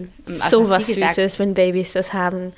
so 0.51 0.69
was 0.69 0.87
Süßes, 0.87 1.39
wenn 1.39 1.55
Babys 1.55 1.93
das 1.93 2.12
haben. 2.12 2.53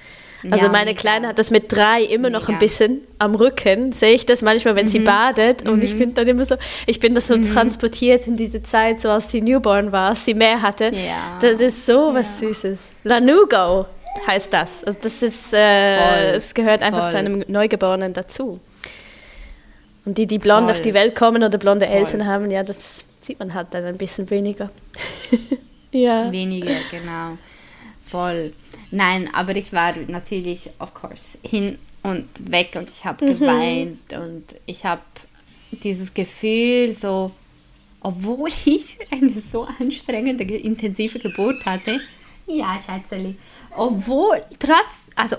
Also 0.51 0.67
ja, 0.67 0.73
meine 0.73 0.95
Kleine 0.95 1.29
hat 1.29 1.39
das 1.39 1.51
mit 1.51 1.71
drei 1.71 2.03
immer 2.03 2.29
noch 2.29 2.49
ein 2.49 2.59
bisschen 2.59 3.01
am 3.19 3.35
Rücken. 3.35 3.93
Sehe 3.93 4.15
ich 4.15 4.27
das 4.27 4.43
manchmal, 4.43 4.75
wenn 4.75 4.87
mhm. 4.87 4.91
sie 4.91 4.99
badet. 4.99 5.69
Und 5.69 5.77
mhm. 5.77 5.83
ich 5.83 5.95
finde 5.95 6.15
dann 6.15 6.29
immer 6.29 6.45
so, 6.45 6.57
ich 6.87 6.99
bin 6.99 7.15
das 7.15 7.29
so 7.29 7.37
mhm. 7.37 7.43
transportiert 7.45 8.27
in 8.27 8.37
diese 8.37 8.63
Zeit, 8.63 9.01
so 9.01 9.09
als 9.09 9.31
sie 9.31 9.41
Newborn 9.41 9.93
war, 9.93 10.11
als 10.11 10.25
sie 10.25 10.35
mehr 10.35 10.61
hatte. 10.61 10.87
Ja. 10.87 11.39
Das 11.41 11.61
ist 11.61 11.87
so 11.87 12.13
was 12.13 12.41
Süßes. 12.41 12.91
Lanugo 13.05 13.87
heißt 14.27 14.53
das. 14.53 14.83
Also 14.85 14.99
das 15.01 15.23
ist, 15.23 15.53
äh, 15.53 16.35
es 16.35 16.53
gehört 16.55 16.83
einfach 16.83 17.03
Voll. 17.03 17.11
zu 17.11 17.19
einem 17.19 17.45
Neugeborenen 17.47 18.13
dazu. 18.13 18.59
Und 20.05 20.19
die, 20.19 20.27
die 20.27 20.39
blond 20.39 20.65
Voll. 20.65 20.73
auf 20.73 20.81
die 20.81 20.95
Welt 20.95 21.15
kommen 21.15 21.45
oder 21.45 21.59
blonde 21.59 21.87
Voll. 21.87 21.97
Eltern 21.97 22.27
haben, 22.27 22.51
ja, 22.51 22.65
das 22.65 23.05
sieht 23.21 23.39
man 23.39 23.55
halt 23.55 23.69
dann 23.71 23.85
ein 23.85 23.97
bisschen 23.97 24.29
weniger. 24.31 24.71
ja. 25.93 26.31
Weniger, 26.33 26.75
genau. 26.91 27.39
Voll. 28.09 28.53
Nein, 28.93 29.31
aber 29.33 29.57
ich 29.57 29.73
war 29.73 29.95
natürlich, 30.07 30.69
of 30.79 30.93
course, 30.93 31.39
hin 31.43 31.79
und 32.03 32.29
weg 32.51 32.75
und 32.77 32.91
ich 32.91 33.05
habe 33.07 33.25
mhm. 33.25 33.39
geweint 33.39 34.13
und 34.13 34.45
ich 34.67 34.85
habe 34.85 35.01
dieses 35.83 36.13
Gefühl 36.13 36.95
so, 36.95 37.33
obwohl 38.03 38.51
ich 38.67 38.99
eine 39.11 39.41
so 39.41 39.67
anstrengende, 39.81 40.45
intensive 40.45 41.19
Geburt 41.19 41.65
hatte, 41.65 42.01
ja, 42.47 42.79
Schätzeli, 42.85 43.37
obwohl, 43.75 44.43
trotz, 44.59 45.07
also, 45.15 45.37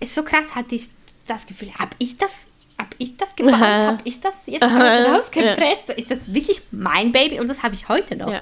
ist 0.00 0.14
so 0.14 0.22
krass, 0.22 0.54
hatte 0.54 0.74
ich 0.74 0.88
das 1.26 1.44
Gefühl, 1.46 1.74
habe 1.74 1.90
ich 1.98 2.16
das, 2.16 2.46
habe 2.78 2.90
ich 2.96 3.18
das 3.18 3.36
gebaut, 3.36 3.60
habe 3.60 4.02
ich 4.04 4.18
das 4.18 4.34
jetzt 4.46 4.62
rausgepresst, 4.62 5.88
ja. 5.88 5.88
so, 5.88 5.92
ist 5.92 6.10
das 6.10 6.32
wirklich 6.32 6.62
mein 6.70 7.12
Baby 7.12 7.38
und 7.38 7.48
das 7.48 7.62
habe 7.62 7.74
ich 7.74 7.86
heute 7.90 8.16
noch. 8.16 8.32
Ja. 8.32 8.40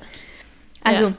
Also, 0.84 1.08
ja 1.08 1.14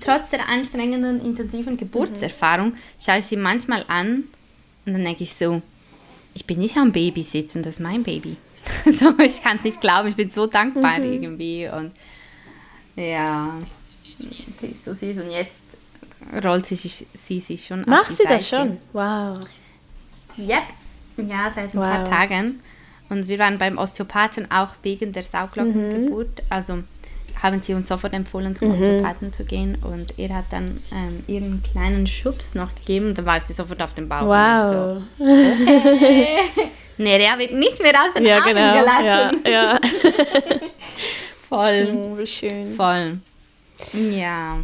trotz 0.00 0.30
der 0.30 0.48
anstrengenden, 0.48 1.24
intensiven 1.24 1.76
Geburtserfahrung 1.76 2.70
mhm. 2.70 2.78
schaue 3.00 3.18
ich 3.18 3.26
sie 3.26 3.36
manchmal 3.36 3.84
an 3.88 4.24
und 4.86 4.92
dann 4.94 5.04
denke 5.04 5.24
ich 5.24 5.34
so, 5.34 5.62
ich 6.34 6.46
bin 6.46 6.58
nicht 6.58 6.76
am 6.76 6.92
Baby 6.92 7.22
sitzen, 7.22 7.62
das 7.62 7.74
ist 7.74 7.80
mein 7.80 8.02
Baby. 8.02 8.36
so, 8.84 9.18
ich 9.18 9.42
kann 9.42 9.56
es 9.56 9.64
nicht 9.64 9.80
glauben, 9.80 10.08
ich 10.08 10.16
bin 10.16 10.30
so 10.30 10.46
dankbar 10.46 10.98
mhm. 10.98 11.12
irgendwie 11.12 11.68
und 11.68 11.92
ja, 12.96 13.54
sie 14.58 14.66
ist 14.66 14.84
so 14.84 14.94
süß 14.94 15.18
und 15.18 15.30
jetzt 15.30 15.62
rollt 16.44 16.66
sie, 16.66 16.74
sich, 16.74 17.06
sie 17.14 17.40
sich 17.40 17.66
schon 17.66 17.82
Macht 17.86 18.10
sie 18.10 18.24
Seite. 18.24 18.28
das 18.28 18.48
schon? 18.48 18.78
Wow. 18.92 19.38
Yep, 20.36 20.62
ja, 21.28 21.52
seit 21.54 21.74
ein 21.74 21.78
wow. 21.78 21.84
paar 21.84 22.04
Tagen. 22.04 22.60
Und 23.08 23.26
wir 23.26 23.38
waren 23.38 23.58
beim 23.58 23.76
Osteopathen 23.76 24.50
auch 24.50 24.70
wegen 24.82 25.12
der 25.12 25.24
Sauglockengeburt. 25.24 26.28
Mhm. 26.28 26.46
Also 26.48 26.84
haben 27.42 27.62
sie 27.62 27.74
uns 27.74 27.88
sofort 27.88 28.12
empfohlen, 28.12 28.54
zum 28.54 28.68
mhm. 28.68 28.74
Osteopathen 28.74 29.32
zu 29.32 29.44
gehen 29.44 29.78
und 29.82 30.18
er 30.18 30.36
hat 30.36 30.46
dann 30.50 30.82
ähm, 30.92 31.24
ihren 31.26 31.62
kleinen 31.62 32.06
Schubs 32.06 32.54
noch 32.54 32.74
gegeben 32.74 33.08
und 33.08 33.18
dann 33.18 33.26
war 33.26 33.40
sie 33.40 33.52
sofort 33.52 33.80
auf 33.82 33.94
dem 33.94 34.08
Bauch. 34.08 34.26
Wow. 34.26 35.02
So, 35.18 35.24
okay. 35.24 36.38
nee, 36.98 37.18
der 37.18 37.38
wird 37.38 37.52
nicht 37.52 37.80
mehr 37.80 37.94
aus 37.94 38.14
den 38.14 38.26
ja, 38.26 38.38
Armen 38.38 38.54
genau. 38.54 38.80
gelassen. 38.80 39.40
Ja, 39.44 39.50
ja. 39.50 39.80
Voll. 41.48 41.96
Oh, 41.96 42.18
wie 42.18 42.26
schön. 42.26 42.74
Voll. 42.74 43.18
Ja. 43.94 44.58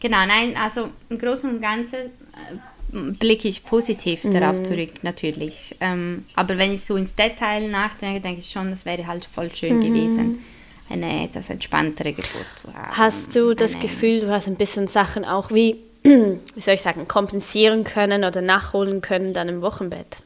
Genau, 0.00 0.26
nein, 0.26 0.56
also 0.56 0.88
im 1.10 1.18
Großen 1.18 1.48
und 1.48 1.60
Ganzen 1.60 1.94
äh, 1.96 3.12
blicke 3.18 3.48
ich 3.48 3.64
positiv 3.64 4.24
mhm. 4.24 4.32
darauf 4.32 4.62
zurück, 4.62 5.02
natürlich. 5.02 5.76
Ähm, 5.80 6.24
aber 6.34 6.58
wenn 6.58 6.72
ich 6.72 6.84
so 6.84 6.96
ins 6.96 7.14
Detail 7.14 7.68
nachdenke, 7.68 8.20
denke 8.20 8.40
ich 8.40 8.50
schon, 8.50 8.70
das 8.70 8.84
wäre 8.86 9.06
halt 9.06 9.24
voll 9.24 9.54
schön 9.54 9.78
mhm. 9.78 9.82
gewesen 9.82 10.44
eine 10.90 11.24
etwas 11.24 11.50
entspanntere 11.50 12.12
Geburt 12.12 12.46
zu 12.56 12.72
haben. 12.72 12.96
Hast 12.96 13.34
du 13.34 13.54
das 13.54 13.74
eine, 13.74 13.82
Gefühl, 13.82 14.20
du 14.20 14.30
hast 14.30 14.46
ein 14.46 14.56
bisschen 14.56 14.86
Sachen 14.86 15.24
auch 15.24 15.50
wie, 15.50 15.76
wie 16.02 16.60
soll 16.60 16.74
ich 16.74 16.82
sagen, 16.82 17.08
kompensieren 17.08 17.84
können 17.84 18.24
oder 18.24 18.42
nachholen 18.42 19.00
können 19.00 19.32
dann 19.32 19.48
im 19.48 19.62
Wochenbett? 19.62 20.18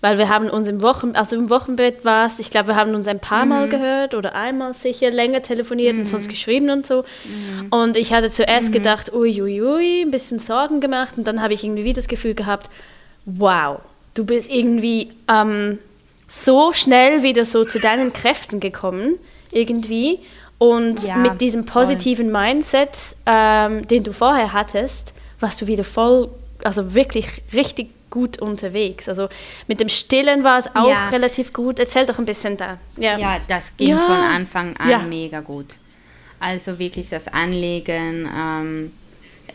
Weil 0.00 0.18
wir 0.18 0.28
haben 0.28 0.48
uns 0.48 0.68
im 0.68 0.82
Wochen, 0.82 1.12
also 1.14 1.36
im 1.36 1.50
Wochenbett 1.50 2.04
war 2.04 2.26
es, 2.26 2.38
ich 2.38 2.50
glaube, 2.50 2.68
wir 2.68 2.76
haben 2.76 2.94
uns 2.94 3.06
ein 3.06 3.20
paar 3.20 3.44
mhm. 3.44 3.50
Mal 3.50 3.68
gehört 3.68 4.14
oder 4.14 4.34
einmal 4.34 4.74
sicher 4.74 5.10
länger 5.10 5.42
telefoniert 5.42 5.94
mhm. 5.94 6.00
und 6.00 6.06
sonst 6.06 6.28
geschrieben 6.28 6.70
und 6.70 6.86
so. 6.86 7.04
Mhm. 7.24 7.68
Und 7.70 7.96
ich 7.96 8.12
hatte 8.12 8.30
zuerst 8.30 8.68
mhm. 8.68 8.72
gedacht, 8.72 9.12
uiuiui, 9.12 9.60
ui, 9.60 9.62
ui, 9.62 10.02
ein 10.02 10.10
bisschen 10.10 10.38
Sorgen 10.38 10.80
gemacht 10.80 11.14
und 11.16 11.26
dann 11.26 11.42
habe 11.42 11.54
ich 11.54 11.64
irgendwie 11.64 11.92
das 11.92 12.08
Gefühl 12.08 12.34
gehabt, 12.34 12.70
wow, 13.26 13.80
du 14.14 14.24
bist 14.24 14.50
irgendwie 14.50 15.10
ähm, 15.28 15.78
so 16.26 16.72
schnell 16.72 17.22
wieder 17.22 17.44
so 17.44 17.64
zu 17.64 17.78
deinen 17.78 18.12
Kräften 18.12 18.60
gekommen, 18.60 19.18
irgendwie. 19.54 20.20
Und 20.58 21.04
ja, 21.04 21.16
mit 21.16 21.40
diesem 21.40 21.66
positiven 21.66 22.30
voll. 22.30 22.42
Mindset, 22.42 23.16
ähm, 23.26 23.86
den 23.88 24.04
du 24.04 24.12
vorher 24.12 24.52
hattest, 24.52 25.12
warst 25.40 25.60
du 25.60 25.66
wieder 25.66 25.84
voll, 25.84 26.30
also 26.62 26.94
wirklich 26.94 27.26
richtig 27.52 27.88
gut 28.10 28.40
unterwegs. 28.40 29.08
Also 29.08 29.28
mit 29.66 29.80
dem 29.80 29.88
Stillen 29.88 30.44
war 30.44 30.58
es 30.58 30.66
auch 30.74 30.88
ja. 30.88 31.08
relativ 31.08 31.52
gut. 31.52 31.80
Erzähl 31.80 32.06
doch 32.06 32.18
ein 32.18 32.24
bisschen 32.24 32.56
da. 32.56 32.78
Ja, 32.96 33.18
ja 33.18 33.40
das 33.48 33.76
ging 33.76 33.98
von 33.98 34.16
Anfang 34.16 34.76
an 34.76 35.08
mega 35.08 35.40
gut. 35.40 35.74
Also 36.38 36.78
wirklich 36.78 37.08
das 37.08 37.26
Anlegen, 37.28 38.28
ähm, 38.36 38.92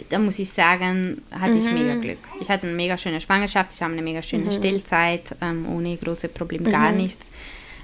da 0.09 0.19
muss 0.19 0.39
ich 0.39 0.49
sagen, 0.49 1.21
hatte 1.31 1.53
mhm. 1.53 1.59
ich 1.59 1.71
mega 1.71 1.95
Glück. 1.95 2.17
Ich 2.41 2.49
hatte 2.49 2.67
eine 2.67 2.75
mega 2.75 2.97
schöne 2.97 3.21
Schwangerschaft, 3.21 3.73
ich 3.73 3.81
habe 3.81 3.93
eine 3.93 4.01
mega 4.01 4.21
schöne 4.21 4.45
mhm. 4.45 4.51
Stillzeit, 4.51 5.23
ähm, 5.41 5.67
ohne 5.73 5.95
große 5.97 6.29
Probleme, 6.29 6.69
gar 6.71 6.91
mhm. 6.91 6.97
nichts. 6.97 7.25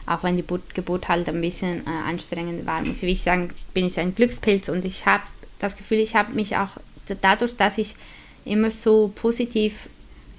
Auch 0.06 0.24
wenn 0.24 0.38
die 0.38 0.46
Geburt 0.74 1.08
halt 1.08 1.28
ein 1.28 1.42
bisschen 1.42 1.86
äh, 1.86 2.10
anstrengend 2.10 2.66
war, 2.66 2.82
muss 2.82 3.02
ich 3.02 3.22
sagen, 3.22 3.52
bin 3.74 3.86
ich 3.86 4.00
ein 4.00 4.14
Glückspilz 4.14 4.70
und 4.70 4.86
ich 4.86 5.06
habe 5.06 5.24
das 5.60 5.76
Gefühl, 5.76 6.00
ich 6.00 6.16
habe 6.16 6.34
mich 6.34 6.58
auch 6.58 6.70
dadurch, 7.22 7.56
dass 7.56 7.78
ich 7.78 7.96
immer 8.46 8.72
so 8.72 9.12
positiv 9.16 9.90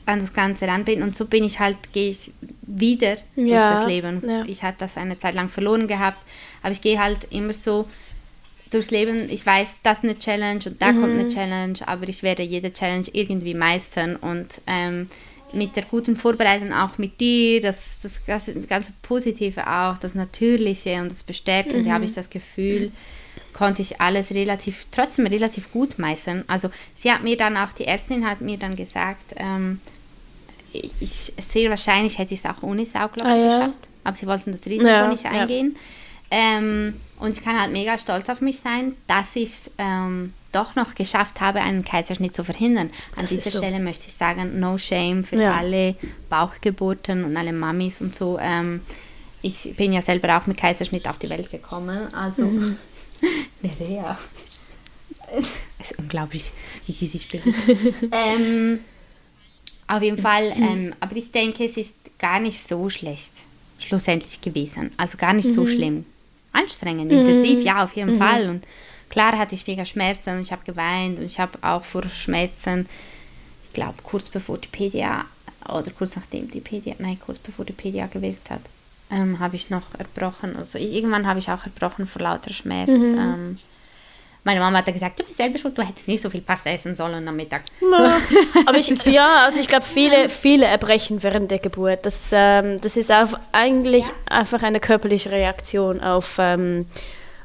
an 0.07 0.21
das 0.21 0.33
Ganze 0.33 0.69
ran 0.69 0.85
bin 0.85 1.03
und 1.03 1.17
so 1.17 1.27
bin 1.27 1.43
ich 1.43 1.59
halt, 1.59 1.77
gehe 1.93 2.11
ich 2.11 2.31
wieder 2.63 3.17
ja. 3.35 3.45
durch 3.45 3.81
das 3.81 3.87
Leben. 3.89 4.23
Ja. 4.25 4.45
Ich 4.47 4.63
hatte 4.63 4.79
das 4.81 4.97
eine 4.97 5.19
Zeit 5.19 5.35
lang 5.35 5.49
verloren 5.49 5.89
gehabt, 5.89 6.19
aber 6.63 6.73
ich 6.73 6.81
gehe 6.81 7.01
halt 7.01 7.19
immer 7.31 7.53
so 7.53 7.89
durchs 8.71 8.91
Leben. 8.91 9.29
Ich 9.31 9.45
weiß, 9.45 9.69
das 9.83 9.99
ist 9.99 10.05
eine 10.05 10.19
Challenge 10.19 10.61
und 10.67 10.81
da 10.81 10.93
mhm. 10.93 11.01
kommt 11.01 11.19
eine. 11.19 11.29
Challenge, 11.29 11.79
aber 11.87 12.09
ich 12.09 12.23
werde 12.23 12.43
jede 12.43 12.73
Challenge 12.73 13.07
irgendwie 13.13 13.55
meistern 13.55 14.17
und 14.17 14.47
ähm, 14.67 15.11
mit 15.53 15.77
der 15.77 15.85
guten 15.85 16.17
Vorbereitung 16.17 16.73
auch 16.73 16.99
mit 16.99 17.21
dir, 17.21 17.61
das, 17.61 18.01
das, 18.01 18.23
das, 18.27 18.69
ganze 18.69 18.93
Positive 19.03 19.67
auch, 19.67 19.99
das 19.99 20.15
Natürliche 20.15 21.01
und 21.01 21.11
das 21.11 21.23
Bestärkende, 21.23 21.89
mhm. 21.89 21.93
habe 21.93 22.05
ich 22.05 22.15
das 22.15 22.31
Gefühl, 22.31 22.91
konnte 23.53 23.83
ich 23.83 24.01
alles 24.01 24.33
relativ, 24.33 24.87
trotzdem 24.91 25.27
relativ 25.27 25.73
gut 25.73 25.99
meistern. 25.99 26.45
Also 26.47 26.71
sie 26.97 27.11
hat 27.11 27.23
mir 27.23 27.37
dann 27.37 27.57
auch, 27.57 27.73
die 27.73 27.87
Ärztin 27.87 28.29
hat 28.29 28.41
mir 28.41 28.59
dann 28.59 28.77
gesagt, 28.77 29.35
ähm, 29.37 29.81
ich, 30.73 31.33
sehr 31.39 31.71
wahrscheinlich 31.71 32.19
hätte 32.19 32.35
ich 32.35 32.41
es 32.41 32.47
auch 32.47 32.63
ohne 32.63 32.85
Sauglocke 32.85 33.31
ah, 33.31 33.37
ja. 33.37 33.59
geschafft, 33.59 33.89
aber 34.05 34.17
sie 34.17 34.27
wollten 34.27 34.53
das 34.53 34.67
Risiko 34.67 34.87
ja, 34.87 35.09
nicht 35.09 35.25
eingehen. 35.25 35.77
Ja. 36.31 36.39
Ähm, 36.59 37.01
und 37.19 37.37
ich 37.37 37.43
kann 37.43 37.59
halt 37.59 37.73
mega 37.73 37.97
stolz 37.99 38.29
auf 38.29 38.41
mich 38.41 38.59
sein, 38.59 38.95
dass 39.07 39.37
ich 39.37 39.45
es 39.45 39.71
ähm, 39.79 40.35
doch 40.57 40.75
noch 40.75 40.95
geschafft 40.95 41.41
habe, 41.41 41.61
einen 41.61 41.85
Kaiserschnitt 41.85 42.35
zu 42.35 42.45
verhindern. 42.45 42.91
An 43.17 43.23
das 43.23 43.31
dieser 43.31 43.51
so. 43.51 43.59
Stelle 43.59 43.79
möchte 43.79 44.09
ich 44.09 44.15
sagen, 44.15 44.59
no 44.59 44.79
shame 44.79 45.23
für 45.23 45.41
ja. 45.41 45.55
alle 45.55 45.97
Bauchgeburten 46.31 47.25
und 47.25 47.37
alle 47.37 47.53
Mamis 47.53 48.01
und 48.01 48.15
so. 48.15 48.39
Ähm, 48.41 48.81
ich 49.43 49.75
bin 49.77 49.93
ja 49.93 50.03
selber 50.03 50.37
auch 50.37 50.47
mit 50.47 50.57
Kaiserschnitt 50.57 51.07
auf 51.07 51.19
die 51.19 51.29
Welt 51.29 51.51
gekommen. 51.51 52.13
Also, 52.15 52.43
mhm. 52.43 52.77
Nerea. 53.63 54.19
Es 55.79 55.91
ist 55.91 55.99
unglaublich, 55.99 56.53
wie 56.87 56.93
sie 56.93 57.07
sich 57.07 57.29
bewegt. 57.29 57.57
ähm, 58.13 58.81
auf 59.89 60.03
jeden 60.03 60.19
Fall, 60.19 60.55
mhm. 60.55 60.63
ähm, 60.63 60.95
aber 61.01 61.17
ich 61.17 61.31
denke, 61.31 61.65
es 61.65 61.77
ist 61.77 61.95
gar 62.19 62.41
nicht 62.41 62.67
so 62.67 62.89
schlecht 62.91 63.33
schlussendlich 63.79 64.41
gewesen. 64.41 64.91
Also 64.97 65.19
gar 65.19 65.33
nicht 65.33 65.49
mhm. 65.49 65.55
so 65.55 65.67
schlimm. 65.67 66.05
Anstrengend, 66.53 67.13
intensiv, 67.13 67.63
ja, 67.63 67.85
auf 67.85 67.95
jeden 67.95 68.15
mhm. 68.15 68.19
Fall. 68.19 68.49
Und 68.49 68.65
klar 69.09 69.39
hatte 69.39 69.55
ich 69.55 69.67
mega 69.67 69.85
Schmerzen 69.85 70.37
und 70.37 70.43
ich 70.43 70.53
habe 70.53 70.65
geweint 70.65 71.19
und 71.19 71.25
ich 71.25 71.39
habe 71.39 71.59
auch 71.63 71.85
vor 71.85 72.03
Schmerzen, 72.09 72.89
ich 73.63 73.73
glaube, 73.73 73.97
kurz 74.03 74.29
bevor 74.29 74.59
die 74.59 74.69
PDA 74.69 75.25
oder 75.69 75.91
kurz 75.91 76.17
nachdem 76.17 76.51
die 76.51 76.61
PDA, 76.61 76.95
nein, 76.99 77.19
kurz 77.25 77.39
bevor 77.39 77.65
die 77.65 77.73
PDA 77.73 78.07
gewirkt 78.07 78.51
hat, 78.51 78.63
ähm, 79.11 79.39
habe 79.39 79.57
ich 79.57 79.71
noch 79.71 79.95
erbrochen. 79.99 80.57
Also 80.57 80.79
irgendwann 80.79 81.27
habe 81.27 81.39
ich 81.39 81.51
auch 81.51 81.65
erbrochen 81.65 82.07
vor 82.07 82.23
lauter 82.23 82.53
Schmerz. 82.53 82.89
Mhm. 82.89 83.19
Ähm, 83.19 83.59
meine 84.47 84.61
Mama 84.61 84.79
hat 84.79 84.87
gesagt, 84.87 85.19
du 85.19 85.25
bist 85.25 85.37
selber 85.37 85.59
schuld, 85.59 85.77
du 85.77 85.83
hättest 85.83 86.07
nicht 86.07 86.23
so 86.23 86.31
viel 86.31 86.41
Pasta 86.41 86.71
essen 86.71 86.95
sollen 86.95 87.27
am 87.27 87.35
Mittag. 87.35 87.63
Ja, 87.81 88.17
aber 88.67 88.79
ich, 88.79 88.89
ja, 89.07 89.45
also 89.45 89.59
ich 89.59 89.67
glaube, 89.67 89.85
viele, 89.85 90.29
viele 90.29 90.67
erbrechen 90.67 91.21
während 91.25 91.51
der 91.51 91.59
Geburt. 91.59 92.07
Das, 92.07 92.31
ähm, 92.33 92.81
das 92.81 92.97
ist 92.97 93.11
auch 93.11 93.37
eigentlich 93.51 94.07
ja. 94.07 94.15
einfach 94.27 94.63
eine 94.63 94.79
körperliche 94.79 95.33
Reaktion 95.33 96.01
auf, 96.01 96.37
ähm, 96.39 96.87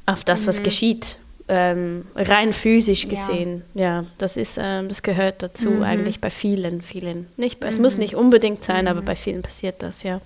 auf 0.05 0.23
das, 0.23 0.45
was 0.45 0.59
mhm. 0.59 0.63
geschieht. 0.63 1.17
Ähm, 1.53 2.05
rein 2.15 2.53
physisch 2.53 3.09
gesehen. 3.09 3.63
Ja, 3.73 3.81
ja 3.81 4.05
das 4.17 4.37
ist, 4.37 4.57
ähm, 4.57 4.87
das 4.87 5.03
gehört 5.03 5.43
dazu 5.43 5.69
mhm. 5.69 5.83
eigentlich 5.83 6.21
bei 6.21 6.31
vielen, 6.31 6.81
vielen. 6.81 7.27
Nicht, 7.35 7.61
es 7.65 7.75
mhm. 7.75 7.81
muss 7.81 7.97
nicht 7.97 8.15
unbedingt 8.15 8.63
sein, 8.63 8.87
aber 8.87 9.01
mhm. 9.01 9.05
bei 9.05 9.17
vielen 9.17 9.41
passiert 9.41 9.83
das, 9.83 10.03
ja. 10.03 10.21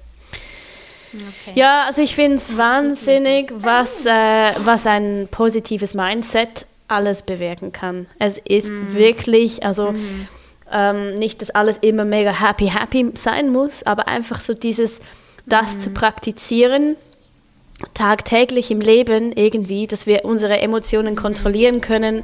Okay. 1.16 1.54
Ja, 1.56 1.86
also 1.88 2.04
ich 2.04 2.14
finde 2.14 2.36
es 2.36 2.58
wahnsinnig, 2.60 3.52
was, 3.56 4.06
äh, 4.06 4.52
was 4.66 4.86
ein 4.86 5.28
positives 5.32 5.96
Mindset 5.96 6.68
alles 6.88 7.24
bewirken 7.24 7.72
kann. 7.72 8.06
Es 8.20 8.38
ist 8.38 8.70
mhm. 8.70 8.94
wirklich, 8.94 9.64
also 9.64 9.94
mhm. 9.94 10.28
ähm, 10.72 11.16
nicht, 11.16 11.42
dass 11.42 11.50
alles 11.50 11.80
immer 11.80 12.06
mega 12.06 12.40
happy, 12.40 12.68
happy 12.68 13.12
sein 13.16 13.50
muss, 13.50 13.82
aber 13.82 14.08
einfach 14.08 14.42
so 14.42 14.54
dieses, 14.54 15.02
das 15.48 15.78
mhm. 15.78 15.80
zu 15.80 15.90
praktizieren, 15.92 16.98
tagtäglich 17.94 18.72
im 18.72 18.80
Leben 18.80 19.32
irgendwie, 19.34 19.88
dass 19.88 20.08
wir 20.08 20.26
unsere 20.26 20.60
Emotionen 20.60 21.16
kontrollieren 21.16 21.82
können 21.82 22.24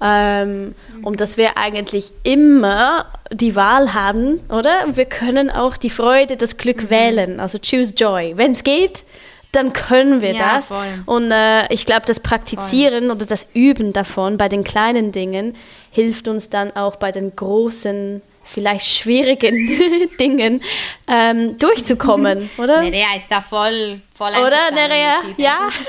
ähm, 0.00 0.74
und 1.02 1.20
dass 1.20 1.36
wir 1.36 1.56
eigentlich 1.56 2.12
immer 2.22 3.06
die 3.30 3.56
Wahl 3.56 3.94
haben, 3.94 4.40
oder? 4.48 4.84
Wir 4.94 5.04
können 5.04 5.50
auch 5.50 5.76
die 5.76 5.90
Freude, 5.90 6.36
das 6.36 6.56
Glück 6.56 6.84
mhm. 6.84 6.90
wählen, 6.90 7.40
also 7.40 7.58
choose 7.58 7.94
joy. 7.94 8.34
Wenn 8.36 8.52
es 8.52 8.64
geht, 8.64 9.04
dann 9.52 9.72
können 9.72 10.22
wir 10.22 10.34
ja, 10.34 10.56
das. 10.56 10.68
Voll. 10.68 11.02
Und 11.06 11.30
äh, 11.30 11.72
ich 11.72 11.84
glaube, 11.84 12.02
das 12.06 12.20
Praktizieren 12.20 13.06
voll. 13.06 13.16
oder 13.16 13.26
das 13.26 13.48
Üben 13.52 13.92
davon 13.92 14.38
bei 14.38 14.48
den 14.48 14.64
kleinen 14.64 15.12
Dingen 15.12 15.54
hilft 15.90 16.26
uns 16.26 16.48
dann 16.48 16.74
auch 16.74 16.96
bei 16.96 17.12
den 17.12 17.36
großen 17.36 18.22
vielleicht 18.44 18.86
schwierigen 18.86 20.08
Dingen 20.20 20.62
ähm, 21.06 21.58
durchzukommen, 21.58 22.50
oder? 22.58 22.82
Nerea 22.82 23.16
ist 23.16 23.30
da 23.30 23.40
voll, 23.40 24.00
voll 24.14 24.30
Oder, 24.30 24.70
Nerea? 24.72 25.22
Ja? 25.36 25.68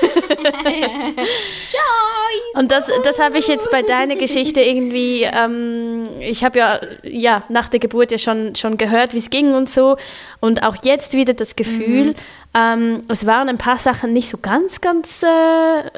Joy! 1.70 2.54
Und 2.54 2.70
das, 2.70 2.90
das 3.04 3.18
habe 3.18 3.38
ich 3.38 3.48
jetzt 3.48 3.70
bei 3.70 3.82
deiner 3.82 4.16
Geschichte 4.16 4.60
irgendwie, 4.60 5.22
ähm, 5.22 6.08
ich 6.20 6.44
habe 6.44 6.58
ja, 6.58 6.80
ja 7.02 7.42
nach 7.48 7.68
der 7.68 7.80
Geburt 7.80 8.10
ja 8.10 8.18
schon, 8.18 8.54
schon 8.56 8.76
gehört, 8.76 9.14
wie 9.14 9.18
es 9.18 9.30
ging 9.30 9.54
und 9.54 9.70
so. 9.70 9.96
Und 10.40 10.62
auch 10.62 10.76
jetzt 10.82 11.12
wieder 11.12 11.34
das 11.34 11.56
Gefühl, 11.56 12.08
mhm. 12.08 12.14
ähm, 12.54 13.00
es 13.08 13.26
waren 13.26 13.48
ein 13.48 13.58
paar 13.58 13.78
Sachen 13.78 14.12
nicht 14.12 14.28
so 14.28 14.38
ganz, 14.38 14.80
ganz, 14.80 15.22
äh, 15.22 15.90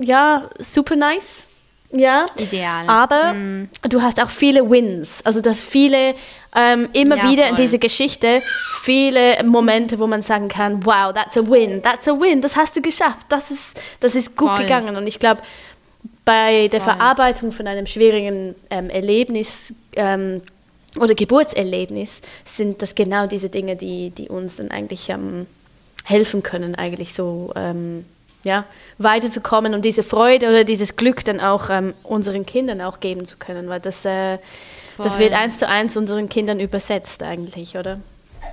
ja, 0.00 0.48
super 0.58 0.96
nice 0.96 1.47
ja. 1.90 2.26
Ideal. 2.36 2.88
Aber 2.88 3.32
mm. 3.34 3.68
du 3.88 4.02
hast 4.02 4.22
auch 4.22 4.30
viele 4.30 4.68
Wins. 4.68 5.24
Also 5.24 5.40
dass 5.40 5.60
viele 5.60 6.14
ähm, 6.54 6.88
immer 6.92 7.16
ja, 7.16 7.30
wieder 7.30 7.42
voll. 7.44 7.50
in 7.50 7.56
dieser 7.56 7.78
Geschichte 7.78 8.42
viele 8.82 9.42
Momente, 9.44 9.98
wo 9.98 10.06
man 10.06 10.22
sagen 10.22 10.48
kann, 10.48 10.84
wow, 10.84 11.12
that's 11.14 11.36
a 11.36 11.40
win, 11.40 11.82
that's 11.82 12.08
a 12.08 12.12
win, 12.12 12.40
das 12.40 12.56
hast 12.56 12.76
du 12.76 12.80
geschafft, 12.80 13.26
das 13.28 13.50
ist, 13.50 13.80
das 14.00 14.14
ist 14.14 14.36
gut 14.36 14.48
voll. 14.50 14.60
gegangen. 14.60 14.96
Und 14.96 15.06
ich 15.06 15.18
glaube, 15.18 15.42
bei 16.24 16.68
der 16.68 16.80
voll. 16.80 16.94
Verarbeitung 16.94 17.52
von 17.52 17.66
einem 17.66 17.86
schwierigen 17.86 18.54
ähm, 18.70 18.90
Erlebnis 18.90 19.74
ähm, 19.96 20.42
oder 20.98 21.14
Geburtserlebnis 21.14 22.22
sind 22.44 22.82
das 22.82 22.94
genau 22.94 23.26
diese 23.26 23.48
Dinge, 23.48 23.76
die, 23.76 24.10
die 24.10 24.28
uns 24.28 24.56
dann 24.56 24.70
eigentlich 24.70 25.08
ähm, 25.10 25.46
helfen 26.04 26.42
können, 26.42 26.74
eigentlich 26.74 27.14
so 27.14 27.52
ähm, 27.56 28.04
ja, 28.44 28.64
weiterzukommen 28.98 29.74
und 29.74 29.84
diese 29.84 30.02
Freude 30.02 30.48
oder 30.48 30.64
dieses 30.64 30.96
Glück 30.96 31.24
dann 31.24 31.40
auch 31.40 31.70
ähm, 31.70 31.94
unseren 32.02 32.46
Kindern 32.46 32.80
auch 32.80 33.00
geben 33.00 33.24
zu 33.24 33.36
können, 33.36 33.68
weil 33.68 33.80
das, 33.80 34.04
äh, 34.04 34.38
das 34.98 35.18
wird 35.18 35.32
eins 35.32 35.58
zu 35.58 35.68
eins 35.68 35.96
unseren 35.96 36.28
Kindern 36.28 36.60
übersetzt 36.60 37.22
eigentlich, 37.22 37.76
oder? 37.76 38.00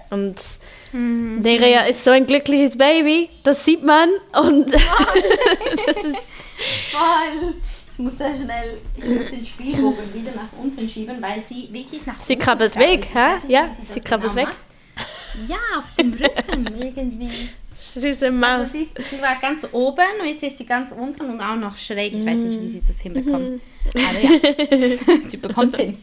Und 0.09 0.35
mhm. 0.91 1.41
Nerea 1.41 1.85
ist 1.85 2.03
so 2.03 2.11
ein 2.11 2.25
glückliches 2.25 2.77
Baby, 2.77 3.29
das 3.43 3.65
sieht 3.65 3.83
man 3.83 4.09
und 4.39 4.71
das 5.85 5.97
ist 5.97 6.17
voll. 6.91 7.53
Ich 7.91 7.99
muss 7.99 8.17
da 8.17 8.35
schnell 8.35 8.77
ich 8.97 9.05
muss 9.05 9.29
den 9.29 9.45
Spielbogen 9.45 10.13
wieder 10.13 10.31
nach 10.35 10.51
unten 10.61 10.87
schieben, 10.89 11.21
weil 11.21 11.41
sie 11.47 11.69
wirklich 11.71 12.05
nach 12.05 12.19
Sie 12.19 12.35
krabbelt 12.35 12.77
weg, 12.77 13.07
hä? 13.13 13.37
Ja, 13.47 13.69
sie 13.83 14.01
krabbelt 14.01 14.33
genau 14.33 14.47
weg. 14.47 14.53
Macht. 14.53 15.49
Ja, 15.49 15.79
auf 15.79 15.91
dem 15.97 16.13
Rücken 16.13 16.81
irgendwie. 16.81 17.49
Süße 17.95 18.31
Maus. 18.31 18.59
Also 18.59 18.73
sie, 18.73 18.87
sie, 19.09 19.21
war 19.21 19.35
ganz 19.41 19.65
oben 19.71 20.05
und 20.21 20.27
jetzt 20.27 20.43
ist 20.43 20.57
sie 20.57 20.65
ganz 20.65 20.91
unten 20.91 21.29
und 21.29 21.41
auch 21.41 21.55
noch 21.55 21.77
schräg. 21.77 22.13
Ich 22.13 22.25
weiß 22.25 22.37
nicht, 22.37 22.61
wie 22.61 22.67
sie 22.67 22.81
das 22.85 22.99
hinbekommt. 22.99 23.51
Mhm. 23.51 23.61
Aber 23.93 24.19
ja, 24.19 25.19
sie 25.27 25.37
bekommt 25.37 25.77
hin. 25.77 25.97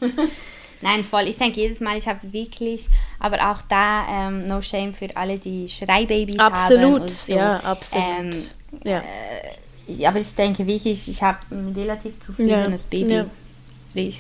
Nein, 0.82 1.04
voll. 1.04 1.28
Ich 1.28 1.38
denke 1.38 1.60
jedes 1.60 1.80
Mal, 1.80 1.96
ich 1.96 2.08
habe 2.08 2.20
wirklich, 2.32 2.88
aber 3.20 3.50
auch 3.50 3.62
da 3.68 4.28
ähm, 4.28 4.46
no 4.46 4.60
shame 4.60 4.92
für 4.92 5.16
alle, 5.16 5.38
die 5.38 5.68
Schreibabys 5.68 6.38
absolut, 6.38 7.02
haben. 7.02 7.08
So. 7.08 7.32
Ja, 7.32 7.56
absolut. 7.58 8.04
Ähm, 8.04 8.32
ja. 8.84 8.98
Äh, 8.98 10.06
aber 10.06 10.20
ich 10.20 10.34
denke 10.34 10.66
wirklich, 10.66 11.08
ich 11.08 11.22
habe 11.22 11.38
ein 11.50 11.72
relativ 11.76 12.18
zufriedenes 12.20 12.86
ja. 12.90 12.98
Baby. 12.98 13.12
Ja. 13.12 13.26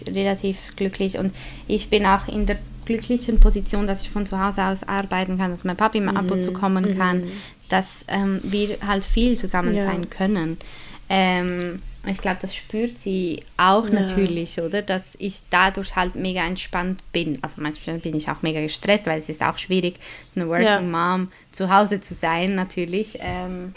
Relativ 0.06 0.76
glücklich 0.76 1.16
und 1.16 1.34
ich 1.66 1.88
bin 1.88 2.04
auch 2.04 2.28
in 2.28 2.44
der 2.44 2.58
glücklichen 2.84 3.40
Position, 3.40 3.86
dass 3.86 4.02
ich 4.02 4.10
von 4.10 4.26
zu 4.26 4.38
Hause 4.38 4.64
aus 4.64 4.82
arbeiten 4.86 5.38
kann, 5.38 5.50
dass 5.50 5.64
mein 5.64 5.76
Papi 5.76 6.00
mal 6.00 6.16
ab 6.16 6.30
und 6.30 6.42
zu 6.42 6.50
mhm. 6.50 6.54
kommen 6.54 6.84
mhm. 6.84 7.32
Dass 7.72 8.04
ähm, 8.08 8.40
wir 8.42 8.76
halt 8.86 9.02
viel 9.02 9.38
zusammen 9.38 9.74
ja. 9.74 9.86
sein 9.86 10.10
können. 10.10 10.58
Ähm, 11.08 11.82
ich 12.06 12.18
glaube, 12.18 12.38
das 12.42 12.54
spürt 12.54 12.98
sie 12.98 13.42
auch 13.56 13.88
ja. 13.88 14.00
natürlich, 14.00 14.60
oder? 14.60 14.82
Dass 14.82 15.14
ich 15.18 15.40
dadurch 15.48 15.96
halt 15.96 16.14
mega 16.14 16.44
entspannt 16.44 17.00
bin. 17.12 17.38
Also 17.40 17.62
manchmal 17.62 17.98
bin 17.98 18.14
ich 18.14 18.28
auch 18.28 18.42
mega 18.42 18.60
gestresst, 18.60 19.06
weil 19.06 19.20
es 19.20 19.28
ist 19.28 19.42
auch 19.42 19.56
schwierig, 19.56 19.96
eine 20.34 20.48
Working 20.48 20.66
ja. 20.66 20.80
Mom 20.80 21.32
zu 21.50 21.72
Hause 21.74 22.00
zu 22.00 22.14
sein, 22.14 22.54
natürlich. 22.54 23.18
Ähm, 23.20 23.72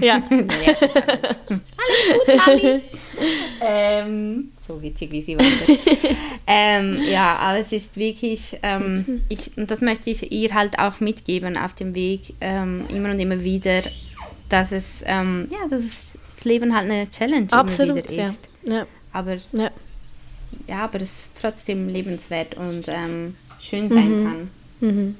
ja. 0.00 0.18
naja, 0.30 0.74
alles, 0.80 1.10
alles 1.16 1.36
gut, 1.46 2.36
Mami. 2.36 2.82
ähm, 3.60 4.52
so 4.66 4.80
witzig, 4.80 5.10
wie 5.12 5.22
sie 5.22 5.36
wandert. 5.36 6.16
ähm, 6.46 7.02
ja, 7.02 7.36
aber 7.36 7.58
es 7.58 7.72
ist 7.72 7.96
wirklich, 7.96 8.58
ähm, 8.62 9.22
ich, 9.28 9.56
und 9.56 9.70
das 9.70 9.80
möchte 9.80 10.10
ich 10.10 10.32
ihr 10.32 10.54
halt 10.54 10.78
auch 10.78 11.00
mitgeben 11.00 11.56
auf 11.56 11.74
dem 11.74 11.94
Weg, 11.94 12.34
ähm, 12.40 12.84
immer 12.88 13.10
und 13.10 13.18
immer 13.18 13.42
wieder, 13.44 13.82
dass 14.48 14.72
es, 14.72 15.02
ähm, 15.06 15.48
ja, 15.50 15.68
dass 15.68 15.84
es, 15.84 16.18
das 16.34 16.44
Leben 16.44 16.74
halt 16.74 16.90
eine 16.90 17.10
Challenge 17.10 17.46
Absolut, 17.52 17.98
immer 17.98 18.08
wieder 18.08 18.28
ist. 18.28 18.40
Ja. 18.64 18.74
ja. 18.74 18.86
Aber, 19.12 19.34
ja. 19.52 19.70
ja. 20.66 20.84
aber 20.84 21.00
es 21.00 21.10
ist 21.10 21.32
trotzdem 21.40 21.88
lebenswert 21.88 22.56
und 22.56 22.84
ähm, 22.88 23.36
schön 23.60 23.90
sein 23.90 24.20
mhm. 24.20 24.24
kann. 24.24 24.50
Mhm. 24.80 25.16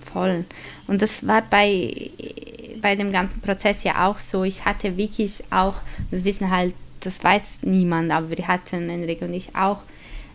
Voll. 0.00 0.44
Und 0.86 1.02
das 1.02 1.26
war 1.26 1.42
bei, 1.42 2.10
bei 2.86 2.94
dem 2.94 3.10
ganzen 3.10 3.40
Prozess 3.40 3.82
ja 3.82 4.06
auch 4.06 4.20
so. 4.20 4.44
Ich 4.44 4.64
hatte 4.64 4.96
wirklich 4.96 5.42
auch, 5.50 5.74
das 6.12 6.22
wissen 6.22 6.52
halt 6.52 6.72
das 7.00 7.22
weiß 7.22 7.62
niemand, 7.62 8.12
aber 8.12 8.30
wir 8.30 8.46
hatten, 8.46 8.88
Enrique 8.88 9.24
und 9.24 9.34
ich, 9.34 9.56
auch 9.56 9.80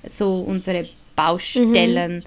so 0.09 0.41
unsere 0.41 0.89
Baustellen, 1.15 2.25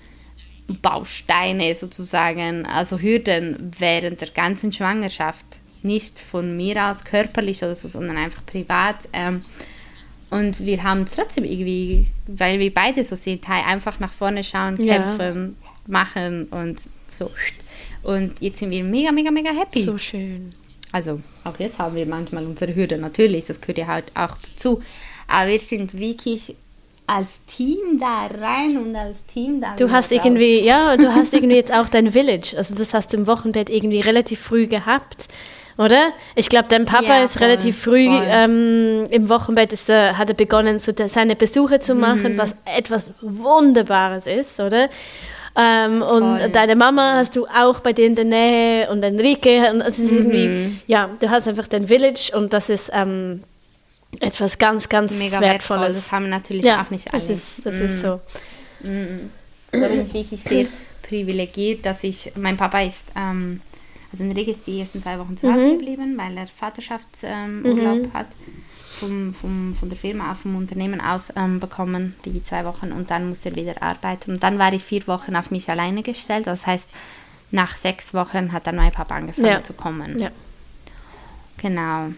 mhm. 0.67 0.77
Bausteine 0.81 1.75
sozusagen, 1.75 2.65
also 2.65 2.99
Hürden 2.99 3.71
während 3.79 4.23
der 4.23 4.31
ganzen 4.31 4.73
Schwangerschaft. 4.73 5.45
Nicht 5.83 6.19
von 6.19 6.57
mir 6.57 6.87
aus 6.87 7.05
körperlich 7.05 7.63
oder 7.63 7.75
so, 7.75 7.89
sondern 7.89 8.17
einfach 8.17 8.47
privat. 8.47 8.97
Ähm, 9.13 9.45
und 10.31 10.65
wir 10.65 10.83
haben 10.83 11.05
trotzdem 11.05 11.45
irgendwie, 11.45 12.07
weil 12.27 12.59
wir 12.61 12.73
beide 12.73 13.05
so 13.05 13.15
sind, 13.15 13.47
einfach 13.51 14.01
nach 14.01 14.13
vorne 14.13 14.43
schauen, 14.43 14.79
kämpfen, 14.79 15.57
ja. 15.63 15.69
machen 15.87 16.45
und 16.45 16.81
so. 17.11 17.31
Und 18.05 18.41
jetzt 18.41 18.59
sind 18.59 18.71
wir 18.71 18.85
mega, 18.85 19.11
mega, 19.13 19.31
mega 19.31 19.51
happy. 19.51 19.83
So 19.83 19.99
schön. 19.99 20.53
Also 20.93 21.21
auch 21.43 21.59
jetzt 21.59 21.79
haben 21.79 21.97
wir 21.97 22.07
manchmal 22.07 22.47
unsere 22.47 22.75
Hürde, 22.75 22.99
natürlich, 22.99 23.47
das 23.47 23.61
gehört 23.61 23.79
ja 23.79 23.87
halt 23.89 24.05
auch 24.15 24.37
dazu. 24.37 24.81
Aber 25.27 25.51
wir 25.51 25.59
sind 25.59 25.99
wirklich 25.99 26.55
als 27.07 27.27
Team 27.47 27.99
da 27.99 28.27
rein 28.27 28.79
und 28.79 28.95
als 28.97 29.27
Team 29.27 29.61
da 29.61 29.75
Du 29.77 29.91
hast 29.91 30.07
raus. 30.07 30.13
irgendwie, 30.13 30.61
ja, 30.61 30.97
du 30.97 31.13
hast 31.13 31.35
irgendwie 31.35 31.57
jetzt 31.57 31.73
auch 31.73 31.89
dein 31.89 32.13
Village. 32.13 32.55
Also 32.57 32.75
das 32.75 32.95
hast 32.95 33.13
du 33.13 33.17
im 33.17 33.27
Wochenbett 33.27 33.69
irgendwie 33.69 34.01
relativ 34.01 34.41
früh 34.41 34.67
gehabt. 34.67 35.29
Oder? 35.77 36.13
Ich 36.37 36.49
glaube, 36.49 36.69
dein 36.69 36.85
Papa 36.85 37.19
ja, 37.19 37.25
ist 37.25 37.37
voll, 37.37 37.49
relativ 37.49 37.77
früh 37.77 38.07
ähm, 38.09 39.07
im 39.11 39.29
Wochenbett, 39.29 39.73
ist, 39.73 39.91
äh, 39.91 40.13
hat 40.13 40.29
er 40.29 40.35
begonnen, 40.35 40.79
so 40.79 40.93
seine 41.09 41.35
Besuche 41.35 41.81
zu 41.81 41.97
machen, 41.97 42.35
mhm. 42.35 42.39
was 42.39 42.57
etwas 42.65 43.11
Wunderbares 43.21 44.27
ist, 44.27 44.61
oder? 44.61 44.89
Ähm, 45.57 46.03
und 46.03 46.53
deine 46.53 46.75
Mama 46.75 47.15
hast 47.17 47.37
du 47.37 47.47
auch 47.47 47.81
bei 47.81 47.93
dir 47.93 48.07
in 48.07 48.15
der 48.15 48.25
Nähe 48.25 48.91
und 48.91 49.03
Enrique. 49.03 49.71
Und 49.71 49.81
es 49.83 49.99
ist 49.99 50.13
mhm. 50.13 50.19
irgendwie, 50.19 50.81
ja, 50.87 51.11
du 51.21 51.31
hast 51.31 51.47
einfach 51.47 51.69
dein 51.69 51.87
Village 51.87 52.33
und 52.35 52.53
das 52.53 52.69
ist 52.69 52.91
ähm, 52.93 53.43
etwas 54.21 54.59
ganz, 54.59 54.89
ganz 54.89 55.13
Mega 55.19 55.41
Wertvolles. 55.41 55.83
Wertvoll. 55.83 55.89
Das 55.89 56.13
haben 56.13 56.29
natürlich 56.29 56.65
ja, 56.65 56.83
auch 56.83 56.91
nicht 56.91 57.13
alle. 57.13 57.21
Das 57.21 57.31
ist, 57.31 57.65
das 57.65 57.75
mhm. 57.75 57.85
ist 57.85 58.01
so. 58.01 58.21
Mhm. 58.83 59.31
Da 59.71 59.89
bin 59.89 60.05
ich 60.07 60.15
wirklich 60.15 60.41
sehr 60.41 60.67
privilegiert, 61.03 61.85
dass 61.87 62.03
ich, 62.05 62.33
mein 62.37 62.57
Papa 62.57 62.81
ist, 62.81 63.09
ähm, 63.17 63.61
also 64.13 64.25
Enrique 64.25 64.51
ist 64.51 64.67
die 64.67 64.79
ersten 64.79 65.03
zwei 65.03 65.19
Wochen 65.19 65.37
zu 65.37 65.53
Hause 65.53 65.65
mhm. 65.65 65.79
geblieben, 65.79 66.17
weil 66.17 66.37
er 66.37 66.47
Vaterschaftsurlaub 66.47 67.97
ähm, 67.97 68.11
hat 68.15 68.27
vom, 69.01 69.35
vom, 69.35 69.77
von 69.79 69.89
der 69.89 69.99
Firma 69.99 70.33
auf 70.33 70.41
vom 70.41 70.57
Unternehmen 70.57 71.01
aus 71.01 71.33
ähm, 71.37 71.61
bekommen, 71.61 72.15
die 72.25 72.43
zwei 72.43 72.65
Wochen, 72.65 72.93
und 72.93 73.11
dann 73.11 73.29
musste 73.29 73.51
er 73.51 73.57
wieder 73.57 73.83
arbeiten. 73.83 74.33
Und 74.33 74.43
dann 74.43 74.59
war 74.59 74.73
ich 74.73 74.83
vier 74.83 75.07
Wochen 75.07 75.37
auf 75.37 75.51
mich 75.51 75.69
alleine 75.69 76.03
gestellt. 76.03 76.47
Das 76.47 76.67
heißt, 76.67 76.89
nach 77.51 77.77
sechs 77.77 78.15
Wochen 78.15 78.53
hat 78.53 78.67
dann 78.67 78.77
mein 78.77 78.93
Papa 78.93 79.15
angefangen 79.15 79.47
ja. 79.47 79.63
zu 79.63 79.73
kommen. 79.73 80.19
Ja. 80.19 80.31
Genau, 81.59 82.13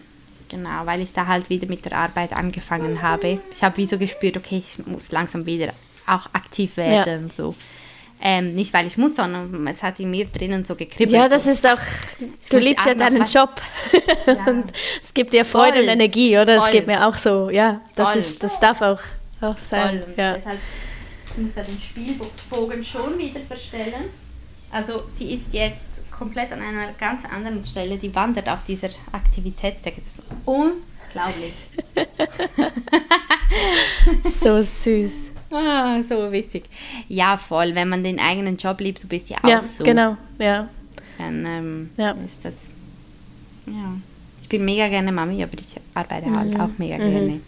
genau, 0.49 0.85
weil 0.85 1.01
ich 1.01 1.13
da 1.13 1.27
halt 1.27 1.49
wieder 1.49 1.67
mit 1.67 1.85
der 1.85 1.97
Arbeit 1.97 2.33
angefangen 2.33 3.01
habe. 3.01 3.39
Ich 3.51 3.63
habe 3.63 3.77
wie 3.77 3.85
so 3.85 3.97
gespürt, 3.97 4.37
okay, 4.37 4.57
ich 4.57 4.85
muss 4.85 5.11
langsam 5.11 5.45
wieder 5.45 5.73
auch 6.05 6.27
aktiv 6.33 6.77
werden. 6.77 7.23
Ja. 7.23 7.29
So. 7.29 7.55
Ähm, 8.19 8.55
nicht, 8.55 8.73
weil 8.73 8.87
ich 8.87 8.97
muss, 8.97 9.15
sondern 9.15 9.67
es 9.67 9.83
hat 9.83 9.99
in 9.99 10.09
mir 10.09 10.25
drinnen 10.25 10.65
so 10.65 10.75
gekribbelt. 10.75 11.11
Ja, 11.11 11.29
das 11.29 11.43
so. 11.43 11.51
ist 11.51 11.67
auch, 11.67 11.79
du 12.49 12.57
liebst 12.57 12.85
ja 12.85 12.95
deinen 12.95 13.25
Job. 13.25 13.61
Ja. 14.25 14.45
und 14.47 14.65
es 15.03 15.13
gibt 15.13 15.33
dir 15.33 15.45
Freude 15.45 15.73
Voll. 15.73 15.83
und 15.83 15.89
Energie, 15.89 16.37
oder? 16.37 16.57
Es 16.57 16.71
geht 16.71 16.87
mir 16.87 17.05
auch 17.07 17.15
so, 17.15 17.49
ja, 17.49 17.81
das, 17.95 18.15
ist, 18.15 18.43
das 18.43 18.59
darf 18.59 18.81
auch, 18.81 18.99
auch 19.41 19.57
sein. 19.57 20.01
Voll. 20.03 20.13
Ja. 20.17 20.33
Deshalb 20.37 20.59
muss 21.37 21.51
er 21.55 21.63
den 21.63 21.79
Spielbogen 21.79 22.83
schon 22.83 23.17
wieder 23.19 23.39
verstellen. 23.41 24.09
Also 24.71 25.03
sie 25.13 25.33
ist 25.33 25.53
jetzt 25.53 26.09
komplett 26.11 26.51
an 26.51 26.61
einer 26.61 26.93
ganz 26.93 27.23
anderen 27.25 27.63
Stelle, 27.65 27.97
die 27.97 28.13
wandert 28.13 28.49
auf 28.49 28.63
dieser 28.63 28.89
Aktivitätsdecke. 29.11 30.01
Das 30.01 30.15
ist 30.15 30.23
unglaublich. 30.45 31.53
so 34.41 34.61
süß. 34.61 35.36
Ah, 35.51 36.01
so 36.03 36.31
witzig. 36.31 36.65
Ja, 37.07 37.37
voll. 37.37 37.75
Wenn 37.75 37.89
man 37.89 38.03
den 38.03 38.19
eigenen 38.19 38.57
Job 38.57 38.79
liebt, 38.79 39.03
du 39.03 39.07
bist 39.07 39.29
ja 39.29 39.37
auch 39.41 39.49
ja, 39.49 39.63
so. 39.65 39.83
Genau, 39.83 40.17
ja. 40.39 40.67
Dann 41.17 41.45
ähm, 41.45 41.89
ja. 41.97 42.11
ist 42.11 42.43
das. 42.43 42.69
Ja. 43.65 43.93
Ich 44.41 44.49
bin 44.49 44.65
mega 44.65 44.87
gerne 44.87 45.11
Mami, 45.11 45.43
aber 45.43 45.53
ich 45.55 45.75
arbeite 45.93 46.33
halt 46.33 46.53
mhm. 46.53 46.61
auch 46.61 46.69
mega 46.77 46.97
mhm. 46.97 47.11
gerne. 47.11 47.41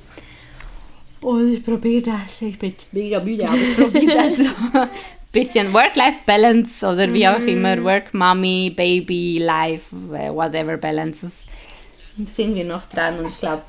Und 1.22 1.54
ich 1.54 1.64
probiere 1.64 2.04
das. 2.04 2.42
Ich 2.42 2.58
bin 2.58 2.72
jetzt 2.72 2.94
mega 2.94 3.20
müde, 3.20 3.48
aber 3.48 3.58
ich 3.58 3.76
probiere 3.76 4.16
das 4.16 4.38
so. 4.38 4.50
Bisschen 5.32 5.72
Work-Life-Balance 5.74 6.84
oder 6.86 7.14
wie 7.14 7.28
auch 7.28 7.40
immer. 7.40 7.76
Mhm. 7.76 7.84
Work, 7.84 8.14
Mommy, 8.16 8.74
Baby, 8.76 9.40
Life, 9.40 9.86
whatever 9.92 10.76
Balance. 10.78 11.22
Das 11.22 12.36
sind 12.36 12.56
wir 12.56 12.64
noch 12.64 12.90
dran 12.90 13.20
und 13.20 13.28
ich 13.28 13.40
glaube, 13.40 13.62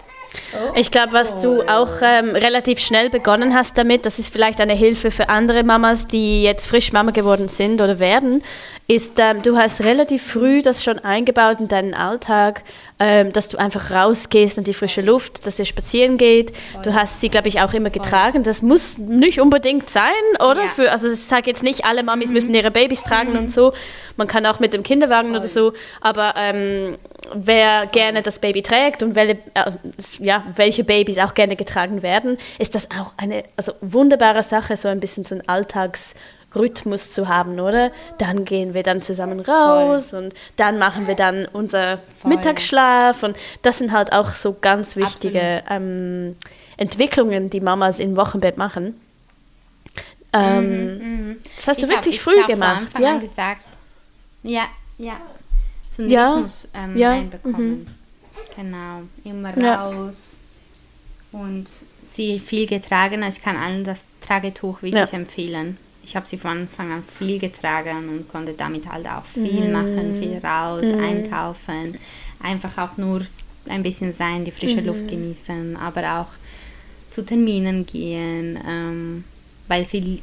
ich 0.74 0.90
glaube, 0.90 1.12
was 1.12 1.42
du 1.42 1.62
auch 1.62 2.02
ähm, 2.02 2.30
relativ 2.30 2.78
schnell 2.78 3.10
begonnen 3.10 3.54
hast 3.54 3.76
damit, 3.76 4.06
das 4.06 4.18
ist 4.18 4.32
vielleicht 4.32 4.60
eine 4.60 4.74
Hilfe 4.74 5.10
für 5.10 5.28
andere 5.28 5.64
Mamas, 5.64 6.06
die 6.06 6.42
jetzt 6.42 6.66
frisch 6.66 6.92
Mama 6.92 7.10
geworden 7.10 7.48
sind 7.48 7.80
oder 7.80 7.98
werden, 7.98 8.42
ist, 8.90 9.20
ähm, 9.20 9.40
du 9.42 9.56
hast 9.56 9.82
relativ 9.82 10.20
früh 10.20 10.62
das 10.62 10.82
schon 10.82 10.98
eingebaut 10.98 11.60
in 11.60 11.68
deinen 11.68 11.94
Alltag, 11.94 12.64
ähm, 12.98 13.32
dass 13.32 13.48
du 13.48 13.56
einfach 13.56 13.92
rausgehst 13.92 14.58
in 14.58 14.64
die 14.64 14.74
frische 14.74 15.00
Luft, 15.00 15.46
dass 15.46 15.60
ihr 15.60 15.64
spazieren 15.64 16.18
geht. 16.18 16.52
Du 16.82 16.92
hast 16.92 17.20
sie, 17.20 17.28
glaube 17.28 17.46
ich, 17.46 17.60
auch 17.60 17.72
immer 17.72 17.90
getragen. 17.90 18.42
Das 18.42 18.62
muss 18.62 18.98
nicht 18.98 19.40
unbedingt 19.40 19.88
sein, 19.88 20.10
oder? 20.40 20.62
Ja. 20.62 20.68
Für, 20.68 20.90
also 20.90 21.08
ich 21.08 21.20
sage 21.20 21.46
jetzt 21.46 21.62
nicht, 21.62 21.84
alle 21.84 22.02
Mamis 22.02 22.30
mhm. 22.30 22.34
müssen 22.34 22.54
ihre 22.54 22.72
Babys 22.72 23.04
tragen 23.04 23.34
mhm. 23.34 23.38
und 23.38 23.52
so. 23.52 23.72
Man 24.16 24.26
kann 24.26 24.44
auch 24.44 24.58
mit 24.58 24.74
dem 24.74 24.82
Kinderwagen 24.82 25.28
Voll. 25.28 25.38
oder 25.38 25.46
so. 25.46 25.72
Aber 26.00 26.34
ähm, 26.36 26.98
wer 27.32 27.86
gerne 27.86 28.22
das 28.22 28.40
Baby 28.40 28.62
trägt 28.62 29.04
und 29.04 29.14
welche, 29.14 29.38
äh, 29.54 29.70
ja, 30.18 30.42
welche 30.56 30.82
Babys 30.82 31.18
auch 31.18 31.34
gerne 31.34 31.54
getragen 31.54 32.02
werden, 32.02 32.38
ist 32.58 32.74
das 32.74 32.90
auch 32.90 33.12
eine 33.16 33.44
also 33.56 33.72
wunderbare 33.82 34.42
Sache, 34.42 34.76
so 34.76 34.88
ein 34.88 34.98
bisschen 34.98 35.24
so 35.24 35.36
ein 35.36 35.42
Alltags- 35.46 36.16
Rhythmus 36.54 37.12
zu 37.12 37.28
haben, 37.28 37.60
oder? 37.60 37.92
Dann 38.18 38.44
gehen 38.44 38.74
wir 38.74 38.82
dann 38.82 39.02
zusammen 39.02 39.40
raus 39.40 40.10
Voll. 40.10 40.24
und 40.24 40.34
dann 40.56 40.78
machen 40.78 41.06
wir 41.06 41.14
dann 41.14 41.46
unser 41.52 41.98
Voll. 42.18 42.30
Mittagsschlaf 42.30 43.22
und 43.22 43.36
das 43.62 43.78
sind 43.78 43.92
halt 43.92 44.12
auch 44.12 44.34
so 44.34 44.56
ganz 44.60 44.96
wichtige 44.96 45.62
ähm, 45.68 46.36
Entwicklungen, 46.76 47.50
die 47.50 47.60
Mamas 47.60 48.00
im 48.00 48.16
Wochenbett 48.16 48.56
machen. 48.56 49.00
Ähm, 50.32 50.94
mhm, 50.94 51.28
mh. 51.28 51.36
Das 51.56 51.68
hast 51.68 51.82
du 51.82 51.86
ich 51.86 51.92
wirklich 51.92 52.16
hab, 52.16 52.32
früh 52.32 52.46
gemacht, 52.46 52.98
ja? 52.98 53.18
gesagt, 53.18 53.62
ja, 54.42 54.64
ja, 54.98 55.16
so 55.88 56.02
einen 56.02 56.10
ja, 56.10 56.34
Rhythmus 56.34 56.68
ähm, 56.74 56.96
ja, 56.96 57.10
reinbekommen. 57.10 57.70
Mhm. 57.70 57.86
Genau, 58.56 59.02
immer 59.24 59.50
raus 59.56 60.36
ja. 61.32 61.40
und 61.40 61.66
sie 62.08 62.40
viel 62.40 62.66
getragen. 62.66 63.22
Ich 63.22 63.42
kann 63.42 63.56
allen 63.56 63.84
das 63.84 64.02
Tragetuch 64.20 64.82
wirklich 64.82 65.12
empfehlen 65.12 65.78
ich 66.10 66.16
habe 66.16 66.26
sie 66.26 66.38
von 66.38 66.50
Anfang 66.50 66.90
an 66.90 67.04
viel 67.18 67.38
getragen 67.38 68.08
und 68.08 68.28
konnte 68.28 68.52
damit 68.54 68.90
halt 68.90 69.06
auch 69.06 69.24
viel 69.24 69.68
mm. 69.68 69.72
machen, 69.72 70.18
viel 70.20 70.38
raus, 70.44 70.84
mm. 70.92 70.98
einkaufen, 70.98 71.98
einfach 72.42 72.76
auch 72.78 72.96
nur 72.96 73.22
ein 73.68 73.84
bisschen 73.84 74.12
sein, 74.12 74.44
die 74.44 74.50
frische 74.50 74.82
mm. 74.82 74.86
Luft 74.86 75.08
genießen, 75.08 75.76
aber 75.76 76.20
auch 76.20 77.12
zu 77.12 77.24
Terminen 77.24 77.86
gehen, 77.86 78.58
ähm, 78.66 79.24
weil 79.68 79.86
sie 79.86 80.20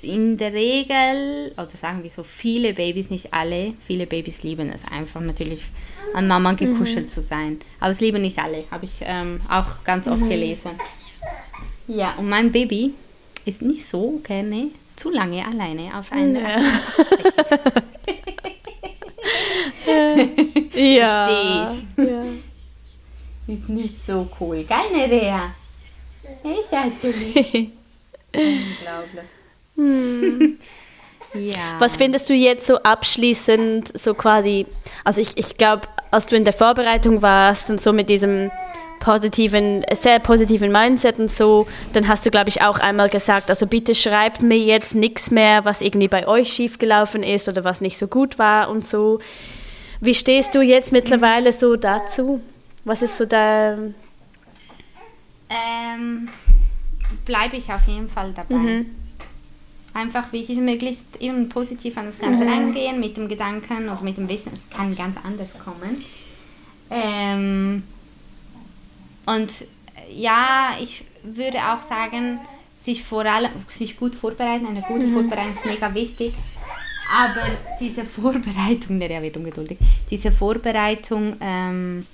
in 0.00 0.38
der 0.38 0.54
Regel, 0.54 1.52
oder 1.52 1.68
sagen 1.78 2.02
wir 2.02 2.10
so, 2.10 2.22
viele 2.22 2.72
Babys, 2.72 3.10
nicht 3.10 3.34
alle, 3.34 3.74
viele 3.86 4.06
Babys 4.06 4.42
lieben 4.42 4.72
es 4.72 4.90
einfach 4.90 5.20
natürlich 5.20 5.66
an 6.14 6.28
Mama 6.28 6.52
gekuschelt 6.52 7.06
mhm. 7.06 7.08
zu 7.08 7.20
sein. 7.20 7.60
Aber 7.78 7.90
es 7.90 8.00
lieben 8.00 8.22
nicht 8.22 8.38
alle, 8.38 8.64
habe 8.70 8.86
ich 8.86 9.00
ähm, 9.02 9.42
auch 9.50 9.84
ganz 9.84 10.08
oft 10.08 10.22
mhm. 10.22 10.30
gelesen. 10.30 10.70
Ja, 11.88 12.14
und 12.14 12.26
mein 12.26 12.52
Baby 12.52 12.94
ist 13.44 13.60
nicht 13.60 13.84
so 13.84 14.18
gerne 14.24 14.70
zu 14.96 15.10
lange 15.10 15.46
alleine 15.46 15.96
auf 15.98 16.10
einer. 16.12 16.60
Ja. 19.86 20.16
ja. 20.74 21.26
Verstehe 21.64 22.10
Ja. 22.10 22.22
Ist 23.54 23.68
nicht 23.68 24.02
so 24.02 24.28
cool. 24.40 24.64
Geil, 24.64 24.86
Nerea? 24.92 25.54
Hey, 26.42 26.56
Schatzi. 26.68 27.72
Unglaublich. 28.34 29.24
Hm. 29.76 30.58
ja. 31.34 31.76
Was 31.78 31.96
findest 31.96 32.28
du 32.28 32.34
jetzt 32.34 32.66
so 32.66 32.76
abschließend, 32.78 33.96
so 33.98 34.14
quasi, 34.14 34.66
also 35.04 35.20
ich, 35.20 35.36
ich 35.36 35.56
glaube, 35.56 35.82
als 36.10 36.26
du 36.26 36.36
in 36.36 36.44
der 36.44 36.52
Vorbereitung 36.52 37.22
warst 37.22 37.70
und 37.70 37.80
so 37.80 37.92
mit 37.92 38.08
diesem 38.10 38.50
positiven, 39.06 39.84
sehr 39.94 40.18
positiven 40.18 40.72
Mindset 40.72 41.20
und 41.20 41.30
so, 41.30 41.68
dann 41.92 42.08
hast 42.08 42.26
du, 42.26 42.30
glaube 42.32 42.48
ich, 42.48 42.62
auch 42.62 42.80
einmal 42.80 43.08
gesagt, 43.08 43.50
also 43.50 43.68
bitte 43.68 43.94
schreibt 43.94 44.42
mir 44.42 44.58
jetzt 44.58 44.96
nichts 44.96 45.30
mehr, 45.30 45.64
was 45.64 45.80
irgendwie 45.80 46.08
bei 46.08 46.26
euch 46.26 46.52
schiefgelaufen 46.52 47.22
ist 47.22 47.48
oder 47.48 47.62
was 47.62 47.80
nicht 47.80 47.96
so 47.96 48.08
gut 48.08 48.36
war 48.40 48.68
und 48.68 48.84
so. 48.84 49.20
Wie 50.00 50.12
stehst 50.12 50.56
du 50.56 50.60
jetzt 50.60 50.90
mittlerweile 50.90 51.52
so 51.52 51.76
dazu? 51.76 52.40
Was 52.84 53.00
ist 53.00 53.16
so 53.16 53.26
da? 53.26 53.78
Ähm, 55.48 56.28
bleibe 57.24 57.56
ich 57.58 57.72
auf 57.72 57.86
jeden 57.86 58.08
Fall 58.08 58.32
dabei. 58.34 58.56
Mhm. 58.56 58.86
Einfach 59.94 60.32
wirklich 60.32 60.58
möglichst 60.58 61.20
eben 61.20 61.48
positiv 61.48 61.96
an 61.96 62.06
das 62.06 62.18
Ganze 62.18 62.44
mhm. 62.44 62.52
eingehen, 62.52 62.98
mit 62.98 63.16
dem 63.16 63.28
Gedanken 63.28 63.88
oder 63.88 64.02
mit 64.02 64.16
dem 64.16 64.28
Wissen, 64.28 64.50
es 64.52 64.68
kann 64.68 64.96
ganz 64.96 65.16
anders 65.22 65.56
kommen. 65.60 66.02
Ähm, 66.90 67.84
und 69.26 69.64
ja, 70.10 70.76
ich 70.80 71.04
würde 71.22 71.58
auch 71.58 71.82
sagen, 71.82 72.40
sich 72.82 73.02
vor 73.02 73.26
allem 73.26 73.50
sich 73.68 73.96
gut 73.96 74.14
vorbereiten, 74.14 74.66
eine 74.66 74.82
gute 74.82 75.06
mhm. 75.06 75.14
Vorbereitung 75.14 75.54
ist 75.54 75.66
mega 75.66 75.92
wichtig. 75.92 76.34
Aber 77.12 77.46
diese 77.80 78.04
Vorbereitung, 78.04 78.98
der 79.00 79.22
wird 79.22 79.36
ungeduldig, 79.36 79.78
diese 80.10 80.32
Vorbereitung, 80.32 81.36
ähm, 81.40 82.06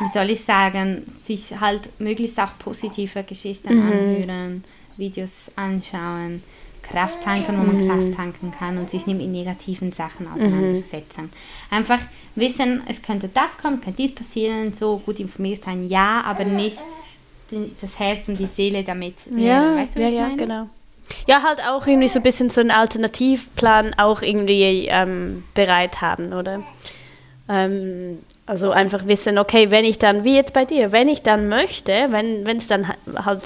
wie 0.00 0.08
soll 0.12 0.30
ich 0.30 0.40
sagen, 0.40 1.02
sich 1.26 1.58
halt 1.60 2.00
möglichst 2.00 2.38
auch 2.40 2.58
positive 2.58 3.22
Geschichten 3.24 3.74
mhm. 3.74 3.92
anhören, 3.92 4.64
Videos 4.96 5.50
anschauen, 5.56 6.42
Kraft 6.90 7.22
tanken, 7.22 7.58
wo 7.58 7.62
man 7.64 7.84
mhm. 7.84 7.88
Kraft 7.88 8.16
tanken 8.16 8.50
kann 8.50 8.78
und 8.78 8.90
sich 8.90 9.06
nicht 9.06 9.16
mit 9.16 9.30
negativen 9.30 9.92
Sachen 9.92 10.26
auseinandersetzen. 10.26 11.24
Mhm. 11.24 11.76
Einfach 11.76 12.00
wissen, 12.34 12.82
es 12.88 13.00
könnte 13.02 13.28
das 13.32 13.56
kommen, 13.60 13.80
könnte 13.80 14.02
dies 14.02 14.14
passieren, 14.14 14.72
so 14.72 14.98
gut 14.98 15.20
informiert 15.20 15.64
sein, 15.64 15.88
ja, 15.88 16.22
aber 16.24 16.44
nicht 16.44 16.78
das 17.80 17.98
Herz 17.98 18.28
und 18.28 18.38
die 18.38 18.46
Seele 18.46 18.84
damit. 18.84 19.14
Ja, 19.36 19.76
weißt 19.76 19.96
du, 19.96 20.00
was 20.00 20.12
ja, 20.12 20.28
ich 20.28 20.36
meine? 20.36 20.36
ja, 20.36 20.36
genau. 20.36 20.66
Ja, 21.26 21.42
halt 21.42 21.60
auch 21.66 21.86
irgendwie 21.86 22.08
so 22.08 22.20
ein 22.20 22.22
bisschen 22.22 22.50
so 22.50 22.60
einen 22.60 22.70
Alternativplan 22.70 23.94
auch 23.98 24.22
irgendwie 24.22 24.86
ähm, 24.88 25.42
bereit 25.54 26.00
haben, 26.00 26.32
oder? 26.32 26.62
Ähm, 27.48 28.20
also 28.46 28.70
einfach 28.70 29.06
wissen, 29.06 29.38
okay, 29.38 29.70
wenn 29.70 29.84
ich 29.84 29.98
dann, 29.98 30.24
wie 30.24 30.36
jetzt 30.36 30.54
bei 30.54 30.64
dir, 30.64 30.92
wenn 30.92 31.08
ich 31.08 31.22
dann 31.22 31.48
möchte, 31.48 31.92
wenn 32.10 32.46
es 32.56 32.68
dann 32.68 32.88
halt 32.88 33.42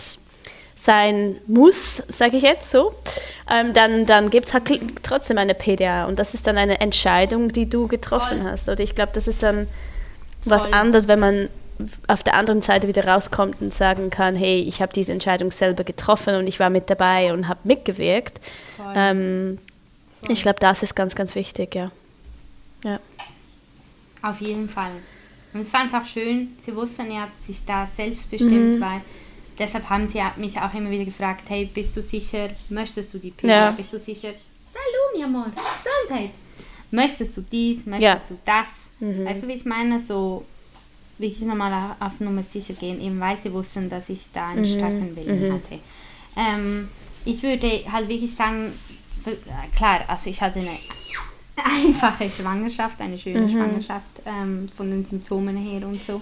sein 0.74 1.36
muss, 1.46 2.02
sage 2.08 2.36
ich 2.36 2.42
jetzt 2.42 2.70
so, 2.70 2.92
ähm, 3.50 3.72
dann, 3.72 4.06
dann 4.06 4.30
gibt 4.30 4.46
es 4.46 4.54
halt 4.54 4.68
trotzdem 5.02 5.38
eine 5.38 5.54
PDA 5.54 6.06
und 6.06 6.18
das 6.18 6.34
ist 6.34 6.46
dann 6.46 6.58
eine 6.58 6.80
Entscheidung, 6.80 7.52
die 7.52 7.68
du 7.68 7.86
getroffen 7.86 8.42
Voll. 8.42 8.50
hast. 8.50 8.68
Oder 8.68 8.82
ich 8.82 8.94
glaube, 8.94 9.12
das 9.12 9.28
ist 9.28 9.42
dann 9.42 9.68
was 10.44 10.62
Voll. 10.62 10.74
anderes, 10.74 11.08
wenn 11.08 11.20
man 11.20 11.48
auf 12.06 12.22
der 12.22 12.34
anderen 12.34 12.62
Seite 12.62 12.86
wieder 12.86 13.06
rauskommt 13.06 13.60
und 13.60 13.74
sagen 13.74 14.10
kann, 14.10 14.36
hey, 14.36 14.60
ich 14.60 14.80
habe 14.80 14.92
diese 14.92 15.12
Entscheidung 15.12 15.50
selber 15.50 15.84
getroffen 15.84 16.36
und 16.36 16.46
ich 16.46 16.60
war 16.60 16.70
mit 16.70 16.88
dabei 16.88 17.32
und 17.32 17.48
habe 17.48 17.60
mitgewirkt. 17.64 18.40
Ähm, 18.94 19.58
ich 20.28 20.42
glaube, 20.42 20.60
das 20.60 20.82
ist 20.82 20.94
ganz, 20.94 21.14
ganz 21.14 21.34
wichtig, 21.34 21.74
ja. 21.74 21.90
ja. 22.84 23.00
Auf 24.22 24.40
jeden 24.40 24.68
Fall. 24.68 24.92
Und 25.52 25.62
ich 25.62 25.68
fand 25.68 25.92
es 25.92 25.94
auch 25.94 26.06
schön, 26.06 26.48
sie 26.64 26.74
wussten 26.74 27.10
ja, 27.10 27.26
dass 27.26 27.48
ich 27.48 27.64
da 27.64 27.88
selbstbestimmt 27.94 28.76
mhm. 28.76 28.80
war. 28.80 29.00
Deshalb 29.58 29.88
haben 29.88 30.08
sie 30.08 30.20
mich 30.36 30.58
auch 30.60 30.74
immer 30.74 30.90
wieder 30.90 31.04
gefragt, 31.04 31.42
hey, 31.48 31.66
bist 31.72 31.96
du 31.96 32.02
sicher, 32.02 32.50
möchtest 32.70 33.14
du 33.14 33.18
die 33.18 33.30
Pille? 33.30 33.52
Ja. 33.52 33.70
Bist 33.70 33.92
du 33.92 33.98
sicher, 33.98 34.30
Salut, 34.72 35.16
mi 35.16 35.22
amor, 35.22 35.46
Gesundheit. 35.46 36.30
Möchtest 36.90 37.36
du 37.36 37.42
dies, 37.42 37.86
möchtest 37.86 38.02
ja. 38.02 38.20
du 38.28 38.38
das? 38.44 38.66
Mhm. 39.00 39.24
Weißt 39.24 39.42
du, 39.42 39.48
wie 39.48 39.52
ich 39.52 39.64
meine? 39.64 40.00
So, 40.00 40.44
wirklich 41.18 41.42
nochmal 41.42 41.94
auf 42.00 42.20
Nummer 42.20 42.42
sicher 42.42 42.74
gehen, 42.74 43.00
eben 43.00 43.20
weil 43.20 43.38
sie 43.38 43.52
wussten, 43.52 43.88
dass 43.88 44.08
ich 44.08 44.26
da 44.32 44.48
einen 44.48 44.62
mhm. 44.62 44.78
starken 44.78 45.16
Willen 45.16 45.48
mhm. 45.48 45.52
hatte. 45.54 45.78
Ähm, 46.36 46.88
ich 47.24 47.42
würde 47.42 47.84
halt 47.90 48.08
wirklich 48.08 48.34
sagen, 48.34 48.72
äh, 49.26 49.76
klar, 49.76 50.04
also 50.08 50.28
ich 50.28 50.40
hatte 50.40 50.58
eine 50.58 50.76
einfache 51.56 52.28
Schwangerschaft, 52.28 53.00
eine 53.00 53.18
schöne 53.18 53.42
mhm. 53.42 53.50
Schwangerschaft 53.50 54.22
ähm, 54.26 54.68
von 54.76 54.90
den 54.90 55.04
Symptomen 55.04 55.56
her 55.56 55.86
und 55.86 56.02
so. 56.02 56.20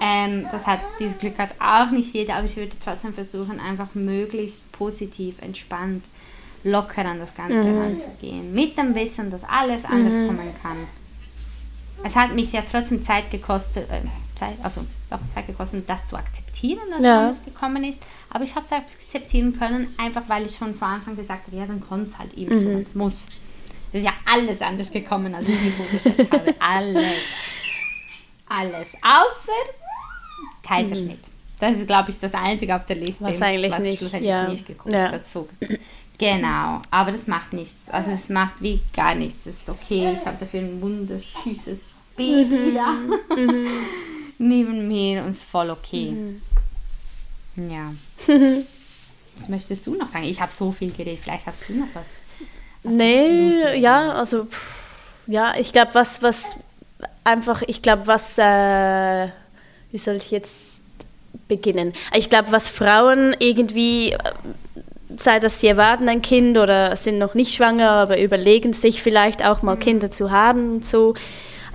Ähm, 0.00 0.46
das 0.50 0.66
hat, 0.66 0.80
dieses 0.98 1.18
Glück 1.18 1.38
hat 1.38 1.50
auch 1.60 1.90
nicht 1.90 2.12
jeder, 2.14 2.36
aber 2.36 2.46
ich 2.46 2.56
würde 2.56 2.72
trotzdem 2.82 3.14
versuchen, 3.14 3.60
einfach 3.60 3.94
möglichst 3.94 4.70
positiv, 4.72 5.40
entspannt, 5.40 6.04
locker 6.62 7.04
an 7.04 7.18
das 7.18 7.34
Ganze 7.34 7.64
mhm. 7.64 7.80
ranzugehen. 7.80 8.52
Mit 8.54 8.76
dem 8.76 8.94
Wissen, 8.94 9.30
dass 9.30 9.44
alles 9.44 9.84
anders 9.84 10.14
mhm. 10.14 10.26
kommen 10.26 10.54
kann 10.62 10.86
es 12.04 12.14
hat 12.14 12.34
mich 12.34 12.52
ja 12.52 12.62
trotzdem 12.70 13.02
Zeit 13.02 13.30
gekostet, 13.30 13.88
äh, 13.90 14.02
Zeit, 14.34 14.54
also 14.62 14.84
doch 15.10 15.20
Zeit 15.34 15.46
gekostet, 15.46 15.88
das 15.88 16.06
zu 16.06 16.16
akzeptieren, 16.16 16.82
dass 16.90 17.00
ja. 17.00 17.30
es 17.30 17.44
gekommen 17.44 17.82
ist. 17.82 18.00
Aber 18.30 18.44
ich 18.44 18.54
habe 18.54 18.66
es 18.66 18.72
akzeptieren 18.72 19.58
können, 19.58 19.94
einfach 19.96 20.22
weil 20.28 20.46
ich 20.46 20.56
schon 20.56 20.74
vor 20.74 20.88
Anfang 20.88 21.16
gesagt 21.16 21.46
habe, 21.46 21.56
ja, 21.56 21.66
dann 21.66 21.80
kommt 21.80 22.08
es 22.08 22.18
halt 22.18 22.34
eben 22.34 22.54
mhm. 22.54 22.60
so, 22.60 22.70
es 22.70 22.94
muss. 22.94 23.26
Es 23.92 24.00
ist 24.00 24.06
ja 24.06 24.12
alles 24.26 24.60
anders 24.60 24.90
gekommen, 24.90 25.34
als 25.34 25.48
ich 25.48 25.60
mir 25.60 25.70
vorgestellt 25.72 26.32
habe. 26.32 26.54
Alles. 26.58 27.12
Alles. 28.46 28.88
Außer 29.02 29.52
Kaiserschnitt. 30.66 31.10
Mhm. 31.10 31.34
Das 31.60 31.76
ist, 31.76 31.86
glaube 31.86 32.10
ich, 32.10 32.18
das 32.18 32.34
Einzige 32.34 32.74
auf 32.74 32.84
der 32.84 32.96
Liste, 32.96 33.24
was 33.24 33.40
eigentlich 33.40 33.72
was 33.72 33.78
nicht, 33.78 33.98
schlussendlich 33.98 34.30
ja. 34.30 34.48
nicht 34.48 34.66
geguckt 34.66 34.92
ja. 34.92 35.18
So. 35.20 35.48
Genau, 36.18 36.80
aber 36.90 37.12
das 37.12 37.26
macht 37.26 37.52
nichts. 37.52 37.76
Also 37.88 38.10
es 38.10 38.28
macht 38.28 38.60
wie 38.60 38.80
gar 38.92 39.14
nichts. 39.14 39.46
Es 39.46 39.56
ist 39.56 39.68
okay. 39.68 40.16
Ich 40.18 40.26
habe 40.26 40.36
dafür 40.38 40.60
ein 40.60 40.80
wundersüßes 40.80 41.90
Baby 42.16 42.70
mhm. 42.70 42.74
da 42.74 42.92
mhm. 43.36 43.68
neben 44.38 44.88
mir 44.88 45.22
und 45.22 45.30
es 45.30 45.38
ist 45.38 45.44
voll 45.44 45.70
okay. 45.70 46.10
Mhm. 47.56 47.70
Ja. 47.70 47.92
was 49.38 49.48
möchtest 49.48 49.86
du 49.86 49.94
noch 49.94 50.08
sagen? 50.08 50.24
Ich 50.24 50.40
habe 50.40 50.52
so 50.52 50.70
viel 50.70 50.92
geredet. 50.92 51.20
Vielleicht 51.22 51.46
hast 51.46 51.68
du 51.68 51.74
noch 51.74 51.88
was. 51.94 52.18
was 52.82 52.92
nee, 52.92 53.76
ja, 53.78 54.12
also 54.12 54.46
ja, 55.26 55.54
ich 55.56 55.72
glaube, 55.72 55.94
was, 55.94 56.22
was 56.22 56.56
einfach, 57.24 57.62
ich 57.62 57.82
glaube, 57.82 58.06
was, 58.06 58.38
äh, 58.38 59.28
wie 59.94 59.98
soll 59.98 60.16
ich 60.16 60.32
jetzt 60.32 60.80
beginnen? 61.46 61.92
Ich 62.16 62.28
glaube, 62.28 62.50
was 62.50 62.68
Frauen 62.68 63.36
irgendwie 63.38 64.10
äh, 64.10 64.18
sei 65.16 65.38
das 65.38 65.60
sie 65.60 65.68
erwarten 65.68 66.08
ein 66.08 66.20
Kind 66.20 66.58
oder 66.58 66.96
sind 66.96 67.18
noch 67.18 67.34
nicht 67.34 67.54
schwanger, 67.54 67.90
aber 67.90 68.18
überlegen 68.18 68.72
sich 68.72 69.04
vielleicht 69.04 69.44
auch 69.44 69.62
mal 69.62 69.76
mhm. 69.76 69.80
Kinder 69.80 70.10
zu 70.10 70.32
haben 70.32 70.74
und 70.74 70.84
so. 70.84 71.14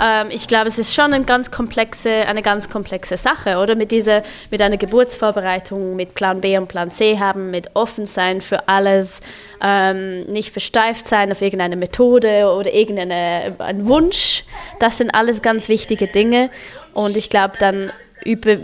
Ähm, 0.01 0.27
ich 0.31 0.47
glaube, 0.47 0.67
es 0.67 0.79
ist 0.79 0.93
schon 0.93 1.13
eine 1.13 1.23
ganz 1.23 1.49
komplexe, 1.51 2.09
eine 2.09 2.41
ganz 2.41 2.69
komplexe 2.69 3.15
Sache, 3.17 3.57
oder? 3.57 3.75
Mit 3.75 3.91
dieser, 3.91 4.23
mit 4.51 4.61
einer 4.61 4.77
Geburtsvorbereitung, 4.77 5.95
mit 5.95 6.13
Plan 6.13 6.41
B 6.41 6.57
und 6.57 6.67
Plan 6.67 6.91
C 6.91 7.19
haben, 7.19 7.51
mit 7.51 7.75
offen 7.75 8.05
sein 8.05 8.41
für 8.41 8.67
alles, 8.67 9.21
ähm, 9.61 10.25
nicht 10.25 10.51
versteift 10.51 11.07
sein 11.07 11.31
auf 11.31 11.41
irgendeine 11.41 11.75
Methode 11.75 12.53
oder 12.53 12.73
irgendeinen 12.73 13.87
Wunsch. 13.87 14.43
Das 14.79 14.97
sind 14.97 15.13
alles 15.13 15.41
ganz 15.41 15.69
wichtige 15.69 16.07
Dinge. 16.07 16.49
Und 16.93 17.17
ich 17.17 17.29
glaube 17.29 17.53
dann 17.59 17.91
über 18.25 18.57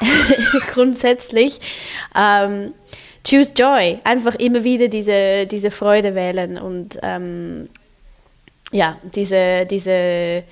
grundsätzlich 0.72 1.60
ähm, 2.16 2.74
choose 3.26 3.52
joy. 3.56 3.98
Einfach 4.04 4.34
immer 4.36 4.64
wieder 4.64 4.88
diese, 4.88 5.46
diese 5.46 5.70
Freude 5.70 6.14
wählen 6.14 6.58
und 6.58 6.98
ähm, 7.02 7.68
ja, 8.72 8.98
diese, 9.14 9.66
diese 9.66 10.44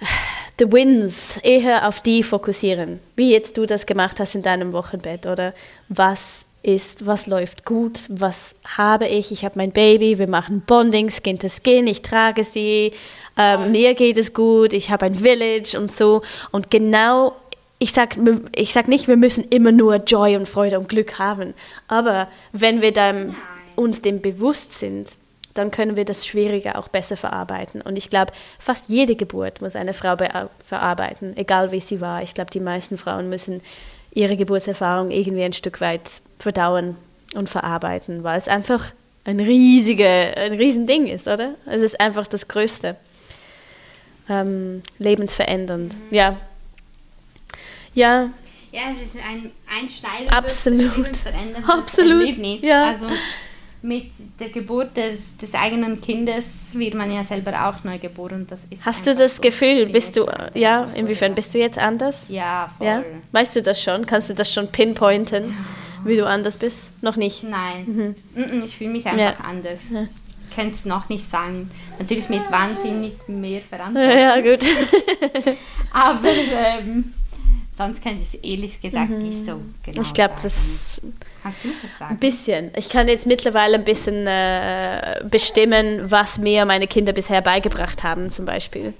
the 0.58 0.70
wins 0.70 1.38
eher 1.38 1.88
auf 1.88 2.00
die 2.00 2.22
fokussieren. 2.22 3.00
Wie 3.16 3.32
jetzt 3.32 3.56
du 3.56 3.66
das 3.66 3.86
gemacht 3.86 4.20
hast 4.20 4.34
in 4.34 4.42
deinem 4.42 4.72
Wochenbett 4.72 5.26
oder 5.26 5.54
was 5.88 6.44
ist, 6.62 7.04
was 7.04 7.26
läuft 7.26 7.64
gut, 7.66 8.06
was 8.08 8.54
habe 8.64 9.06
ich, 9.06 9.30
ich 9.32 9.44
habe 9.44 9.58
mein 9.58 9.70
Baby, 9.70 10.18
wir 10.18 10.28
machen 10.28 10.62
Bonding, 10.66 11.10
Skin 11.10 11.38
to 11.38 11.48
Skin, 11.48 11.86
ich 11.86 12.00
trage 12.00 12.42
sie, 12.42 12.92
ähm, 13.36 13.72
mir 13.72 13.94
geht 13.94 14.18
es 14.18 14.32
gut, 14.32 14.72
ich 14.72 14.90
habe 14.90 15.06
ein 15.06 15.14
Village 15.14 15.78
und 15.78 15.92
so. 15.92 16.22
Und 16.52 16.70
genau 16.70 17.34
ich 17.78 17.92
sage 17.92 18.40
ich 18.54 18.72
sag 18.72 18.88
nicht, 18.88 19.08
wir 19.08 19.16
müssen 19.16 19.44
immer 19.44 19.72
nur 19.72 19.96
Joy 19.96 20.36
und 20.36 20.48
Freude 20.48 20.78
und 20.78 20.88
Glück 20.88 21.18
haben. 21.18 21.54
Aber 21.88 22.28
wenn 22.52 22.80
wir 22.80 22.92
dann 22.92 23.36
uns 23.76 24.00
dem 24.00 24.22
bewusst 24.22 24.72
sind, 24.72 25.16
dann 25.54 25.70
können 25.70 25.96
wir 25.96 26.04
das 26.04 26.26
Schwierige 26.26 26.76
auch 26.76 26.88
besser 26.88 27.16
verarbeiten. 27.16 27.80
Und 27.80 27.96
ich 27.96 28.10
glaube, 28.10 28.32
fast 28.58 28.88
jede 28.88 29.14
Geburt 29.16 29.60
muss 29.60 29.76
eine 29.76 29.94
Frau 29.94 30.16
verarbeiten, 30.64 31.36
egal 31.36 31.70
wie 31.70 31.80
sie 31.80 32.00
war. 32.00 32.22
Ich 32.22 32.34
glaube, 32.34 32.50
die 32.50 32.60
meisten 32.60 32.98
Frauen 32.98 33.28
müssen 33.28 33.60
ihre 34.12 34.36
Geburtserfahrung 34.36 35.10
irgendwie 35.10 35.42
ein 35.42 35.52
Stück 35.52 35.80
weit 35.80 36.22
verdauen 36.38 36.96
und 37.34 37.48
verarbeiten, 37.48 38.24
weil 38.24 38.38
es 38.38 38.48
einfach 38.48 38.92
ein 39.24 39.40
riesige, 39.40 40.06
ein 40.08 40.52
riesen 40.52 40.86
Ding 40.86 41.06
ist, 41.06 41.26
oder? 41.26 41.54
Es 41.66 41.82
ist 41.82 42.00
einfach 42.00 42.26
das 42.26 42.48
Größte. 42.48 42.96
Ähm, 44.28 44.82
lebensverändernd. 44.98 45.94
Mhm. 45.94 46.14
Ja. 46.14 46.36
Ja. 47.94 48.30
Ja, 48.72 48.80
es 48.90 49.02
ist 49.02 49.16
ein, 49.16 49.52
ein 49.70 49.88
steiles, 49.88 50.30
Absolut. 50.30 51.08
Absolut. 51.68 52.20
Erlebnis. 52.20 52.62
Ja. 52.62 52.88
Also 52.88 53.06
mit 53.82 54.10
der 54.40 54.48
Geburt 54.48 54.96
des, 54.96 55.36
des, 55.36 55.54
eigenen 55.54 56.00
Kindes 56.00 56.46
wird 56.72 56.94
man 56.94 57.12
ja 57.12 57.22
selber 57.22 57.68
auch 57.68 57.84
neu 57.84 57.98
geboren. 57.98 58.46
Das 58.48 58.64
ist 58.70 58.84
Hast 58.84 59.06
du 59.06 59.14
das 59.14 59.36
so 59.36 59.42
Gefühl, 59.42 59.86
bist 59.86 60.16
du, 60.16 60.26
ja, 60.54 60.88
inwiefern 60.94 61.34
bist 61.34 61.54
du 61.54 61.58
jetzt 61.58 61.78
anders? 61.78 62.24
Ja, 62.28 62.72
voll. 62.78 62.86
Ja? 62.86 63.04
Weißt 63.30 63.54
du 63.54 63.62
das 63.62 63.80
schon? 63.80 64.06
Kannst 64.06 64.30
du 64.30 64.34
das 64.34 64.52
schon 64.52 64.68
pinpointen? 64.68 65.44
Ja 65.44 65.54
wie 66.04 66.16
du 66.16 66.26
anders 66.26 66.58
bist? 66.58 66.90
Noch 67.02 67.16
nicht? 67.16 67.42
Nein, 67.42 68.14
mhm. 68.34 68.62
ich 68.62 68.76
fühle 68.76 68.90
mich 68.90 69.06
einfach 69.06 69.38
ja. 69.38 69.44
anders. 69.44 69.80
Könnte 70.54 70.74
es 70.74 70.84
noch 70.84 71.08
nicht 71.08 71.28
sagen. 71.28 71.70
Natürlich 71.98 72.28
mit 72.28 72.50
wahnsinnig 72.50 73.14
mehr 73.26 73.60
Verantwortung. 73.60 74.18
Ja, 74.18 74.40
gut. 74.40 74.60
Aber 75.92 76.28
ähm, 76.28 77.14
sonst 77.76 78.02
könnte 78.02 78.22
ich 78.22 78.34
es 78.34 78.34
ehrlich 78.34 78.80
gesagt 78.80 79.10
mhm. 79.10 79.18
nicht 79.18 79.44
so 79.44 79.60
genau 79.82 80.00
Ich 80.02 80.14
glaube, 80.14 80.34
das... 80.42 81.00
Kannst 81.42 81.64
du 81.64 81.68
das 81.82 81.98
sagen? 81.98 82.14
Ein 82.14 82.18
bisschen. 82.18 82.70
Ich 82.76 82.88
kann 82.88 83.08
jetzt 83.08 83.26
mittlerweile 83.26 83.76
ein 83.76 83.84
bisschen 83.84 84.26
äh, 84.26 85.22
bestimmen, 85.28 86.10
was 86.10 86.38
mir 86.38 86.64
meine 86.64 86.86
Kinder 86.86 87.12
bisher 87.12 87.40
beigebracht 87.40 88.02
haben, 88.02 88.30
zum 88.30 88.44
Beispiel. 88.44 88.94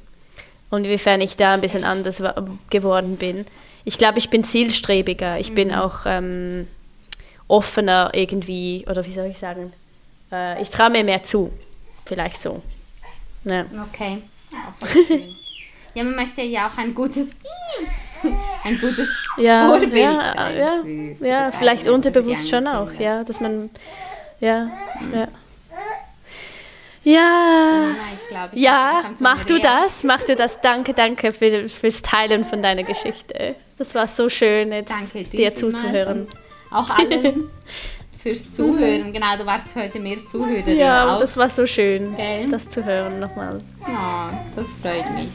Und 0.71 0.85
inwiefern 0.85 1.21
ich 1.21 1.37
da 1.37 1.55
ein 1.55 1.61
bisschen 1.61 1.85
anders 1.85 2.23
geworden 2.71 3.17
bin. 3.17 3.47
Ich 3.85 3.99
glaube, 3.99 4.19
ich 4.19 4.31
bin 4.31 4.45
zielstrebiger. 4.45 5.39
Ich 5.39 5.51
mhm. 5.51 5.55
bin 5.55 5.75
auch... 5.75 6.01
Ähm, 6.07 6.67
offener 7.49 8.11
irgendwie, 8.15 8.85
oder 8.89 9.05
wie 9.05 9.13
soll 9.13 9.27
ich 9.27 9.39
sagen, 9.39 9.73
äh, 10.35 10.61
ich 10.63 10.71
traue 10.71 10.91
mir 10.91 11.05
mehr 11.05 11.23
zu. 11.23 11.53
Vielleicht 12.05 12.41
so. 12.41 12.63
Ja. 13.45 13.65
Okay. 13.91 14.23
Ja, 15.95 16.03
man 16.03 16.17
möchte 16.17 16.43
ja 16.43 16.67
auch 16.67 16.77
ein 16.77 16.93
gutes, 16.93 17.29
ein 18.65 18.81
gutes 18.81 19.29
ja, 19.37 19.69
Vorbild 19.69 19.95
ja, 19.95 20.33
sein. 20.35 20.57
Ja, 20.57 20.83
für, 20.83 21.17
für 21.17 21.27
ja 21.27 21.51
vielleicht 21.53 21.89
unterbewusst 21.89 22.49
schon 22.49 22.67
auch, 22.67 22.93
ja, 22.99 23.23
dass 23.23 23.41
man, 23.41 23.71
ja, 24.41 24.71
mhm. 25.01 25.15
ja. 25.15 25.29
Ja, 27.07 27.91
ich 28.15 28.29
glaub, 28.29 28.53
ich 28.55 28.63
ja 28.63 29.05
mach 29.19 29.45
du 29.45 29.61
das, 29.61 30.05
mach 30.05 30.23
du 30.23 30.35
das. 30.35 30.61
Danke, 30.63 30.95
danke 30.95 31.33
für, 31.33 31.69
fürs 31.69 32.01
Teilen 32.01 32.47
von 32.47 32.63
deiner 32.63 32.83
Geschichte. 32.83 33.57
Das 33.77 33.95
war 33.95 34.09
so 34.09 34.31
schön, 34.31 34.73
jetzt 34.73 34.91
danke 34.91 35.23
dir, 35.25 35.51
dir 35.51 35.55
zuzuhören 35.55 36.27
auch 36.75 36.91
allen 36.91 37.51
fürs 38.25 38.45
mhm. 38.47 38.53
Zuhören. 38.53 39.09
Mhm. 39.09 39.13
Genau, 39.13 39.37
du 39.37 39.47
warst 39.47 39.77
heute 39.77 40.01
mehr 40.01 40.17
Zuhörerin. 40.27 40.77
Ja, 40.77 41.15
auch. 41.15 41.21
das 41.21 41.37
war 41.37 41.51
so 41.51 41.67
schön, 41.67 42.15
okay. 42.15 42.49
das 42.51 42.69
zu 42.69 42.85
hören 42.85 43.21
nochmal. 43.21 43.59
Ja, 43.87 44.33
das 44.57 44.67
freut 44.83 45.15
mich. 45.15 45.29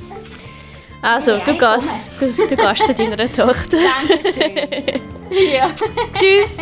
Also, 1.01 1.31
ja, 1.31 1.39
du, 1.45 1.53
gehst, 1.53 1.89
du, 2.19 2.31
du 2.47 2.55
gehst 2.57 2.85
zu 2.85 2.93
deiner 2.93 3.17
Tochter. 3.31 3.77
Dankeschön. 4.09 5.01
Tschüss. 6.13 6.57